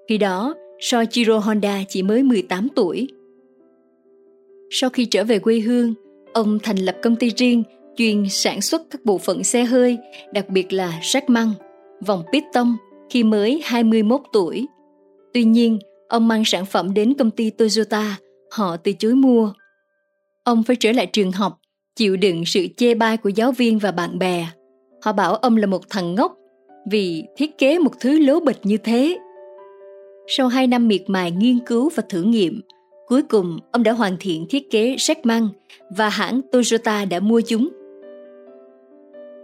Khi 0.09 0.19
đó, 0.19 0.55
Soichiro 0.81 1.39
Honda 1.39 1.85
chỉ 1.89 2.03
mới 2.03 2.23
18 2.23 2.69
tuổi. 2.77 3.09
Sau 4.71 4.91
khi 4.91 5.05
trở 5.05 5.25
về 5.25 5.39
quê 5.39 5.61
hương, 5.61 5.95
ông 6.33 6.59
thành 6.63 6.77
lập 6.77 6.97
công 7.03 7.17
ty 7.17 7.31
riêng 7.37 7.63
chuyên 7.97 8.29
sản 8.29 8.61
xuất 8.61 8.83
các 8.91 9.05
bộ 9.05 9.19
phận 9.19 9.45
xe 9.45 9.65
hơi, 9.65 9.99
đặc 10.33 10.49
biệt 10.49 10.73
là 10.73 11.01
rác 11.03 11.31
măng, 11.31 11.53
vòng 12.07 12.23
piston 12.33 12.77
khi 13.11 13.23
mới 13.23 13.61
21 13.65 14.21
tuổi. 14.33 14.67
Tuy 15.35 15.45
nhiên, 15.45 15.79
ông 16.09 16.29
mang 16.29 16.45
sản 16.45 16.67
phẩm 16.67 16.95
đến 16.95 17.15
công 17.19 17.31
ty 17.31 17.51
Toyota, 17.51 18.17
họ 18.51 18.77
từ 18.77 18.93
chối 18.93 19.15
mua. 19.15 19.53
Ông 20.45 20.63
phải 20.63 20.77
trở 20.77 20.93
lại 20.93 21.07
trường 21.07 21.33
học, 21.33 21.61
chịu 21.97 22.17
đựng 22.17 22.45
sự 22.47 22.67
chê 22.77 22.95
bai 22.95 23.17
của 23.17 23.29
giáo 23.29 23.53
viên 23.53 23.79
và 23.79 23.91
bạn 23.91 24.19
bè. 24.19 24.47
Họ 25.03 25.13
bảo 25.13 25.35
ông 25.35 25.57
là 25.57 25.67
một 25.67 25.91
thằng 25.91 26.15
ngốc 26.15 26.37
vì 26.91 27.25
thiết 27.37 27.59
kế 27.59 27.79
một 27.79 27.93
thứ 28.01 28.19
lố 28.19 28.41
bịch 28.41 28.59
như 28.63 28.77
thế. 28.77 29.19
Sau 30.27 30.49
hai 30.49 30.67
năm 30.67 30.89
miệt 30.89 31.03
mài 31.07 31.31
nghiên 31.31 31.59
cứu 31.67 31.91
và 31.95 32.03
thử 32.09 32.23
nghiệm, 32.23 32.61
cuối 33.07 33.23
cùng 33.23 33.59
ông 33.73 33.83
đã 33.83 33.93
hoàn 33.93 34.17
thiện 34.21 34.47
thiết 34.51 34.71
kế 34.71 34.97
sách 34.99 35.27
măng 35.27 35.49
và 35.97 36.09
hãng 36.09 36.41
Toyota 36.53 37.05
đã 37.05 37.21
mua 37.21 37.41
chúng. 37.41 37.69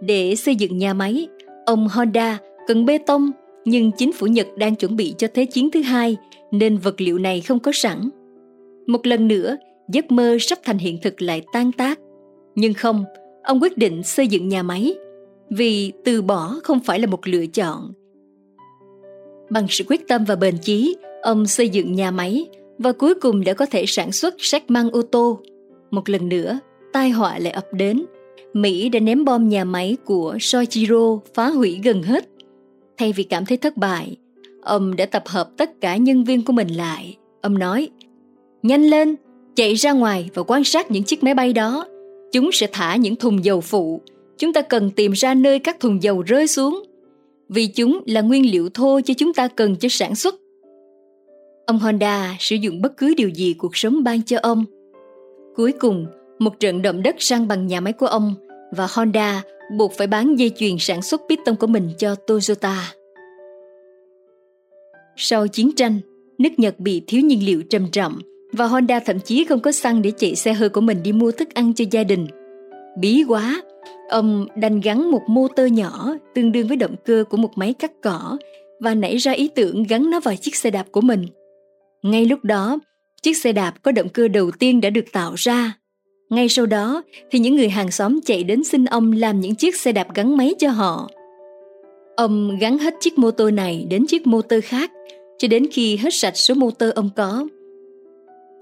Để 0.01 0.37
xây 0.37 0.57
dựng 0.57 0.79
nhà 0.79 0.95
máy, 0.95 1.29
ông 1.67 1.89
Honda 1.89 2.39
cần 2.67 2.87
bê 2.87 2.99
tông 2.99 3.31
nhưng 3.65 3.93
chính 3.93 4.13
phủ 4.13 4.27
Nhật 4.27 4.47
đang 4.57 4.77
chuẩn 4.77 4.97
bị 4.97 5.15
cho 5.19 5.29
Thế 5.35 5.45
chiến 5.45 5.71
thứ 5.71 5.83
hai 5.83 6.17
nên 6.51 6.79
vật 6.79 7.01
liệu 7.01 7.19
này 7.19 7.41
không 7.41 7.59
có 7.59 7.73
sẵn. 7.75 8.09
Một 8.87 9.07
lần 9.07 9.29
nữa, 9.29 9.57
giấc 9.93 10.11
mơ 10.11 10.37
sắp 10.41 10.59
thành 10.65 10.79
hiện 10.79 10.99
thực 11.03 11.23
lại 11.23 11.43
tan 11.53 11.73
tác. 11.73 11.99
Nhưng 12.55 12.75
không, 12.75 13.05
ông 13.43 13.63
quyết 13.63 13.79
định 13.79 14.03
xây 14.03 14.27
dựng 14.27 14.49
nhà 14.49 14.63
máy 14.63 14.95
vì 15.51 15.93
từ 16.05 16.23
bỏ 16.23 16.55
không 16.63 16.81
phải 16.81 16.99
là 16.99 17.07
một 17.07 17.21
lựa 17.27 17.47
chọn. 17.47 17.93
Bằng 19.51 19.67
sự 19.69 19.85
quyết 19.89 20.09
tâm 20.09 20.25
và 20.25 20.37
bền 20.37 20.55
chí, 20.63 20.97
ông 21.23 21.47
xây 21.47 21.69
dựng 21.69 21.93
nhà 21.93 22.11
máy 22.11 22.47
và 22.79 22.93
cuối 22.93 23.15
cùng 23.15 23.45
đã 23.45 23.53
có 23.53 23.67
thể 23.67 23.85
sản 23.87 24.13
xuất 24.13 24.35
sách 24.39 24.71
măng 24.71 24.91
ô 24.91 25.03
tô. 25.03 25.41
Một 25.91 26.09
lần 26.09 26.29
nữa, 26.29 26.59
tai 26.93 27.11
họa 27.11 27.39
lại 27.39 27.53
ập 27.53 27.67
đến. 27.73 28.05
Mỹ 28.53 28.89
đã 28.89 29.01
ném 29.01 29.25
bom 29.25 29.49
nhà 29.49 29.65
máy 29.65 29.97
của 30.05 30.37
Soichiro 30.41 31.19
phá 31.35 31.49
hủy 31.49 31.81
gần 31.85 32.03
hết. 32.03 32.29
Thay 32.99 33.13
vì 33.13 33.25
cảm 33.25 33.47
thấy 33.47 33.57
thất 33.57 33.77
bại, 33.77 34.17
ông 34.63 34.97
đã 34.97 35.07
tập 35.07 35.23
hợp 35.27 35.51
tất 35.57 35.81
cả 35.81 35.97
nhân 35.97 36.25
viên 36.25 36.45
của 36.45 36.53
mình 36.53 36.69
lại. 36.69 37.17
Ông 37.43 37.59
nói, 37.59 37.89
nhanh 38.63 38.83
lên, 38.83 39.17
chạy 39.57 39.75
ra 39.75 39.93
ngoài 39.93 40.31
và 40.35 40.43
quan 40.43 40.65
sát 40.65 40.91
những 40.91 41.03
chiếc 41.03 41.25
máy 41.25 41.35
bay 41.35 41.53
đó. 41.53 41.87
Chúng 42.33 42.53
sẽ 42.53 42.67
thả 42.73 42.97
những 42.97 43.17
thùng 43.17 43.45
dầu 43.45 43.61
phụ 43.61 44.01
chúng 44.39 44.53
ta 44.53 44.63
cần 44.63 44.91
tìm 44.91 45.13
ra 45.13 45.35
nơi 45.35 45.59
các 45.59 45.81
thùng 45.81 46.03
dầu 46.03 46.23
rơi 46.23 46.47
xuống 46.47 46.83
vì 47.49 47.67
chúng 47.67 48.03
là 48.07 48.21
nguyên 48.21 48.51
liệu 48.51 48.69
thô 48.75 49.01
cho 49.05 49.15
chúng 49.15 49.35
ta 49.35 49.49
cần 49.49 49.77
cho 49.77 49.89
sản 49.89 50.15
xuất. 50.15 50.35
Ông 51.67 51.79
Honda 51.79 52.37
sử 52.39 52.57
dụng 52.57 52.83
bất 52.83 52.97
cứ 52.97 53.15
điều 53.17 53.29
gì 53.29 53.55
cuộc 53.59 53.77
sống 53.77 54.05
ban 54.05 54.23
cho 54.23 54.39
ông. 54.43 54.65
Cuối 55.57 55.73
cùng, 55.73 56.07
một 56.39 56.61
trận 56.61 56.83
động 56.83 57.03
đất 57.03 57.17
sang 57.19 57.49
bằng 57.49 57.67
nhà 57.67 57.81
máy 57.81 57.93
của 57.93 58.07
ông 58.07 58.35
và 58.77 58.87
Honda 58.91 59.43
buộc 59.73 59.93
phải 59.93 60.07
bán 60.07 60.39
dây 60.39 60.51
chuyền 60.57 60.77
sản 60.79 61.03
xuất 61.03 61.23
piston 61.29 61.57
của 61.57 61.67
mình 61.67 61.91
cho 61.99 62.15
Toyota. 62.15 62.93
Sau 65.17 65.47
chiến 65.47 65.71
tranh, 65.77 66.01
nước 66.39 66.51
Nhật 66.57 66.81
bị 66.81 67.03
thiếu 67.07 67.21
nhiên 67.21 67.47
liệu 67.47 67.63
trầm 67.71 67.91
trọng 67.93 68.19
và 68.53 68.67
Honda 68.67 69.01
thậm 69.01 69.21
chí 69.21 69.45
không 69.45 69.61
có 69.61 69.73
xăng 69.73 70.03
để 70.03 70.13
chạy 70.17 70.35
xe 70.35 70.53
hơi 70.53 70.69
của 70.69 70.81
mình 70.81 71.03
đi 71.03 71.13
mua 71.13 71.31
thức 71.31 71.55
ăn 71.55 71.75
cho 71.75 71.85
gia 71.91 72.05
đình. 72.05 72.27
Bí 73.01 73.25
quá, 73.29 73.63
Ông 74.09 74.47
đành 74.57 74.81
gắn 74.81 75.11
một 75.11 75.23
motor 75.29 75.73
nhỏ 75.73 76.15
tương 76.35 76.53
đương 76.53 76.69
với 76.69 76.77
động 76.77 76.95
cơ 77.05 77.25
của 77.31 77.37
một 77.37 77.51
máy 77.59 77.75
cắt 77.75 77.93
cỏ 78.03 78.39
và 78.81 78.95
nảy 78.95 79.17
ra 79.17 79.33
ý 79.33 79.49
tưởng 79.49 79.83
gắn 79.83 80.11
nó 80.11 80.21
vào 80.21 80.37
chiếc 80.37 80.57
xe 80.57 80.71
đạp 80.71 80.87
của 80.93 81.01
mình. 81.01 81.27
Ngay 82.03 82.25
lúc 82.25 82.45
đó, 82.45 82.79
chiếc 83.23 83.37
xe 83.37 83.53
đạp 83.53 83.75
có 83.83 83.93
động 83.93 84.09
cơ 84.09 84.29
đầu 84.29 84.51
tiên 84.51 84.81
đã 84.81 84.91
được 84.91 85.05
tạo 85.13 85.35
ra. 85.37 85.73
Ngay 86.35 86.49
sau 86.49 86.67
đó 86.67 87.03
thì 87.31 87.39
những 87.39 87.57
người 87.57 87.69
hàng 87.69 87.91
xóm 87.91 88.21
chạy 88.25 88.45
đến 88.45 88.65
xin 88.65 88.85
ông 88.85 89.13
làm 89.13 89.41
những 89.41 89.55
chiếc 89.55 89.77
xe 89.77 89.93
đạp 89.93 90.15
gắn 90.15 90.37
máy 90.37 90.55
cho 90.59 90.71
họ. 90.71 91.09
Ông 92.17 92.59
gắn 92.61 92.79
hết 92.79 92.95
chiếc 93.01 93.19
mô 93.19 93.31
tô 93.31 93.51
này 93.51 93.87
đến 93.91 94.07
chiếc 94.07 94.27
mô 94.27 94.43
tô 94.43 94.57
khác 94.65 94.93
cho 95.39 95.49
đến 95.49 95.67
khi 95.73 95.97
hết 95.97 96.15
sạch 96.15 96.37
số 96.37 96.55
mô 96.55 96.71
tô 96.71 96.91
ông 96.95 97.11
có. 97.17 97.47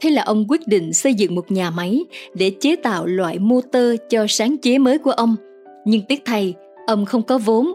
Thế 0.00 0.10
là 0.10 0.22
ông 0.22 0.44
quyết 0.48 0.60
định 0.66 0.92
xây 0.92 1.14
dựng 1.14 1.34
một 1.34 1.52
nhà 1.52 1.70
máy 1.70 2.04
để 2.34 2.50
chế 2.60 2.76
tạo 2.76 3.06
loại 3.06 3.38
mô 3.38 3.60
tô 3.60 3.94
cho 4.08 4.26
sáng 4.28 4.56
chế 4.56 4.78
mới 4.78 4.98
của 4.98 5.12
ông. 5.12 5.36
Nhưng 5.84 6.02
tiếc 6.08 6.22
thay, 6.24 6.54
ông 6.86 7.04
không 7.04 7.22
có 7.22 7.38
vốn. 7.38 7.72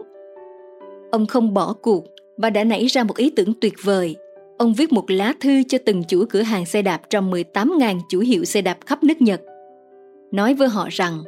Ông 1.10 1.26
không 1.26 1.54
bỏ 1.54 1.72
cuộc 1.82 2.04
và 2.36 2.50
đã 2.50 2.64
nảy 2.64 2.86
ra 2.86 3.04
một 3.04 3.16
ý 3.16 3.30
tưởng 3.30 3.52
tuyệt 3.60 3.74
vời. 3.82 4.16
Ông 4.58 4.74
viết 4.74 4.92
một 4.92 5.10
lá 5.10 5.34
thư 5.40 5.62
cho 5.68 5.78
từng 5.86 6.04
chủ 6.04 6.24
cửa 6.30 6.42
hàng 6.42 6.66
xe 6.66 6.82
đạp 6.82 7.00
trong 7.10 7.32
18.000 7.32 8.00
chủ 8.08 8.20
hiệu 8.20 8.44
xe 8.44 8.62
đạp 8.62 8.78
khắp 8.86 9.04
nước 9.04 9.20
Nhật. 9.22 9.40
Nói 10.32 10.54
với 10.54 10.68
họ 10.68 10.88
rằng, 10.90 11.22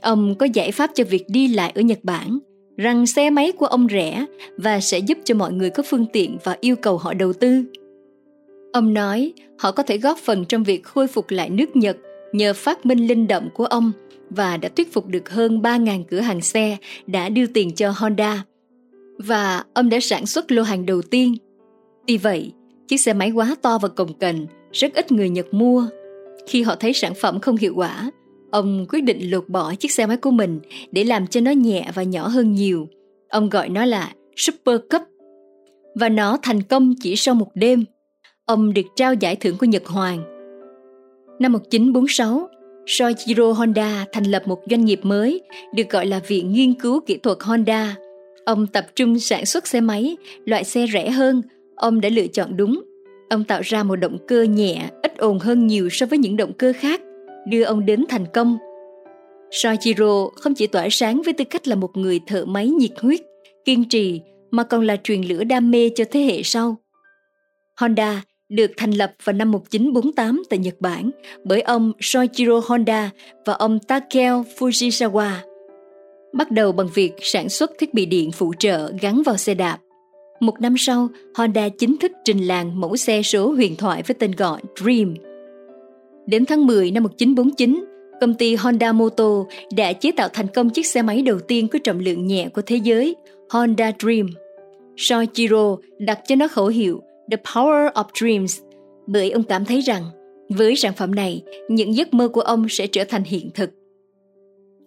ông 0.00 0.34
có 0.34 0.46
giải 0.46 0.72
pháp 0.72 0.90
cho 0.94 1.04
việc 1.04 1.24
đi 1.28 1.48
lại 1.48 1.72
ở 1.74 1.80
Nhật 1.80 1.98
Bản, 2.02 2.38
rằng 2.76 3.06
xe 3.06 3.30
máy 3.30 3.52
của 3.52 3.66
ông 3.66 3.86
rẻ 3.90 4.26
và 4.56 4.80
sẽ 4.80 4.98
giúp 4.98 5.18
cho 5.24 5.34
mọi 5.34 5.52
người 5.52 5.70
có 5.70 5.82
phương 5.86 6.06
tiện 6.12 6.38
và 6.44 6.56
yêu 6.60 6.76
cầu 6.76 6.98
họ 6.98 7.14
đầu 7.14 7.32
tư. 7.32 7.64
Ông 8.72 8.94
nói 8.94 9.32
họ 9.58 9.72
có 9.72 9.82
thể 9.82 9.98
góp 9.98 10.18
phần 10.18 10.44
trong 10.44 10.64
việc 10.64 10.84
khôi 10.84 11.06
phục 11.06 11.30
lại 11.30 11.50
nước 11.50 11.76
Nhật 11.76 11.96
nhờ 12.32 12.52
phát 12.54 12.86
minh 12.86 13.06
linh 13.06 13.26
động 13.26 13.48
của 13.54 13.64
ông 13.64 13.92
và 14.30 14.56
đã 14.56 14.68
thuyết 14.68 14.92
phục 14.92 15.06
được 15.06 15.30
hơn 15.30 15.60
3.000 15.60 16.04
cửa 16.10 16.20
hàng 16.20 16.40
xe 16.40 16.76
đã 17.06 17.28
đưa 17.28 17.46
tiền 17.46 17.74
cho 17.74 17.92
Honda. 17.96 18.44
Và 19.18 19.64
ông 19.74 19.88
đã 19.88 20.00
sản 20.00 20.26
xuất 20.26 20.52
lô 20.52 20.62
hàng 20.62 20.86
đầu 20.86 21.02
tiên. 21.02 21.36
Tuy 22.06 22.16
vậy, 22.16 22.52
chiếc 22.88 22.98
xe 22.98 23.12
máy 23.12 23.30
quá 23.30 23.56
to 23.62 23.78
và 23.78 23.88
cồng 23.88 24.18
kềnh, 24.18 24.36
rất 24.72 24.94
ít 24.94 25.12
người 25.12 25.28
Nhật 25.28 25.54
mua. 25.54 25.86
Khi 26.46 26.62
họ 26.62 26.74
thấy 26.74 26.92
sản 26.92 27.12
phẩm 27.14 27.40
không 27.40 27.56
hiệu 27.56 27.72
quả, 27.76 28.10
ông 28.50 28.86
quyết 28.88 29.00
định 29.00 29.30
lột 29.30 29.48
bỏ 29.48 29.74
chiếc 29.74 29.92
xe 29.92 30.06
máy 30.06 30.16
của 30.16 30.30
mình 30.30 30.60
để 30.92 31.04
làm 31.04 31.26
cho 31.26 31.40
nó 31.40 31.50
nhẹ 31.50 31.90
và 31.94 32.02
nhỏ 32.02 32.28
hơn 32.28 32.52
nhiều. 32.52 32.88
Ông 33.28 33.48
gọi 33.48 33.68
nó 33.68 33.84
là 33.84 34.12
Super 34.36 34.76
Cup. 34.90 35.02
Và 35.94 36.08
nó 36.08 36.38
thành 36.42 36.62
công 36.62 36.94
chỉ 37.02 37.16
sau 37.16 37.34
một 37.34 37.48
đêm. 37.54 37.84
Ông 38.46 38.74
được 38.74 38.86
trao 38.96 39.14
giải 39.14 39.36
thưởng 39.36 39.56
của 39.58 39.66
Nhật 39.66 39.86
Hoàng. 39.86 40.22
Năm 41.38 41.52
1946, 41.52 42.48
Soichiro 42.86 43.52
Honda 43.52 44.06
thành 44.12 44.24
lập 44.24 44.42
một 44.46 44.60
doanh 44.70 44.84
nghiệp 44.84 45.00
mới 45.02 45.40
được 45.74 45.90
gọi 45.90 46.06
là 46.06 46.20
Viện 46.28 46.52
Nghiên 46.52 46.74
cứu 46.74 47.00
Kỹ 47.00 47.16
thuật 47.16 47.38
Honda. 47.40 47.96
Ông 48.44 48.66
tập 48.66 48.86
trung 48.96 49.18
sản 49.18 49.46
xuất 49.46 49.66
xe 49.66 49.80
máy, 49.80 50.16
loại 50.44 50.64
xe 50.64 50.86
rẻ 50.92 51.10
hơn. 51.10 51.42
Ông 51.76 52.00
đã 52.00 52.08
lựa 52.08 52.26
chọn 52.26 52.56
đúng. 52.56 52.82
Ông 53.30 53.44
tạo 53.44 53.60
ra 53.64 53.82
một 53.82 53.96
động 53.96 54.18
cơ 54.28 54.42
nhẹ, 54.42 54.90
ít 55.02 55.16
ồn 55.18 55.38
hơn 55.38 55.66
nhiều 55.66 55.88
so 55.90 56.06
với 56.06 56.18
những 56.18 56.36
động 56.36 56.52
cơ 56.52 56.72
khác, 56.76 57.00
đưa 57.46 57.62
ông 57.62 57.86
đến 57.86 58.04
thành 58.08 58.26
công. 58.34 58.58
Soichiro 59.50 60.28
không 60.36 60.54
chỉ 60.54 60.66
tỏa 60.66 60.88
sáng 60.90 61.22
với 61.22 61.34
tư 61.34 61.44
cách 61.44 61.68
là 61.68 61.74
một 61.74 61.96
người 61.96 62.20
thợ 62.26 62.44
máy 62.44 62.68
nhiệt 62.68 63.00
huyết, 63.00 63.20
kiên 63.64 63.84
trì, 63.88 64.20
mà 64.50 64.62
còn 64.62 64.86
là 64.86 64.96
truyền 64.96 65.22
lửa 65.22 65.44
đam 65.44 65.70
mê 65.70 65.90
cho 65.94 66.04
thế 66.10 66.20
hệ 66.20 66.42
sau. 66.42 66.76
Honda 67.80 68.22
được 68.48 68.70
thành 68.76 68.90
lập 68.90 69.12
vào 69.24 69.32
năm 69.32 69.50
1948 69.50 70.42
tại 70.50 70.58
Nhật 70.58 70.80
Bản 70.80 71.10
bởi 71.44 71.60
ông 71.60 71.92
Soichiro 72.00 72.60
Honda 72.66 73.10
và 73.46 73.52
ông 73.52 73.78
Takeo 73.78 74.44
Fujisawa. 74.58 75.30
Bắt 76.32 76.50
đầu 76.50 76.72
bằng 76.72 76.88
việc 76.94 77.12
sản 77.22 77.48
xuất 77.48 77.70
thiết 77.78 77.94
bị 77.94 78.06
điện 78.06 78.30
phụ 78.32 78.52
trợ 78.58 78.92
gắn 79.00 79.22
vào 79.22 79.36
xe 79.36 79.54
đạp. 79.54 79.78
Một 80.40 80.60
năm 80.60 80.74
sau, 80.78 81.08
Honda 81.34 81.68
chính 81.68 81.96
thức 81.96 82.12
trình 82.24 82.38
làng 82.38 82.80
mẫu 82.80 82.96
xe 82.96 83.22
số 83.22 83.52
huyền 83.52 83.76
thoại 83.76 84.02
với 84.06 84.14
tên 84.14 84.32
gọi 84.32 84.60
Dream. 84.76 85.14
Đến 86.30 86.46
tháng 86.46 86.66
10 86.66 86.90
năm 86.90 87.02
1949, 87.02 87.84
công 88.20 88.34
ty 88.34 88.54
Honda 88.54 88.92
Motor 88.92 89.46
đã 89.76 89.92
chế 89.92 90.12
tạo 90.12 90.28
thành 90.32 90.46
công 90.54 90.70
chiếc 90.70 90.86
xe 90.86 91.02
máy 91.02 91.22
đầu 91.22 91.38
tiên 91.40 91.68
có 91.68 91.78
trọng 91.84 91.98
lượng 91.98 92.26
nhẹ 92.26 92.48
của 92.54 92.62
thế 92.66 92.76
giới, 92.76 93.16
Honda 93.50 93.92
Dream. 93.98 94.26
Soichiro 94.96 95.76
đặt 95.98 96.20
cho 96.26 96.36
nó 96.36 96.48
khẩu 96.48 96.66
hiệu 96.66 97.00
The 97.30 97.36
Power 97.36 97.92
of 97.92 98.04
Dreams 98.14 98.60
bởi 99.06 99.30
ông 99.30 99.42
cảm 99.42 99.64
thấy 99.64 99.80
rằng 99.80 100.02
với 100.48 100.76
sản 100.76 100.92
phẩm 100.96 101.14
này, 101.14 101.42
những 101.68 101.94
giấc 101.94 102.14
mơ 102.14 102.28
của 102.28 102.40
ông 102.40 102.66
sẽ 102.68 102.86
trở 102.86 103.04
thành 103.04 103.22
hiện 103.24 103.50
thực. 103.54 103.70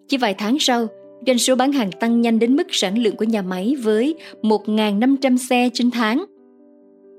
Chỉ 0.07 0.17
vài 0.17 0.33
tháng 0.33 0.57
sau, 0.59 0.87
doanh 1.27 1.37
số 1.37 1.55
bán 1.55 1.71
hàng 1.71 1.91
tăng 1.99 2.21
nhanh 2.21 2.39
đến 2.39 2.55
mức 2.55 2.67
sản 2.71 2.97
lượng 2.97 3.15
của 3.15 3.25
nhà 3.25 3.41
máy 3.41 3.75
với 3.83 4.15
1.500 4.41 5.37
xe 5.49 5.69
trên 5.73 5.91
tháng. 5.91 6.25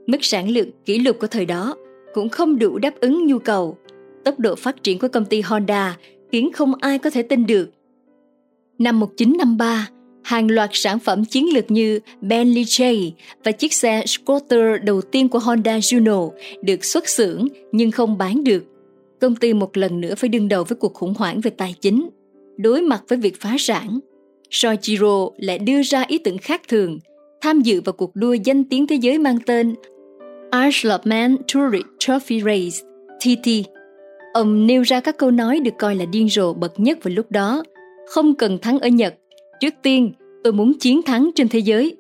Mức 0.07 0.19
sản 0.21 0.51
lượng 0.51 0.71
kỷ 0.85 0.99
lục 0.99 1.17
của 1.21 1.27
thời 1.27 1.47
đó 1.47 1.77
cũng 2.15 2.29
không 2.29 2.59
đủ 2.59 2.79
đáp 2.79 3.01
ứng 3.01 3.27
nhu 3.27 3.39
cầu. 3.39 3.77
Tốc 4.25 4.39
độ 4.39 4.55
phát 4.55 4.83
triển 4.83 4.99
của 4.99 5.09
công 5.09 5.25
ty 5.25 5.41
Honda 5.41 5.97
khiến 6.33 6.53
không 6.53 6.75
ai 6.75 6.99
có 6.99 7.11
thể 7.11 7.23
tin 7.23 7.47
được. 7.47 7.71
Năm 8.79 9.01
1953, 9.01 9.89
hàng 10.23 10.51
loạt 10.51 10.71
sản 10.73 10.99
phẩm 10.99 11.25
chiến 11.25 11.55
lược 11.55 11.71
như 11.71 12.01
Bentley 12.21 12.65
J 12.65 13.11
và 13.45 13.53
chiếc 13.53 13.73
xe 13.73 14.03
scooter 14.07 14.83
đầu 14.83 15.03
tiên 15.03 15.29
của 15.29 15.39
Honda 15.39 15.79
Juno 15.79 16.31
được 16.63 16.85
xuất 16.85 17.09
xưởng 17.09 17.49
nhưng 17.73 17.91
không 17.91 18.19
bán 18.19 18.45
được. 18.45 18.65
Công 19.21 19.37
ty 19.37 19.55
một 19.55 19.77
lần 19.77 20.01
nữa 20.01 20.15
phải 20.15 20.29
đương 20.29 20.49
đầu 20.49 20.65
với 20.65 20.77
cuộc 20.77 20.95
khủng 20.95 21.15
hoảng 21.19 21.41
về 21.41 21.51
tài 21.51 21.75
chính. 21.81 22.09
Đối 22.57 22.83
mặt 22.83 23.03
với 23.09 23.19
việc 23.19 23.41
phá 23.41 23.57
sản, 23.59 23.99
Soichiro 24.51 25.29
lại 25.37 25.59
đưa 25.59 25.83
ra 25.83 26.05
ý 26.09 26.19
tưởng 26.19 26.39
khác 26.39 26.63
thường, 26.69 26.99
tham 27.41 27.61
dự 27.61 27.81
vào 27.81 27.93
cuộc 27.93 28.17
đua 28.17 28.33
danh 28.33 28.65
tiếng 28.65 28.87
thế 28.87 28.97
giới 28.97 29.19
mang 29.19 29.39
tên 29.47 29.75
Arslopman 30.51 31.37
Tourist 31.55 31.87
Trophy 31.99 32.41
Race, 32.41 32.79
TT. 33.21 33.74
Ông 34.35 34.67
nêu 34.67 34.83
ra 34.83 35.01
các 35.01 35.19
câu 35.19 35.31
nói 35.31 35.61
được 35.61 35.75
coi 35.79 35.95
là 35.95 36.05
điên 36.05 36.29
rồ 36.29 36.53
bậc 36.53 36.81
nhất 36.81 36.99
vào 37.03 37.15
lúc 37.15 37.31
đó. 37.31 37.65
Không 38.07 38.35
cần 38.35 38.59
thắng 38.59 38.79
ở 38.79 38.89
Nhật, 38.89 39.15
Trước 39.61 39.75
tiên, 39.83 40.13
tôi 40.45 40.53
muốn 40.53 40.79
chiến 40.79 41.03
thắng 41.03 41.31
trên 41.35 41.49
thế 41.49 41.59
giới. 41.59 41.97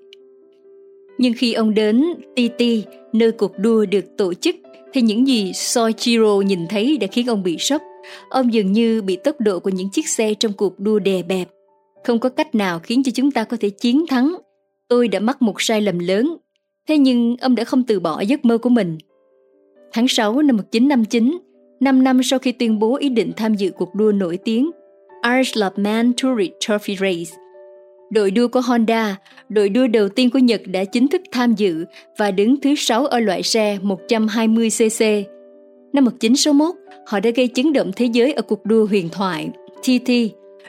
Nhưng 1.18 1.32
khi 1.36 1.52
ông 1.52 1.74
đến 1.74 2.04
TT, 2.36 2.62
nơi 3.12 3.32
cuộc 3.32 3.58
đua 3.58 3.86
được 3.86 4.04
tổ 4.16 4.34
chức, 4.34 4.56
thì 4.92 5.00
những 5.00 5.28
gì 5.28 5.52
Soichiro 5.52 6.40
nhìn 6.46 6.66
thấy 6.68 6.98
đã 6.98 7.06
khiến 7.06 7.26
ông 7.26 7.42
bị 7.42 7.56
sốc. 7.58 7.82
Ông 8.28 8.52
dường 8.52 8.72
như 8.72 9.02
bị 9.02 9.16
tốc 9.16 9.40
độ 9.40 9.60
của 9.60 9.70
những 9.70 9.90
chiếc 9.90 10.08
xe 10.08 10.34
trong 10.34 10.52
cuộc 10.52 10.80
đua 10.80 10.98
đè 10.98 11.22
bẹp. 11.22 11.48
Không 12.04 12.18
có 12.18 12.28
cách 12.28 12.54
nào 12.54 12.80
khiến 12.82 13.02
cho 13.02 13.12
chúng 13.14 13.30
ta 13.30 13.44
có 13.44 13.56
thể 13.60 13.70
chiến 13.70 14.06
thắng. 14.08 14.36
Tôi 14.88 15.08
đã 15.08 15.20
mắc 15.20 15.42
một 15.42 15.62
sai 15.62 15.80
lầm 15.80 15.98
lớn. 15.98 16.36
Thế 16.88 16.98
nhưng 16.98 17.36
ông 17.40 17.54
đã 17.54 17.64
không 17.64 17.82
từ 17.82 18.00
bỏ 18.00 18.20
giấc 18.20 18.44
mơ 18.44 18.58
của 18.58 18.68
mình. 18.70 18.98
Tháng 19.92 20.08
6 20.08 20.42
năm 20.42 20.56
1959, 20.56 21.38
5 21.84 22.04
năm 22.04 22.22
sau 22.22 22.38
khi 22.38 22.52
tuyên 22.52 22.78
bố 22.78 22.96
ý 22.96 23.08
định 23.08 23.32
tham 23.36 23.54
dự 23.54 23.70
cuộc 23.70 23.94
đua 23.94 24.12
nổi 24.12 24.38
tiếng 24.44 24.70
Irish 25.22 25.56
Love 25.56 25.82
Man 25.82 26.12
Tourist 26.22 26.52
Trophy 26.60 26.96
Race, 26.96 27.36
Đội 28.10 28.30
đua 28.30 28.48
của 28.48 28.60
Honda, 28.60 29.16
đội 29.48 29.68
đua 29.68 29.86
đầu 29.86 30.08
tiên 30.08 30.30
của 30.30 30.38
Nhật 30.38 30.60
đã 30.66 30.84
chính 30.84 31.08
thức 31.08 31.22
tham 31.32 31.54
dự 31.54 31.84
và 32.18 32.30
đứng 32.30 32.60
thứ 32.60 32.74
6 32.74 33.06
ở 33.06 33.20
loại 33.20 33.42
xe 33.42 33.78
120cc. 33.82 35.22
Năm 35.92 36.04
1961, 36.04 36.74
họ 37.06 37.20
đã 37.20 37.30
gây 37.30 37.48
chấn 37.54 37.72
động 37.72 37.90
thế 37.96 38.06
giới 38.06 38.32
ở 38.32 38.42
cuộc 38.42 38.64
đua 38.64 38.86
huyền 38.86 39.08
thoại 39.12 39.48
TT. 39.82 40.10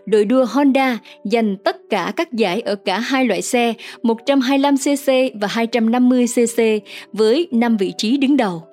Đội 0.06 0.26
đua 0.26 0.46
Honda 0.46 1.00
giành 1.24 1.58
tất 1.58 1.78
cả 1.90 2.14
các 2.16 2.34
giải 2.34 2.62
ở 2.62 2.76
cả 2.76 3.00
hai 3.00 3.26
loại 3.26 3.42
xe 3.42 3.74
125cc 4.04 5.32
và 5.42 5.48
250cc 5.48 6.80
với 7.14 7.48
5 7.52 7.78
vị 7.78 7.94
trí 7.98 8.18
đứng 8.18 8.38
đầu. 8.38 8.64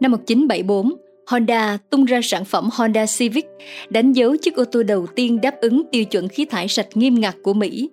Năm 0.00 0.10
1974, 0.10 0.92
Honda 1.26 1.78
tung 1.90 2.04
ra 2.04 2.20
sản 2.22 2.44
phẩm 2.44 2.68
Honda 2.72 3.06
Civic, 3.18 3.46
đánh 3.90 4.12
dấu 4.12 4.36
chiếc 4.36 4.54
ô 4.54 4.64
tô 4.64 4.82
đầu 4.82 5.06
tiên 5.06 5.40
đáp 5.40 5.54
ứng 5.60 5.82
tiêu 5.92 6.04
chuẩn 6.04 6.28
khí 6.28 6.44
thải 6.44 6.68
sạch 6.68 6.86
nghiêm 6.94 7.20
ngặt 7.20 7.36
của 7.42 7.52
Mỹ. 7.52 7.90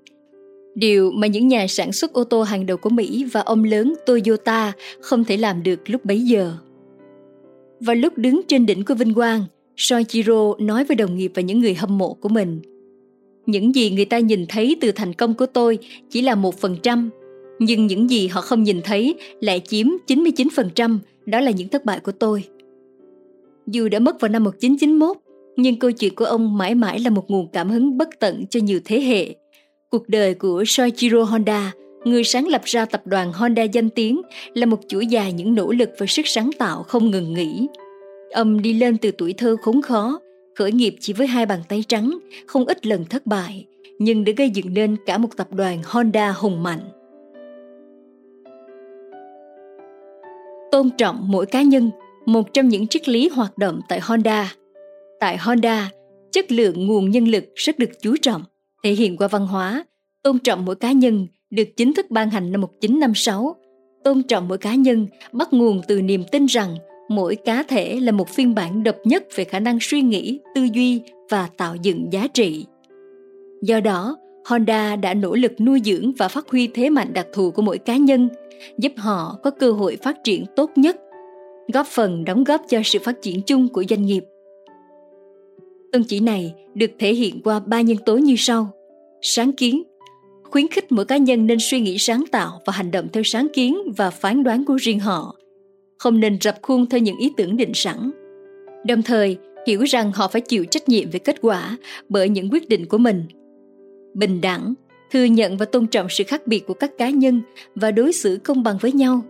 Điều 0.76 1.12
mà 1.12 1.28
những 1.28 1.48
nhà 1.48 1.68
sản 1.68 1.92
xuất 1.92 2.14
ô 2.14 2.24
tô 2.24 2.44
hàng 2.44 2.66
đầu 2.66 2.78
của 2.78 2.90
Mỹ 2.90 3.26
và 3.32 3.42
ông 3.42 3.64
lớn 3.64 3.94
Toyota 4.06 4.72
không 5.02 5.24
thể 5.24 5.38
làm 5.38 5.64
được 5.64 5.90
lúc 5.90 6.06
bấy 6.06 6.22
giờ. 6.22 6.54
Và 7.80 7.94
lúc 7.94 8.18
đứng 8.18 8.42
trên 8.48 8.66
đỉnh 8.66 8.86
của 8.86 8.94
vinh 8.94 9.14
quang, 9.14 9.44
Soichiro 9.78 10.54
nói 10.60 10.86
với 10.86 10.96
đồng 10.96 11.18
nghiệp 11.18 11.32
và 11.36 11.42
những 11.42 11.60
người 11.60 11.74
hâm 11.74 11.98
mộ 11.98 12.14
của 12.14 12.30
mình. 12.30 12.60
Những 13.46 13.76
gì 13.76 13.92
người 13.92 14.06
ta 14.06 14.20
nhìn 14.20 14.46
thấy 14.50 14.78
từ 14.82 14.92
thành 14.92 15.14
công 15.14 15.34
của 15.34 15.46
tôi 15.46 15.78
chỉ 16.10 16.22
là 16.22 16.36
một 16.36 16.58
phần 16.58 16.78
trăm, 16.84 17.10
nhưng 17.60 17.88
những 17.88 18.10
gì 18.10 18.28
họ 18.28 18.42
không 18.42 18.64
nhìn 18.64 18.82
thấy 18.84 19.16
lại 19.42 19.62
chiếm 19.68 19.88
99%, 20.08 20.98
đó 21.26 21.40
là 21.40 21.52
những 21.52 21.68
thất 21.68 21.86
bại 21.86 22.00
của 22.00 22.12
tôi. 22.12 22.44
Dù 23.68 23.90
đã 23.90 24.00
mất 24.00 24.22
vào 24.22 24.30
năm 24.30 24.44
1991, 24.44 25.18
nhưng 25.58 25.80
câu 25.80 25.92
chuyện 25.92 26.16
của 26.16 26.26
ông 26.26 26.58
mãi 26.58 26.76
mãi 26.76 27.00
là 27.00 27.10
một 27.10 27.32
nguồn 27.32 27.48
cảm 27.54 27.70
hứng 27.70 27.98
bất 27.98 28.10
tận 28.20 28.46
cho 28.50 28.60
nhiều 28.60 28.80
thế 28.86 29.02
hệ. 29.02 29.36
Cuộc 29.90 30.10
đời 30.10 30.34
của 30.34 30.64
Soichiro 30.68 31.24
Honda, 31.24 31.74
người 32.06 32.24
sáng 32.24 32.48
lập 32.48 32.62
ra 32.66 32.86
tập 32.86 33.02
đoàn 33.06 33.34
Honda 33.34 33.64
danh 33.64 33.90
tiếng, 33.90 34.22
là 34.54 34.66
một 34.66 34.80
chuỗi 34.88 35.08
dài 35.08 35.34
những 35.34 35.56
nỗ 35.56 35.72
lực 35.72 35.90
và 35.98 36.06
sức 36.06 36.28
sáng 36.28 36.50
tạo 36.60 36.84
không 36.84 37.12
ngừng 37.12 37.34
nghỉ. 37.34 37.68
Ông 38.34 38.62
đi 38.62 38.74
lên 38.74 38.98
từ 38.98 39.12
tuổi 39.12 39.34
thơ 39.34 39.56
khốn 39.62 39.82
khó, 39.82 40.20
khởi 40.56 40.72
nghiệp 40.72 40.96
chỉ 41.00 41.14
với 41.14 41.28
hai 41.28 41.46
bàn 41.46 41.60
tay 41.70 41.84
trắng, 41.88 42.18
không 42.46 42.66
ít 42.66 42.86
lần 42.86 43.06
thất 43.06 43.26
bại, 43.26 43.66
nhưng 44.00 44.24
đã 44.24 44.32
gây 44.38 44.50
dựng 44.50 44.74
nên 44.74 44.96
cả 45.06 45.18
một 45.18 45.30
tập 45.38 45.48
đoàn 45.52 45.82
Honda 45.86 46.32
hùng 46.32 46.64
mạnh. 46.64 46.82
Tôn 50.76 50.90
trọng 50.98 51.32
mỗi 51.32 51.46
cá 51.46 51.62
nhân 51.62 51.90
một 52.26 52.54
trong 52.54 52.68
những 52.68 52.88
triết 52.88 53.10
lý 53.10 53.30
hoạt 53.30 53.58
động 53.58 53.80
tại 53.90 54.00
Honda. 54.04 54.54
Tại 55.20 55.38
Honda, 55.38 55.92
chất 56.32 56.52
lượng 56.52 56.88
nguồn 56.88 57.12
nhân 57.12 57.28
lực 57.28 57.46
rất 57.56 57.80
được 57.80 57.90
chú 58.02 58.16
trọng, 58.22 58.44
thể 58.84 58.92
hiện 58.92 59.18
qua 59.18 59.28
văn 59.28 59.48
hóa, 59.48 59.86
tôn 60.24 60.40
trọng 60.40 60.66
mỗi 60.66 60.76
cá 60.76 60.92
nhân 60.92 61.28
được 61.50 61.68
chính 61.78 61.94
thức 61.94 62.06
ban 62.12 62.30
hành 62.30 62.52
năm 62.52 62.62
1956. 62.62 63.56
Tôn 64.04 64.24
trọng 64.24 64.48
mỗi 64.48 64.58
cá 64.58 64.76
nhân 64.76 65.08
bắt 65.32 65.54
nguồn 65.54 65.82
từ 65.88 66.02
niềm 66.02 66.24
tin 66.32 66.46
rằng 66.46 66.76
mỗi 67.10 67.36
cá 67.36 67.64
thể 67.64 68.00
là 68.00 68.12
một 68.12 68.30
phiên 68.30 68.56
bản 68.56 68.84
độc 68.84 68.96
nhất 69.04 69.24
về 69.36 69.44
khả 69.44 69.60
năng 69.60 69.78
suy 69.82 70.02
nghĩ, 70.02 70.40
tư 70.56 70.68
duy 70.74 71.02
và 71.30 71.50
tạo 71.58 71.76
dựng 71.76 72.08
giá 72.12 72.28
trị. 72.28 72.66
Do 73.62 73.80
đó, 73.80 74.18
Honda 74.46 74.96
đã 74.96 75.14
nỗ 75.14 75.36
lực 75.36 75.62
nuôi 75.62 75.82
dưỡng 75.86 76.12
và 76.18 76.28
phát 76.28 76.50
huy 76.50 76.68
thế 76.68 76.90
mạnh 76.90 77.14
đặc 77.14 77.28
thù 77.34 77.52
của 77.52 77.62
mỗi 77.62 77.78
cá 77.78 77.98
nhân, 77.98 78.30
giúp 78.78 78.92
họ 78.98 79.40
có 79.44 79.52
cơ 79.52 79.72
hội 79.72 79.98
phát 80.04 80.24
triển 80.24 80.46
tốt 80.56 80.72
nhất 80.76 80.98
góp 81.74 81.88
phần 81.88 82.26
đóng 82.26 82.44
góp 82.44 82.62
cho 82.70 82.82
sự 82.84 83.00
phát 83.00 83.22
triển 83.22 83.42
chung 83.42 83.68
của 83.68 83.84
doanh 83.90 84.06
nghiệp. 84.06 84.24
Tôn 85.92 86.04
chỉ 86.04 86.20
này 86.20 86.54
được 86.74 86.92
thể 87.00 87.14
hiện 87.14 87.42
qua 87.44 87.60
ba 87.60 87.82
nhân 87.82 87.98
tố 88.06 88.18
như 88.18 88.36
sau. 88.38 88.70
Sáng 89.22 89.52
kiến, 89.52 89.84
khuyến 90.44 90.68
khích 90.68 90.92
mỗi 90.92 91.06
cá 91.06 91.18
nhân 91.18 91.48
nên 91.48 91.58
suy 91.62 91.80
nghĩ 91.80 91.98
sáng 91.98 92.24
tạo 92.32 92.62
và 92.66 92.74
hành 92.74 92.92
động 92.92 93.08
theo 93.14 93.24
sáng 93.24 93.48
kiến 93.54 93.78
và 93.98 94.10
phán 94.10 94.44
đoán 94.44 94.66
của 94.66 94.76
riêng 94.76 95.00
họ, 95.00 95.36
không 95.98 96.20
nên 96.20 96.38
rập 96.42 96.62
khuôn 96.62 96.90
theo 96.90 97.00
những 97.00 97.18
ý 97.18 97.34
tưởng 97.38 97.58
định 97.58 97.72
sẵn. 97.74 98.12
Đồng 98.88 99.02
thời, 99.02 99.38
hiểu 99.68 99.84
rằng 99.84 100.12
họ 100.12 100.28
phải 100.28 100.42
chịu 100.42 100.66
trách 100.66 100.90
nhiệm 100.90 101.10
về 101.10 101.20
kết 101.20 101.36
quả 101.42 101.78
bởi 102.10 102.30
những 102.30 102.50
quyết 102.52 102.70
định 102.70 102.86
của 102.86 102.98
mình. 102.98 103.24
Bình 104.16 104.42
đẳng, 104.42 104.74
thừa 105.12 105.24
nhận 105.24 105.58
và 105.58 105.66
tôn 105.66 105.88
trọng 105.88 106.08
sự 106.10 106.24
khác 106.24 106.48
biệt 106.48 106.68
của 106.68 106.74
các 106.74 106.92
cá 106.98 107.10
nhân 107.10 107.42
và 107.76 107.92
đối 107.92 108.14
xử 108.14 108.40
công 108.44 108.64
bằng 108.64 108.78
với 108.82 108.92
nhau. 108.92 109.22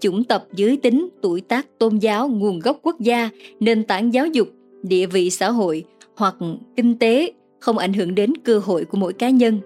Chủng 0.00 0.24
tộc 0.24 0.46
giới 0.54 0.76
tính, 0.76 1.08
tuổi 1.22 1.40
tác, 1.40 1.66
tôn 1.78 1.98
giáo, 1.98 2.28
nguồn 2.28 2.58
gốc 2.58 2.78
quốc 2.82 3.00
gia, 3.00 3.30
nền 3.60 3.84
tảng 3.84 4.14
giáo 4.14 4.26
dục, 4.26 4.48
địa 4.82 5.06
vị 5.06 5.30
xã 5.30 5.50
hội 5.50 5.84
hoặc 6.16 6.34
kinh 6.76 6.98
tế 6.98 7.32
không 7.60 7.78
ảnh 7.78 7.92
hưởng 7.92 8.14
đến 8.14 8.32
cơ 8.44 8.58
hội 8.58 8.84
của 8.84 8.98
mỗi 8.98 9.12
cá 9.12 9.30
nhân. 9.30 9.60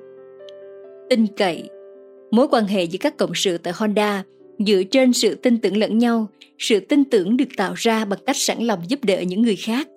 Tin 1.11 1.27
cậy 1.37 1.69
Mối 2.31 2.49
quan 2.51 2.65
hệ 2.65 2.85
giữa 2.85 2.99
các 3.01 3.17
cộng 3.17 3.35
sự 3.35 3.59
tại 3.59 3.73
Honda 3.77 4.25
dựa 4.59 4.83
trên 4.83 5.13
sự 5.13 5.35
tin 5.35 5.59
tưởng 5.59 5.77
lẫn 5.77 5.99
nhau, 5.99 6.27
sự 6.59 6.81
tin 6.81 7.05
tưởng 7.05 7.37
được 7.37 7.49
tạo 7.57 7.73
ra 7.77 8.05
bằng 8.05 8.19
cách 8.27 8.37
sẵn 8.37 8.59
lòng 8.59 8.79
giúp 8.89 9.05
đỡ 9.05 9.21
những 9.21 9.43
người 9.43 9.57
khác, 9.57 9.89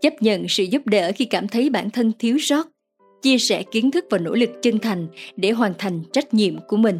chấp 0.00 0.22
nhận 0.22 0.48
sự 0.48 0.64
giúp 0.64 0.86
đỡ 0.86 1.12
khi 1.16 1.24
cảm 1.24 1.48
thấy 1.48 1.70
bản 1.70 1.90
thân 1.90 2.12
thiếu 2.18 2.38
sót, 2.40 2.68
chia 3.24 3.38
sẻ 3.38 3.62
kiến 3.62 3.90
thức 3.90 4.04
và 4.10 4.18
nỗ 4.18 4.34
lực 4.34 4.50
chân 4.62 4.78
thành 4.78 5.06
để 5.36 5.50
hoàn 5.50 5.72
thành 5.78 6.02
trách 6.12 6.34
nhiệm 6.34 6.54
của 6.68 6.76
mình. 6.76 6.98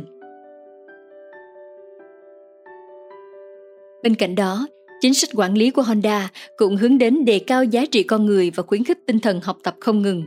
Bên 4.02 4.14
cạnh 4.14 4.34
đó, 4.34 4.66
chính 5.00 5.14
sách 5.14 5.30
quản 5.34 5.54
lý 5.54 5.70
của 5.70 5.82
Honda 5.82 6.30
cũng 6.56 6.76
hướng 6.76 6.98
đến 6.98 7.24
đề 7.24 7.38
cao 7.38 7.64
giá 7.64 7.86
trị 7.86 8.02
con 8.02 8.26
người 8.26 8.50
và 8.54 8.62
khuyến 8.62 8.84
khích 8.84 8.98
tinh 9.06 9.18
thần 9.18 9.40
học 9.40 9.58
tập 9.62 9.74
không 9.80 10.02
ngừng. 10.02 10.24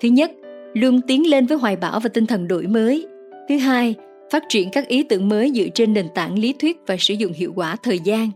Thứ 0.00 0.08
nhất, 0.08 0.30
luôn 0.74 1.00
tiến 1.06 1.30
lên 1.30 1.46
với 1.46 1.58
hoài 1.58 1.76
bão 1.76 2.00
và 2.00 2.08
tinh 2.08 2.26
thần 2.26 2.48
đổi 2.48 2.66
mới. 2.66 3.06
Thứ 3.48 3.56
hai, 3.56 3.94
phát 4.30 4.44
triển 4.48 4.70
các 4.70 4.88
ý 4.88 5.02
tưởng 5.02 5.28
mới 5.28 5.52
dựa 5.54 5.68
trên 5.74 5.92
nền 5.94 6.06
tảng 6.14 6.38
lý 6.38 6.54
thuyết 6.58 6.76
và 6.86 6.96
sử 6.98 7.14
dụng 7.14 7.32
hiệu 7.32 7.52
quả 7.56 7.76
thời 7.82 7.98
gian. 7.98 8.30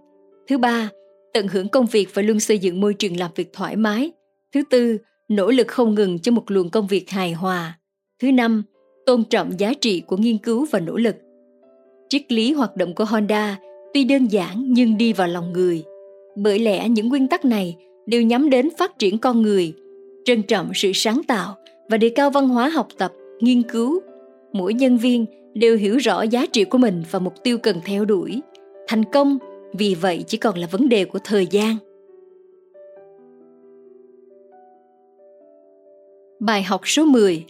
Thứ 0.49 0.59
ba, 0.59 0.89
tận 1.35 1.49
hưởng 1.49 1.69
công 1.69 1.87
việc 1.87 2.09
và 2.15 2.23
luôn 2.23 2.41
xây 2.41 2.59
dựng 2.59 2.81
môi 2.81 2.95
trường 2.95 3.17
làm 3.17 3.31
việc 3.35 3.53
thoải 3.53 3.77
mái. 3.77 4.13
Thứ 4.55 4.63
tư, 4.71 4.99
nỗ 5.29 5.51
lực 5.51 5.69
không 5.69 5.95
ngừng 5.95 6.19
cho 6.19 6.33
một 6.33 6.51
luồng 6.51 6.71
công 6.71 6.87
việc 6.87 7.11
hài 7.11 7.33
hòa. 7.33 7.79
Thứ 8.23 8.33
năm, 8.33 8.63
tôn 9.07 9.25
trọng 9.25 9.61
giá 9.61 9.73
trị 9.81 10.03
của 10.07 10.17
nghiên 10.17 10.39
cứu 10.39 10.67
và 10.71 10.81
nỗ 10.81 10.97
lực. 10.97 11.17
Triết 12.09 12.33
lý 12.33 12.53
hoạt 12.53 12.77
động 12.77 12.95
của 12.95 13.05
Honda 13.05 13.59
tuy 13.95 14.05
đơn 14.05 14.27
giản 14.27 14.73
nhưng 14.73 14.99
đi 14.99 15.13
vào 15.13 15.29
lòng 15.29 15.53
người. 15.53 15.85
Bởi 16.37 16.59
lẽ 16.59 16.89
những 16.89 17.09
nguyên 17.09 17.29
tắc 17.29 17.45
này 17.45 17.77
đều 18.07 18.23
nhắm 18.23 18.51
đến 18.51 18.69
phát 18.79 18.99
triển 18.99 19.19
con 19.19 19.43
người, 19.43 19.73
trân 20.25 20.43
trọng 20.43 20.71
sự 20.75 20.93
sáng 20.95 21.21
tạo 21.29 21.57
và 21.89 21.97
đề 21.97 22.09
cao 22.09 22.31
văn 22.31 22.49
hóa 22.49 22.69
học 22.69 22.89
tập, 22.99 23.13
nghiên 23.41 23.63
cứu. 23.63 24.01
Mỗi 24.53 24.75
nhân 24.75 24.99
viên 24.99 25.27
đều 25.55 25.77
hiểu 25.77 25.97
rõ 25.97 26.23
giá 26.23 26.47
trị 26.47 26.65
của 26.65 26.79
mình 26.79 27.03
và 27.11 27.19
mục 27.19 27.35
tiêu 27.43 27.59
cần 27.59 27.81
theo 27.85 28.05
đuổi. 28.05 28.41
Thành 28.89 29.05
công 29.05 29.39
vì 29.79 29.95
vậy 29.95 30.25
chỉ 30.27 30.39
còn 30.39 30.59
là 30.59 30.67
vấn 30.67 30.89
đề 30.89 31.05
của 31.05 31.19
thời 31.25 31.47
gian. 31.47 31.77
Bài 36.41 36.63
học 36.63 36.81
số 36.85 37.05
10 37.05 37.45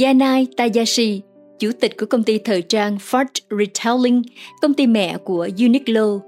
Yanai 0.00 0.46
Tayashi, 0.56 1.20
chủ 1.58 1.70
tịch 1.80 1.98
của 1.98 2.06
công 2.06 2.22
ty 2.22 2.38
thời 2.38 2.62
trang 2.62 2.96
Ford 2.96 3.24
Retailing, 3.58 4.22
công 4.62 4.74
ty 4.74 4.86
mẹ 4.86 5.18
của 5.24 5.48
Uniqlo, 5.56 6.20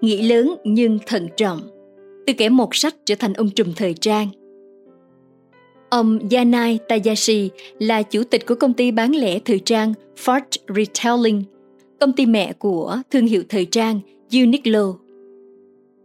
nghĩ 0.00 0.22
lớn 0.22 0.54
nhưng 0.64 0.98
thận 1.06 1.28
trọng, 1.36 1.60
từ 2.26 2.32
kẻ 2.38 2.48
một 2.48 2.74
sách 2.74 2.94
trở 3.04 3.14
thành 3.18 3.32
ông 3.32 3.50
trùm 3.50 3.72
thời 3.76 3.94
trang. 3.94 4.28
Ông 5.90 6.18
Yanai 6.30 6.78
Tayashi 6.88 7.50
là 7.78 8.02
chủ 8.02 8.24
tịch 8.24 8.46
của 8.46 8.54
công 8.54 8.72
ty 8.72 8.90
bán 8.90 9.16
lẻ 9.16 9.38
thời 9.38 9.58
trang 9.58 9.94
Ford 10.24 10.40
Retailing, 10.76 11.44
công 12.00 12.12
ty 12.12 12.26
mẹ 12.26 12.52
của 12.52 12.98
thương 13.10 13.26
hiệu 13.26 13.42
thời 13.48 13.64
trang 13.64 14.00
Uniqlo. 14.30 14.94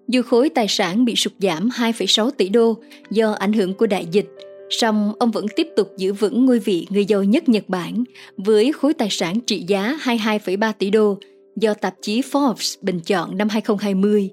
Dù 0.07 0.21
khối 0.21 0.49
tài 0.49 0.67
sản 0.67 1.05
bị 1.05 1.15
sụt 1.15 1.33
giảm 1.39 1.69
2,6 1.69 2.29
tỷ 2.29 2.49
đô 2.49 2.77
do 3.09 3.31
ảnh 3.31 3.53
hưởng 3.53 3.73
của 3.73 3.87
đại 3.87 4.05
dịch, 4.11 4.27
song 4.69 5.13
ông 5.19 5.31
vẫn 5.31 5.45
tiếp 5.55 5.67
tục 5.75 5.91
giữ 5.97 6.13
vững 6.13 6.45
ngôi 6.45 6.59
vị 6.59 6.87
người 6.89 7.05
giàu 7.05 7.23
nhất 7.23 7.49
Nhật 7.49 7.63
Bản 7.69 8.03
với 8.37 8.71
khối 8.71 8.93
tài 8.93 9.09
sản 9.11 9.39
trị 9.41 9.63
giá 9.67 9.97
22,3 10.03 10.73
tỷ 10.79 10.89
đô 10.89 11.17
do 11.55 11.73
tạp 11.73 11.93
chí 12.01 12.21
Forbes 12.21 12.77
bình 12.81 12.99
chọn 12.99 13.37
năm 13.37 13.49
2020. 13.49 14.29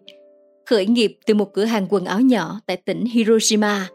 Khởi 0.67 0.87
nghiệp 0.87 1.19
từ 1.27 1.35
một 1.35 1.53
cửa 1.55 1.65
hàng 1.65 1.87
quần 1.91 2.05
áo 2.05 2.21
nhỏ 2.21 2.61
tại 2.67 2.77
tỉnh 2.77 3.05
Hiroshima 3.05 3.89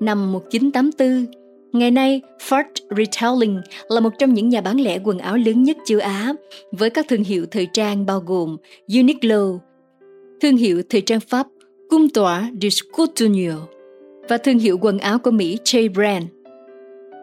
năm 0.00 0.32
1984, 0.32 1.42
Ngày 1.72 1.90
nay, 1.90 2.20
Ford 2.48 2.64
Retailing 2.96 3.60
là 3.88 4.00
một 4.00 4.10
trong 4.18 4.34
những 4.34 4.48
nhà 4.48 4.60
bán 4.60 4.80
lẻ 4.80 4.98
quần 5.04 5.18
áo 5.18 5.36
lớn 5.36 5.62
nhất 5.62 5.76
châu 5.84 6.00
Á, 6.00 6.32
với 6.72 6.90
các 6.90 7.06
thương 7.08 7.24
hiệu 7.24 7.46
thời 7.50 7.66
trang 7.72 8.06
bao 8.06 8.20
gồm 8.20 8.56
Uniqlo, 8.88 9.58
thương 10.42 10.56
hiệu 10.56 10.82
thời 10.88 11.00
trang 11.00 11.20
Pháp 11.20 11.46
Comptoir 11.90 12.44
de 12.62 12.68
Couture 12.92 13.54
và 14.28 14.38
thương 14.38 14.58
hiệu 14.58 14.78
quần 14.80 14.98
áo 14.98 15.18
của 15.18 15.30
Mỹ 15.30 15.58
J 15.64 15.92
Brand. 15.92 16.24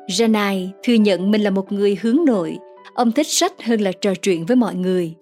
Janai 0.08 0.68
thừa 0.84 0.94
nhận 0.94 1.32
mình 1.32 1.42
là 1.42 1.50
một 1.50 1.72
người 1.72 1.98
hướng 2.02 2.18
nội, 2.26 2.58
ông 2.94 3.12
thích 3.12 3.28
sách 3.28 3.54
hơn 3.64 3.82
là 3.82 3.92
trò 3.92 4.14
chuyện 4.16 4.46
với 4.46 4.56
mọi 4.56 4.76
người. 4.76 5.14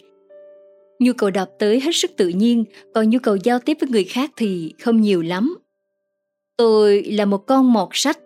Nhu 0.99 1.13
cầu 1.13 1.29
đọc 1.29 1.49
tới 1.59 1.79
hết 1.79 1.95
sức 1.95 2.11
tự 2.17 2.27
nhiên, 2.27 2.63
còn 2.93 3.09
nhu 3.09 3.19
cầu 3.19 3.35
giao 3.35 3.59
tiếp 3.59 3.77
với 3.81 3.89
người 3.89 4.03
khác 4.03 4.31
thì 4.37 4.73
không 4.79 5.01
nhiều 5.01 5.21
lắm. 5.21 5.57
Tôi 6.57 7.03
là 7.03 7.25
một 7.25 7.47
con 7.47 7.73
mọt 7.73 7.89
sách. 7.91 8.19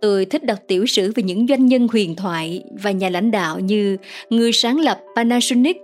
Tôi 0.00 0.24
thích 0.24 0.44
đọc 0.44 0.58
tiểu 0.68 0.86
sử 0.86 1.12
về 1.14 1.22
những 1.22 1.46
doanh 1.46 1.66
nhân 1.66 1.88
huyền 1.92 2.14
thoại 2.16 2.64
và 2.82 2.90
nhà 2.90 3.08
lãnh 3.08 3.30
đạo 3.30 3.60
như 3.60 3.96
người 4.30 4.52
sáng 4.52 4.80
lập 4.80 5.00
Panasonic, 5.16 5.76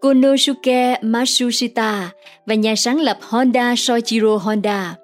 Konosuke 0.00 0.98
Matsushita 1.02 2.12
và 2.46 2.54
nhà 2.54 2.76
sáng 2.76 3.00
lập 3.00 3.18
Honda 3.20 3.74
Soichiro 3.76 4.36
Honda. 4.36 4.96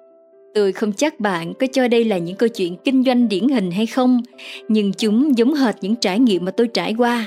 Tôi 0.53 0.71
không 0.71 0.93
chắc 0.93 1.19
bạn 1.19 1.53
có 1.53 1.67
cho 1.73 1.87
đây 1.87 2.03
là 2.03 2.17
những 2.17 2.35
câu 2.35 2.49
chuyện 2.49 2.75
kinh 2.83 3.03
doanh 3.03 3.29
điển 3.29 3.47
hình 3.49 3.71
hay 3.71 3.85
không, 3.85 4.21
nhưng 4.67 4.93
chúng 4.93 5.37
giống 5.37 5.53
hệt 5.53 5.75
những 5.81 5.95
trải 5.95 6.19
nghiệm 6.19 6.45
mà 6.45 6.51
tôi 6.51 6.67
trải 6.67 6.95
qua. 6.97 7.25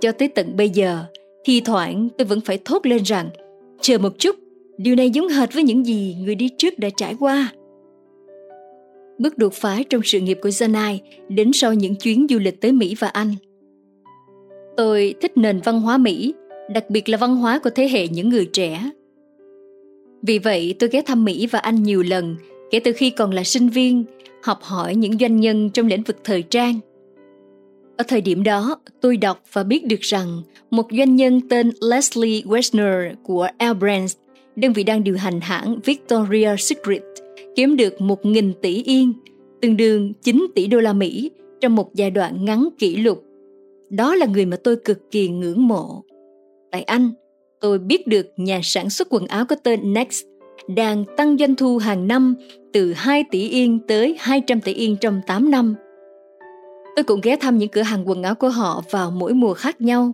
Cho 0.00 0.12
tới 0.12 0.28
tận 0.28 0.56
bây 0.56 0.70
giờ, 0.70 1.04
thi 1.44 1.60
thoảng 1.60 2.08
tôi 2.18 2.24
vẫn 2.24 2.40
phải 2.40 2.58
thốt 2.64 2.86
lên 2.86 3.02
rằng, 3.02 3.28
chờ 3.80 3.98
một 3.98 4.18
chút, 4.18 4.36
điều 4.76 4.96
này 4.96 5.10
giống 5.10 5.28
hệt 5.28 5.54
với 5.54 5.62
những 5.62 5.86
gì 5.86 6.16
người 6.24 6.34
đi 6.34 6.48
trước 6.58 6.78
đã 6.78 6.88
trải 6.96 7.16
qua. 7.20 7.52
Bước 9.18 9.38
đột 9.38 9.52
phá 9.52 9.78
trong 9.90 10.00
sự 10.04 10.20
nghiệp 10.20 10.38
của 10.42 10.48
Zanai 10.48 10.98
đến 11.28 11.50
sau 11.54 11.74
những 11.74 11.94
chuyến 11.94 12.26
du 12.30 12.38
lịch 12.38 12.60
tới 12.60 12.72
Mỹ 12.72 12.94
và 12.98 13.08
Anh. 13.08 13.34
Tôi 14.76 15.14
thích 15.20 15.36
nền 15.36 15.60
văn 15.64 15.80
hóa 15.80 15.98
Mỹ, 15.98 16.34
đặc 16.74 16.90
biệt 16.90 17.08
là 17.08 17.18
văn 17.18 17.36
hóa 17.36 17.58
của 17.58 17.70
thế 17.70 17.88
hệ 17.88 18.08
những 18.08 18.28
người 18.28 18.46
trẻ. 18.52 18.90
Vì 20.22 20.38
vậy 20.38 20.74
tôi 20.78 20.90
ghé 20.92 21.02
thăm 21.02 21.24
Mỹ 21.24 21.46
và 21.46 21.58
Anh 21.58 21.82
nhiều 21.82 22.02
lần 22.02 22.36
kể 22.70 22.80
từ 22.80 22.92
khi 22.92 23.10
còn 23.10 23.30
là 23.30 23.44
sinh 23.44 23.68
viên, 23.68 24.04
học 24.42 24.58
hỏi 24.62 24.94
những 24.94 25.18
doanh 25.18 25.40
nhân 25.40 25.70
trong 25.70 25.86
lĩnh 25.86 26.02
vực 26.02 26.16
thời 26.24 26.42
trang. 26.42 26.78
Ở 27.96 28.04
thời 28.08 28.20
điểm 28.20 28.42
đó, 28.42 28.80
tôi 29.00 29.16
đọc 29.16 29.42
và 29.52 29.62
biết 29.62 29.86
được 29.86 30.00
rằng 30.00 30.42
một 30.70 30.86
doanh 30.98 31.16
nhân 31.16 31.40
tên 31.48 31.70
Leslie 31.80 32.42
Wexner 32.42 33.14
của 33.22 33.48
L 33.58 33.72
Brands, 33.78 34.16
đơn 34.56 34.72
vị 34.72 34.84
đang 34.84 35.04
điều 35.04 35.16
hành 35.16 35.40
hãng 35.40 35.78
Victoria's 35.84 36.56
Secret, 36.56 37.02
kiếm 37.56 37.76
được 37.76 37.94
1.000 37.98 38.52
tỷ 38.62 38.82
yên, 38.82 39.12
tương 39.60 39.76
đương 39.76 40.12
9 40.22 40.46
tỷ 40.54 40.66
đô 40.66 40.80
la 40.80 40.92
Mỹ 40.92 41.30
trong 41.60 41.76
một 41.76 41.94
giai 41.94 42.10
đoạn 42.10 42.44
ngắn 42.44 42.68
kỷ 42.78 42.96
lục. 42.96 43.24
Đó 43.90 44.14
là 44.14 44.26
người 44.26 44.46
mà 44.46 44.56
tôi 44.56 44.76
cực 44.76 45.10
kỳ 45.10 45.28
ngưỡng 45.28 45.68
mộ. 45.68 46.02
Tại 46.72 46.82
Anh, 46.82 47.10
tôi 47.60 47.78
biết 47.78 48.06
được 48.06 48.26
nhà 48.36 48.60
sản 48.62 48.90
xuất 48.90 49.08
quần 49.10 49.26
áo 49.26 49.44
có 49.44 49.56
tên 49.56 49.92
Next 49.92 50.22
đang 50.68 51.04
tăng 51.16 51.36
doanh 51.38 51.56
thu 51.56 51.78
hàng 51.78 52.08
năm 52.08 52.34
từ 52.72 52.92
2 52.92 53.24
tỷ 53.30 53.48
yên 53.48 53.78
tới 53.88 54.16
200 54.18 54.60
tỷ 54.60 54.72
yên 54.74 54.96
trong 55.00 55.20
8 55.26 55.50
năm. 55.50 55.74
Tôi 56.96 57.04
cũng 57.04 57.20
ghé 57.22 57.36
thăm 57.36 57.58
những 57.58 57.68
cửa 57.68 57.82
hàng 57.82 58.08
quần 58.08 58.22
áo 58.22 58.34
của 58.34 58.48
họ 58.48 58.82
vào 58.90 59.10
mỗi 59.10 59.34
mùa 59.34 59.54
khác 59.54 59.80
nhau. 59.80 60.12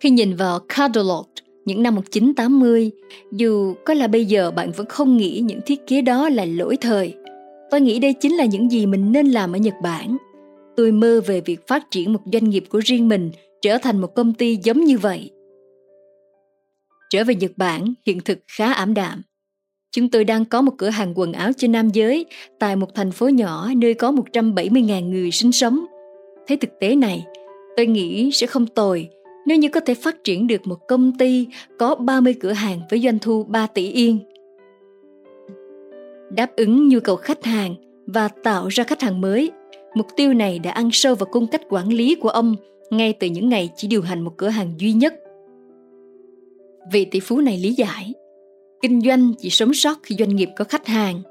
Khi 0.00 0.10
nhìn 0.10 0.36
vào 0.36 0.58
catalog 0.76 1.26
những 1.64 1.82
năm 1.82 1.94
1980, 1.94 2.90
dù 3.32 3.74
có 3.84 3.94
là 3.94 4.06
bây 4.06 4.24
giờ 4.24 4.50
bạn 4.50 4.72
vẫn 4.76 4.86
không 4.86 5.16
nghĩ 5.16 5.40
những 5.40 5.60
thiết 5.66 5.86
kế 5.86 6.02
đó 6.02 6.28
là 6.28 6.44
lỗi 6.44 6.76
thời. 6.80 7.14
Tôi 7.70 7.80
nghĩ 7.80 7.98
đây 7.98 8.12
chính 8.12 8.36
là 8.36 8.44
những 8.44 8.72
gì 8.72 8.86
mình 8.86 9.12
nên 9.12 9.26
làm 9.26 9.52
ở 9.52 9.58
Nhật 9.58 9.74
Bản. 9.82 10.16
Tôi 10.76 10.92
mơ 10.92 11.20
về 11.26 11.40
việc 11.40 11.66
phát 11.66 11.90
triển 11.90 12.12
một 12.12 12.20
doanh 12.32 12.50
nghiệp 12.50 12.64
của 12.68 12.80
riêng 12.84 13.08
mình 13.08 13.30
trở 13.62 13.78
thành 13.78 14.00
một 14.00 14.14
công 14.14 14.34
ty 14.34 14.58
giống 14.62 14.84
như 14.84 14.98
vậy. 14.98 15.30
Trở 17.10 17.24
về 17.24 17.34
Nhật 17.34 17.50
Bản, 17.56 17.94
hiện 18.06 18.20
thực 18.24 18.38
khá 18.56 18.72
ảm 18.72 18.94
đạm. 18.94 19.22
Chúng 19.92 20.10
tôi 20.10 20.24
đang 20.24 20.44
có 20.44 20.62
một 20.62 20.72
cửa 20.78 20.88
hàng 20.88 21.18
quần 21.18 21.32
áo 21.32 21.50
cho 21.56 21.68
nam 21.68 21.88
giới 21.88 22.26
tại 22.58 22.76
một 22.76 22.94
thành 22.94 23.12
phố 23.12 23.28
nhỏ 23.28 23.68
nơi 23.76 23.94
có 23.94 24.12
170.000 24.12 25.10
người 25.10 25.30
sinh 25.30 25.52
sống. 25.52 25.84
Thế 26.46 26.56
thực 26.56 26.70
tế 26.80 26.96
này, 26.96 27.26
tôi 27.76 27.86
nghĩ 27.86 28.30
sẽ 28.32 28.46
không 28.46 28.66
tồi 28.66 29.08
nếu 29.46 29.58
như 29.58 29.68
có 29.68 29.80
thể 29.80 29.94
phát 29.94 30.24
triển 30.24 30.46
được 30.46 30.66
một 30.66 30.78
công 30.88 31.18
ty 31.18 31.46
có 31.78 31.94
30 31.94 32.34
cửa 32.40 32.52
hàng 32.52 32.80
với 32.90 33.00
doanh 33.00 33.18
thu 33.18 33.44
3 33.44 33.66
tỷ 33.66 33.92
yên. 33.92 34.18
Đáp 36.30 36.56
ứng 36.56 36.88
nhu 36.88 37.00
cầu 37.00 37.16
khách 37.16 37.44
hàng 37.44 37.74
và 38.06 38.28
tạo 38.28 38.68
ra 38.68 38.84
khách 38.84 39.02
hàng 39.02 39.20
mới, 39.20 39.50
mục 39.94 40.06
tiêu 40.16 40.34
này 40.34 40.58
đã 40.58 40.70
ăn 40.70 40.88
sâu 40.92 41.14
vào 41.14 41.28
cung 41.32 41.46
cách 41.46 41.62
quản 41.68 41.88
lý 41.88 42.14
của 42.14 42.28
ông 42.28 42.56
ngay 42.90 43.12
từ 43.12 43.26
những 43.26 43.48
ngày 43.48 43.70
chỉ 43.76 43.88
điều 43.88 44.02
hành 44.02 44.20
một 44.20 44.32
cửa 44.36 44.48
hàng 44.48 44.72
duy 44.78 44.92
nhất. 44.92 45.14
Vị 46.92 47.04
tỷ 47.04 47.20
phú 47.20 47.40
này 47.40 47.58
lý 47.58 47.72
giải, 47.72 48.12
kinh 48.82 49.00
doanh 49.00 49.32
chỉ 49.38 49.50
sống 49.50 49.74
sót 49.74 49.98
khi 50.02 50.16
doanh 50.18 50.36
nghiệp 50.36 50.48
có 50.56 50.64
khách 50.64 50.86
hàng. 50.86 51.22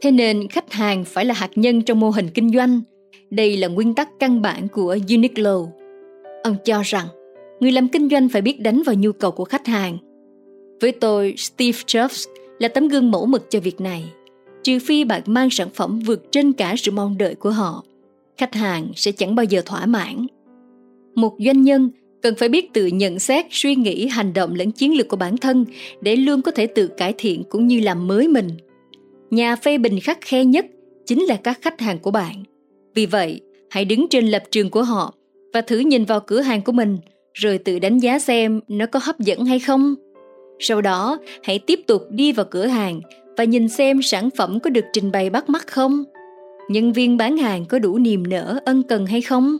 Thế 0.00 0.10
nên 0.10 0.48
khách 0.48 0.72
hàng 0.72 1.04
phải 1.04 1.24
là 1.24 1.34
hạt 1.34 1.50
nhân 1.56 1.82
trong 1.82 2.00
mô 2.00 2.10
hình 2.10 2.28
kinh 2.34 2.50
doanh. 2.50 2.80
Đây 3.30 3.56
là 3.56 3.68
nguyên 3.68 3.94
tắc 3.94 4.08
căn 4.18 4.42
bản 4.42 4.68
của 4.68 4.96
Uniqlo. 5.08 5.66
Ông 6.42 6.56
cho 6.64 6.82
rằng 6.84 7.06
người 7.60 7.72
làm 7.72 7.88
kinh 7.88 8.08
doanh 8.08 8.28
phải 8.28 8.42
biết 8.42 8.60
đánh 8.60 8.82
vào 8.86 8.94
nhu 8.94 9.12
cầu 9.12 9.30
của 9.30 9.44
khách 9.44 9.66
hàng. 9.66 9.98
Với 10.80 10.92
tôi, 10.92 11.34
Steve 11.36 11.78
Jobs 11.86 12.28
là 12.58 12.68
tấm 12.68 12.88
gương 12.88 13.10
mẫu 13.10 13.26
mực 13.26 13.50
cho 13.50 13.60
việc 13.60 13.80
này. 13.80 14.04
Trừ 14.62 14.78
phi 14.78 15.04
bạn 15.04 15.22
mang 15.26 15.50
sản 15.50 15.68
phẩm 15.74 16.00
vượt 16.00 16.32
trên 16.32 16.52
cả 16.52 16.74
sự 16.78 16.90
mong 16.90 17.18
đợi 17.18 17.34
của 17.34 17.50
họ, 17.50 17.84
khách 18.36 18.54
hàng 18.54 18.88
sẽ 18.96 19.12
chẳng 19.12 19.34
bao 19.34 19.44
giờ 19.44 19.62
thỏa 19.66 19.86
mãn. 19.86 20.26
Một 21.14 21.36
doanh 21.46 21.62
nhân 21.62 21.90
cần 22.26 22.34
phải 22.34 22.48
biết 22.48 22.72
tự 22.72 22.86
nhận 22.86 23.18
xét, 23.18 23.46
suy 23.50 23.74
nghĩ, 23.74 24.06
hành 24.06 24.32
động 24.32 24.54
lẫn 24.54 24.72
chiến 24.72 24.96
lược 24.96 25.08
của 25.08 25.16
bản 25.16 25.36
thân 25.36 25.64
để 26.00 26.16
luôn 26.16 26.42
có 26.42 26.50
thể 26.50 26.66
tự 26.66 26.86
cải 26.86 27.14
thiện 27.18 27.42
cũng 27.50 27.66
như 27.66 27.80
làm 27.80 28.06
mới 28.06 28.28
mình. 28.28 28.48
Nhà 29.30 29.56
phê 29.56 29.78
bình 29.78 30.00
khắc 30.00 30.18
khe 30.20 30.44
nhất 30.44 30.66
chính 31.06 31.22
là 31.22 31.36
các 31.36 31.58
khách 31.62 31.80
hàng 31.80 31.98
của 31.98 32.10
bạn. 32.10 32.42
Vì 32.94 33.06
vậy, 33.06 33.40
hãy 33.70 33.84
đứng 33.84 34.06
trên 34.10 34.26
lập 34.26 34.42
trường 34.50 34.70
của 34.70 34.82
họ 34.82 35.14
và 35.54 35.60
thử 35.60 35.78
nhìn 35.78 36.04
vào 36.04 36.20
cửa 36.20 36.40
hàng 36.40 36.62
của 36.62 36.72
mình 36.72 36.98
rồi 37.32 37.58
tự 37.58 37.78
đánh 37.78 37.98
giá 37.98 38.18
xem 38.18 38.60
nó 38.68 38.86
có 38.86 39.00
hấp 39.02 39.20
dẫn 39.20 39.44
hay 39.44 39.58
không. 39.58 39.94
Sau 40.58 40.82
đó, 40.82 41.18
hãy 41.42 41.58
tiếp 41.58 41.80
tục 41.86 42.02
đi 42.10 42.32
vào 42.32 42.46
cửa 42.50 42.66
hàng 42.66 43.00
và 43.36 43.44
nhìn 43.44 43.68
xem 43.68 44.02
sản 44.02 44.28
phẩm 44.36 44.60
có 44.60 44.70
được 44.70 44.84
trình 44.92 45.12
bày 45.12 45.30
bắt 45.30 45.48
mắt 45.48 45.66
không. 45.66 46.04
Nhân 46.68 46.92
viên 46.92 47.16
bán 47.16 47.36
hàng 47.36 47.64
có 47.64 47.78
đủ 47.78 47.98
niềm 47.98 48.22
nở 48.28 48.60
ân 48.64 48.82
cần 48.82 49.06
hay 49.06 49.20
không? 49.20 49.56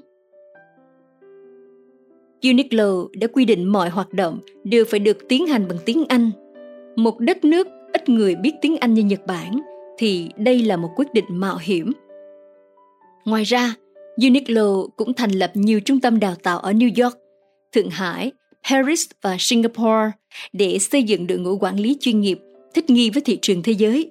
Uniqlo 2.43 3.09
đã 3.21 3.27
quy 3.27 3.45
định 3.45 3.65
mọi 3.65 3.89
hoạt 3.89 4.13
động 4.13 4.41
đều 4.65 4.85
phải 4.85 5.01
được 5.01 5.29
tiến 5.29 5.47
hành 5.47 5.69
bằng 5.69 5.79
tiếng 5.85 6.05
Anh. 6.09 6.31
Một 6.97 7.21
đất 7.21 7.45
nước 7.45 7.67
ít 7.93 8.09
người 8.09 8.35
biết 8.35 8.53
tiếng 8.61 8.77
Anh 8.77 8.95
như 8.95 9.03
Nhật 9.03 9.27
Bản 9.27 9.61
thì 9.99 10.29
đây 10.37 10.63
là 10.63 10.77
một 10.77 10.89
quyết 10.97 11.15
định 11.15 11.25
mạo 11.29 11.59
hiểm. 11.61 11.93
Ngoài 13.25 13.45
ra, 13.45 13.75
Uniqlo 14.17 14.89
cũng 14.97 15.15
thành 15.15 15.31
lập 15.31 15.51
nhiều 15.55 15.81
trung 15.81 16.01
tâm 16.01 16.21
đào 16.21 16.35
tạo 16.43 16.59
ở 16.59 16.73
New 16.73 17.05
York, 17.05 17.17
Thượng 17.73 17.91
Hải, 17.91 18.33
Paris 18.71 19.07
và 19.23 19.37
Singapore 19.39 20.11
để 20.53 20.79
xây 20.79 21.03
dựng 21.03 21.27
đội 21.27 21.39
ngũ 21.39 21.59
quản 21.61 21.81
lý 21.81 21.97
chuyên 22.01 22.21
nghiệp 22.21 22.39
thích 22.75 22.91
nghi 22.91 23.11
với 23.11 23.23
thị 23.23 23.39
trường 23.43 23.63
thế 23.63 23.73
giới. 23.73 24.11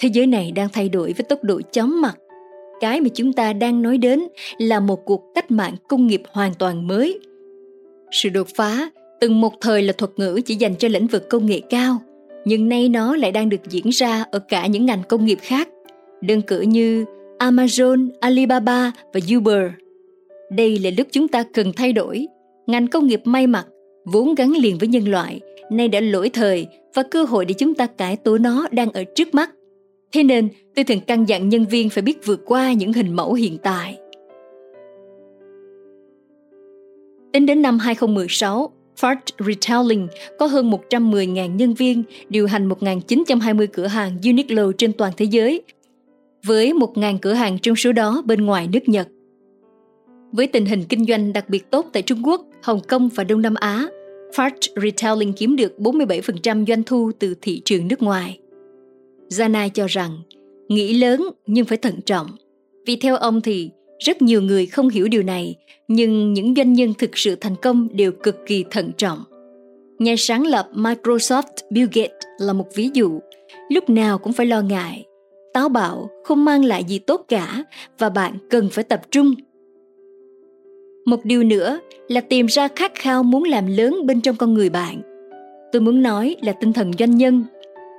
Thế 0.00 0.08
giới 0.12 0.26
này 0.26 0.52
đang 0.52 0.68
thay 0.72 0.88
đổi 0.88 1.12
với 1.12 1.24
tốc 1.28 1.44
độ 1.44 1.60
chóng 1.72 2.00
mặt. 2.00 2.16
Cái 2.82 3.00
mà 3.00 3.08
chúng 3.14 3.32
ta 3.32 3.52
đang 3.52 3.82
nói 3.82 3.98
đến 3.98 4.20
là 4.58 4.80
một 4.80 5.04
cuộc 5.04 5.22
cách 5.34 5.50
mạng 5.50 5.74
công 5.88 6.06
nghiệp 6.06 6.22
hoàn 6.32 6.54
toàn 6.54 6.86
mới. 6.86 7.20
Sự 8.10 8.28
đột 8.28 8.46
phá 8.56 8.90
từng 9.20 9.40
một 9.40 9.52
thời 9.60 9.82
là 9.82 9.92
thuật 9.92 10.10
ngữ 10.16 10.40
chỉ 10.44 10.54
dành 10.54 10.76
cho 10.76 10.88
lĩnh 10.88 11.06
vực 11.06 11.30
công 11.30 11.46
nghệ 11.46 11.60
cao, 11.60 11.98
nhưng 12.44 12.68
nay 12.68 12.88
nó 12.88 13.16
lại 13.16 13.32
đang 13.32 13.48
được 13.48 13.60
diễn 13.68 13.88
ra 13.88 14.24
ở 14.30 14.38
cả 14.38 14.66
những 14.66 14.86
ngành 14.86 15.02
công 15.08 15.24
nghiệp 15.24 15.38
khác, 15.42 15.68
đơn 16.20 16.42
cử 16.42 16.60
như 16.60 17.04
Amazon, 17.38 18.08
Alibaba 18.20 18.92
và 19.12 19.20
Uber. 19.36 19.70
Đây 20.50 20.78
là 20.78 20.90
lúc 20.98 21.06
chúng 21.10 21.28
ta 21.28 21.44
cần 21.54 21.72
thay 21.76 21.92
đổi. 21.92 22.26
Ngành 22.66 22.86
công 22.86 23.06
nghiệp 23.06 23.20
may 23.24 23.46
mặc, 23.46 23.66
vốn 24.04 24.34
gắn 24.34 24.50
liền 24.50 24.78
với 24.78 24.88
nhân 24.88 25.08
loại, 25.08 25.40
nay 25.70 25.88
đã 25.88 26.00
lỗi 26.00 26.30
thời 26.32 26.66
và 26.94 27.02
cơ 27.02 27.24
hội 27.24 27.44
để 27.44 27.54
chúng 27.54 27.74
ta 27.74 27.86
cải 27.86 28.16
tổ 28.16 28.38
nó 28.38 28.68
đang 28.70 28.92
ở 28.92 29.04
trước 29.14 29.34
mắt. 29.34 29.50
Thế 30.12 30.22
nên, 30.22 30.48
tôi 30.74 30.84
thường 30.84 31.00
căn 31.00 31.28
dặn 31.28 31.48
nhân 31.48 31.64
viên 31.64 31.90
phải 31.90 32.02
biết 32.02 32.26
vượt 32.26 32.40
qua 32.46 32.72
những 32.72 32.92
hình 32.92 33.16
mẫu 33.16 33.32
hiện 33.32 33.58
tại. 33.62 33.98
Tính 37.32 37.46
đến 37.46 37.62
năm 37.62 37.78
2016, 37.78 38.72
Fart 39.00 39.16
Retailing 39.38 40.08
có 40.38 40.46
hơn 40.46 40.70
110.000 40.70 41.56
nhân 41.56 41.74
viên 41.74 42.02
điều 42.28 42.46
hành 42.46 42.68
1.920 42.68 43.66
cửa 43.72 43.86
hàng 43.86 44.16
Uniqlo 44.22 44.72
trên 44.72 44.92
toàn 44.92 45.12
thế 45.16 45.24
giới, 45.24 45.62
với 46.46 46.72
1.000 46.72 47.18
cửa 47.22 47.32
hàng 47.32 47.58
trong 47.58 47.76
số 47.76 47.92
đó 47.92 48.22
bên 48.26 48.46
ngoài 48.46 48.68
nước 48.72 48.88
Nhật. 48.88 49.08
Với 50.32 50.46
tình 50.46 50.66
hình 50.66 50.84
kinh 50.88 51.04
doanh 51.04 51.32
đặc 51.32 51.48
biệt 51.48 51.70
tốt 51.70 51.86
tại 51.92 52.02
Trung 52.02 52.26
Quốc, 52.26 52.46
Hồng 52.62 52.80
Kông 52.88 53.08
và 53.08 53.24
Đông 53.24 53.42
Nam 53.42 53.54
Á, 53.54 53.86
Fart 54.34 54.82
Retailing 54.82 55.32
kiếm 55.32 55.56
được 55.56 55.74
47% 55.78 56.66
doanh 56.66 56.82
thu 56.82 57.10
từ 57.18 57.34
thị 57.40 57.62
trường 57.64 57.88
nước 57.88 58.02
ngoài. 58.02 58.38
Jana 59.32 59.68
cho 59.68 59.86
rằng, 59.86 60.18
nghĩ 60.68 60.94
lớn 60.94 61.28
nhưng 61.46 61.64
phải 61.64 61.78
thận 61.78 62.00
trọng. 62.06 62.26
Vì 62.86 62.96
theo 62.96 63.16
ông 63.16 63.40
thì 63.40 63.70
rất 63.98 64.22
nhiều 64.22 64.42
người 64.42 64.66
không 64.66 64.88
hiểu 64.88 65.08
điều 65.08 65.22
này, 65.22 65.56
nhưng 65.88 66.32
những 66.32 66.54
doanh 66.54 66.72
nhân 66.72 66.94
thực 66.98 67.10
sự 67.18 67.34
thành 67.34 67.56
công 67.62 67.88
đều 67.92 68.12
cực 68.12 68.36
kỳ 68.46 68.64
thận 68.70 68.90
trọng. 68.96 69.18
Nhà 69.98 70.14
sáng 70.18 70.46
lập 70.46 70.68
Microsoft 70.74 71.42
Bill 71.70 71.88
Gates 71.92 72.26
là 72.38 72.52
một 72.52 72.66
ví 72.74 72.90
dụ, 72.94 73.20
lúc 73.70 73.90
nào 73.90 74.18
cũng 74.18 74.32
phải 74.32 74.46
lo 74.46 74.60
ngại. 74.60 75.04
Táo 75.54 75.68
bạo 75.68 76.10
không 76.24 76.44
mang 76.44 76.64
lại 76.64 76.84
gì 76.84 76.98
tốt 76.98 77.24
cả 77.28 77.64
và 77.98 78.08
bạn 78.08 78.36
cần 78.50 78.68
phải 78.72 78.84
tập 78.84 79.00
trung 79.10 79.34
một 81.04 81.24
điều 81.24 81.42
nữa 81.44 81.80
là 82.08 82.20
tìm 82.20 82.46
ra 82.46 82.68
khát 82.68 82.92
khao 82.94 83.22
muốn 83.22 83.44
làm 83.44 83.66
lớn 83.66 84.06
bên 84.06 84.20
trong 84.20 84.36
con 84.36 84.54
người 84.54 84.70
bạn 84.70 85.02
tôi 85.72 85.82
muốn 85.82 86.02
nói 86.02 86.36
là 86.42 86.52
tinh 86.52 86.72
thần 86.72 86.92
doanh 86.98 87.16
nhân 87.16 87.44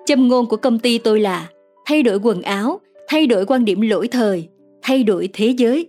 châm 0.06 0.28
ngôn 0.28 0.46
của 0.46 0.58
công 0.58 0.80
ty 0.80 0.98
tôi 0.98 1.20
là 1.20 1.50
thay 1.86 2.04
đổi 2.04 2.20
quần 2.24 2.42
áo, 2.42 2.80
thay 3.08 3.28
đổi 3.28 3.46
quan 3.46 3.66
điểm 3.66 3.82
lỗi 3.82 4.08
thời, 4.08 4.48
thay 4.82 5.04
đổi 5.04 5.30
thế 5.34 5.48
giới. 5.48 5.88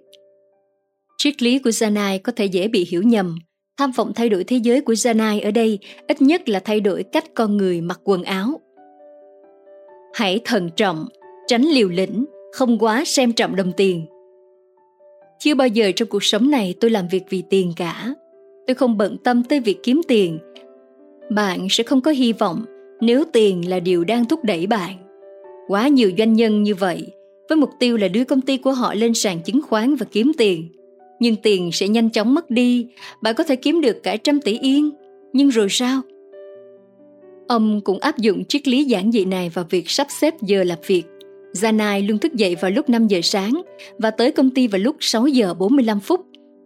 Triết 1.18 1.42
lý 1.42 1.58
của 1.58 1.70
Zanai 1.70 2.18
có 2.18 2.32
thể 2.36 2.46
dễ 2.46 2.68
bị 2.68 2.86
hiểu 2.90 3.02
nhầm. 3.02 3.36
Tham 3.78 3.90
vọng 3.92 4.12
thay 4.14 4.28
đổi 4.28 4.44
thế 4.44 4.56
giới 4.56 4.80
của 4.80 4.92
Zanai 4.92 5.44
ở 5.44 5.50
đây 5.50 5.78
ít 6.08 6.22
nhất 6.22 6.48
là 6.48 6.60
thay 6.60 6.80
đổi 6.80 7.02
cách 7.02 7.24
con 7.34 7.56
người 7.56 7.80
mặc 7.80 8.00
quần 8.04 8.22
áo. 8.22 8.60
Hãy 10.14 10.40
thận 10.44 10.70
trọng, 10.76 11.06
tránh 11.46 11.62
liều 11.62 11.88
lĩnh, 11.88 12.24
không 12.52 12.78
quá 12.78 13.02
xem 13.06 13.32
trọng 13.32 13.56
đồng 13.56 13.72
tiền. 13.76 14.06
Chưa 15.38 15.54
bao 15.54 15.68
giờ 15.68 15.92
trong 15.96 16.08
cuộc 16.08 16.24
sống 16.24 16.50
này 16.50 16.74
tôi 16.80 16.90
làm 16.90 17.08
việc 17.08 17.22
vì 17.30 17.42
tiền 17.50 17.72
cả. 17.76 18.14
Tôi 18.66 18.74
không 18.74 18.98
bận 18.98 19.16
tâm 19.24 19.44
tới 19.44 19.60
việc 19.60 19.82
kiếm 19.82 20.00
tiền. 20.08 20.38
Bạn 21.30 21.66
sẽ 21.70 21.84
không 21.84 22.00
có 22.00 22.10
hy 22.10 22.32
vọng 22.32 22.64
nếu 23.06 23.24
tiền 23.32 23.68
là 23.68 23.80
điều 23.80 24.04
đang 24.04 24.24
thúc 24.24 24.44
đẩy 24.44 24.66
bạn. 24.66 24.96
Quá 25.68 25.88
nhiều 25.88 26.10
doanh 26.18 26.32
nhân 26.32 26.62
như 26.62 26.74
vậy, 26.74 27.06
với 27.48 27.56
mục 27.56 27.70
tiêu 27.78 27.96
là 27.96 28.08
đưa 28.08 28.24
công 28.24 28.40
ty 28.40 28.56
của 28.56 28.72
họ 28.72 28.94
lên 28.94 29.14
sàn 29.14 29.40
chứng 29.44 29.62
khoán 29.62 29.94
và 29.94 30.06
kiếm 30.12 30.32
tiền. 30.38 30.68
Nhưng 31.20 31.36
tiền 31.36 31.72
sẽ 31.72 31.88
nhanh 31.88 32.10
chóng 32.10 32.34
mất 32.34 32.50
đi, 32.50 32.86
bạn 33.22 33.34
có 33.34 33.44
thể 33.44 33.56
kiếm 33.56 33.80
được 33.80 34.02
cả 34.02 34.16
trăm 34.16 34.40
tỷ 34.40 34.58
yên, 34.58 34.90
nhưng 35.32 35.48
rồi 35.48 35.66
sao? 35.70 36.00
Ông 37.48 37.80
cũng 37.80 37.98
áp 37.98 38.18
dụng 38.18 38.44
triết 38.44 38.68
lý 38.68 38.84
giản 38.84 39.12
dị 39.12 39.24
này 39.24 39.48
vào 39.54 39.64
việc 39.70 39.90
sắp 39.90 40.06
xếp 40.10 40.34
giờ 40.42 40.64
làm 40.64 40.78
việc. 40.86 41.02
Zanai 41.52 42.08
luôn 42.08 42.18
thức 42.18 42.34
dậy 42.34 42.56
vào 42.60 42.70
lúc 42.70 42.88
5 42.88 43.06
giờ 43.06 43.20
sáng 43.22 43.62
và 43.98 44.10
tới 44.10 44.32
công 44.32 44.50
ty 44.50 44.66
vào 44.66 44.78
lúc 44.78 44.96
6 45.00 45.26
giờ 45.26 45.54
45 45.54 46.00
phút. 46.00 46.20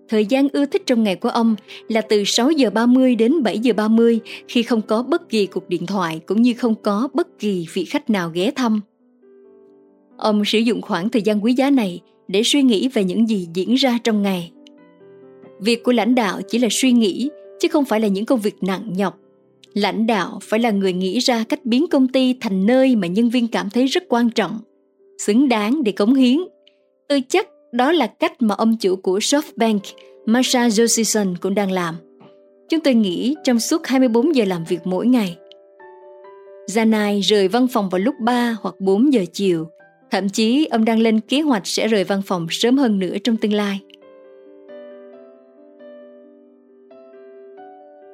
Thời 0.08 0.26
gian 0.26 0.48
ưa 0.52 0.66
thích 0.66 0.82
trong 0.86 1.02
ngày 1.02 1.16
của 1.16 1.28
ông 1.28 1.56
là 1.88 2.00
từ 2.00 2.24
6 2.24 2.50
giờ 2.50 2.70
30 2.70 3.14
đến 3.14 3.42
7 3.42 3.58
giờ 3.58 3.72
30 3.72 4.20
khi 4.48 4.62
không 4.62 4.82
có 4.82 5.02
bất 5.02 5.28
kỳ 5.28 5.46
cuộc 5.46 5.68
điện 5.68 5.86
thoại 5.86 6.20
cũng 6.26 6.42
như 6.42 6.54
không 6.54 6.74
có 6.82 7.08
bất 7.14 7.38
kỳ 7.38 7.66
vị 7.72 7.84
khách 7.84 8.10
nào 8.10 8.30
ghé 8.34 8.50
thăm. 8.50 8.80
Ông 10.16 10.44
sử 10.44 10.58
dụng 10.58 10.82
khoảng 10.82 11.08
thời 11.08 11.22
gian 11.22 11.44
quý 11.44 11.52
giá 11.52 11.70
này 11.70 12.00
để 12.28 12.42
suy 12.44 12.62
nghĩ 12.62 12.88
về 12.88 13.04
những 13.04 13.28
gì 13.28 13.48
diễn 13.54 13.74
ra 13.74 13.98
trong 14.04 14.22
ngày. 14.22 14.52
Việc 15.60 15.84
của 15.84 15.92
lãnh 15.92 16.14
đạo 16.14 16.40
chỉ 16.48 16.58
là 16.58 16.68
suy 16.70 16.92
nghĩ, 16.92 17.30
chứ 17.60 17.68
không 17.68 17.84
phải 17.84 18.00
là 18.00 18.08
những 18.08 18.26
công 18.26 18.40
việc 18.40 18.62
nặng 18.62 18.92
nhọc. 18.96 19.18
Lãnh 19.74 20.06
đạo 20.06 20.38
phải 20.42 20.60
là 20.60 20.70
người 20.70 20.92
nghĩ 20.92 21.18
ra 21.18 21.44
cách 21.48 21.64
biến 21.64 21.86
công 21.86 22.08
ty 22.08 22.34
thành 22.40 22.66
nơi 22.66 22.96
mà 22.96 23.06
nhân 23.06 23.30
viên 23.30 23.48
cảm 23.48 23.70
thấy 23.70 23.86
rất 23.86 24.02
quan 24.08 24.30
trọng, 24.30 24.58
xứng 25.18 25.48
đáng 25.48 25.84
để 25.84 25.92
cống 25.92 26.14
hiến. 26.14 26.38
Tôi 27.08 27.22
chắc 27.28 27.48
đó 27.72 27.92
là 27.92 28.06
cách 28.06 28.42
mà 28.42 28.54
ông 28.54 28.76
chủ 28.76 28.96
của 28.96 29.18
SoftBank, 29.18 29.80
Masha 30.26 30.68
Josephson 30.68 31.34
cũng 31.40 31.54
đang 31.54 31.70
làm. 31.70 31.94
Chúng 32.68 32.80
tôi 32.80 32.94
nghĩ 32.94 33.34
trong 33.44 33.60
suốt 33.60 33.86
24 33.86 34.36
giờ 34.36 34.44
làm 34.44 34.64
việc 34.64 34.80
mỗi 34.84 35.06
ngày. 35.06 35.36
Janai 36.66 37.20
rời 37.20 37.48
văn 37.48 37.66
phòng 37.68 37.88
vào 37.88 37.98
lúc 37.98 38.14
3 38.20 38.56
hoặc 38.60 38.74
4 38.78 39.12
giờ 39.12 39.24
chiều. 39.32 39.66
Thậm 40.10 40.28
chí 40.28 40.66
ông 40.66 40.84
đang 40.84 41.00
lên 41.00 41.20
kế 41.20 41.40
hoạch 41.40 41.66
sẽ 41.66 41.88
rời 41.88 42.04
văn 42.04 42.22
phòng 42.26 42.46
sớm 42.50 42.78
hơn 42.78 42.98
nữa 42.98 43.16
trong 43.24 43.36
tương 43.36 43.52
lai. 43.52 43.80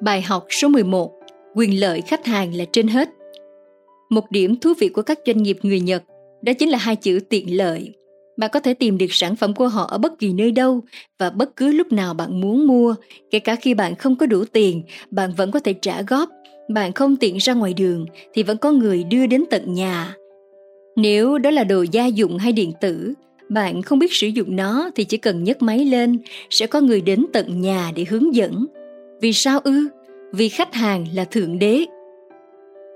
Bài 0.03 0.23
học 0.23 0.47
số 0.51 0.69
11 0.69 1.13
Quyền 1.55 1.81
lợi 1.81 2.01
khách 2.01 2.27
hàng 2.27 2.55
là 2.55 2.65
trên 2.73 2.89
hết 2.89 3.09
Một 4.11 4.31
điểm 4.31 4.57
thú 4.61 4.73
vị 4.79 4.89
của 4.89 5.03
các 5.03 5.19
doanh 5.27 5.43
nghiệp 5.43 5.59
người 5.63 5.81
Nhật 5.81 6.03
đó 6.43 6.53
chính 6.59 6.69
là 6.69 6.79
hai 6.79 6.97
chữ 6.97 7.21
tiện 7.29 7.57
lợi. 7.57 7.95
Bạn 8.37 8.51
có 8.53 8.61
thể 8.61 8.75
tìm 8.75 8.99
được 8.99 9.07
sản 9.11 9.37
phẩm 9.37 9.55
của 9.55 9.69
họ 9.69 9.87
ở 9.91 9.99
bất 9.99 10.19
kỳ 10.19 10.33
nơi 10.33 10.53
đâu 10.53 10.81
và 11.19 11.31
bất 11.31 11.57
cứ 11.57 11.73
lúc 11.73 11.93
nào 11.93 12.15
bạn 12.15 12.41
muốn 12.41 12.67
mua, 12.67 12.95
kể 13.31 13.39
cả 13.39 13.57
khi 13.57 13.75
bạn 13.75 13.95
không 13.95 14.17
có 14.17 14.27
đủ 14.27 14.45
tiền, 14.53 14.83
bạn 15.11 15.31
vẫn 15.37 15.51
có 15.51 15.61
thể 15.61 15.73
trả 15.73 16.03
góp. 16.03 16.29
Bạn 16.69 16.93
không 16.93 17.17
tiện 17.17 17.37
ra 17.37 17.55
ngoài 17.55 17.75
đường 17.75 18.07
thì 18.33 18.43
vẫn 18.43 18.57
có 18.57 18.73
người 18.73 19.05
đưa 19.05 19.27
đến 19.27 19.45
tận 19.51 19.75
nhà. 19.75 20.15
Nếu 20.97 21.39
đó 21.39 21.51
là 21.51 21.65
đồ 21.65 21.85
gia 21.93 22.07
dụng 22.07 22.39
hay 22.39 22.53
điện 22.53 22.73
tử, 22.81 23.15
bạn 23.49 23.83
không 23.83 23.99
biết 23.99 24.13
sử 24.13 24.27
dụng 24.27 24.57
nó 24.57 24.91
thì 24.95 25.05
chỉ 25.05 25.17
cần 25.17 25.45
nhấc 25.45 25.63
máy 25.63 25.85
lên, 25.85 26.19
sẽ 26.51 26.67
có 26.67 26.81
người 26.81 27.01
đến 27.01 27.27
tận 27.33 27.61
nhà 27.61 27.93
để 27.97 28.05
hướng 28.09 28.35
dẫn. 28.35 28.67
Vì 29.21 29.33
sao 29.33 29.61
ư? 29.65 29.89
Vì 30.33 30.49
khách 30.49 30.75
hàng 30.75 31.07
là 31.15 31.25
thượng 31.25 31.59
đế. 31.59 31.85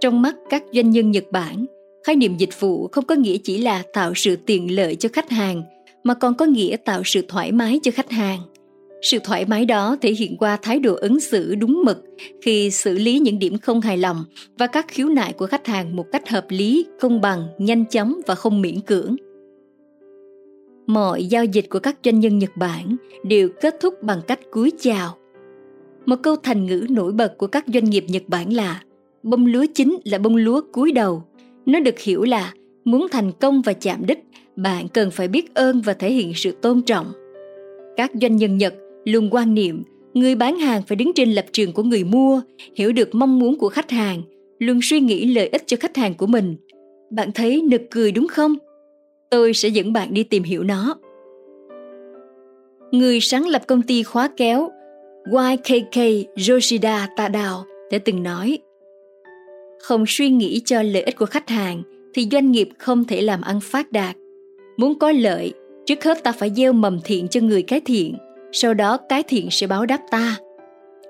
Trong 0.00 0.22
mắt 0.22 0.34
các 0.50 0.62
doanh 0.72 0.90
nhân 0.90 1.10
Nhật 1.10 1.24
Bản, 1.30 1.66
khái 2.06 2.16
niệm 2.16 2.36
dịch 2.36 2.60
vụ 2.60 2.88
không 2.92 3.04
có 3.04 3.14
nghĩa 3.14 3.36
chỉ 3.38 3.58
là 3.58 3.82
tạo 3.92 4.12
sự 4.14 4.36
tiện 4.36 4.76
lợi 4.76 4.96
cho 4.96 5.08
khách 5.12 5.30
hàng, 5.30 5.62
mà 6.04 6.14
còn 6.14 6.34
có 6.34 6.46
nghĩa 6.46 6.76
tạo 6.76 7.02
sự 7.04 7.22
thoải 7.28 7.52
mái 7.52 7.80
cho 7.82 7.90
khách 7.90 8.10
hàng. 8.10 8.40
Sự 9.02 9.18
thoải 9.24 9.44
mái 9.46 9.64
đó 9.64 9.96
thể 10.00 10.12
hiện 10.12 10.36
qua 10.36 10.58
thái 10.62 10.78
độ 10.78 10.94
ứng 10.94 11.20
xử 11.20 11.54
đúng 11.54 11.82
mực 11.84 12.04
khi 12.42 12.70
xử 12.70 12.98
lý 12.98 13.18
những 13.18 13.38
điểm 13.38 13.58
không 13.58 13.80
hài 13.80 13.98
lòng 13.98 14.24
và 14.58 14.66
các 14.66 14.86
khiếu 14.88 15.08
nại 15.08 15.32
của 15.32 15.46
khách 15.46 15.66
hàng 15.66 15.96
một 15.96 16.06
cách 16.12 16.28
hợp 16.28 16.46
lý, 16.48 16.86
công 17.00 17.20
bằng, 17.20 17.46
nhanh 17.58 17.84
chóng 17.84 18.20
và 18.26 18.34
không 18.34 18.60
miễn 18.60 18.80
cưỡng. 18.80 19.16
Mọi 20.86 21.24
giao 21.24 21.44
dịch 21.44 21.68
của 21.70 21.78
các 21.78 21.98
doanh 22.04 22.20
nhân 22.20 22.38
Nhật 22.38 22.50
Bản 22.56 22.96
đều 23.24 23.48
kết 23.60 23.76
thúc 23.80 23.94
bằng 24.02 24.20
cách 24.26 24.40
cúi 24.50 24.72
chào. 24.80 25.16
Một 26.06 26.16
câu 26.22 26.36
thành 26.36 26.66
ngữ 26.66 26.86
nổi 26.90 27.12
bật 27.12 27.38
của 27.38 27.46
các 27.46 27.64
doanh 27.74 27.84
nghiệp 27.84 28.04
Nhật 28.08 28.22
Bản 28.26 28.52
là 28.52 28.82
bông 29.22 29.46
lúa 29.46 29.66
chính 29.74 29.96
là 30.04 30.18
bông 30.18 30.36
lúa 30.36 30.60
cúi 30.72 30.92
đầu. 30.92 31.22
Nó 31.68 31.80
được 31.80 31.98
hiểu 31.98 32.24
là 32.24 32.52
muốn 32.84 33.06
thành 33.10 33.32
công 33.40 33.62
và 33.62 33.72
chạm 33.72 34.06
đích, 34.06 34.18
bạn 34.56 34.88
cần 34.88 35.10
phải 35.10 35.28
biết 35.28 35.54
ơn 35.54 35.80
và 35.80 35.92
thể 35.92 36.12
hiện 36.12 36.32
sự 36.34 36.52
tôn 36.62 36.82
trọng. 36.82 37.12
Các 37.96 38.10
doanh 38.20 38.36
nhân 38.36 38.58
Nhật 38.58 38.74
luôn 39.04 39.28
quan 39.30 39.54
niệm 39.54 39.82
người 40.14 40.34
bán 40.34 40.58
hàng 40.58 40.82
phải 40.82 40.96
đứng 40.96 41.12
trên 41.14 41.32
lập 41.32 41.44
trường 41.52 41.72
của 41.72 41.82
người 41.82 42.04
mua, 42.04 42.40
hiểu 42.74 42.92
được 42.92 43.14
mong 43.14 43.38
muốn 43.38 43.58
của 43.58 43.68
khách 43.68 43.90
hàng, 43.90 44.22
luôn 44.58 44.80
suy 44.82 45.00
nghĩ 45.00 45.34
lợi 45.34 45.48
ích 45.48 45.62
cho 45.66 45.76
khách 45.80 45.96
hàng 45.96 46.14
của 46.14 46.26
mình. 46.26 46.56
Bạn 47.10 47.32
thấy 47.32 47.62
nực 47.62 47.82
cười 47.90 48.12
đúng 48.12 48.28
không? 48.28 48.54
Tôi 49.30 49.54
sẽ 49.54 49.68
dẫn 49.68 49.92
bạn 49.92 50.14
đi 50.14 50.24
tìm 50.24 50.42
hiểu 50.42 50.62
nó. 50.62 50.96
Người 52.92 53.20
sáng 53.20 53.46
lập 53.48 53.62
công 53.66 53.82
ty 53.82 54.02
khóa 54.02 54.28
kéo 54.36 54.70
YKK 55.24 56.26
Yoshida 56.48 57.08
Tadao 57.16 57.64
đã 57.90 57.98
từng 58.04 58.22
nói 58.22 58.58
không 59.82 60.04
suy 60.08 60.28
nghĩ 60.28 60.60
cho 60.64 60.82
lợi 60.82 61.02
ích 61.02 61.16
của 61.16 61.26
khách 61.26 61.48
hàng 61.48 61.82
thì 62.14 62.28
doanh 62.32 62.52
nghiệp 62.52 62.68
không 62.78 63.04
thể 63.04 63.20
làm 63.20 63.40
ăn 63.40 63.60
phát 63.60 63.92
đạt. 63.92 64.16
Muốn 64.76 64.98
có 64.98 65.12
lợi, 65.12 65.52
trước 65.86 66.04
hết 66.04 66.24
ta 66.24 66.32
phải 66.32 66.50
gieo 66.56 66.72
mầm 66.72 67.00
thiện 67.04 67.28
cho 67.28 67.40
người 67.40 67.62
cái 67.62 67.80
thiện– 67.80 68.16
sau 68.52 68.74
đó 68.74 68.96
cái 69.08 69.22
thiện 69.22 69.48
sẽ 69.50 69.66
báo 69.66 69.86
đáp 69.86 70.00
ta. 70.10 70.36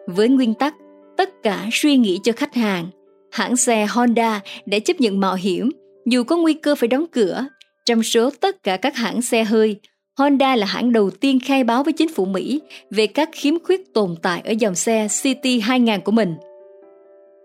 Với 0.07 0.29
nguyên 0.29 0.55
tắc 0.55 0.75
tất 1.16 1.43
cả 1.43 1.66
suy 1.73 1.97
nghĩ 1.97 2.19
cho 2.25 2.33
khách 2.33 2.55
hàng, 2.55 2.87
hãng 3.31 3.57
xe 3.57 3.87
Honda 3.91 4.41
đã 4.66 4.79
chấp 4.79 5.01
nhận 5.01 5.21
mạo 5.21 5.35
hiểm 5.35 5.71
dù 6.07 6.25
có 6.25 6.37
nguy 6.37 6.55
cơ 6.55 6.75
phải 6.75 6.89
đóng 6.89 7.07
cửa. 7.12 7.47
Trong 7.87 8.03
số 8.03 8.31
tất 8.41 8.62
cả 8.62 8.77
các 8.77 8.97
hãng 8.97 9.23
xe 9.23 9.45
hơi, 9.45 9.77
Honda 10.19 10.57
là 10.57 10.66
hãng 10.66 10.93
đầu 10.93 11.11
tiên 11.11 11.39
khai 11.45 11.64
báo 11.64 11.85
với 11.85 11.93
chính 11.93 12.09
phủ 12.09 12.25
Mỹ 12.25 12.61
về 12.91 13.07
các 13.07 13.29
khiếm 13.33 13.55
khuyết 13.64 13.95
tồn 13.95 14.14
tại 14.23 14.43
ở 14.45 14.51
dòng 14.59 14.75
xe 14.75 15.09
City 15.23 15.61
2000 15.61 16.01
của 16.01 16.12
mình. 16.12 16.35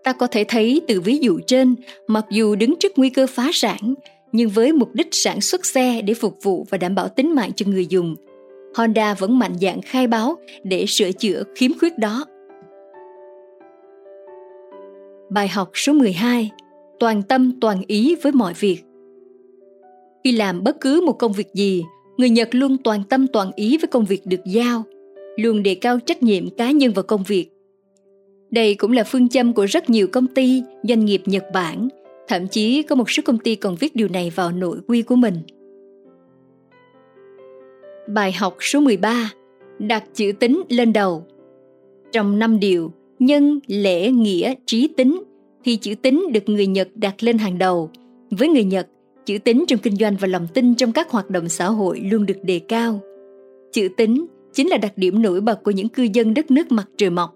Ta 0.04 0.12
có 0.12 0.26
thể 0.26 0.44
thấy 0.48 0.80
từ 0.88 1.00
ví 1.00 1.18
dụ 1.18 1.40
trên, 1.46 1.74
mặc 2.06 2.26
dù 2.30 2.54
đứng 2.54 2.74
trước 2.80 2.92
nguy 2.96 3.10
cơ 3.10 3.26
phá 3.26 3.50
sản, 3.52 3.94
nhưng 4.32 4.50
với 4.50 4.72
mục 4.72 4.94
đích 4.94 5.08
sản 5.12 5.40
xuất 5.40 5.66
xe 5.66 6.02
để 6.02 6.14
phục 6.14 6.38
vụ 6.42 6.66
và 6.70 6.78
đảm 6.78 6.94
bảo 6.94 7.08
tính 7.08 7.34
mạng 7.34 7.50
cho 7.56 7.66
người 7.68 7.86
dùng, 7.86 8.16
Honda 8.74 9.14
vẫn 9.14 9.38
mạnh 9.38 9.54
dạn 9.60 9.82
khai 9.82 10.06
báo 10.06 10.36
để 10.64 10.84
sửa 10.88 11.12
chữa 11.12 11.42
khiếm 11.54 11.78
khuyết 11.78 11.98
đó. 11.98 12.24
Bài 15.30 15.48
học 15.48 15.70
số 15.74 15.92
12 15.92 16.50
Toàn 17.00 17.22
tâm 17.22 17.60
toàn 17.60 17.82
ý 17.86 18.16
với 18.22 18.32
mọi 18.32 18.54
việc 18.54 18.82
Khi 20.24 20.32
làm 20.32 20.64
bất 20.64 20.80
cứ 20.80 21.02
một 21.06 21.12
công 21.12 21.32
việc 21.32 21.54
gì, 21.54 21.84
người 22.16 22.30
Nhật 22.30 22.48
luôn 22.52 22.76
toàn 22.84 23.02
tâm 23.08 23.26
toàn 23.26 23.50
ý 23.56 23.78
với 23.78 23.88
công 23.88 24.04
việc 24.04 24.26
được 24.26 24.40
giao, 24.46 24.82
luôn 25.36 25.62
đề 25.62 25.74
cao 25.74 25.98
trách 25.98 26.22
nhiệm 26.22 26.50
cá 26.50 26.70
nhân 26.70 26.92
vào 26.92 27.02
công 27.02 27.22
việc. 27.22 27.53
Đây 28.54 28.74
cũng 28.74 28.92
là 28.92 29.04
phương 29.04 29.28
châm 29.28 29.52
của 29.52 29.64
rất 29.64 29.90
nhiều 29.90 30.06
công 30.06 30.26
ty, 30.26 30.62
doanh 30.82 31.04
nghiệp 31.04 31.22
Nhật 31.26 31.44
Bản, 31.52 31.88
thậm 32.28 32.48
chí 32.48 32.82
có 32.82 32.94
một 32.94 33.10
số 33.10 33.22
công 33.26 33.38
ty 33.38 33.56
còn 33.56 33.76
viết 33.80 33.96
điều 33.96 34.08
này 34.08 34.32
vào 34.34 34.52
nội 34.52 34.78
quy 34.86 35.02
của 35.02 35.16
mình. 35.16 35.34
Bài 38.08 38.32
học 38.32 38.56
số 38.60 38.80
13 38.80 39.32
Đặt 39.78 40.04
chữ 40.14 40.32
tính 40.40 40.62
lên 40.68 40.92
đầu 40.92 41.26
Trong 42.12 42.38
năm 42.38 42.60
điều 42.60 42.92
nhân, 43.18 43.60
lễ, 43.66 44.10
nghĩa, 44.10 44.54
trí 44.66 44.88
tính 44.88 45.22
thì 45.64 45.76
chữ 45.76 45.94
tính 45.94 46.26
được 46.32 46.48
người 46.48 46.66
Nhật 46.66 46.88
đặt 46.94 47.22
lên 47.22 47.38
hàng 47.38 47.58
đầu. 47.58 47.90
Với 48.30 48.48
người 48.48 48.64
Nhật, 48.64 48.88
chữ 49.26 49.38
tính 49.38 49.64
trong 49.68 49.78
kinh 49.78 49.96
doanh 49.96 50.16
và 50.16 50.28
lòng 50.28 50.46
tin 50.54 50.74
trong 50.74 50.92
các 50.92 51.10
hoạt 51.10 51.30
động 51.30 51.48
xã 51.48 51.66
hội 51.66 52.00
luôn 52.00 52.26
được 52.26 52.38
đề 52.42 52.58
cao. 52.58 53.00
Chữ 53.72 53.88
tính 53.96 54.26
chính 54.52 54.68
là 54.68 54.76
đặc 54.76 54.92
điểm 54.96 55.22
nổi 55.22 55.40
bật 55.40 55.62
của 55.62 55.70
những 55.70 55.88
cư 55.88 56.08
dân 56.12 56.34
đất 56.34 56.50
nước 56.50 56.72
mặt 56.72 56.86
trời 56.96 57.10
mọc. 57.10 57.33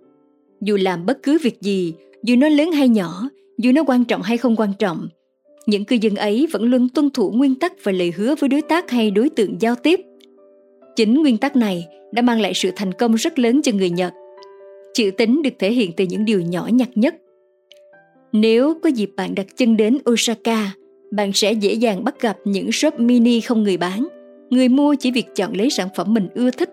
Dù 0.60 0.76
làm 0.76 1.06
bất 1.06 1.22
cứ 1.22 1.38
việc 1.42 1.60
gì, 1.60 1.94
dù 2.22 2.36
nó 2.36 2.48
lớn 2.48 2.72
hay 2.72 2.88
nhỏ, 2.88 3.30
dù 3.58 3.72
nó 3.72 3.82
quan 3.86 4.04
trọng 4.04 4.22
hay 4.22 4.36
không 4.38 4.56
quan 4.56 4.72
trọng, 4.78 5.08
những 5.68 5.84
cư 5.84 5.96
dân 6.00 6.16
ấy 6.16 6.46
vẫn 6.52 6.64
luôn 6.64 6.88
tuân 6.88 7.10
thủ 7.10 7.30
nguyên 7.30 7.54
tắc 7.54 7.72
và 7.84 7.92
lời 7.92 8.12
hứa 8.16 8.34
với 8.34 8.48
đối 8.48 8.62
tác 8.62 8.90
hay 8.90 9.10
đối 9.10 9.30
tượng 9.30 9.56
giao 9.60 9.74
tiếp. 9.74 10.00
Chính 10.96 11.14
nguyên 11.14 11.36
tắc 11.36 11.56
này 11.56 11.86
đã 12.12 12.22
mang 12.22 12.40
lại 12.40 12.52
sự 12.54 12.70
thành 12.76 12.92
công 12.92 13.14
rất 13.14 13.38
lớn 13.38 13.60
cho 13.62 13.72
người 13.72 13.90
Nhật. 13.90 14.12
Chữ 14.94 15.10
tính 15.18 15.42
được 15.42 15.50
thể 15.58 15.72
hiện 15.72 15.92
từ 15.96 16.04
những 16.04 16.24
điều 16.24 16.40
nhỏ 16.40 16.68
nhặt 16.72 16.88
nhất. 16.94 17.14
Nếu 18.32 18.74
có 18.82 18.88
dịp 18.88 19.10
bạn 19.16 19.34
đặt 19.34 19.46
chân 19.56 19.76
đến 19.76 19.98
Osaka, 20.10 20.72
bạn 21.10 21.32
sẽ 21.34 21.52
dễ 21.52 21.72
dàng 21.72 22.04
bắt 22.04 22.20
gặp 22.20 22.36
những 22.44 22.72
shop 22.72 23.00
mini 23.00 23.40
không 23.40 23.62
người 23.62 23.76
bán. 23.76 24.08
Người 24.50 24.68
mua 24.68 24.94
chỉ 24.94 25.10
việc 25.10 25.26
chọn 25.34 25.56
lấy 25.56 25.70
sản 25.70 25.88
phẩm 25.96 26.14
mình 26.14 26.28
ưa 26.34 26.50
thích, 26.50 26.70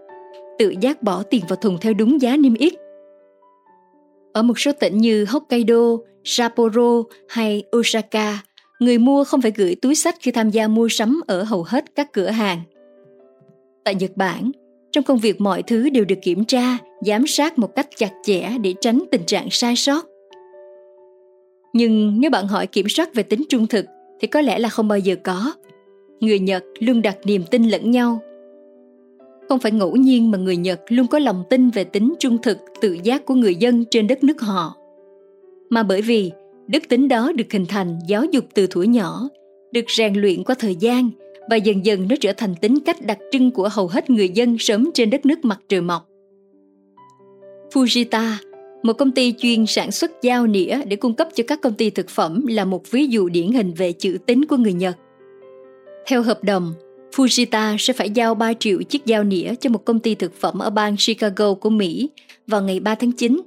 tự 0.60 0.74
giác 0.82 1.04
bỏ 1.04 1.24
tiền 1.24 1.42
vào 1.50 1.56
thùng 1.56 1.78
theo 1.82 1.94
đúng 1.94 2.22
giá 2.22 2.38
niêm 2.38 2.54
yết. 2.54 2.74
Ở 4.36 4.42
một 4.42 4.60
số 4.60 4.72
tỉnh 4.80 4.98
như 4.98 5.26
Hokkaido, 5.26 5.98
Sapporo 6.24 7.04
hay 7.30 7.64
Osaka, 7.78 8.44
người 8.80 8.98
mua 8.98 9.24
không 9.24 9.42
phải 9.42 9.52
gửi 9.56 9.76
túi 9.82 9.96
sách 9.96 10.16
khi 10.20 10.32
tham 10.32 10.50
gia 10.50 10.68
mua 10.68 10.88
sắm 10.90 11.22
ở 11.28 11.44
hầu 11.44 11.64
hết 11.64 11.86
các 11.96 12.14
cửa 12.14 12.30
hàng– 12.30 12.62
Tại 13.86 13.96
Nhật 13.96 14.12
Bản, 14.16 14.52
trong 14.92 15.04
công 15.04 15.18
việc 15.18 15.42
mọi 15.42 15.64
thứ 15.64 15.90
đều 15.90 16.06
được 16.06 16.16
kiểm 16.22 16.46
tra, 16.46 16.78
giám 17.02 17.28
sát 17.28 17.60
một 17.60 17.76
cách 17.76 17.88
chặt 17.98 18.12
chẽ 18.24 18.50
để 18.62 18.74
tránh 18.82 19.04
tình 19.12 19.24
trạng 19.26 19.48
sai 19.52 19.76
sót. 19.76 20.06
Nhưng 21.74 22.20
nếu 22.20 22.32
bạn 22.32 22.48
hỏi 22.48 22.68
kiểm 22.68 22.90
soát 22.90 23.14
về 23.14 23.24
tính 23.24 23.44
trung 23.50 23.68
thực 23.68 23.86
thì 24.20 24.28
có 24.28 24.42
lẽ 24.42 24.60
là 24.60 24.70
không 24.70 24.88
bao 24.88 25.00
giờ 25.00 25.16
có. 25.24 25.54
Người 26.20 26.40
Nhật 26.40 26.64
luôn 26.80 27.02
đặt 27.02 27.18
niềm 27.26 27.44
tin 27.52 27.64
lẫn 27.64 27.92
nhau. 27.92 28.20
Không 29.50 29.60
phải 29.60 29.72
ngẫu 29.72 29.96
nhiên 29.96 30.32
mà 30.32 30.38
người 30.38 30.58
Nhật 30.58 30.82
luôn 30.88 31.08
có 31.08 31.20
lòng 31.20 31.44
tin 31.50 31.70
về 31.70 31.84
tính 31.84 32.14
trung 32.20 32.38
thực, 32.44 32.58
tự 32.82 32.98
giác 33.04 33.26
của 33.26 33.34
người 33.34 33.56
dân 33.56 33.86
trên 33.92 34.08
đất 34.08 34.24
nước 34.24 34.42
họ. 34.42 34.76
Mà 35.70 35.84
bởi 35.84 36.02
vì 36.02 36.32
đức 36.68 36.84
tính 36.90 37.08
đó 37.08 37.32
được 37.36 37.52
hình 37.52 37.66
thành 37.66 38.00
giáo 38.08 38.26
dục 38.26 38.46
từ 38.54 38.68
thuở 38.68 38.84
nhỏ, 38.84 39.30
được 39.72 39.86
rèn 39.98 40.14
luyện 40.14 40.44
qua 40.44 40.56
thời 40.60 40.76
gian– 40.76 41.10
và 41.50 41.56
dần 41.56 41.86
dần 41.86 42.08
nó 42.08 42.16
trở 42.22 42.34
thành 42.34 42.56
tính 42.56 42.80
cách 42.86 43.06
đặc 43.06 43.18
trưng 43.32 43.52
của 43.52 43.70
hầu 43.72 43.88
hết 43.88 44.10
người 44.10 44.30
dân 44.30 44.58
sớm 44.60 44.90
trên 44.94 45.10
đất 45.10 45.26
nước 45.26 45.46
mặt 45.46 45.60
trời 45.70 45.82
mọc. 45.82 46.08
Fujita, 47.74 48.32
một 48.84 48.94
công 48.94 49.12
ty 49.12 49.34
chuyên 49.38 49.66
sản 49.66 49.92
xuất 49.92 50.12
dao 50.24 50.48
nĩa 50.48 50.82
để 50.88 50.96
cung 50.96 51.14
cấp 51.14 51.28
cho 51.34 51.44
các 51.48 51.62
công 51.62 51.74
ty 51.74 51.90
thực 51.90 52.10
phẩm 52.10 52.46
là 52.48 52.66
một 52.66 52.92
ví 52.92 53.08
dụ 53.08 53.30
điển 53.30 53.52
hình 53.52 53.74
về 53.74 53.92
chữ 53.92 54.18
tính 54.26 54.46
của 54.46 54.58
người 54.58 54.74
Nhật. 54.74 54.98
Theo 56.08 56.22
hợp 56.22 56.44
đồng, 56.44 56.74
Fujita 57.16 57.78
sẽ 57.80 57.94
phải 57.94 58.10
giao 58.10 58.36
3 58.36 58.54
triệu 58.54 58.82
chiếc 58.82 59.02
dao 59.06 59.24
nĩa 59.24 59.56
cho 59.56 59.70
một 59.70 59.86
công 59.86 60.00
ty 60.00 60.16
thực 60.16 60.34
phẩm 60.34 60.60
ở 60.60 60.70
bang 60.70 60.96
Chicago 61.08 61.54
của 61.54 61.70
Mỹ 61.70 62.10
vào 62.48 62.62
ngày 62.62 62.80
3 62.80 62.96
tháng 62.96 63.12
9. 63.12 63.42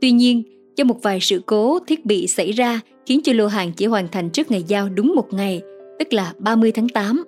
Tuy 0.00 0.10
nhiên, 0.10 0.42
do 0.76 0.84
một 0.84 1.02
vài 1.02 1.18
sự 1.20 1.40
cố 1.46 1.78
thiết 1.86 2.04
bị 2.04 2.26
xảy 2.26 2.52
ra 2.52 2.80
khiến 3.06 3.20
cho 3.24 3.32
lô 3.32 3.46
hàng 3.46 3.72
chỉ 3.76 3.86
hoàn 3.86 4.08
thành 4.08 4.30
trước 4.30 4.50
ngày 4.50 4.62
giao 4.62 4.88
đúng 4.88 5.14
một 5.14 5.32
ngày– 5.32 5.62
tức 5.98 6.12
là 6.12 6.32
30 6.38 6.72
tháng 6.72 6.88
8. 6.88 7.24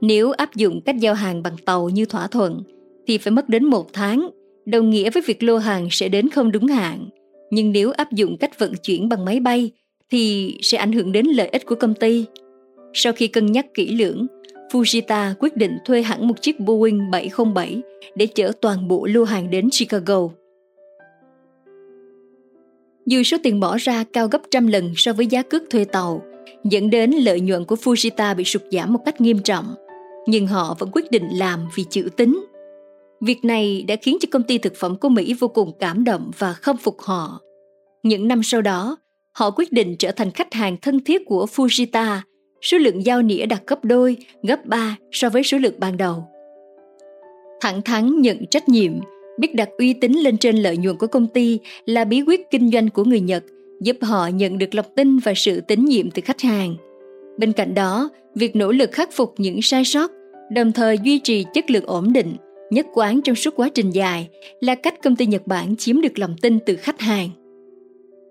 Nếu 0.00 0.30
áp 0.30 0.54
dụng 0.56 0.80
cách 0.80 0.96
giao 1.00 1.14
hàng 1.14 1.42
bằng 1.42 1.56
tàu 1.64 1.88
như 1.88 2.04
thỏa 2.04 2.26
thuận, 2.26 2.62
thì 3.06 3.18
phải 3.18 3.30
mất 3.30 3.48
đến 3.48 3.64
một 3.64 3.92
tháng, 3.92 4.30
đồng 4.66 4.90
nghĩa 4.90 5.10
với 5.10 5.22
việc 5.26 5.42
lô 5.42 5.56
hàng 5.56 5.88
sẽ 5.90 6.08
đến 6.08 6.28
không 6.28 6.52
đúng 6.52 6.66
hạn. 6.66 7.08
Nhưng 7.50 7.72
nếu 7.72 7.90
áp 7.90 8.12
dụng 8.12 8.36
cách 8.36 8.58
vận 8.58 8.72
chuyển 8.82 9.08
bằng 9.08 9.24
máy 9.24 9.40
bay, 9.40 9.70
thì 10.10 10.54
sẽ 10.62 10.78
ảnh 10.78 10.92
hưởng 10.92 11.12
đến 11.12 11.26
lợi 11.26 11.48
ích 11.48 11.66
của 11.66 11.74
công 11.74 11.94
ty. 11.94 12.24
Sau 12.94 13.12
khi 13.12 13.26
cân 13.28 13.52
nhắc 13.52 13.66
kỹ 13.74 13.94
lưỡng, 13.94 14.26
Fujita 14.70 15.34
quyết 15.38 15.56
định 15.56 15.78
thuê 15.84 16.02
hẳn 16.02 16.28
một 16.28 16.42
chiếc 16.42 16.60
Boeing 16.60 17.10
707 17.10 17.82
để 18.14 18.26
chở 18.26 18.52
toàn 18.60 18.88
bộ 18.88 19.06
lô 19.06 19.24
hàng 19.24 19.50
đến 19.50 19.68
Chicago. 19.78 20.28
Dù 23.06 23.22
số 23.22 23.36
tiền 23.42 23.60
bỏ 23.60 23.76
ra 23.76 24.04
cao 24.12 24.28
gấp 24.28 24.42
trăm 24.50 24.66
lần 24.66 24.92
so 24.96 25.12
với 25.12 25.26
giá 25.26 25.42
cước 25.42 25.62
thuê 25.70 25.84
tàu, 25.84 26.22
dẫn 26.64 26.90
đến 26.90 27.10
lợi 27.10 27.40
nhuận 27.40 27.64
của 27.64 27.76
Fujita 27.76 28.36
bị 28.36 28.44
sụt 28.44 28.62
giảm 28.72 28.92
một 28.92 29.00
cách 29.04 29.20
nghiêm 29.20 29.38
trọng. 29.38 29.74
Nhưng 30.26 30.46
họ 30.46 30.76
vẫn 30.78 30.90
quyết 30.92 31.10
định 31.10 31.28
làm 31.32 31.60
vì 31.76 31.84
chữ 31.90 32.08
tính. 32.16 32.44
Việc 33.20 33.44
này 33.44 33.84
đã 33.88 33.96
khiến 34.02 34.16
cho 34.20 34.28
công 34.30 34.42
ty 34.42 34.58
thực 34.58 34.76
phẩm 34.76 34.96
của 34.96 35.08
Mỹ 35.08 35.34
vô 35.40 35.48
cùng 35.48 35.72
cảm 35.80 36.04
động 36.04 36.30
và 36.38 36.52
khâm 36.52 36.76
phục 36.76 37.00
họ. 37.00 37.40
Những 38.02 38.28
năm 38.28 38.40
sau 38.44 38.62
đó, 38.62 38.96
họ 39.32 39.50
quyết 39.50 39.72
định 39.72 39.96
trở 39.98 40.12
thành 40.12 40.30
khách 40.30 40.54
hàng 40.54 40.76
thân 40.82 41.04
thiết 41.04 41.22
của 41.26 41.46
Fujita, 41.54 42.18
số 42.62 42.78
lượng 42.78 43.06
giao 43.06 43.22
nĩa 43.22 43.46
đạt 43.46 43.62
gấp 43.66 43.84
đôi, 43.84 44.16
gấp 44.42 44.66
ba 44.66 44.96
so 45.10 45.30
với 45.30 45.42
số 45.42 45.58
lượng 45.58 45.74
ban 45.78 45.96
đầu. 45.96 46.24
Thẳng 47.60 47.82
thắn 47.82 48.20
nhận 48.20 48.46
trách 48.46 48.68
nhiệm, 48.68 48.92
biết 49.38 49.54
đặt 49.54 49.68
uy 49.78 49.92
tín 49.92 50.12
lên 50.12 50.38
trên 50.38 50.56
lợi 50.56 50.76
nhuận 50.76 50.96
của 50.96 51.06
công 51.06 51.26
ty 51.26 51.58
là 51.86 52.04
bí 52.04 52.22
quyết 52.22 52.40
kinh 52.50 52.70
doanh 52.70 52.88
của 52.88 53.04
người 53.04 53.20
Nhật 53.20 53.44
giúp 53.80 53.96
họ 54.02 54.26
nhận 54.26 54.58
được 54.58 54.74
lòng 54.74 54.86
tin 54.96 55.18
và 55.18 55.32
sự 55.36 55.60
tín 55.60 55.84
nhiệm 55.84 56.10
từ 56.10 56.22
khách 56.24 56.40
hàng. 56.40 56.74
Bên 57.38 57.52
cạnh 57.52 57.74
đó, 57.74 58.08
việc 58.34 58.56
nỗ 58.56 58.72
lực 58.72 58.92
khắc 58.92 59.12
phục 59.12 59.34
những 59.38 59.62
sai 59.62 59.84
sót, 59.84 60.10
đồng 60.50 60.72
thời 60.72 60.98
duy 60.98 61.18
trì 61.18 61.44
chất 61.54 61.70
lượng 61.70 61.86
ổn 61.86 62.12
định, 62.12 62.36
nhất 62.70 62.86
quán 62.94 63.22
trong 63.22 63.36
suốt 63.36 63.54
quá 63.56 63.68
trình 63.68 63.90
dài 63.90 64.28
là 64.60 64.74
cách 64.74 65.02
công 65.02 65.16
ty 65.16 65.26
Nhật 65.26 65.46
Bản 65.46 65.76
chiếm 65.76 66.00
được 66.00 66.18
lòng 66.18 66.36
tin 66.42 66.58
từ 66.66 66.76
khách 66.76 67.00
hàng. 67.00 67.28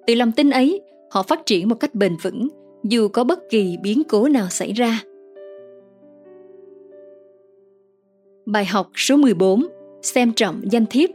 Từ 0.08 0.16
lòng 0.16 0.32
tin 0.32 0.50
ấy, 0.50 0.82
họ 1.12 1.24
phát 1.24 1.46
triển 1.46 1.70
một 1.70 1.76
cách 1.76 1.96
bền 1.96 2.16
vững 2.22 2.48
dù 2.84 3.08
có 3.08 3.24
bất 3.24 3.40
kỳ 3.50 3.78
biến 3.82 4.04
cố 4.10 4.28
nào 4.28 4.48
xảy 4.50 4.74
ra. 4.74 5.04
Bài 8.46 8.66
học 8.66 8.92
số 8.96 9.18
14 9.18 9.64
Xem 10.02 10.34
trọng 10.34 10.62
danh 10.72 10.86
thiếp 10.86 11.10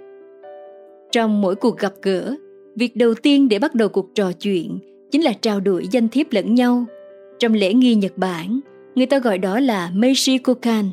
Trong 1.13 1.41
mỗi 1.41 1.57
cuộc 1.57 1.79
gặp 1.79 1.93
gỡ, 2.03 2.37
việc 2.77 2.97
đầu 2.97 3.15
tiên 3.15 3.49
để 3.49 3.59
bắt 3.59 3.75
đầu 3.75 3.89
cuộc 3.89 4.15
trò 4.15 4.33
chuyện 4.33 4.79
chính 5.11 5.25
là 5.25 5.33
trao 5.41 5.61
đổi 5.61 5.89
danh 5.91 6.09
thiếp 6.09 6.33
lẫn 6.33 6.55
nhau. 6.55 6.85
Trong 7.39 7.55
lễ 7.55 7.75
nghi 7.75 7.95
Nhật 7.95 8.19
Bản, 8.19 8.61
người 8.95 9.07
ta 9.07 9.19
gọi 9.19 9.39
đó 9.39 9.61
là 9.61 9.91
Meishi 9.95 10.39
Kokan. 10.39 10.91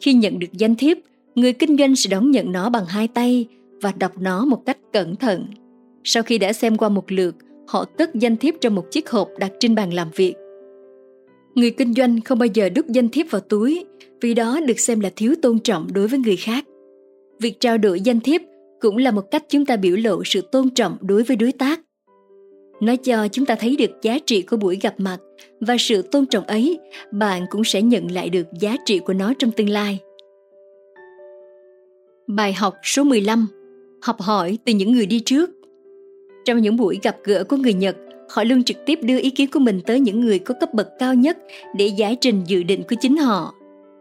Khi 0.00 0.12
nhận 0.12 0.38
được 0.38 0.52
danh 0.52 0.74
thiếp, 0.74 0.96
người 1.34 1.52
kinh 1.52 1.76
doanh 1.76 1.96
sẽ 1.96 2.10
đón 2.10 2.30
nhận 2.30 2.52
nó 2.52 2.70
bằng 2.70 2.84
hai 2.86 3.08
tay 3.08 3.46
và 3.82 3.92
đọc 3.98 4.12
nó 4.20 4.44
một 4.44 4.62
cách 4.66 4.78
cẩn 4.92 5.16
thận. 5.16 5.46
Sau 6.04 6.22
khi 6.22 6.38
đã 6.38 6.52
xem 6.52 6.76
qua 6.76 6.88
một 6.88 7.12
lượt, 7.12 7.36
họ 7.68 7.84
tất 7.84 8.14
danh 8.14 8.36
thiếp 8.36 8.54
trong 8.60 8.74
một 8.74 8.90
chiếc 8.90 9.10
hộp 9.10 9.28
đặt 9.38 9.52
trên 9.60 9.74
bàn 9.74 9.94
làm 9.94 10.08
việc. 10.16 10.34
Người 11.54 11.70
kinh 11.70 11.94
doanh 11.94 12.20
không 12.20 12.38
bao 12.38 12.48
giờ 12.54 12.68
đút 12.68 12.86
danh 12.86 13.08
thiếp 13.08 13.26
vào 13.30 13.40
túi 13.40 13.84
vì 14.20 14.34
đó 14.34 14.60
được 14.66 14.80
xem 14.80 15.00
là 15.00 15.10
thiếu 15.16 15.34
tôn 15.42 15.58
trọng 15.58 15.88
đối 15.92 16.08
với 16.08 16.18
người 16.18 16.36
khác. 16.36 16.64
Việc 17.40 17.60
trao 17.60 17.78
đổi 17.78 18.00
danh 18.00 18.20
thiếp 18.20 18.40
cũng 18.80 18.96
là 18.96 19.10
một 19.10 19.30
cách 19.30 19.44
chúng 19.48 19.66
ta 19.66 19.76
biểu 19.76 19.96
lộ 19.96 20.24
sự 20.24 20.40
tôn 20.52 20.70
trọng 20.70 20.96
đối 21.00 21.22
với 21.22 21.36
đối 21.36 21.52
tác. 21.52 21.80
Nó 22.80 22.96
cho 22.96 23.28
chúng 23.28 23.46
ta 23.46 23.54
thấy 23.54 23.76
được 23.76 23.90
giá 24.02 24.18
trị 24.26 24.42
của 24.42 24.56
buổi 24.56 24.78
gặp 24.82 24.94
mặt 24.98 25.18
và 25.60 25.76
sự 25.78 26.02
tôn 26.02 26.26
trọng 26.26 26.44
ấy, 26.44 26.78
bạn 27.12 27.42
cũng 27.50 27.64
sẽ 27.64 27.82
nhận 27.82 28.10
lại 28.10 28.28
được 28.28 28.46
giá 28.60 28.76
trị 28.84 28.98
của 28.98 29.12
nó 29.12 29.32
trong 29.38 29.50
tương 29.50 29.70
lai. 29.70 29.98
Bài 32.26 32.52
học 32.52 32.74
số 32.82 33.04
15 33.04 33.46
Học 34.02 34.20
hỏi 34.20 34.58
từ 34.64 34.72
những 34.72 34.92
người 34.92 35.06
đi 35.06 35.20
trước 35.20 35.50
trong 36.46 36.62
những 36.62 36.76
buổi 36.76 36.98
gặp 37.02 37.16
gỡ 37.24 37.44
của 37.44 37.56
người 37.56 37.74
Nhật, 37.74 37.96
họ 38.28 38.44
luôn 38.44 38.62
trực 38.62 38.76
tiếp 38.86 38.98
đưa 39.02 39.18
ý 39.18 39.30
kiến 39.30 39.50
của 39.52 39.58
mình 39.58 39.80
tới 39.86 40.00
những 40.00 40.20
người 40.20 40.38
có 40.38 40.54
cấp 40.60 40.74
bậc 40.74 40.88
cao 40.98 41.14
nhất 41.14 41.38
để 41.76 41.86
giải 41.86 42.16
trình 42.20 42.42
dự 42.46 42.62
định 42.62 42.82
của 42.88 42.96
chính 43.00 43.16
họ. 43.16 43.54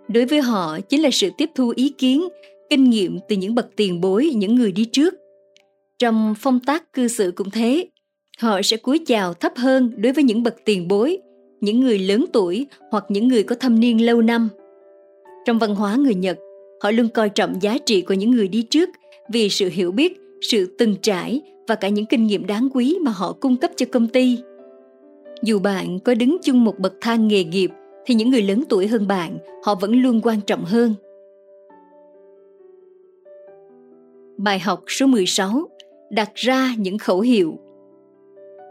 Đối 0.08 0.26
với 0.26 0.42
họ 0.42 0.80
chính 0.90 1.02
là 1.02 1.10
sự 1.12 1.30
tiếp 1.38 1.50
thu 1.56 1.74
ý 1.76 1.90
kiến, 1.90 2.28
kinh 2.70 2.90
nghiệm 2.90 3.20
từ 3.30 3.36
những 3.36 3.56
bậc 3.56 3.68
tiền 3.76 4.02
bối, 4.02 4.32
những 4.36 4.56
người 4.56 4.72
đi 4.72 4.86
trước. 4.86 5.14
Trong 6.00 6.36
phong 6.40 6.60
tác 6.60 6.94
cư 6.94 7.08
xử 7.08 7.32
cũng 7.36 7.50
thế, 7.50 7.88
họ 8.40 8.62
sẽ 8.62 8.78
cúi 8.78 9.00
chào 9.06 9.34
thấp 9.34 9.52
hơn 9.56 9.92
đối 9.98 10.14
với 10.14 10.24
những 10.24 10.44
bậc 10.44 10.56
tiền 10.66 10.88
bối, 10.88 11.18
những 11.62 11.80
người 11.80 12.00
lớn 12.00 12.26
tuổi 12.34 12.68
hoặc 12.92 13.06
những 13.10 13.28
người 13.28 13.44
có 13.44 13.56
thâm 13.56 13.80
niên 13.80 14.06
lâu 14.06 14.22
năm. 14.22 14.50
Trong 15.46 15.60
văn 15.60 15.76
hóa 15.76 15.96
người 15.96 16.16
Nhật, 16.16 16.38
họ 16.82 16.92
luôn 16.92 17.10
coi 17.10 17.30
trọng 17.30 17.62
giá 17.62 17.78
trị 17.86 18.02
của 18.02 18.14
những 18.14 18.32
người 18.32 18.48
đi 18.48 18.62
trước 18.62 18.90
vì 19.32 19.50
sự 19.50 19.70
hiểu 19.70 19.92
biết, 19.92 20.22
sự 20.42 20.76
từng 20.78 20.96
trải 21.02 21.42
và 21.68 21.76
cả 21.76 21.90
những 21.90 22.06
kinh 22.06 22.28
nghiệm 22.28 22.48
đáng 22.48 22.70
quý 22.74 22.98
mà 23.02 23.12
họ 23.12 23.34
cung 23.34 23.58
cấp 23.58 23.72
cho 23.76 23.86
công 23.92 24.08
ty. 24.08 24.38
Dù 25.44 25.60
bạn 25.60 26.00
có 26.00 26.14
đứng 26.14 26.38
chung 26.44 26.64
một 26.64 26.80
bậc 26.80 26.94
thang 27.02 27.28
nghề 27.28 27.44
nghiệp 27.44 27.70
thì 28.06 28.16
những 28.16 28.30
người 28.30 28.42
lớn 28.42 28.64
tuổi 28.70 28.88
hơn 28.88 29.08
bạn, 29.08 29.38
họ 29.64 29.76
vẫn 29.76 30.02
luôn 30.02 30.22
quan 30.24 30.42
trọng 30.42 30.66
hơn. 30.66 30.94
Bài 34.38 34.60
học 34.60 34.84
số 34.88 35.08
16 35.08 35.70
Đặt 36.10 36.32
ra 36.36 36.76
những 36.78 36.98
khẩu 36.98 37.20
hiệu 37.20 37.60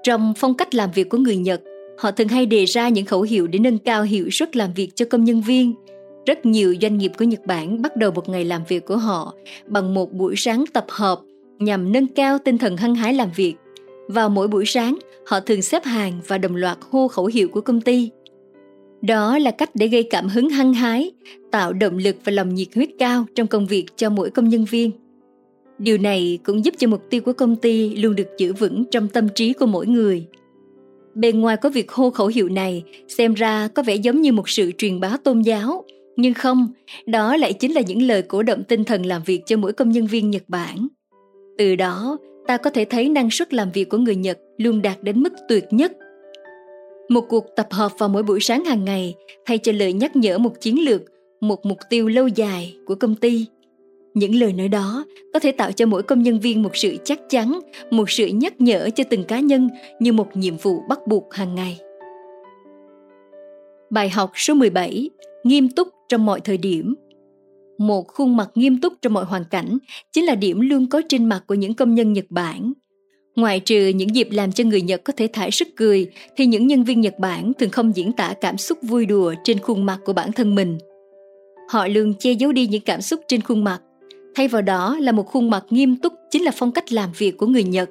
Trong 0.03 0.35
phong 0.37 0.55
cách 0.55 0.75
làm 0.75 0.91
việc 0.95 1.09
của 1.09 1.19
người 1.19 1.37
Nhật, 1.37 1.63
họ 1.99 2.11
thường 2.11 2.29
hay 2.29 2.47
đề 2.47 2.65
ra 2.65 2.89
những 2.89 3.07
khẩu 3.07 3.23
hiệu 3.23 3.47
để 3.47 3.59
nâng 3.59 3.79
cao 3.79 4.03
hiệu 4.03 4.29
suất 4.31 4.57
làm 4.57 4.71
việc 4.77 4.91
cho 4.95 5.07
công 5.11 5.25
nhân 5.25 5.41
viên. 5.41 5.75
Rất 6.27 6.47
nhiều 6.47 6.75
doanh 6.83 6.99
nghiệp 6.99 7.13
của 7.19 7.25
Nhật 7.25 7.47
Bản 7.47 7.83
bắt 7.83 7.97
đầu 7.97 8.11
một 8.11 8.29
ngày 8.29 8.45
làm 8.45 8.63
việc 8.69 8.87
của 8.87 8.97
họ 8.97 9.35
bằng 9.67 9.95
một 9.95 10.13
buổi 10.13 10.35
sáng 10.37 10.65
tập 10.73 10.87
hợp 10.89 11.21
nhằm 11.59 11.93
nâng 11.93 12.07
cao 12.07 12.39
tinh 12.39 12.59
thần 12.59 12.77
hăng 12.77 12.95
hái 12.95 13.15
làm 13.15 13.29
việc. 13.37 13.55
Vào 14.09 14.29
mỗi 14.29 14.49
buổi 14.49 14.67
sáng, 14.67 14.99
họ 15.27 15.41
thường 15.41 15.63
xếp 15.63 15.85
hàng 15.85 16.21
và 16.27 16.39
đồng 16.39 16.57
loạt 16.57 16.79
hô 16.91 17.09
khẩu 17.09 17.27
hiệu 17.27 17.49
của 17.49 17.61
công 17.61 17.81
ty. 17.81 18.11
Đó 19.03 19.39
là 19.39 19.51
cách 19.51 19.71
để 19.75 19.87
gây 19.87 20.03
cảm 20.03 20.29
hứng 20.29 20.49
hăng 20.49 20.75
hái, 20.75 21.11
tạo 21.51 21.73
động 21.73 21.99
lực 21.99 22.17
và 22.25 22.33
lòng 22.33 22.55
nhiệt 22.55 22.69
huyết 22.75 22.89
cao 22.99 23.27
trong 23.35 23.47
công 23.47 23.67
việc 23.67 23.87
cho 23.97 24.11
mỗi 24.11 24.31
công 24.31 24.49
nhân 24.49 24.65
viên. 24.65 24.91
Điều 25.79 25.99
này 25.99 26.39
cũng 26.45 26.65
giúp 26.65 26.75
cho 26.79 26.89
mục 26.89 27.03
tiêu 27.11 27.21
của 27.21 27.33
công 27.33 27.57
ty 27.57 27.97
luôn 27.97 28.17
được 28.17 28.29
giữ 28.39 28.53
vững 28.53 28.85
trong 28.91 29.09
tâm 29.09 29.29
trí 29.35 29.53
của 29.53 29.67
mỗi 29.67 29.87
người. 29.87 30.27
Bên 31.15 31.41
ngoài 31.41 31.57
có 31.57 31.71
việc 31.71 31.93
hô 31.93 32.11
khẩu 32.11 32.27
hiệu 32.27 32.49
này, 32.49 32.83
xem 33.09 33.35
ra 33.35 33.69
có 33.69 33.83
vẻ 33.83 33.95
giống 33.95 34.23
như 34.23 34.33
một 34.33 34.49
sự 34.49 34.73
truyền 34.79 35.01
bá 35.01 35.17
tôn 35.25 35.43
giáo, 35.43 35.85
nhưng 36.17 36.35
không, 36.35 36.69
đó 37.07 37.37
lại 37.37 37.53
chính 37.53 37.73
là 37.73 37.81
những 37.81 38.03
lời 38.03 38.23
cổ 38.23 38.43
động 38.43 38.65
tinh 38.65 38.85
thần 38.85 39.07
làm 39.07 39.23
việc 39.23 39.43
cho 39.47 39.57
mỗi 39.57 39.73
công 39.73 39.91
nhân 39.91 40.07
viên 40.07 40.31
Nhật 40.31 40.43
Bản. 40.49 40.89
Từ 41.59 41.77
đó, 41.77 42.19
ta 42.47 42.57
có 42.57 42.71
thể 42.71 42.85
thấy 42.85 43.09
năng 43.09 43.31
suất 43.31 43.55
làm 43.55 43.71
việc 43.73 43.89
của 43.89 43.99
người 43.99 44.17
Nhật 44.17 44.39
luôn 44.59 44.83
đạt 44.83 45.03
đến 45.03 45.23
mức 45.23 45.33
tuyệt 45.49 45.65
nhất. 45.71 45.93
Một 47.09 47.21
cuộc 47.29 47.47
tập 47.57 47.67
hợp 47.71 47.93
vào 47.99 48.09
mỗi 48.09 48.23
buổi 48.23 48.41
sáng 48.41 48.65
hàng 48.65 48.85
ngày 48.85 49.15
thay 49.47 49.59
cho 49.59 49.73
lời 49.73 49.93
nhắc 49.93 50.17
nhở 50.17 50.39
một 50.39 50.61
chiến 50.61 50.85
lược, 50.85 51.03
một 51.41 51.67
mục 51.67 51.79
tiêu 51.91 52.09
lâu 52.09 52.29
dài 52.29 52.77
của 52.87 52.95
công 52.95 53.15
ty. 53.15 53.47
Những 54.15 54.35
lời 54.35 54.53
nói 54.53 54.69
đó 54.69 55.05
có 55.33 55.39
thể 55.39 55.53
tạo 55.53 55.73
cho 55.73 55.87
mỗi 55.87 56.03
công 56.03 56.23
nhân 56.23 56.41
viên 56.41 56.63
một 56.63 56.77
sự 56.77 56.97
chắc 57.05 57.21
chắn, 57.29 57.61
một 57.91 58.11
sự 58.11 58.27
nhắc 58.27 58.61
nhở 58.61 58.91
cho 58.95 59.05
từng 59.11 59.25
cá 59.25 59.41
nhân 59.41 59.69
như 60.01 60.13
một 60.13 60.37
nhiệm 60.37 60.57
vụ 60.57 60.81
bắt 60.89 61.07
buộc 61.07 61.35
hàng 61.35 61.55
ngày. 61.55 61.81
Bài 63.91 64.09
học 64.09 64.31
số 64.35 64.55
17: 64.55 65.11
Nghiêm 65.45 65.69
túc 65.69 65.89
trong 66.09 66.27
mọi 66.27 66.41
thời 66.41 66.57
điểm 66.57 66.95
một 67.79 68.09
khuôn 68.09 68.37
mặt 68.37 68.51
nghiêm 68.55 68.81
túc 68.81 68.93
trong 69.03 69.13
mọi 69.13 69.25
hoàn 69.25 69.45
cảnh 69.45 69.79
chính 70.13 70.25
là 70.25 70.35
điểm 70.35 70.61
luôn 70.61 70.87
có 70.89 71.03
trên 71.09 71.25
mặt 71.25 71.45
của 71.47 71.55
những 71.55 71.75
công 71.75 71.95
nhân 71.95 72.13
Nhật 72.13 72.25
Bản. 72.31 72.73
Ngoài 73.37 73.61
trừ 73.61 73.89
những 73.89 74.15
dịp 74.15 74.29
làm 74.31 74.53
cho 74.53 74.65
người 74.65 74.83
Nhật 74.83 75.05
có 75.05 75.13
thể 75.17 75.29
thải 75.33 75.51
sức 75.51 75.69
cười, 75.77 76.11
thì 76.37 76.47
những 76.47 76.67
nhân 76.67 76.85
viên 76.85 77.01
Nhật 77.01 77.19
Bản 77.19 77.53
thường 77.59 77.71
không 77.71 77.97
diễn 77.97 78.13
tả 78.13 78.35
cảm 78.41 78.59
xúc 78.59 78.79
vui 78.83 79.07
đùa 79.07 79.35
trên 79.45 79.59
khuôn 79.59 79.87
mặt 79.87 79.99
của 80.05 80.13
bản 80.13 80.33
thân 80.33 80.55
mình. 80.55 80.79
Họ 81.69 81.87
luôn 81.87 82.15
che 82.19 82.33
giấu 82.33 82.53
đi 82.53 82.67
những 82.67 82.83
cảm 82.83 83.01
xúc 83.01 83.21
trên 83.29 83.41
khuôn 83.41 83.65
mặt. 83.65 83.81
Thay 84.35 84.49
vào 84.49 84.63
đó 84.63 84.97
là 85.01 85.13
một 85.13 85.27
khuôn 85.27 85.51
mặt 85.51 85.65
nghiêm 85.71 85.97
túc 85.97 86.13
chính 86.31 86.45
là 86.45 86.51
phong 86.55 86.73
cách 86.73 86.93
làm 86.93 87.11
việc 87.19 87.39
của 87.39 87.47
người 87.47 87.65
Nhật. 87.65 87.91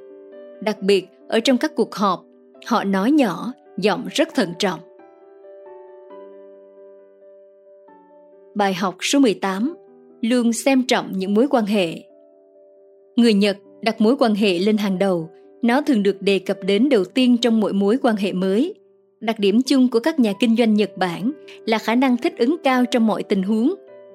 Đặc 0.62 0.82
biệt, 0.82 1.08
ở 1.30 1.40
trong 1.40 1.58
các 1.58 1.72
cuộc 1.76 1.96
họp, 1.96 2.24
họ 2.66 2.84
nói 2.84 3.12
nhỏ, 3.12 3.54
giọng 3.78 4.08
rất 4.12 4.36
thận 4.36 4.54
trọng. 4.60 4.80
Bài 8.56 8.74
học 8.74 8.96
số 9.02 9.20
18 9.20 9.76
Luôn 10.22 10.54
xem 10.54 10.84
trọng 10.84 11.12
những 11.18 11.34
mối 11.34 11.48
quan 11.50 11.66
hệ. 11.66 12.04
Người 13.16 13.34
Nhật 13.34 13.58
đặt 13.82 14.02
mối 14.02 14.16
quan 14.20 14.36
hệ 14.36 14.60
lên 14.60 14.78
hàng 14.78 15.00
đầu. 15.00 15.30
Nó 15.62 15.82
thường 15.82 16.04
được 16.04 16.22
đề 16.22 16.40
cập 16.40 16.58
đến 16.66 16.90
đầu 16.90 17.06
tiên 17.06 17.38
trong 17.38 17.60
mỗi 17.60 17.74
mối 17.74 17.98
quan 18.02 18.16
hệ 18.16 18.34
mới. 18.34 18.74
Đặc 19.20 19.40
điểm 19.40 19.62
chung 19.62 19.90
của 19.90 20.00
các 20.00 20.20
nhà 20.20 20.34
kinh 20.40 20.56
doanh 20.56 20.74
Nhật 20.74 20.98
Bản 20.98 21.32
là 21.66 21.78
khả 21.78 21.96
năng 21.96 22.18
thích 22.18 22.38
ứng 22.38 22.56
cao 22.64 22.86
trong 22.86 23.08
mọi 23.08 23.24
tình 23.24 23.44
huống, 23.44 23.74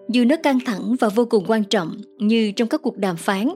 dù 0.08 0.24
nó 0.24 0.36
căng 0.42 0.58
thẳng 0.66 0.96
và 1.00 1.08
vô 1.08 1.24
cùng 1.24 1.44
quan 1.48 1.64
trọng 1.64 1.96
như 2.18 2.52
trong 2.52 2.68
các 2.68 2.82
cuộc 2.82 2.96
đàm 2.96 3.16
phán 3.16 3.48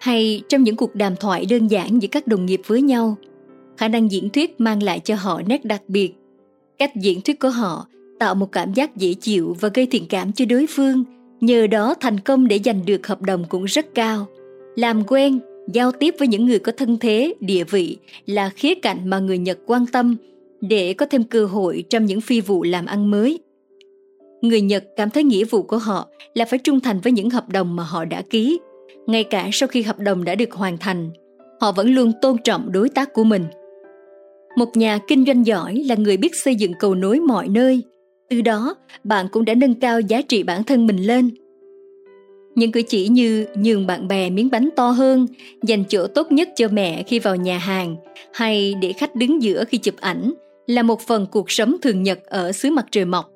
hay 0.00 0.42
trong 0.48 0.62
những 0.62 0.76
cuộc 0.76 0.94
đàm 0.94 1.16
thoại 1.16 1.46
đơn 1.50 1.66
giản 1.66 2.02
giữa 2.02 2.08
các 2.08 2.26
đồng 2.26 2.46
nghiệp 2.46 2.60
với 2.66 2.82
nhau. 2.82 3.16
Khả 3.76 3.88
năng 3.88 4.10
diễn 4.10 4.30
thuyết 4.30 4.60
mang 4.60 4.82
lại 4.82 5.00
cho 5.00 5.14
họ 5.14 5.42
nét 5.46 5.64
đặc 5.64 5.82
biệt, 5.88 6.12
cách 6.78 6.96
diễn 6.96 7.20
thuyết 7.20 7.40
của 7.40 7.50
họ 7.50 7.86
tạo 8.18 8.34
một 8.34 8.52
cảm 8.52 8.74
giác 8.74 8.96
dễ 8.96 9.14
chịu 9.14 9.56
và 9.60 9.68
gây 9.74 9.86
thiện 9.86 10.06
cảm 10.08 10.32
cho 10.32 10.44
đối 10.44 10.66
phương. 10.66 11.04
Nhờ 11.40 11.66
đó, 11.66 11.94
thành 12.00 12.20
công 12.20 12.48
để 12.48 12.60
giành 12.64 12.86
được 12.86 13.06
hợp 13.06 13.22
đồng 13.22 13.44
cũng 13.48 13.64
rất 13.64 13.94
cao. 13.94 14.26
Làm 14.76 15.04
quen, 15.06 15.38
giao 15.72 15.92
tiếp 15.92 16.14
với 16.18 16.28
những 16.28 16.46
người 16.46 16.58
có 16.58 16.72
thân 16.72 16.98
thế, 16.98 17.34
địa 17.40 17.64
vị 17.64 17.96
là 18.26 18.48
khía 18.48 18.74
cạnh 18.74 19.10
mà 19.10 19.18
người 19.18 19.38
nhật 19.38 19.58
quan 19.66 19.86
tâm 19.86 20.16
để 20.60 20.92
có 20.92 21.06
thêm 21.06 21.24
cơ 21.24 21.46
hội 21.46 21.84
trong 21.90 22.04
những 22.04 22.20
phi 22.20 22.40
vụ 22.40 22.62
làm 22.62 22.86
ăn 22.86 23.10
mới. 23.10 23.38
Người 24.42 24.60
nhật 24.60 24.84
cảm 24.96 25.10
thấy 25.10 25.24
nghĩa 25.24 25.44
vụ 25.44 25.62
của 25.62 25.78
họ 25.78 26.08
là 26.34 26.44
phải 26.44 26.58
trung 26.58 26.80
thành 26.80 27.00
với 27.00 27.12
những 27.12 27.30
hợp 27.30 27.48
đồng 27.48 27.76
mà 27.76 27.82
họ 27.82 28.04
đã 28.04 28.22
ký. 28.22 28.58
Ngay 29.06 29.24
cả 29.24 29.48
sau 29.52 29.66
khi 29.66 29.82
hợp 29.82 29.98
đồng 29.98 30.24
đã 30.24 30.34
được 30.34 30.52
hoàn 30.52 30.78
thành, 30.78 31.10
họ 31.60 31.72
vẫn 31.72 31.94
luôn 31.94 32.12
tôn 32.22 32.36
trọng 32.44 32.72
đối 32.72 32.88
tác 32.88 33.12
của 33.12 33.24
mình. 33.24 33.44
Một 34.56 34.76
nhà 34.76 34.98
kinh 35.08 35.24
doanh 35.24 35.46
giỏi 35.46 35.74
là 35.74 35.94
người 35.94 36.16
biết 36.16 36.36
xây 36.36 36.54
dựng 36.54 36.72
cầu 36.78 36.94
nối 36.94 37.20
mọi 37.20 37.48
nơi 37.48 37.82
từ 38.30 38.40
đó 38.40 38.76
bạn 39.04 39.26
cũng 39.32 39.44
đã 39.44 39.54
nâng 39.54 39.74
cao 39.74 40.00
giá 40.00 40.22
trị 40.22 40.42
bản 40.42 40.64
thân 40.64 40.86
mình 40.86 40.96
lên. 40.96 41.30
Những 42.54 42.72
cử 42.72 42.82
chỉ 42.82 43.08
như 43.08 43.46
nhường 43.56 43.86
bạn 43.86 44.08
bè 44.08 44.30
miếng 44.30 44.50
bánh 44.50 44.68
to 44.76 44.90
hơn 44.90 45.26
dành 45.62 45.84
chỗ 45.88 46.06
tốt 46.06 46.32
nhất 46.32 46.48
cho 46.56 46.68
mẹ 46.72 47.02
khi 47.02 47.18
vào 47.18 47.36
nhà 47.36 47.58
hàng 47.58 47.96
hay 48.34 48.74
để 48.82 48.92
khách 48.92 49.14
đứng 49.14 49.42
giữa 49.42 49.64
khi 49.64 49.78
chụp 49.78 49.94
ảnh 50.00 50.32
là 50.66 50.82
một 50.82 51.00
phần 51.00 51.26
cuộc 51.30 51.50
sống 51.50 51.76
thường 51.82 52.02
nhật 52.02 52.18
ở 52.24 52.52
xứ 52.52 52.70
mặt 52.70 52.86
trời 52.90 53.04
mọc. 53.04 53.30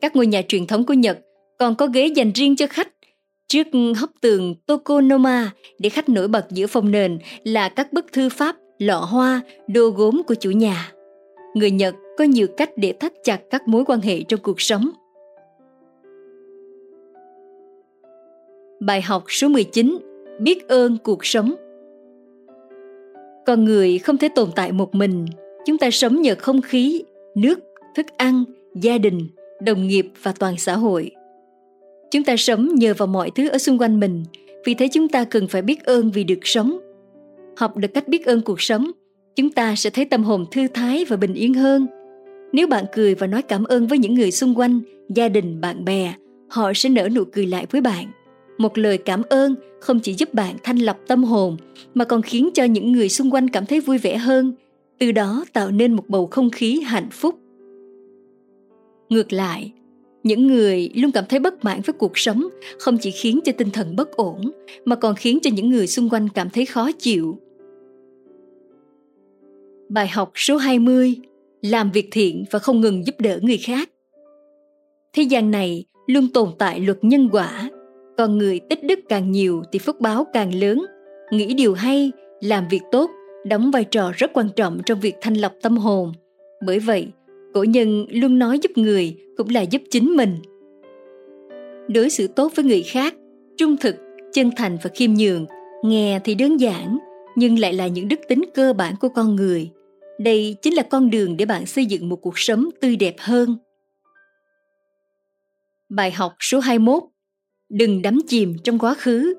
Các 0.00 0.16
ngôi 0.16 0.26
nhà 0.26 0.42
truyền 0.48 0.66
thống 0.66 0.86
của 0.86 0.94
nhật 0.94 1.18
còn 1.58 1.74
có 1.74 1.86
ghế 1.86 2.06
dành 2.06 2.32
riêng 2.34 2.56
cho 2.56 2.66
khách. 2.66 2.88
Trước 3.48 3.66
hốc 3.96 4.10
tường 4.20 4.54
tokonoma 4.66 5.50
để 5.78 5.88
khách 5.88 6.08
nổi 6.08 6.28
bật 6.28 6.46
giữa 6.50 6.66
phòng 6.66 6.90
nền 6.90 7.18
là 7.44 7.68
các 7.68 7.92
bức 7.92 8.12
thư 8.12 8.28
pháp 8.28 8.56
lọ 8.78 8.98
hoa, 8.98 9.40
đồ 9.68 9.88
gốm 9.88 10.22
của 10.26 10.34
chủ 10.34 10.50
nhà. 10.50 10.92
Người 11.54 11.70
Nhật 11.70 11.94
có 12.18 12.24
nhiều 12.24 12.46
cách 12.56 12.70
để 12.76 12.92
thắt 13.00 13.12
chặt 13.24 13.40
các 13.50 13.68
mối 13.68 13.84
quan 13.84 14.00
hệ 14.00 14.22
trong 14.22 14.40
cuộc 14.42 14.60
sống. 14.60 14.90
Bài 18.80 19.02
học 19.02 19.24
số 19.28 19.48
19: 19.48 19.98
Biết 20.40 20.68
ơn 20.68 20.96
cuộc 21.04 21.26
sống. 21.26 21.54
Con 23.46 23.64
người 23.64 23.98
không 23.98 24.18
thể 24.18 24.28
tồn 24.34 24.48
tại 24.56 24.72
một 24.72 24.94
mình, 24.94 25.26
chúng 25.66 25.78
ta 25.78 25.90
sống 25.90 26.22
nhờ 26.22 26.34
không 26.38 26.62
khí, 26.62 27.04
nước, 27.34 27.60
thức 27.94 28.06
ăn, 28.16 28.44
gia 28.74 28.98
đình, 28.98 29.28
đồng 29.60 29.86
nghiệp 29.86 30.06
và 30.22 30.32
toàn 30.38 30.56
xã 30.58 30.76
hội. 30.76 31.10
Chúng 32.10 32.24
ta 32.24 32.36
sống 32.36 32.74
nhờ 32.74 32.94
vào 32.98 33.06
mọi 33.06 33.30
thứ 33.34 33.48
ở 33.48 33.58
xung 33.58 33.78
quanh 33.78 34.00
mình, 34.00 34.24
vì 34.64 34.74
thế 34.74 34.88
chúng 34.92 35.08
ta 35.08 35.24
cần 35.24 35.48
phải 35.48 35.62
biết 35.62 35.84
ơn 35.84 36.10
vì 36.10 36.24
được 36.24 36.38
sống. 36.42 36.78
Học 37.56 37.76
được 37.76 37.88
cách 37.94 38.08
biết 38.08 38.26
ơn 38.26 38.40
cuộc 38.40 38.60
sống, 38.60 38.90
chúng 39.36 39.50
ta 39.50 39.74
sẽ 39.76 39.90
thấy 39.90 40.04
tâm 40.04 40.24
hồn 40.24 40.44
thư 40.50 40.66
thái 40.74 41.04
và 41.04 41.16
bình 41.16 41.34
yên 41.34 41.54
hơn. 41.54 41.86
Nếu 42.54 42.66
bạn 42.66 42.84
cười 42.92 43.14
và 43.14 43.26
nói 43.26 43.42
cảm 43.42 43.64
ơn 43.64 43.86
với 43.86 43.98
những 43.98 44.14
người 44.14 44.30
xung 44.30 44.58
quanh, 44.58 44.80
gia 45.08 45.28
đình, 45.28 45.60
bạn 45.60 45.84
bè, 45.84 46.14
họ 46.48 46.72
sẽ 46.74 46.88
nở 46.88 47.08
nụ 47.14 47.24
cười 47.24 47.46
lại 47.46 47.66
với 47.70 47.80
bạn. 47.80 48.06
Một 48.58 48.78
lời 48.78 48.98
cảm 48.98 49.22
ơn 49.28 49.54
không 49.80 50.00
chỉ 50.00 50.14
giúp 50.14 50.34
bạn 50.34 50.56
thanh 50.62 50.78
lọc 50.78 50.96
tâm 51.06 51.24
hồn 51.24 51.56
mà 51.94 52.04
còn 52.04 52.22
khiến 52.22 52.50
cho 52.54 52.64
những 52.64 52.92
người 52.92 53.08
xung 53.08 53.34
quanh 53.34 53.48
cảm 53.48 53.66
thấy 53.66 53.80
vui 53.80 53.98
vẻ 53.98 54.16
hơn, 54.16 54.52
từ 54.98 55.12
đó 55.12 55.44
tạo 55.52 55.70
nên 55.70 55.92
một 55.92 56.08
bầu 56.08 56.26
không 56.26 56.50
khí 56.50 56.80
hạnh 56.80 57.08
phúc. 57.10 57.38
Ngược 59.08 59.32
lại, 59.32 59.72
những 60.22 60.46
người 60.46 60.90
luôn 60.94 61.12
cảm 61.12 61.24
thấy 61.28 61.40
bất 61.40 61.64
mãn 61.64 61.80
với 61.80 61.92
cuộc 61.92 62.18
sống 62.18 62.48
không 62.78 62.98
chỉ 62.98 63.10
khiến 63.10 63.40
cho 63.44 63.52
tinh 63.58 63.70
thần 63.70 63.96
bất 63.96 64.16
ổn 64.16 64.50
mà 64.84 64.96
còn 64.96 65.14
khiến 65.14 65.38
cho 65.42 65.50
những 65.54 65.70
người 65.70 65.86
xung 65.86 66.08
quanh 66.08 66.28
cảm 66.28 66.50
thấy 66.50 66.66
khó 66.66 66.90
chịu. 66.98 67.38
Bài 69.88 70.08
học 70.08 70.32
số 70.34 70.56
20 70.56 71.16
làm 71.64 71.90
việc 71.90 72.08
thiện 72.12 72.44
và 72.50 72.58
không 72.58 72.80
ngừng 72.80 73.06
giúp 73.06 73.14
đỡ 73.18 73.38
người 73.42 73.58
khác 73.58 73.90
Thế 75.12 75.22
gian 75.22 75.50
này 75.50 75.84
luôn 76.06 76.28
tồn 76.34 76.48
tại 76.58 76.80
luật 76.80 76.98
nhân 77.02 77.28
quả 77.32 77.70
Con 78.16 78.38
người 78.38 78.60
tích 78.70 78.84
đức 78.84 78.98
càng 79.08 79.32
nhiều 79.32 79.62
thì 79.72 79.78
phước 79.78 80.00
báo 80.00 80.26
càng 80.32 80.54
lớn 80.54 80.86
Nghĩ 81.30 81.54
điều 81.54 81.74
hay, 81.74 82.12
làm 82.40 82.64
việc 82.70 82.82
tốt 82.92 83.10
đóng 83.44 83.70
vai 83.70 83.84
trò 83.84 84.12
rất 84.16 84.30
quan 84.34 84.48
trọng 84.56 84.80
trong 84.86 85.00
việc 85.00 85.14
thanh 85.20 85.34
lọc 85.34 85.52
tâm 85.62 85.76
hồn. 85.76 86.12
Bởi 86.66 86.78
vậy, 86.78 87.08
cổ 87.54 87.64
nhân 87.64 88.06
luôn 88.10 88.38
nói 88.38 88.58
giúp 88.62 88.70
người 88.76 89.16
cũng 89.36 89.48
là 89.50 89.60
giúp 89.60 89.82
chính 89.90 90.16
mình. 90.16 90.36
Đối 91.88 92.10
xử 92.10 92.26
tốt 92.26 92.52
với 92.54 92.64
người 92.64 92.82
khác, 92.82 93.14
trung 93.56 93.76
thực, 93.76 93.96
chân 94.32 94.50
thành 94.56 94.76
và 94.82 94.90
khiêm 94.94 95.14
nhường, 95.14 95.46
nghe 95.84 96.20
thì 96.24 96.34
đơn 96.34 96.60
giản, 96.60 96.98
nhưng 97.36 97.58
lại 97.58 97.72
là 97.72 97.86
những 97.86 98.08
đức 98.08 98.20
tính 98.28 98.42
cơ 98.54 98.72
bản 98.72 98.94
của 99.00 99.08
con 99.08 99.36
người. 99.36 99.70
Đây 100.24 100.56
chính 100.62 100.74
là 100.74 100.82
con 100.82 101.10
đường 101.10 101.36
để 101.36 101.44
bạn 101.44 101.66
xây 101.66 101.86
dựng 101.86 102.08
một 102.08 102.16
cuộc 102.16 102.38
sống 102.38 102.68
tươi 102.80 102.96
đẹp 102.96 103.14
hơn. 103.18 103.56
Bài 105.88 106.10
học 106.10 106.32
số 106.40 106.58
21 106.58 107.02
Đừng 107.68 108.02
đắm 108.02 108.18
chìm 108.26 108.56
trong 108.64 108.78
quá 108.78 108.94
khứ. 108.94 109.34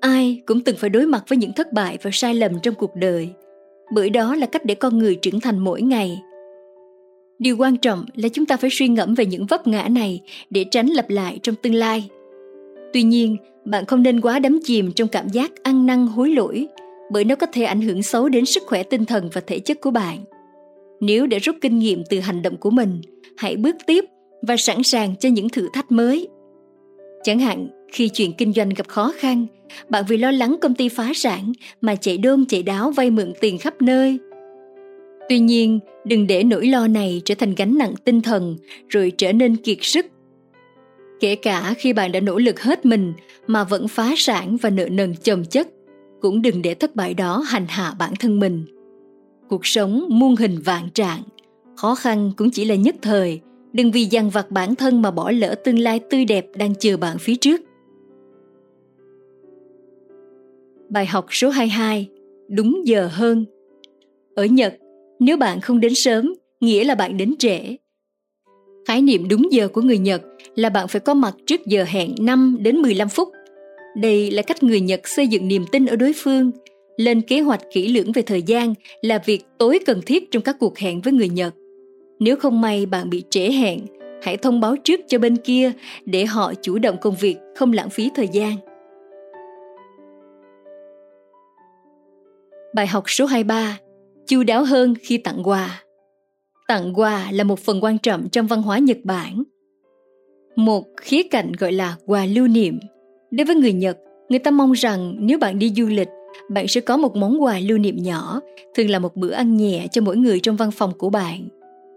Ai 0.00 0.42
cũng 0.46 0.60
từng 0.60 0.76
phải 0.76 0.90
đối 0.90 1.06
mặt 1.06 1.24
với 1.28 1.38
những 1.38 1.52
thất 1.52 1.72
bại 1.72 1.98
và 2.02 2.10
sai 2.12 2.34
lầm 2.34 2.52
trong 2.62 2.74
cuộc 2.74 2.90
đời, 2.96 3.30
bởi 3.94 4.10
đó 4.10 4.34
là 4.34 4.46
cách 4.46 4.64
để 4.64 4.74
con 4.74 4.98
người 4.98 5.14
trưởng 5.14 5.40
thành 5.40 5.58
mỗi 5.58 5.82
ngày. 5.82 6.22
Điều 7.38 7.56
quan 7.56 7.76
trọng 7.76 8.04
là 8.14 8.28
chúng 8.28 8.46
ta 8.46 8.56
phải 8.56 8.70
suy 8.72 8.88
ngẫm 8.88 9.14
về 9.14 9.26
những 9.26 9.46
vấp 9.46 9.66
ngã 9.66 9.88
này 9.88 10.20
để 10.50 10.64
tránh 10.70 10.86
lặp 10.86 11.10
lại 11.10 11.38
trong 11.42 11.54
tương 11.54 11.74
lai. 11.74 12.08
Tuy 12.92 13.02
nhiên, 13.02 13.36
bạn 13.64 13.86
không 13.86 14.02
nên 14.02 14.20
quá 14.20 14.38
đắm 14.38 14.58
chìm 14.64 14.92
trong 14.92 15.08
cảm 15.08 15.28
giác 15.28 15.52
ăn 15.62 15.86
năn 15.86 16.06
hối 16.06 16.30
lỗi 16.30 16.68
bởi 17.14 17.24
nó 17.24 17.34
có 17.34 17.46
thể 17.46 17.64
ảnh 17.64 17.80
hưởng 17.80 18.02
xấu 18.02 18.28
đến 18.28 18.44
sức 18.44 18.62
khỏe 18.66 18.82
tinh 18.82 19.04
thần 19.04 19.30
và 19.32 19.40
thể 19.46 19.58
chất 19.58 19.80
của 19.80 19.90
bạn 19.90 20.24
nếu 21.00 21.26
để 21.26 21.38
rút 21.38 21.56
kinh 21.60 21.78
nghiệm 21.78 22.02
từ 22.10 22.20
hành 22.20 22.42
động 22.42 22.56
của 22.56 22.70
mình 22.70 23.00
hãy 23.36 23.56
bước 23.56 23.76
tiếp 23.86 24.04
và 24.42 24.56
sẵn 24.56 24.82
sàng 24.82 25.16
cho 25.16 25.28
những 25.28 25.48
thử 25.48 25.68
thách 25.74 25.92
mới 25.92 26.28
chẳng 27.24 27.38
hạn 27.38 27.68
khi 27.92 28.08
chuyện 28.08 28.32
kinh 28.32 28.52
doanh 28.52 28.68
gặp 28.68 28.88
khó 28.88 29.12
khăn, 29.18 29.46
bạn 29.88 30.04
vì 30.08 30.16
lo 30.16 30.30
lắng 30.30 30.56
công 30.60 30.74
ty 30.74 30.88
phá 30.88 31.12
sản 31.14 31.52
mà 31.80 31.96
chạy 31.96 32.18
đôn 32.18 32.44
chạy 32.48 32.62
đáo 32.62 32.90
vay 32.90 33.10
mượn 33.10 33.32
tiền 33.40 33.58
khắp 33.58 33.82
nơi. 33.82 34.18
Tuy 35.28 35.38
nhiên, 35.38 35.80
đừng 36.04 36.26
để 36.26 36.44
nỗi 36.44 36.66
lo 36.66 36.86
này 36.86 37.22
trở 37.24 37.34
thành 37.34 37.54
gánh 37.54 37.78
nặng 37.78 37.94
tinh 38.04 38.20
thần 38.20 38.56
rồi 38.88 39.12
trở 39.16 39.32
nên 39.32 39.56
kiệt 39.56 39.78
sức. 39.80 40.06
Kể 41.20 41.34
cả 41.34 41.74
khi 41.78 41.92
bạn 41.92 42.12
đã 42.12 42.20
nỗ 42.20 42.38
lực 42.38 42.60
hết 42.60 42.86
mình 42.86 43.12
mà 43.46 43.64
vẫn 43.64 43.88
phá 43.88 44.14
sản 44.16 44.56
và 44.56 44.70
nợ 44.70 44.88
nần 44.88 45.14
chồng 45.22 45.44
chất, 45.44 45.68
cũng 46.24 46.42
đừng 46.42 46.62
để 46.62 46.74
thất 46.74 46.96
bại 46.96 47.14
đó 47.14 47.44
hành 47.46 47.66
hạ 47.68 47.94
bản 47.98 48.12
thân 48.20 48.40
mình. 48.40 48.64
Cuộc 49.48 49.66
sống 49.66 50.06
muôn 50.08 50.36
hình 50.36 50.58
vạn 50.64 50.88
trạng, 50.94 51.22
khó 51.76 51.94
khăn 51.94 52.32
cũng 52.36 52.50
chỉ 52.50 52.64
là 52.64 52.74
nhất 52.74 52.96
thời, 53.02 53.40
đừng 53.72 53.90
vì 53.90 54.04
dằn 54.04 54.30
vặt 54.30 54.50
bản 54.50 54.74
thân 54.74 55.02
mà 55.02 55.10
bỏ 55.10 55.30
lỡ 55.30 55.54
tương 55.64 55.78
lai 55.78 56.00
tươi 56.10 56.24
đẹp 56.24 56.46
đang 56.56 56.74
chờ 56.74 56.96
bạn 56.96 57.16
phía 57.20 57.34
trước. 57.34 57.60
Bài 60.88 61.06
học 61.06 61.26
số 61.30 61.48
22 61.48 62.08
Đúng 62.48 62.82
giờ 62.84 63.08
hơn 63.12 63.44
Ở 64.34 64.44
Nhật, 64.44 64.74
nếu 65.18 65.36
bạn 65.36 65.60
không 65.60 65.80
đến 65.80 65.94
sớm, 65.94 66.34
nghĩa 66.60 66.84
là 66.84 66.94
bạn 66.94 67.16
đến 67.16 67.34
trễ. 67.38 67.76
Khái 68.86 69.02
niệm 69.02 69.28
đúng 69.28 69.52
giờ 69.52 69.68
của 69.68 69.82
người 69.82 69.98
Nhật 69.98 70.22
là 70.54 70.68
bạn 70.68 70.88
phải 70.88 71.00
có 71.00 71.14
mặt 71.14 71.34
trước 71.46 71.66
giờ 71.66 71.84
hẹn 71.88 72.14
5 72.20 72.56
đến 72.60 72.76
15 72.76 73.08
phút. 73.08 73.28
Đây 73.94 74.30
là 74.30 74.42
cách 74.42 74.62
người 74.62 74.80
Nhật 74.80 75.08
xây 75.08 75.26
dựng 75.26 75.48
niềm 75.48 75.64
tin 75.72 75.86
ở 75.86 75.96
đối 75.96 76.12
phương. 76.16 76.50
Lên 76.96 77.20
kế 77.20 77.40
hoạch 77.40 77.60
kỹ 77.72 77.88
lưỡng 77.88 78.12
về 78.12 78.22
thời 78.22 78.42
gian 78.42 78.74
là 79.02 79.18
việc 79.26 79.44
tối 79.58 79.78
cần 79.86 80.00
thiết 80.06 80.30
trong 80.30 80.42
các 80.42 80.56
cuộc 80.60 80.78
hẹn 80.78 81.00
với 81.00 81.12
người 81.12 81.28
Nhật. 81.28 81.54
Nếu 82.20 82.36
không 82.36 82.60
may 82.60 82.86
bạn 82.86 83.10
bị 83.10 83.22
trễ 83.30 83.50
hẹn, 83.50 83.80
hãy 84.22 84.36
thông 84.36 84.60
báo 84.60 84.76
trước 84.84 85.00
cho 85.08 85.18
bên 85.18 85.36
kia 85.36 85.72
để 86.04 86.24
họ 86.24 86.52
chủ 86.62 86.78
động 86.78 86.96
công 87.00 87.14
việc, 87.20 87.36
không 87.56 87.72
lãng 87.72 87.90
phí 87.90 88.10
thời 88.14 88.28
gian. 88.28 88.56
Bài 92.74 92.86
học 92.86 93.04
số 93.06 93.26
23 93.26 93.78
Chu 94.26 94.42
đáo 94.42 94.64
hơn 94.64 94.94
khi 95.00 95.18
tặng 95.18 95.42
quà 95.44 95.82
Tặng 96.68 96.92
quà 96.94 97.28
là 97.32 97.44
một 97.44 97.58
phần 97.58 97.84
quan 97.84 97.98
trọng 97.98 98.28
trong 98.28 98.46
văn 98.46 98.62
hóa 98.62 98.78
Nhật 98.78 98.98
Bản. 99.04 99.42
Một 100.56 100.84
khía 101.00 101.22
cạnh 101.30 101.52
gọi 101.58 101.72
là 101.72 101.96
quà 102.06 102.26
lưu 102.26 102.48
niệm. 102.48 102.78
Đối 103.36 103.44
với 103.44 103.56
người 103.56 103.72
Nhật, 103.72 103.98
người 104.28 104.38
ta 104.38 104.50
mong 104.50 104.72
rằng 104.72 105.16
nếu 105.18 105.38
bạn 105.38 105.58
đi 105.58 105.72
du 105.76 105.86
lịch, 105.86 106.08
bạn 106.50 106.68
sẽ 106.68 106.80
có 106.80 106.96
một 106.96 107.16
món 107.16 107.42
quà 107.42 107.58
lưu 107.58 107.78
niệm 107.78 107.96
nhỏ, 108.02 108.40
thường 108.74 108.90
là 108.90 108.98
một 108.98 109.16
bữa 109.16 109.30
ăn 109.30 109.56
nhẹ 109.56 109.86
cho 109.92 110.02
mỗi 110.02 110.16
người 110.16 110.40
trong 110.40 110.56
văn 110.56 110.70
phòng 110.70 110.92
của 110.98 111.10
bạn. 111.10 111.48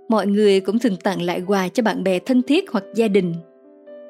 Mọi 0.10 0.28
người 0.28 0.60
cũng 0.60 0.80
thường 0.80 0.96
tặng 0.96 1.22
lại 1.22 1.42
quà 1.48 1.68
cho 1.68 1.84
bạn 1.84 2.04
bè 2.04 2.20
thân 2.20 2.42
thiết 2.42 2.72
hoặc 2.72 2.84
gia 2.96 3.08
đình. 3.08 3.34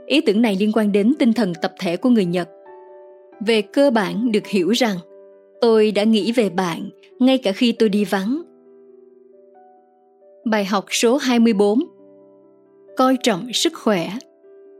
Ý 0.05 0.21
tưởng 0.21 0.41
này 0.41 0.57
liên 0.59 0.71
quan 0.71 0.91
đến 0.91 1.13
tinh 1.19 1.33
thần 1.33 1.53
tập 1.61 1.73
thể 1.79 1.97
của 1.97 2.09
người 2.09 2.25
Nhật. 2.25 2.49
Về 3.45 3.61
cơ 3.61 3.91
bản 3.91 4.31
được 4.31 4.47
hiểu 4.47 4.69
rằng 4.69 4.97
Tôi 5.61 5.91
đã 5.91 6.03
nghĩ 6.03 6.31
về 6.31 6.49
bạn 6.49 6.89
ngay 7.19 7.37
cả 7.37 7.51
khi 7.51 7.71
tôi 7.71 7.89
đi 7.89 8.05
vắng. 8.05 8.41
Bài 10.45 10.65
học 10.65 10.85
số 10.89 11.17
24 11.17 11.79
Coi 12.97 13.17
trọng 13.23 13.53
sức 13.53 13.73
khỏe 13.75 14.09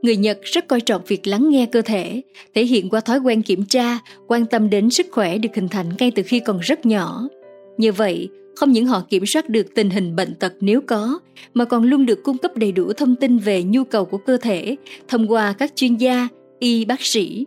Người 0.02 0.16
Nhật 0.16 0.38
rất 0.42 0.68
coi 0.68 0.80
trọng 0.80 1.02
việc 1.06 1.26
lắng 1.26 1.50
nghe 1.50 1.66
cơ 1.66 1.82
thể, 1.82 2.22
thể 2.54 2.64
hiện 2.64 2.88
qua 2.88 3.00
thói 3.00 3.18
quen 3.18 3.42
kiểm 3.42 3.64
tra, 3.64 3.98
quan 4.26 4.46
tâm 4.46 4.70
đến 4.70 4.90
sức 4.90 5.06
khỏe 5.10 5.38
được 5.38 5.48
hình 5.54 5.68
thành 5.68 5.86
ngay 5.98 6.10
từ 6.10 6.22
khi 6.22 6.40
còn 6.40 6.58
rất 6.58 6.86
nhỏ. 6.86 7.28
Như 7.76 7.92
vậy, 7.92 8.28
không 8.56 8.72
những 8.72 8.86
họ 8.86 9.02
kiểm 9.08 9.26
soát 9.26 9.48
được 9.48 9.74
tình 9.74 9.90
hình 9.90 10.16
bệnh 10.16 10.34
tật 10.34 10.52
nếu 10.60 10.80
có, 10.80 11.18
mà 11.54 11.64
còn 11.64 11.82
luôn 11.82 12.06
được 12.06 12.22
cung 12.22 12.38
cấp 12.38 12.56
đầy 12.56 12.72
đủ 12.72 12.92
thông 12.92 13.16
tin 13.16 13.38
về 13.38 13.62
nhu 13.62 13.84
cầu 13.84 14.04
của 14.04 14.18
cơ 14.18 14.36
thể 14.36 14.76
thông 15.08 15.30
qua 15.30 15.52
các 15.52 15.72
chuyên 15.76 15.96
gia, 15.96 16.28
y 16.58 16.84
bác 16.84 17.02
sĩ. 17.02 17.46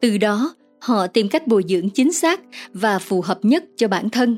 Từ 0.00 0.18
đó, 0.18 0.54
họ 0.78 1.06
tìm 1.06 1.28
cách 1.28 1.46
bồi 1.46 1.64
dưỡng 1.68 1.90
chính 1.90 2.12
xác 2.12 2.40
và 2.72 2.98
phù 2.98 3.20
hợp 3.20 3.38
nhất 3.42 3.64
cho 3.76 3.88
bản 3.88 4.10
thân 4.10 4.36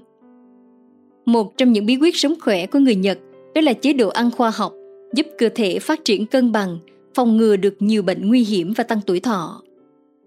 một 1.27 1.57
trong 1.57 1.73
những 1.73 1.87
bí 1.87 1.97
quyết 1.97 2.17
sống 2.17 2.35
khỏe 2.41 2.67
của 2.67 2.79
người 2.79 2.95
nhật 2.95 3.19
đó 3.55 3.61
là 3.61 3.73
chế 3.73 3.93
độ 3.93 4.09
ăn 4.09 4.31
khoa 4.31 4.51
học 4.51 4.75
giúp 5.15 5.27
cơ 5.39 5.49
thể 5.55 5.79
phát 5.79 6.05
triển 6.05 6.27
cân 6.27 6.53
bằng 6.53 6.79
phòng 7.15 7.37
ngừa 7.37 7.57
được 7.57 7.75
nhiều 7.79 8.03
bệnh 8.03 8.29
nguy 8.29 8.45
hiểm 8.45 8.73
và 8.77 8.85
tăng 8.85 9.01
tuổi 9.07 9.21
thọ 9.21 9.63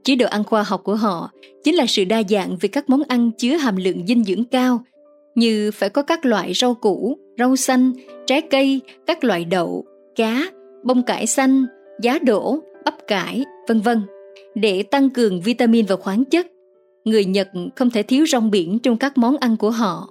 chế 0.08 0.16
độ 0.16 0.28
ăn 0.28 0.44
khoa 0.44 0.64
học 0.64 0.84
của 0.84 0.96
họ 0.96 1.32
chính 1.64 1.76
là 1.76 1.86
sự 1.88 2.06
đa 2.06 2.24
dạng 2.30 2.58
về 2.62 2.70
các 2.70 2.90
món 2.90 3.04
ăn 3.08 3.32
chứa 3.32 3.56
hàm 3.56 3.76
lượng 3.76 4.08
dinh 4.08 4.24
dưỡng 4.24 4.44
cao, 4.44 4.84
như 5.36 5.72
phải 5.72 5.90
có 5.90 6.02
các 6.02 6.26
loại 6.26 6.54
rau 6.54 6.74
củ, 6.74 7.18
rau 7.40 7.56
xanh, 7.56 7.94
trái 8.28 8.42
cây, 8.42 8.82
các 9.06 9.24
loại 9.24 9.46
đậu, 9.46 9.86
cá, 10.16 10.44
bông 10.84 11.04
cải 11.04 11.28
xanh, 11.28 11.66
giá 12.02 12.20
đỗ, 12.20 12.60
bắp 12.86 12.96
cải, 13.08 13.46
vân 13.68 13.82
vân 13.82 14.02
để 14.56 14.84
tăng 14.84 15.10
cường 15.10 15.42
vitamin 15.42 15.86
và 15.86 15.96
khoáng 15.96 16.26
chất. 16.26 16.48
Người 17.06 17.26
Nhật 17.26 17.50
không 17.76 17.90
thể 17.90 18.04
thiếu 18.04 18.26
rong 18.26 18.52
biển 18.52 18.80
trong 18.80 18.98
các 18.98 19.18
món 19.18 19.38
ăn 19.38 19.58
của 19.58 19.72
họ. 19.72 20.10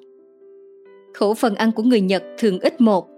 Khẩu 1.15 1.35
phần 1.35 1.55
ăn 1.55 1.73
của 1.73 1.83
người 1.83 2.01
Nhật 2.01 2.23
thường 2.39 2.59
ít 2.59 2.81
một. 2.81 3.09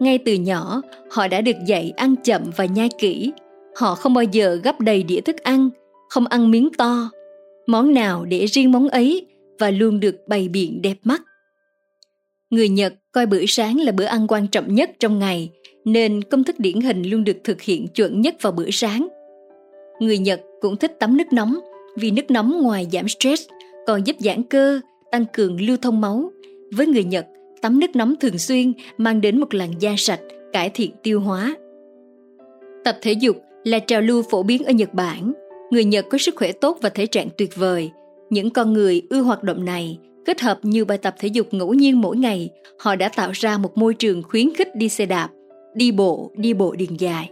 Ngay 0.00 0.18
từ 0.18 0.34
nhỏ, 0.34 0.82
họ 1.10 1.28
đã 1.28 1.40
được 1.40 1.56
dạy 1.66 1.92
ăn 1.96 2.14
chậm 2.24 2.42
và 2.56 2.64
nhai 2.64 2.88
kỹ. 2.98 3.32
Họ 3.76 3.94
không 3.94 4.14
bao 4.14 4.24
giờ 4.24 4.60
gấp 4.64 4.80
đầy 4.80 5.02
đĩa 5.02 5.20
thức 5.20 5.36
ăn, 5.36 5.70
không 6.08 6.26
ăn 6.26 6.50
miếng 6.50 6.68
to. 6.78 7.10
Món 7.66 7.94
nào 7.94 8.24
để 8.24 8.46
riêng 8.46 8.72
món 8.72 8.88
ấy 8.88 9.26
và 9.58 9.70
luôn 9.70 10.00
được 10.00 10.16
bày 10.28 10.48
biện 10.48 10.82
đẹp 10.82 10.96
mắt. 11.04 11.22
Người 12.50 12.68
Nhật 12.68 12.94
coi 13.12 13.26
bữa 13.26 13.46
sáng 13.48 13.80
là 13.80 13.92
bữa 13.92 14.04
ăn 14.04 14.26
quan 14.28 14.48
trọng 14.48 14.74
nhất 14.74 14.90
trong 15.00 15.18
ngày, 15.18 15.50
nên 15.84 16.22
công 16.22 16.44
thức 16.44 16.58
điển 16.58 16.80
hình 16.80 17.02
luôn 17.02 17.24
được 17.24 17.36
thực 17.44 17.62
hiện 17.62 17.88
chuẩn 17.88 18.20
nhất 18.20 18.36
vào 18.42 18.52
bữa 18.52 18.70
sáng. 18.70 19.08
Người 20.00 20.18
Nhật 20.18 20.40
cũng 20.60 20.76
thích 20.76 20.92
tắm 21.00 21.16
nước 21.16 21.32
nóng 21.32 21.58
vì 21.96 22.10
nước 22.10 22.30
nóng 22.30 22.62
ngoài 22.62 22.86
giảm 22.92 23.08
stress 23.08 23.48
còn 23.86 24.06
giúp 24.06 24.16
giãn 24.18 24.42
cơ, 24.42 24.80
tăng 25.10 25.24
cường 25.32 25.60
lưu 25.60 25.76
thông 25.82 26.00
máu. 26.00 26.30
Với 26.72 26.86
người 26.86 27.04
Nhật, 27.04 27.26
tắm 27.62 27.80
nước 27.80 27.96
nóng 27.96 28.14
thường 28.20 28.38
xuyên 28.38 28.72
mang 28.98 29.20
đến 29.20 29.40
một 29.40 29.54
làn 29.54 29.70
da 29.78 29.94
sạch, 29.96 30.20
cải 30.52 30.70
thiện 30.70 30.90
tiêu 31.02 31.20
hóa. 31.20 31.56
Tập 32.84 32.98
thể 33.02 33.12
dục 33.12 33.36
là 33.64 33.78
trào 33.78 34.00
lưu 34.00 34.22
phổ 34.30 34.42
biến 34.42 34.64
ở 34.64 34.72
Nhật 34.72 34.94
Bản. 34.94 35.32
Người 35.70 35.84
Nhật 35.84 36.06
có 36.10 36.18
sức 36.18 36.36
khỏe 36.36 36.52
tốt 36.52 36.78
và 36.82 36.88
thể 36.88 37.06
trạng 37.06 37.28
tuyệt 37.38 37.56
vời. 37.56 37.90
Những 38.30 38.50
con 38.50 38.72
người 38.72 39.02
ưa 39.10 39.20
hoạt 39.20 39.42
động 39.42 39.64
này 39.64 39.98
kết 40.24 40.40
hợp 40.40 40.58
nhiều 40.62 40.84
bài 40.84 40.98
tập 40.98 41.14
thể 41.18 41.28
dục 41.28 41.46
ngẫu 41.50 41.74
nhiên 41.74 42.00
mỗi 42.00 42.16
ngày, 42.16 42.50
họ 42.78 42.96
đã 42.96 43.08
tạo 43.08 43.30
ra 43.34 43.58
một 43.58 43.78
môi 43.78 43.94
trường 43.94 44.22
khuyến 44.22 44.54
khích 44.54 44.76
đi 44.76 44.88
xe 44.88 45.06
đạp, 45.06 45.28
đi 45.74 45.92
bộ, 45.92 46.30
đi 46.36 46.54
bộ 46.54 46.74
đường 46.78 47.00
dài. 47.00 47.30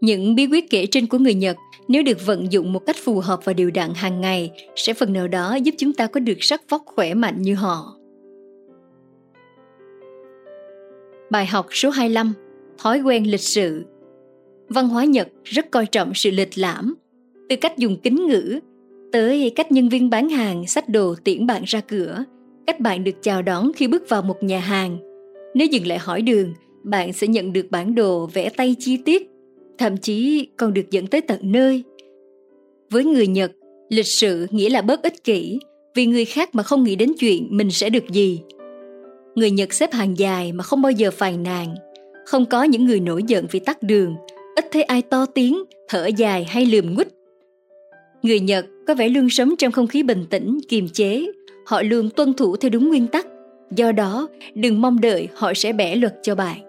Những 0.00 0.34
bí 0.34 0.46
quyết 0.46 0.70
kể 0.70 0.86
trên 0.86 1.06
của 1.06 1.18
người 1.18 1.34
Nhật 1.34 1.56
nếu 1.88 2.02
được 2.02 2.26
vận 2.26 2.52
dụng 2.52 2.72
một 2.72 2.86
cách 2.86 2.96
phù 3.04 3.20
hợp 3.20 3.40
và 3.44 3.52
đều 3.52 3.70
đặn 3.70 3.90
hàng 3.94 4.20
ngày 4.20 4.50
sẽ 4.76 4.94
phần 4.94 5.12
nào 5.12 5.28
đó 5.28 5.54
giúp 5.54 5.74
chúng 5.78 5.92
ta 5.92 6.06
có 6.06 6.20
được 6.20 6.38
sắc 6.40 6.62
vóc 6.68 6.82
khỏe 6.86 7.14
mạnh 7.14 7.42
như 7.42 7.54
họ. 7.54 7.97
Bài 11.30 11.46
học 11.46 11.66
số 11.70 11.90
25 11.90 12.32
Thói 12.78 13.00
quen 13.00 13.30
lịch 13.30 13.40
sự 13.40 13.84
Văn 14.68 14.88
hóa 14.88 15.04
Nhật 15.04 15.28
rất 15.44 15.70
coi 15.70 15.86
trọng 15.86 16.14
sự 16.14 16.30
lịch 16.30 16.58
lãm, 16.58 16.94
từ 17.48 17.56
cách 17.56 17.78
dùng 17.78 17.96
kính 18.02 18.26
ngữ 18.26 18.60
tới 19.12 19.52
cách 19.56 19.72
nhân 19.72 19.88
viên 19.88 20.10
bán 20.10 20.28
hàng 20.28 20.66
xách 20.66 20.88
đồ 20.88 21.14
tiễn 21.24 21.46
bạn 21.46 21.62
ra 21.66 21.80
cửa, 21.80 22.24
cách 22.66 22.80
bạn 22.80 23.04
được 23.04 23.22
chào 23.22 23.42
đón 23.42 23.72
khi 23.76 23.88
bước 23.88 24.08
vào 24.08 24.22
một 24.22 24.42
nhà 24.42 24.60
hàng. 24.60 24.98
Nếu 25.54 25.66
dừng 25.66 25.86
lại 25.86 25.98
hỏi 25.98 26.22
đường, 26.22 26.54
bạn 26.82 27.12
sẽ 27.12 27.26
nhận 27.26 27.52
được 27.52 27.66
bản 27.70 27.94
đồ 27.94 28.26
vẽ 28.26 28.50
tay 28.56 28.76
chi 28.78 28.96
tiết, 29.04 29.30
thậm 29.78 29.96
chí 29.96 30.48
còn 30.56 30.74
được 30.74 30.90
dẫn 30.90 31.06
tới 31.06 31.20
tận 31.20 31.40
nơi. 31.42 31.82
Với 32.90 33.04
người 33.04 33.26
Nhật, 33.26 33.52
lịch 33.88 34.06
sự 34.06 34.46
nghĩa 34.50 34.70
là 34.70 34.82
bớt 34.82 35.02
ích 35.02 35.24
kỷ, 35.24 35.58
vì 35.94 36.06
người 36.06 36.24
khác 36.24 36.54
mà 36.54 36.62
không 36.62 36.84
nghĩ 36.84 36.96
đến 36.96 37.12
chuyện 37.18 37.48
mình 37.50 37.70
sẽ 37.70 37.90
được 37.90 38.08
gì. 38.08 38.40
Người 39.38 39.50
Nhật 39.50 39.72
xếp 39.72 39.92
hàng 39.92 40.18
dài 40.18 40.52
mà 40.52 40.64
không 40.64 40.82
bao 40.82 40.92
giờ 40.92 41.10
phàn 41.10 41.42
nàn, 41.42 41.74
không 42.26 42.46
có 42.46 42.62
những 42.62 42.84
người 42.84 43.00
nổi 43.00 43.22
giận 43.26 43.46
vì 43.50 43.60
tắt 43.60 43.82
đường, 43.82 44.16
ít 44.56 44.66
thấy 44.72 44.82
ai 44.82 45.02
to 45.02 45.26
tiếng, 45.26 45.62
thở 45.88 46.06
dài 46.06 46.44
hay 46.44 46.66
lườm 46.66 46.94
nguýt. 46.94 47.08
Người 48.22 48.40
Nhật 48.40 48.66
có 48.86 48.94
vẻ 48.94 49.08
luôn 49.08 49.30
sống 49.30 49.54
trong 49.58 49.72
không 49.72 49.86
khí 49.86 50.02
bình 50.02 50.24
tĩnh, 50.30 50.58
kiềm 50.68 50.88
chế, 50.88 51.26
họ 51.66 51.82
luôn 51.82 52.10
tuân 52.10 52.34
thủ 52.34 52.56
theo 52.56 52.70
đúng 52.70 52.88
nguyên 52.88 53.06
tắc, 53.06 53.26
do 53.70 53.92
đó 53.92 54.28
đừng 54.54 54.80
mong 54.80 55.00
đợi 55.00 55.28
họ 55.34 55.54
sẽ 55.54 55.72
bẻ 55.72 55.96
luật 55.96 56.14
cho 56.22 56.34
bạn. 56.34 56.60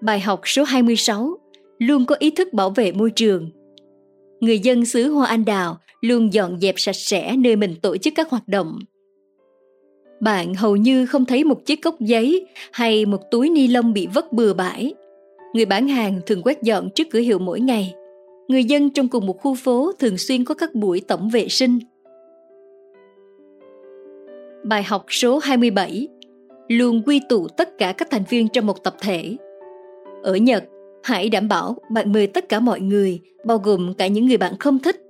Bài 0.00 0.20
học 0.20 0.40
số 0.44 0.64
26 0.64 1.38
Luôn 1.78 2.06
có 2.06 2.16
ý 2.18 2.30
thức 2.30 2.52
bảo 2.52 2.70
vệ 2.70 2.92
môi 2.92 3.10
trường 3.10 3.50
Người 4.40 4.58
dân 4.58 4.84
xứ 4.84 5.08
Hoa 5.08 5.26
Anh 5.26 5.44
Đào 5.44 5.78
luôn 6.00 6.32
dọn 6.32 6.60
dẹp 6.60 6.74
sạch 6.78 6.96
sẽ 6.96 7.36
nơi 7.36 7.56
mình 7.56 7.74
tổ 7.82 7.96
chức 7.96 8.14
các 8.16 8.30
hoạt 8.30 8.48
động. 8.48 8.78
Bạn 10.20 10.54
hầu 10.54 10.76
như 10.76 11.06
không 11.06 11.24
thấy 11.24 11.44
một 11.44 11.64
chiếc 11.64 11.82
cốc 11.82 12.00
giấy 12.00 12.46
hay 12.72 13.06
một 13.06 13.30
túi 13.30 13.50
ni 13.50 13.68
lông 13.68 13.92
bị 13.92 14.08
vất 14.14 14.32
bừa 14.32 14.54
bãi. 14.54 14.94
Người 15.54 15.64
bán 15.64 15.88
hàng 15.88 16.20
thường 16.26 16.42
quét 16.44 16.62
dọn 16.62 16.90
trước 16.94 17.06
cửa 17.10 17.18
hiệu 17.18 17.38
mỗi 17.38 17.60
ngày. 17.60 17.94
Người 18.48 18.64
dân 18.64 18.90
trong 18.90 19.08
cùng 19.08 19.26
một 19.26 19.40
khu 19.40 19.54
phố 19.54 19.92
thường 19.98 20.18
xuyên 20.18 20.44
có 20.44 20.54
các 20.54 20.74
buổi 20.74 21.00
tổng 21.08 21.30
vệ 21.30 21.48
sinh. 21.48 21.78
Bài 24.64 24.82
học 24.82 25.04
số 25.08 25.38
27 25.38 26.08
Luôn 26.68 27.02
quy 27.06 27.20
tụ 27.28 27.48
tất 27.48 27.78
cả 27.78 27.92
các 27.92 28.10
thành 28.10 28.22
viên 28.28 28.48
trong 28.48 28.66
một 28.66 28.84
tập 28.84 28.96
thể 29.00 29.36
ở 30.22 30.36
Nhật, 30.36 30.64
hãy 31.02 31.28
đảm 31.28 31.48
bảo 31.48 31.76
bạn 31.90 32.12
mời 32.12 32.26
tất 32.26 32.48
cả 32.48 32.60
mọi 32.60 32.80
người, 32.80 33.20
bao 33.44 33.58
gồm 33.58 33.94
cả 33.94 34.06
những 34.06 34.26
người 34.26 34.36
bạn 34.36 34.52
không 34.58 34.78
thích. 34.78 35.05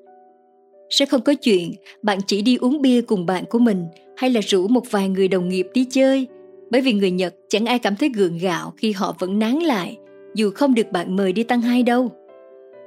Sẽ 0.91 1.07
không 1.07 1.21
có 1.21 1.35
chuyện 1.35 1.73
bạn 2.03 2.19
chỉ 2.27 2.43
đi 2.43 2.57
uống 2.57 2.83
bia 2.83 3.01
cùng 3.01 3.27
bạn 3.27 3.45
của 3.51 3.59
mình 3.59 3.85
hay 4.17 4.31
là 4.31 4.41
rủ 4.41 4.69
một 4.69 4.91
vài 4.91 5.09
người 5.09 5.29
đồng 5.29 5.49
nghiệp 5.49 5.67
đi 5.75 5.85
chơi, 5.91 6.27
bởi 6.71 6.81
vì 6.81 6.93
người 6.93 7.11
Nhật 7.11 7.35
chẳng 7.49 7.67
ai 7.67 7.79
cảm 7.79 7.97
thấy 7.97 8.09
gượng 8.09 8.39
gạo 8.39 8.73
khi 8.77 8.93
họ 8.93 9.17
vẫn 9.19 9.39
nán 9.39 9.59
lại, 9.59 9.97
dù 10.35 10.51
không 10.51 10.75
được 10.75 10.93
bạn 10.93 11.17
mời 11.17 11.33
đi 11.33 11.43
tăng 11.43 11.61
hai 11.61 11.83
đâu. 11.83 12.13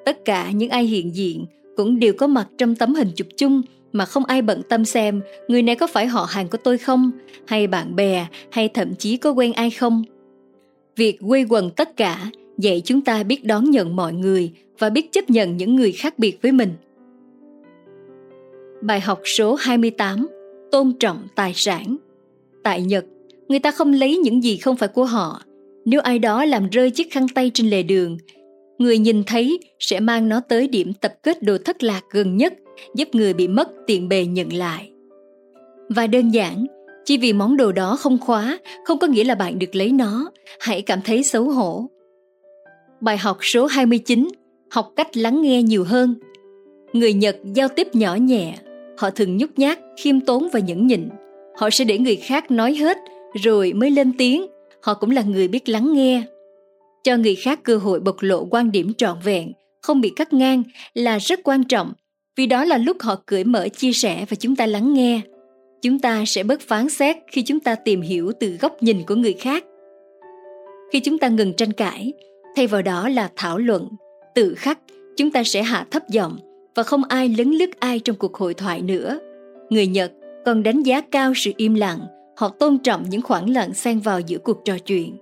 Tất 0.05 0.26
cả 0.26 0.51
những 0.51 0.69
ai 0.69 0.84
hiện 0.84 1.15
diện 1.15 1.45
cũng 1.76 1.99
đều 1.99 2.13
có 2.13 2.27
mặt 2.27 2.47
trong 2.57 2.76
tấm 2.76 2.95
hình 2.95 3.11
chụp 3.15 3.27
chung 3.38 3.61
mà 3.91 4.05
không 4.05 4.26
ai 4.26 4.41
bận 4.41 4.61
tâm 4.69 4.85
xem 4.85 5.21
người 5.47 5.61
này 5.61 5.76
có 5.76 5.88
phải 5.88 6.07
họ 6.07 6.27
hàng 6.30 6.47
của 6.47 6.57
tôi 6.57 6.77
không, 6.77 7.11
hay 7.47 7.67
bạn 7.67 7.95
bè, 7.95 8.27
hay 8.51 8.69
thậm 8.69 8.95
chí 8.95 9.17
có 9.17 9.31
quen 9.31 9.53
ai 9.53 9.69
không. 9.69 10.03
Việc 10.95 11.19
quây 11.27 11.45
quần 11.49 11.71
tất 11.71 11.97
cả 11.97 12.31
dạy 12.57 12.81
chúng 12.85 13.01
ta 13.01 13.23
biết 13.23 13.45
đón 13.45 13.71
nhận 13.71 13.95
mọi 13.95 14.13
người 14.13 14.51
và 14.80 14.89
biết 14.89 15.11
chấp 15.11 15.30
nhận 15.30 15.57
những 15.57 15.76
người 15.76 15.91
khác 15.91 16.19
biệt 16.19 16.41
với 16.41 16.51
mình. 16.51 16.73
Bài 18.81 18.99
học 18.99 19.19
số 19.26 19.56
28 19.56 20.27
Tôn 20.72 20.93
trọng 20.99 21.27
tài 21.35 21.53
sản 21.56 21.97
Tại 22.64 22.81
Nhật, 22.81 23.06
người 23.47 23.60
ta 23.60 23.72
không 23.72 23.93
lấy 23.93 24.18
những 24.18 24.43
gì 24.43 24.57
không 24.57 24.76
phải 24.76 24.89
của 24.89 25.06
họ. 25.06 25.41
Nếu 25.85 26.01
ai 26.01 26.19
đó 26.19 26.45
làm 26.45 26.69
rơi 26.69 26.91
chiếc 26.91 27.11
khăn 27.11 27.27
tay 27.35 27.51
trên 27.53 27.69
lề 27.69 27.84
đường, 27.84 28.18
người 28.77 28.97
nhìn 28.97 29.23
thấy 29.23 29.60
sẽ 29.80 29.99
mang 29.99 30.30
nó 30.30 30.41
tới 30.49 30.68
điểm 30.68 30.93
tập 31.01 31.14
kết 31.23 31.43
đồ 31.43 31.57
thất 31.65 31.84
lạc 31.84 32.01
gần 32.11 32.38
nhất, 32.38 32.53
giúp 32.95 33.07
người 33.14 33.34
bị 33.34 33.47
mất 33.47 33.69
tiện 33.88 34.10
bề 34.10 34.26
nhận 34.26 34.53
lại. 34.53 34.91
Và 35.89 36.07
đơn 36.07 36.30
giản, 36.30 36.65
chỉ 37.06 37.18
vì 37.18 37.34
món 37.34 37.57
đồ 37.57 37.72
đó 37.72 37.95
không 37.99 38.18
khóa, 38.18 38.60
không 38.85 38.99
có 38.99 39.07
nghĩa 39.07 39.23
là 39.23 39.35
bạn 39.35 39.60
được 39.60 39.76
lấy 39.76 39.91
nó, 39.91 40.31
hãy 40.60 40.81
cảm 40.81 40.99
thấy 41.06 41.23
xấu 41.23 41.43
hổ. 41.43 41.89
Bài 43.01 43.18
học 43.18 43.38
số 43.41 43.65
29, 43.65 44.27
học 44.72 44.93
cách 44.95 45.18
lắng 45.18 45.41
nghe 45.41 45.64
nhiều 45.64 45.84
hơn. 45.84 46.15
Người 46.93 47.14
Nhật 47.14 47.38
giao 47.56 47.68
tiếp 47.68 47.88
nhỏ 47.95 48.15
nhẹ, 48.15 48.57
họ 48.99 49.09
thường 49.09 49.38
nhút 49.38 49.49
nhát, 49.57 49.80
khiêm 49.97 50.19
tốn 50.19 50.47
và 50.53 50.59
nhẫn 50.59 50.88
nhịn. 50.88 51.09
Họ 51.55 51.69
sẽ 51.69 51.85
để 51.85 51.97
người 51.97 52.15
khác 52.15 52.51
nói 52.51 52.76
hết 52.76 52.97
rồi 53.43 53.73
mới 53.73 53.91
lên 53.91 54.11
tiếng, 54.17 54.45
họ 54.81 54.93
cũng 54.93 55.09
là 55.09 55.21
người 55.21 55.47
biết 55.47 55.69
lắng 55.69 55.93
nghe. 55.93 56.23
Cho 57.03 57.17
người 57.17 57.35
khác 57.35 57.59
cơ 57.63 57.77
hội 57.77 57.99
bộc 57.99 58.15
lộ 58.19 58.47
quan 58.51 58.71
điểm 58.71 58.93
trọn 58.93 59.17
vẹn, 59.23 59.51
không 59.81 60.01
bị 60.01 60.09
cắt 60.09 60.34
ngang 60.34 60.63
là 60.93 61.17
rất 61.17 61.39
quan 61.43 61.63
trọng, 61.63 61.93
vì 62.38 62.45
đó 62.45 62.65
là 62.65 62.77
lúc 62.77 62.97
họ 62.99 63.15
cởi 63.26 63.43
mở 63.43 63.67
chia 63.69 63.93
sẻ 63.93 64.26
và 64.30 64.35
chúng 64.35 64.55
ta 64.55 64.65
lắng 64.65 64.93
nghe. 64.93 65.21
Chúng 65.81 65.99
ta 65.99 66.23
sẽ 66.27 66.43
bớt 66.43 66.61
phán 66.61 66.89
xét 66.89 67.17
khi 67.31 67.41
chúng 67.41 67.59
ta 67.59 67.76
tìm 67.76 68.01
hiểu 68.01 68.31
từ 68.39 68.57
góc 68.61 68.84
nhìn 68.84 69.03
của 69.07 69.15
người 69.15 69.34
khác. 69.34 69.63
Khi 70.93 70.99
chúng 70.99 71.17
ta 71.17 71.27
ngừng 71.27 71.53
tranh 71.53 71.73
cãi 71.73 72.13
thay 72.55 72.67
vào 72.67 72.81
đó 72.81 73.09
là 73.09 73.30
thảo 73.35 73.57
luận. 73.57 73.89
Tự 74.35 74.55
khắc 74.57 74.80
chúng 75.17 75.31
ta 75.31 75.43
sẽ 75.43 75.63
hạ 75.63 75.85
thấp 75.91 76.09
giọng 76.09 76.38
và 76.80 76.84
không 76.84 77.03
ai 77.03 77.30
lấn 77.38 77.51
lướt 77.51 77.80
ai 77.80 77.99
trong 77.99 78.15
cuộc 78.15 78.38
hội 78.38 78.53
thoại 78.53 78.81
nữa. 78.81 79.19
Người 79.69 79.88
nhật 79.88 80.11
còn 80.45 80.64
đánh 80.64 80.84
giá 80.84 81.01
cao 81.01 81.34
sự 81.35 81.51
im 81.57 81.73
lặng, 81.73 81.99
họ 82.38 82.49
tôn 82.49 82.77
trọng 82.77 83.10
những 83.10 83.22
khoảng 83.22 83.49
lặng 83.49 83.73
xen 83.73 83.99
vào 83.99 84.19
giữa 84.19 84.38
cuộc 84.38 84.65
trò 84.65 84.77
chuyện. 84.77 85.18